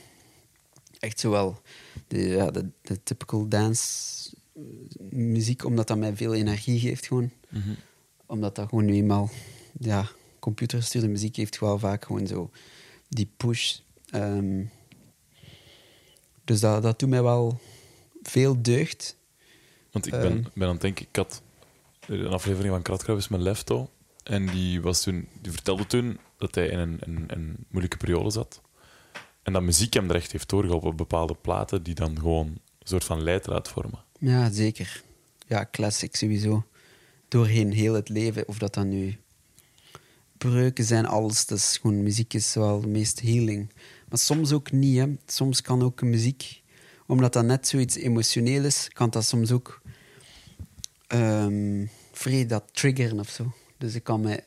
echt 0.99 1.19
zowel 1.19 1.61
de, 2.07 2.19
ja, 2.19 2.51
de, 2.51 2.69
de 2.81 3.03
typical 3.03 3.47
dance 3.47 4.29
eh, 4.55 4.61
muziek, 5.09 5.65
omdat 5.65 5.87
dat 5.87 5.97
mij 5.97 6.15
veel 6.15 6.33
energie 6.33 6.79
geeft 6.79 7.07
gewoon. 7.07 7.31
Omdat 8.25 8.55
dat 8.55 8.69
gewoon 8.69 8.85
nu 8.85 8.93
eenmaal, 8.93 9.29
ja, 9.79 10.07
computergestuurde 10.39 11.07
muziek 11.07 11.35
heeft 11.35 11.59
wel 11.59 11.79
vaak 11.79 12.05
gewoon 12.05 12.27
zo 12.27 12.49
die 13.09 13.29
push. 13.37 13.77
Ehm, 14.21 14.63
dus 16.43 16.59
dat, 16.59 16.83
dat 16.83 16.99
doet 16.99 17.09
mij 17.09 17.23
wel 17.23 17.59
veel 18.23 18.61
deugd. 18.61 19.17
Want 19.91 20.05
ik 20.05 20.11
ben, 20.11 20.21
Ehm. 20.31 20.43
ben 20.53 20.67
aan 20.67 20.73
het 20.73 20.81
denken, 20.81 21.05
ik 21.09 21.15
had 21.15 21.41
een 22.07 22.27
aflevering 22.27 22.73
van 22.73 22.81
Kratkruipers 22.81 23.27
met 23.27 23.39
Lefto. 23.39 23.89
En 24.23 24.45
die, 24.47 24.81
was 24.81 25.01
toen, 25.01 25.27
die 25.41 25.51
vertelde 25.51 25.87
toen 25.87 26.19
dat 26.37 26.55
hij 26.55 26.67
in 26.67 26.79
een, 26.79 26.97
een, 26.99 27.23
een 27.27 27.55
moeilijke 27.69 27.97
periode 27.97 28.29
zat. 28.29 28.61
En 29.43 29.53
dat 29.53 29.61
muziek 29.61 29.93
hem 29.93 30.09
er 30.09 30.15
echt 30.15 30.31
heeft 30.31 30.49
doorgeholpen 30.49 30.89
op 30.89 30.97
bepaalde 30.97 31.35
platen 31.35 31.83
die 31.83 31.95
dan 31.95 32.19
gewoon 32.19 32.47
een 32.47 32.61
soort 32.87 33.03
van 33.03 33.23
leidraad 33.23 33.69
vormen. 33.69 34.03
Ja, 34.19 34.51
zeker. 34.51 35.03
Ja, 35.47 35.67
classic 35.71 36.15
sowieso. 36.15 36.65
Doorheen 37.27 37.71
heel 37.73 37.93
het 37.93 38.09
leven. 38.09 38.47
Of 38.47 38.57
dat 38.57 38.73
dan 38.73 38.89
nu 38.89 39.17
breuken 40.37 40.83
zijn, 40.83 41.05
alles. 41.05 41.45
Is 41.45 41.77
gewoon, 41.81 42.03
muziek 42.03 42.33
is 42.33 42.53
wel 42.53 42.81
de 42.81 42.87
meest 42.87 43.21
healing. 43.21 43.69
Maar 44.15 44.23
soms 44.23 44.51
ook 44.51 44.71
niet. 44.71 45.07
Soms 45.25 45.61
kan 45.61 45.83
ook 45.83 46.01
muziek, 46.01 46.61
omdat 47.07 47.33
dat 47.33 47.45
net 47.45 47.67
zoiets 47.67 47.95
emotioneel 47.95 48.63
is, 48.63 48.89
kan 48.93 49.09
dat 49.09 49.25
soms 49.25 49.51
ook 49.51 49.81
ehm 51.07 51.85
vrij 52.11 52.45
dat 52.45 52.63
triggeren 52.71 53.19
of 53.19 53.29
zo. 53.29 53.53
Dus 53.77 53.95
ik 53.95 54.03
kan. 54.03 54.39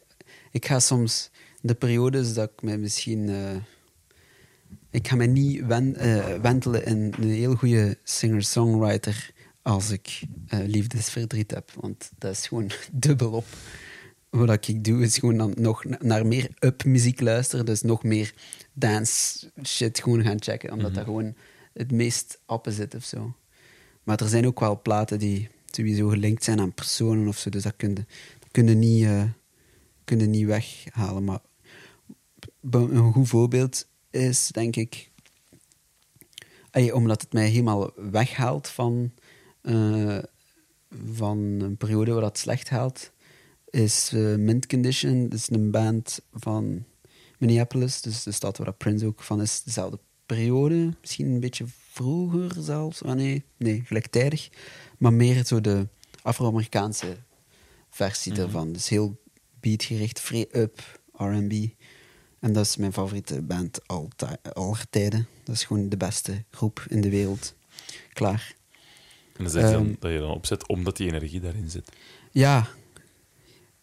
Ik 0.50 0.66
ga 0.66 0.80
soms 0.80 1.30
de 1.60 1.74
periodes 1.74 2.34
dat 2.34 2.50
ik 2.50 2.62
mij 2.62 2.78
misschien... 2.78 3.28
eh, 3.28 3.56
ik 4.90 5.08
ga 5.08 5.16
mij 5.16 5.26
niet 5.26 5.66
wen, 5.66 5.96
eh, 5.96 6.40
wentelen 6.40 6.84
in 6.84 7.14
een 7.18 7.30
heel 7.30 7.54
goede 7.54 7.98
singer-songwriter 8.04 9.30
als 9.62 9.90
ik 9.90 10.20
eh, 10.46 10.58
liefdesverdriet 10.66 11.50
heb. 11.50 11.70
Want 11.80 12.10
dat 12.18 12.32
is 12.32 12.46
gewoon 12.46 12.70
dubbel 12.92 13.30
op. 13.30 13.46
Wat 14.30 14.68
ik 14.68 14.84
doe, 14.84 15.02
is 15.02 15.18
gewoon 15.18 15.36
dan 15.36 15.54
nog 15.56 15.84
na- 15.84 15.98
naar 16.00 16.26
meer 16.26 16.50
up 16.60 16.84
muziek 16.84 17.20
luisteren. 17.20 17.66
Dus 17.66 17.82
nog 17.82 18.02
meer 18.02 18.34
dance 18.72 19.50
shit 19.64 20.00
gewoon 20.00 20.22
gaan 20.22 20.42
checken. 20.42 20.72
Omdat 20.72 20.94
dat 20.94 21.04
gewoon 21.04 21.34
het 21.72 21.90
meest 21.92 22.40
appen 22.46 22.72
zit 22.72 22.94
of 22.94 23.04
zo. 23.04 23.34
Maar 24.02 24.20
er 24.20 24.28
zijn 24.28 24.46
ook 24.46 24.60
wel 24.60 24.80
platen 24.82 25.18
die 25.18 25.48
sowieso 25.66 26.08
gelinkt 26.08 26.44
zijn 26.44 26.60
aan 26.60 26.72
personen 26.74 27.28
of 27.28 27.38
zo. 27.38 27.50
Dus 27.50 27.62
dat 27.62 27.74
kun 27.76 27.88
je, 27.88 27.94
dat 28.38 28.48
kun 28.50 28.66
je 28.68 28.74
niet, 28.74 29.08
kun 30.04 30.18
je 30.18 30.26
niet 30.26 30.46
weghalen. 30.46 31.24
Maar 31.24 31.40
een 32.70 33.12
goed 33.12 33.28
voorbeeld 33.28 33.86
is, 34.10 34.48
denk 34.48 34.76
ik, 34.76 35.10
omdat 36.92 37.20
het 37.20 37.32
mij 37.32 37.48
helemaal 37.48 37.90
weghaalt 37.96 38.68
van, 38.68 39.12
eh, 39.60 40.18
van 41.14 41.38
een 41.38 41.76
periode 41.76 42.12
waar 42.12 42.20
dat 42.20 42.38
slecht 42.38 42.68
haalt, 42.68 43.10
is 43.70 44.10
eh, 44.14 44.34
Mint 44.34 44.66
Condition. 44.66 45.28
Dat 45.28 45.38
is 45.38 45.50
een 45.50 45.70
band 45.70 46.20
van 46.32 46.84
Minneapolis, 47.38 48.00
dus 48.00 48.22
de 48.22 48.32
stad 48.32 48.56
waar 48.58 48.72
Prince 48.72 49.06
ook 49.06 49.22
van 49.22 49.40
is. 49.40 49.62
Dezelfde 49.62 49.98
periode, 50.26 50.94
misschien 51.00 51.26
een 51.26 51.40
beetje 51.40 51.64
vroeger 51.92 52.62
zelfs. 52.62 53.02
Ah, 53.02 53.14
nee, 53.14 53.44
nee, 53.56 53.82
gelijktijdig. 53.84 54.48
Maar 54.98 55.12
meer 55.12 55.46
zo 55.46 55.60
de 55.60 55.88
Afro-Amerikaanse 56.22 57.16
versie 57.90 58.32
daarvan. 58.32 58.72
Dus 58.72 58.88
heel 58.88 59.20
beatgericht, 59.60 60.20
vrij 60.20 60.46
up, 60.52 61.00
R&B. 61.12 61.52
En 62.38 62.52
dat 62.52 62.64
is 62.64 62.76
mijn 62.76 62.92
favoriete 62.92 63.42
band 63.42 63.86
altijd, 63.86 64.54
aller 64.54 64.84
tijden. 64.90 65.26
Dat 65.44 65.54
is 65.54 65.64
gewoon 65.64 65.88
de 65.88 65.96
beste 65.96 66.44
groep 66.50 66.84
in 66.88 67.00
de 67.00 67.10
wereld. 67.10 67.54
Klaar. 68.12 68.54
En 69.36 69.44
dan 69.44 69.52
zeg 69.52 69.64
je 69.64 69.72
dan, 69.72 69.86
Ehm. 69.86 69.94
dat 69.98 70.10
je 70.12 70.18
dan 70.18 70.30
opzet 70.30 70.68
omdat 70.68 70.96
die 70.96 71.06
energie 71.06 71.40
daarin 71.40 71.70
zit. 71.70 71.88
Ja. 72.30 72.68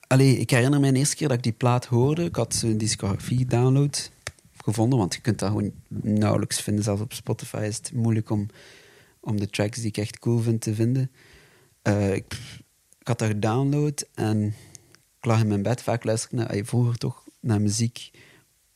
Allee, 0.07 0.37
ik 0.37 0.49
herinner 0.49 0.79
me 0.79 0.91
de 0.91 0.97
eerste 0.97 1.15
keer 1.15 1.27
dat 1.27 1.37
ik 1.37 1.43
die 1.43 1.51
plaat 1.51 1.85
hoorde. 1.85 2.23
Ik 2.23 2.35
had 2.35 2.61
een 2.63 2.77
discografie 2.77 3.45
download 3.45 4.11
gevonden, 4.57 4.99
want 4.99 5.13
je 5.13 5.21
kunt 5.21 5.39
dat 5.39 5.49
gewoon 5.49 5.71
nauwelijks 6.01 6.61
vinden. 6.61 6.83
Zelfs 6.83 7.01
op 7.01 7.13
Spotify 7.13 7.65
is 7.67 7.77
het 7.77 7.93
moeilijk 7.93 8.29
om, 8.29 8.47
om 9.19 9.39
de 9.39 9.49
tracks 9.49 9.77
die 9.77 9.87
ik 9.87 9.97
echt 9.97 10.19
cool 10.19 10.39
vind 10.39 10.61
te 10.61 10.75
vinden. 10.75 11.11
Eh, 11.81 12.13
ik, 12.13 12.39
had 13.03 13.19
dat 13.19 13.27
gedownload 13.27 14.07
en 14.13 14.45
ik 15.17 15.25
lag 15.25 15.39
in 15.39 15.47
mijn 15.47 15.61
bed. 15.61 15.81
Vaak 15.81 16.03
luister 16.03 16.31
ik 16.31 16.37
naar, 16.37 16.65
vroeger 16.65 16.97
toch 16.97 17.23
naar 17.39 17.61
muziek 17.61 18.11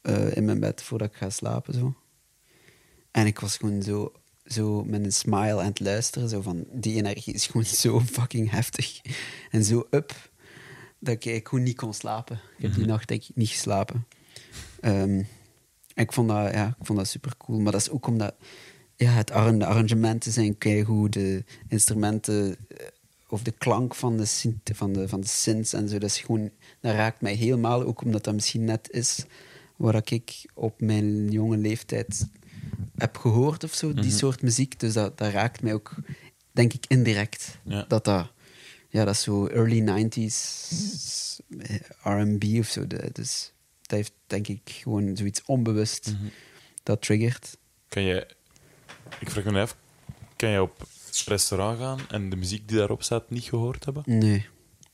eh, 0.02 0.36
in 0.36 0.46
mijn 0.46 0.60
bed 0.60 0.82
voordat 0.82 1.08
ik 1.08 1.16
ga 1.16 1.30
slapen. 1.30 1.74
Zo. 1.74 1.96
En 3.12 3.26
ik 3.26 3.40
was 3.40 3.58
gewoon 3.58 3.82
zo, 3.82 4.12
zo 4.46 4.84
met 4.84 5.06
een 5.06 5.14
smile 5.14 5.60
aan 5.60 5.66
het 5.66 5.80
luisteren. 5.80 6.30
Zo 6.30 6.42
van, 6.42 6.66
die 6.72 6.96
energie 6.96 7.34
is 7.34 7.48
gewoon 7.48 7.66
zo 7.66 8.00
fucking 8.00 8.52
heftig. 8.52 9.02
En 9.52 9.64
zo 9.64 9.88
up, 9.92 10.29
dat 11.00 11.26
ik, 11.26 11.48
gewoon 11.48 11.64
niet 11.64 11.78
kon 11.78 11.94
slapen. 11.94 12.40
Ik 12.58 12.64
heb 12.64 12.74
die 12.74 12.86
nacht 12.86 13.08
denk 13.08 13.24
ik 13.24 13.36
niet 13.36 13.50
geslapen. 13.50 14.06
Ehm, 14.82 15.24
en 15.94 16.06
ik 16.06 16.12
vond 16.12 16.28
dat, 16.30 16.54
ja, 16.54 16.68
ik 16.80 16.86
vond 16.86 17.00
dat 17.00 17.08
super 17.08 17.38
cool. 17.38 17.60
Maar 17.60 17.72
dat 17.72 17.82
is 17.82 17.90
ook 17.90 18.08
omdat 18.08 18.36
ja, 18.96 19.12
het 19.12 19.32
arra- 19.32 19.52
de 19.52 19.66
arrangementen 19.66 20.32
zijn 20.32 20.58
keigoed, 20.58 21.14
de 21.14 21.44
instrumenten 21.68 22.56
eh, 22.68 22.86
of 23.30 23.44
de 23.44 23.52
klank 23.52 23.96
van 23.96 24.18
de, 24.18 24.26
synth- 24.26 24.72
van 24.74 24.94
de, 24.94 25.08
van 25.08 25.22
de 25.22 25.28
synths 25.28 25.74
en 25.74 25.90
zo. 25.90 25.98
Dat, 25.98 26.10
is 26.10 26.20
gewoon, 26.20 26.50
dat 26.80 26.94
raakt 26.94 27.22
mij 27.22 27.34
helemaal, 27.34 27.84
ook 27.84 28.02
omdat 28.02 28.24
dat 28.24 28.34
misschien 28.34 28.64
net 28.64 28.92
is 28.92 29.26
wat 29.76 30.12
ik 30.12 30.46
op 30.54 30.82
mijn 30.82 31.32
jonge 31.32 31.58
leeftijd 31.58 32.28
heb 32.96 33.18
gehoord 33.18 33.64
of 33.64 33.74
zo, 33.74 33.94
die 33.94 34.12
soort 34.12 34.42
muziek. 34.42 34.80
Dus 34.80 34.94
dat, 34.94 35.18
dat 35.18 35.32
raakt 35.32 35.62
mij 35.62 35.74
ook, 35.74 35.96
denk 36.52 36.74
ik, 36.74 36.86
indirect. 36.88 37.58
Ja. 37.64 37.86
Dat 37.88 38.04
dat, 38.04 38.32
ja, 38.90 39.06
dat 39.06 39.14
is 39.14 39.22
zo 39.22 39.48
early 39.48 39.82
90s 39.82 41.40
R&B 42.04 42.44
of 42.60 42.68
zo. 42.68 42.88
Dus 43.12 43.52
dat 43.82 43.92
heeft, 43.98 44.12
denk 44.28 44.48
ik, 44.48 44.60
gewoon 44.66 45.18
zoiets 45.18 45.42
onbewust 45.46 46.16
dat 46.84 47.02
triggert. 47.02 47.58
Kan 47.88 48.02
je, 48.04 48.28
ik 49.20 49.30
vraag 49.30 49.44
me 49.44 49.62
even, 49.62 49.76
kan 50.36 50.50
je 50.50 50.62
op 50.62 50.88
restaurant 51.26 51.80
gaan 51.80 52.00
en 52.10 52.30
de 52.30 52.36
muziek 52.36 52.68
die 52.68 52.78
daarop 52.78 53.04
staat 53.04 53.30
niet 53.30 53.44
gehoord 53.44 53.86
hebben? 53.86 54.04
Nee, 54.06 54.48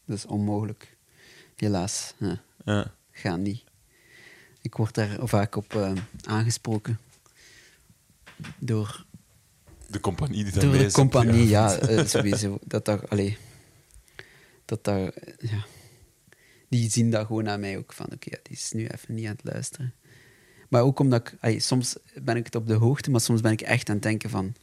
dat 0.05 0.17
is 0.17 0.26
onmogelijk. 0.26 0.97
Helaas. 1.55 2.13
Ja. 2.63 3.35
Niet. 3.35 3.63
Ik 4.61 4.76
word 4.76 4.93
daar 4.95 5.17
vaak 5.27 5.55
op 5.55 5.76
eh, 5.76 5.91
aangesproken. 6.23 6.99
Door, 8.57 9.05
De 9.88 9.99
compagnie 9.99 10.43
die 10.43 10.51
door 10.53 10.61
daarmee 10.61 10.80
de 10.80 10.85
is. 10.85 10.93
compagnie, 10.93 11.47
ja, 11.57 11.76
eh, 11.77 12.05
sowieso. 12.05 12.57
Dat 12.63 12.85
daar, 12.85 13.07
allee, 13.07 13.38
dat 14.66 14.84
daar, 14.84 15.14
ja. 15.40 15.66
Die 16.70 16.90
zien 16.90 17.12
dat 17.12 17.26
gewoon 17.26 17.50
aan 17.50 17.60
mij 17.60 17.78
ook 17.78 17.94
van, 17.94 18.06
oké, 18.06 18.30
ja, 18.30 18.38
die 18.44 18.56
is 18.56 18.72
nu 18.72 18.88
even 18.88 19.14
niet 19.14 19.26
aan 19.26 19.36
het 19.42 19.54
luisteren. 19.54 19.94
Maar 20.70 20.82
ook 20.82 21.00
omdat 21.00 21.34
ik... 21.42 21.62
soms 21.62 21.96
ben 22.24 22.36
ik 22.36 22.46
het 22.46 22.56
op 22.56 22.68
de 22.68 22.74
hoogte, 22.74 23.12
maar 23.12 23.22
soms 23.22 23.42
ben 23.42 23.52
ik 23.52 23.62
echt 23.62 23.90
aan 23.90 23.96
het 23.96 24.04
denken 24.04 24.30
van... 24.30 24.56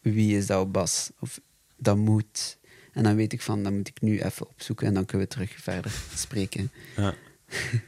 Wie 0.00 0.36
is 0.36 0.46
dat 0.46 0.60
op 0.60 0.72
bas? 0.72 1.10
Of 1.20 1.40
dat 1.76 1.96
moet... 1.96 2.58
En 2.92 3.02
dan 3.02 3.16
weet 3.16 3.32
ik 3.32 3.42
van, 3.42 3.62
dan 3.62 3.76
moet 3.76 3.88
ik 3.88 4.00
nu 4.00 4.20
even 4.20 4.48
opzoeken 4.48 4.86
en 4.86 4.94
dan 4.94 5.04
kunnen 5.04 5.26
we 5.26 5.32
terug 5.32 5.50
verder 5.50 5.92
spreken. 6.14 6.70
Ja. 6.96 7.14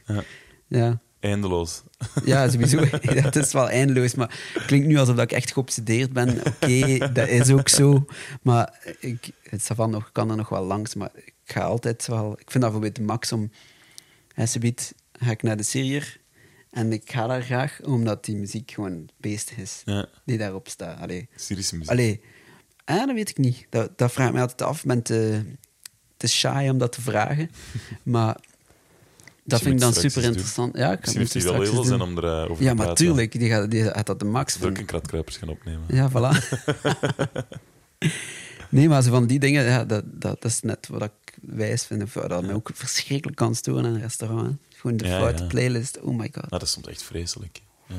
Ja, 0.69 1.01
Eindeloos. 1.19 1.83
ja 2.25 2.49
sowieso. 2.49 2.85
Dat 3.21 3.35
is 3.35 3.53
wel 3.53 3.69
eindeloos, 3.69 4.15
maar 4.15 4.39
het 4.53 4.65
klinkt 4.65 4.87
nu 4.87 4.97
alsof 4.97 5.17
ik 5.17 5.31
echt 5.31 5.51
geobsedeerd 5.51 6.13
ben. 6.13 6.39
Oké, 6.45 6.97
dat 7.13 7.27
is 7.27 7.49
ook 7.49 7.69
zo. 7.69 8.05
Maar 8.41 8.95
ik, 8.99 9.29
het 9.49 9.77
nog, 9.77 10.11
kan 10.11 10.29
er 10.29 10.35
nog 10.35 10.49
wel 10.49 10.63
langs, 10.63 10.95
maar 10.95 11.09
ik 11.15 11.33
ga 11.45 11.61
altijd 11.61 12.07
wel... 12.07 12.31
Ik 12.31 12.51
vind 12.51 12.63
dat 12.63 12.71
bijvoorbeeld 12.71 13.07
max 13.07 13.31
om... 13.31 13.51
Subiet 14.43 14.93
ga 15.11 15.31
ik 15.31 15.43
naar 15.43 15.57
de 15.57 15.63
Syriër 15.63 16.19
en 16.71 16.93
ik 16.93 17.11
ga 17.11 17.27
daar 17.27 17.41
graag 17.41 17.79
omdat 17.83 18.25
die 18.25 18.35
muziek 18.35 18.71
gewoon 18.71 19.09
beestig 19.17 19.57
is. 19.57 19.81
Ja. 19.85 20.09
Die 20.25 20.37
daarop 20.37 20.67
staat. 20.67 20.99
Allee. 20.99 21.29
Syrische 21.35 21.75
muziek. 21.75 21.91
Allee, 21.91 22.21
ah, 22.85 23.05
dat 23.05 23.15
weet 23.15 23.29
ik 23.29 23.37
niet. 23.37 23.65
Dat, 23.69 23.97
dat 23.97 24.11
vraag 24.11 24.27
ik 24.27 24.33
me 24.33 24.39
altijd 24.39 24.61
af. 24.61 24.79
Ik 24.79 24.87
ben 24.87 25.01
te, 25.01 25.41
te 26.17 26.27
shy 26.27 26.67
om 26.71 26.77
dat 26.77 26.91
te 26.91 27.01
vragen. 27.01 27.49
Maar 28.03 28.37
dat 29.47 29.61
vind 29.61 29.73
ik 29.73 29.79
dan 29.79 29.93
super 29.93 30.23
interessant. 30.23 30.77
Ja, 30.77 30.91
ik 30.91 30.99
Misschien 30.99 31.19
heeft 31.21 31.33
hij 31.33 31.43
wel 31.43 31.61
heel 31.61 31.83
doen. 31.83 32.01
om 32.01 32.17
erover 32.17 32.63
Ja, 32.63 32.69
te 32.69 32.75
maar 32.75 32.85
praten. 32.85 33.05
tuurlijk. 33.05 33.31
Die 33.39 33.49
gaat, 33.49 33.71
die 33.71 33.83
gaat 33.83 34.05
dat 34.05 34.19
de 34.19 34.25
max 34.25 34.55
ook 34.55 34.61
vinden. 34.61 34.79
een 34.79 34.85
kratkruipers 34.85 35.37
gaan 35.37 35.49
opnemen. 35.49 35.83
Ja, 35.87 36.09
voilà. 36.11 36.47
nee, 38.69 38.87
maar 38.89 39.03
zo 39.03 39.09
van 39.09 39.27
die 39.27 39.39
dingen, 39.39 39.63
ja, 39.63 39.85
dat, 39.85 40.03
dat, 40.05 40.41
dat 40.41 40.51
is 40.51 40.61
net 40.61 40.87
wat 40.87 41.03
ik 41.03 41.11
wijs 41.41 41.85
vind. 41.85 42.03
Of 42.03 42.11
dat 42.13 42.41
mij 42.45 42.53
ook 42.53 42.69
verschrikkelijk 42.73 43.37
kan 43.37 43.55
storen 43.55 43.85
in 43.85 43.93
een 43.93 44.01
restaurant. 44.01 44.57
Gewoon 44.75 44.97
de 44.97 45.05
Ja, 45.07 45.19
foute 45.19 45.41
ja. 45.43 45.47
playlist. 45.49 45.99
Oh 45.99 46.17
my 46.17 46.23
god. 46.25 46.35
Nou, 46.35 46.47
dat 46.49 46.61
is 46.61 46.71
soms 46.71 46.87
echt 46.87 47.03
vreselijk. 47.03 47.61
Ja. 47.87 47.95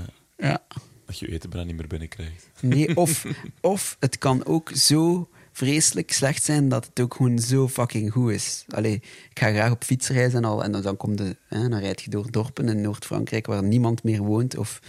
Ja. 0.49 0.63
Dat 1.07 1.19
je 1.19 1.27
je 1.27 1.33
eten 1.33 1.51
bijna 1.51 1.67
niet 1.67 1.77
meer 1.77 1.87
binnenkrijgt. 1.87 2.47
Nee, 2.61 2.97
of, 2.97 3.25
of 3.61 3.97
het 4.01 4.19
kan 4.19 4.45
ook 4.45 4.71
zo 4.75 5.29
vreselijk 5.59 6.13
slecht 6.13 6.43
zijn 6.43 6.69
dat 6.69 6.87
het 6.87 7.01
ook 7.01 7.15
gewoon 7.15 7.39
zo 7.39 7.69
fucking 7.69 8.13
goed 8.13 8.31
is. 8.33 8.65
Allee, 8.69 8.95
ik 9.31 9.39
ga 9.39 9.51
graag 9.51 9.71
op 9.71 9.85
fietsreis 9.85 10.35
en 10.35 10.45
al, 10.45 10.65
en 10.65 10.73
dan, 10.73 10.83
dan, 10.83 10.97
kom 10.97 11.17
de, 11.17 11.37
hè, 11.49 11.69
dan 11.69 11.79
rijd 11.81 12.03
je 12.03 12.11
door 12.11 12.31
dorpen 12.31 12.69
in 12.69 12.81
Noord-Frankrijk 12.81 13.47
waar 13.47 13.63
niemand 13.63 14.03
meer 14.03 14.23
woont 14.23 14.57
of 14.57 14.81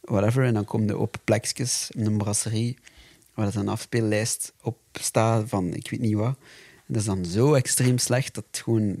whatever. 0.00 0.44
En 0.44 0.54
dan 0.54 0.64
kom 0.64 0.84
je 0.84 0.98
op 0.98 1.16
plekjes, 1.24 1.90
in 1.94 2.06
een 2.06 2.16
brasserie, 2.18 2.78
waar 3.34 3.44
dat 3.44 3.54
een 3.54 3.68
afspeellijst 3.68 4.52
op 4.60 4.78
staat 4.92 5.48
van 5.48 5.74
ik 5.74 5.90
weet 5.90 6.00
niet 6.00 6.14
wat. 6.14 6.36
En 6.86 6.94
dat 6.94 6.96
is 6.96 7.04
dan 7.04 7.24
zo 7.24 7.54
extreem 7.54 7.98
slecht 7.98 8.34
dat 8.34 8.44
het 8.50 8.60
gewoon, 8.62 8.96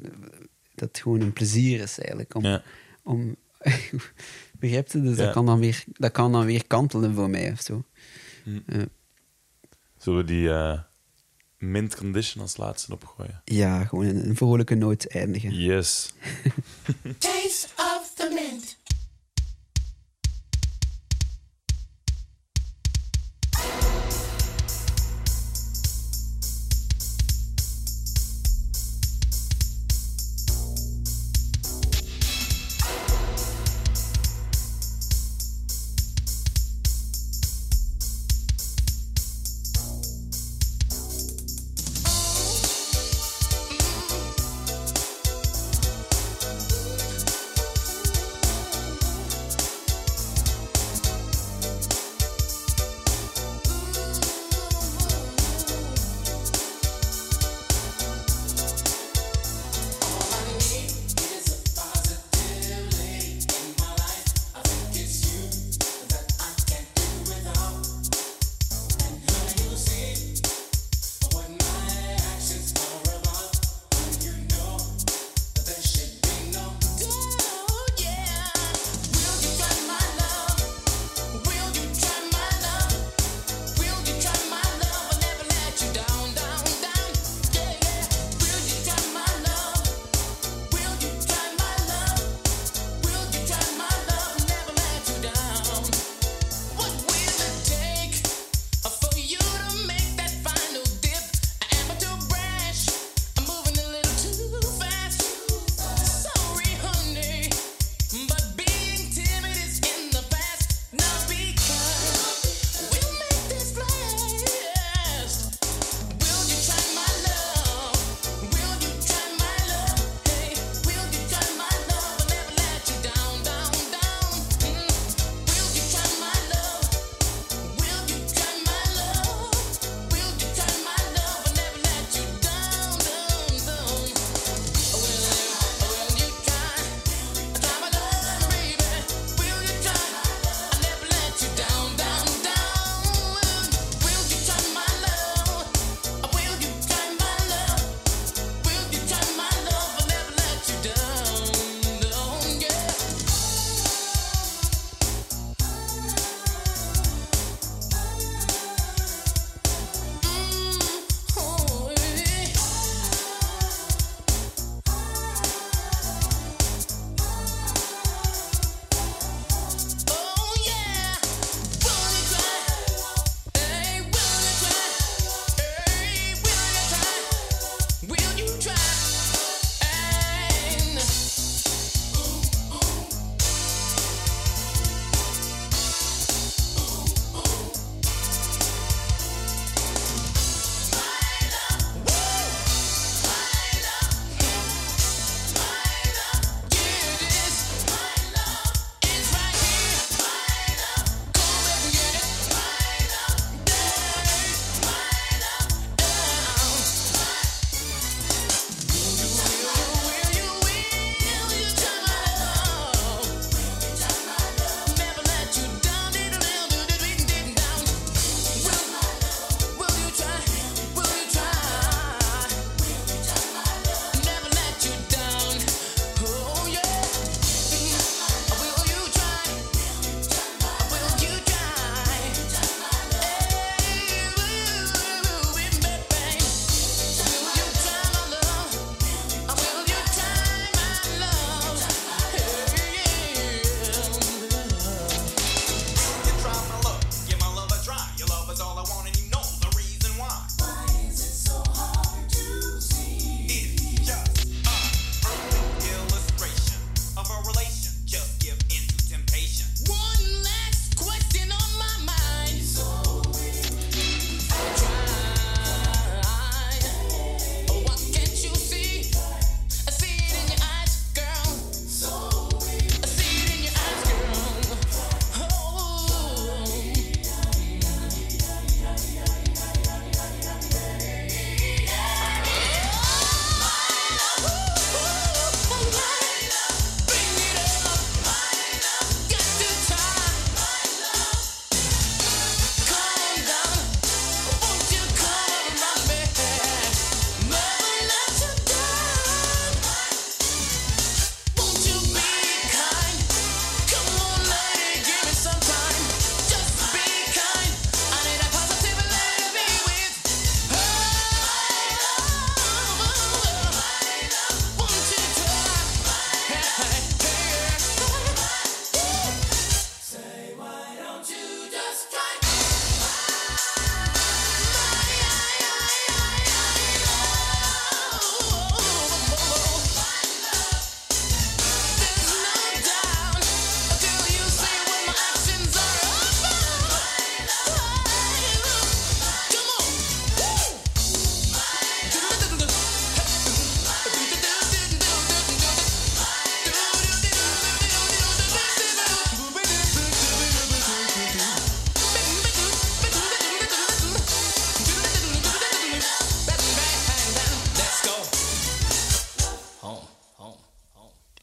dat 0.74 0.88
het 0.88 0.98
gewoon 0.98 1.20
een 1.20 1.32
plezier 1.32 1.80
is 1.80 1.98
eigenlijk. 1.98 2.34
Om, 2.34 2.44
Ja. 2.44 2.62
om, 3.02 3.36
begrijp 4.60 4.92
je? 4.92 5.00
Dus 5.02 5.16
Ja. 5.16 5.24
dat, 5.24 5.32
kan 5.32 5.46
dan 5.46 5.58
weer, 5.58 5.84
dat 5.92 6.12
kan 6.12 6.32
dan 6.32 6.44
weer 6.44 6.66
kantelen 6.66 7.14
voor 7.14 7.30
mij 7.30 7.50
of 7.52 7.60
zo. 7.60 7.84
Hm. 8.42 8.84
Zullen 9.98 10.18
we 10.18 10.24
die 10.24 10.50
eh, 10.52 10.78
mint 11.62 11.96
condition 11.96 12.42
als 12.42 12.56
laatste 12.56 12.92
opgooien? 12.92 13.42
Ja, 13.44 13.84
gewoon 13.84 14.04
een, 14.04 14.28
een 14.28 14.36
vrolijke 14.36 14.74
noot 14.74 15.06
eindigen. 15.06 15.54
Yes. 15.54 16.12
Taste 17.18 17.66
of 17.76 18.12
the 18.14 18.30
mint. 18.34 18.71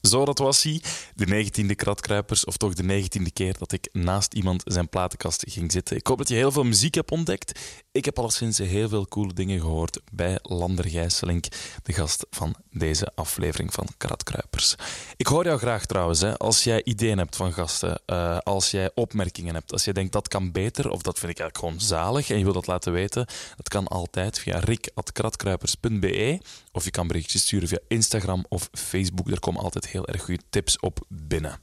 Zo, 0.09 0.25
dat 0.25 0.37
was 0.37 0.63
hij. 0.63 0.81
De 1.19 1.25
negentiende 1.25 1.75
Kratkruipers, 1.75 2.45
of 2.45 2.57
toch 2.57 2.73
de 2.73 2.83
negentiende 2.83 3.31
keer 3.31 3.57
dat 3.57 3.71
ik 3.71 3.89
naast 3.91 4.33
iemand 4.33 4.61
zijn 4.65 4.89
platenkast 4.89 5.43
ging 5.47 5.71
zitten. 5.71 5.97
Ik 5.97 6.07
hoop 6.07 6.17
dat 6.17 6.27
je 6.27 6.35
heel 6.35 6.51
veel 6.51 6.63
muziek 6.63 6.95
hebt 6.95 7.11
ontdekt. 7.11 7.59
Ik 7.91 8.05
heb 8.05 8.19
alleszins 8.19 8.57
heel 8.57 8.89
veel 8.89 9.07
coole 9.07 9.33
dingen 9.33 9.59
gehoord 9.59 9.99
bij 10.11 10.39
Lander 10.41 10.85
Gijsselink, 10.89 11.45
de 11.83 11.93
gast 11.93 12.25
van 12.29 12.55
deze 12.71 13.11
aflevering 13.15 13.73
van 13.73 13.87
Kratkruipers. 13.97 14.75
Ik 15.17 15.27
hoor 15.27 15.45
jou 15.45 15.57
graag 15.57 15.85
trouwens, 15.85 16.21
hè, 16.21 16.37
als 16.37 16.63
jij 16.63 16.83
ideeën 16.83 17.17
hebt 17.17 17.35
van 17.35 17.53
gasten, 17.53 18.01
eh, 18.05 18.37
als 18.37 18.71
jij 18.71 18.91
opmerkingen 18.93 19.53
hebt, 19.53 19.71
als 19.71 19.83
jij 19.83 19.93
denkt 19.93 20.13
dat 20.13 20.27
kan 20.27 20.51
beter, 20.51 20.89
of 20.89 21.01
dat 21.01 21.19
vind 21.19 21.31
ik 21.31 21.39
eigenlijk 21.39 21.57
gewoon 21.57 21.87
zalig 21.87 22.29
en 22.29 22.37
je 22.37 22.43
wil 22.43 22.53
dat 22.53 22.67
laten 22.67 22.91
weten, 22.91 23.25
dat 23.55 23.69
kan 23.69 23.87
altijd 23.87 24.39
via 24.39 24.59
rik.kratkruipers.be 24.59 26.39
of 26.71 26.83
je 26.83 26.91
kan 26.91 27.07
berichtjes 27.07 27.41
sturen 27.41 27.67
via 27.67 27.79
Instagram 27.87 28.45
of 28.49 28.69
Facebook. 28.71 29.31
Er 29.31 29.39
komen 29.39 29.61
altijd 29.61 29.87
heel 29.87 30.07
erg 30.07 30.23
goede 30.23 30.41
tips 30.49 30.79
op 30.79 30.99
binnen. 31.09 31.59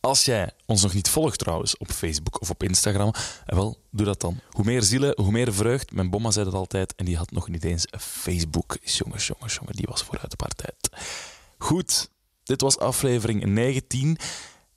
Als 0.00 0.24
jij 0.24 0.50
ons 0.66 0.82
nog 0.82 0.94
niet 0.94 1.08
volgt 1.08 1.38
trouwens 1.38 1.76
op 1.76 1.90
Facebook 1.90 2.40
of 2.40 2.50
op 2.50 2.62
Instagram, 2.62 3.12
eh, 3.46 3.56
wel, 3.56 3.78
doe 3.90 4.06
dat 4.06 4.20
dan. 4.20 4.40
Hoe 4.50 4.64
meer 4.64 4.82
zielen, 4.82 5.20
hoe 5.20 5.32
meer 5.32 5.54
vreugd. 5.54 5.92
Mijn 5.92 6.10
bomma 6.10 6.30
zei 6.30 6.44
dat 6.44 6.54
altijd 6.54 6.94
en 6.94 7.04
die 7.04 7.16
had 7.16 7.30
nog 7.30 7.48
niet 7.48 7.64
eens 7.64 7.86
een 7.90 8.00
Facebook. 8.00 8.76
Jongens, 8.82 9.26
jongens, 9.26 9.54
jongens, 9.54 9.76
die 9.76 9.86
was 9.88 10.02
vooruit 10.02 10.30
de 10.30 10.36
partij. 10.36 10.70
Goed, 11.58 12.10
dit 12.42 12.60
was 12.60 12.78
aflevering 12.78 13.44
19. 13.44 14.18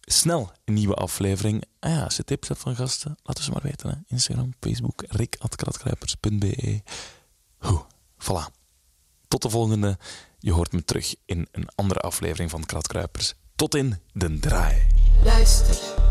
Snel 0.01 0.51
een 0.65 0.73
nieuwe 0.73 0.93
aflevering. 0.93 1.63
Ah 1.79 1.91
ja, 1.91 2.03
als 2.03 2.15
je 2.15 2.23
tips 2.23 2.47
hebt 2.47 2.59
van 2.59 2.75
gasten, 2.75 3.17
laat 3.23 3.39
ze 3.39 3.51
maar 3.51 3.61
weten. 3.63 3.89
Hè. 3.89 3.95
Instagram, 4.07 4.53
Facebook, 4.59 5.03
rik.kratkruipers.be. 5.07 6.81
Goed, 7.57 7.85
voilà. 8.17 8.53
Tot 9.27 9.41
de 9.41 9.49
volgende. 9.49 9.97
Je 10.39 10.51
hoort 10.51 10.71
me 10.71 10.83
terug 10.83 11.15
in 11.25 11.47
een 11.51 11.69
andere 11.75 11.99
aflevering 11.99 12.49
van 12.49 12.65
Kratkruipers. 12.65 13.33
Tot 13.55 13.75
in 13.75 13.99
de 14.13 14.39
draai. 14.39 14.87
Luister. 15.23 16.08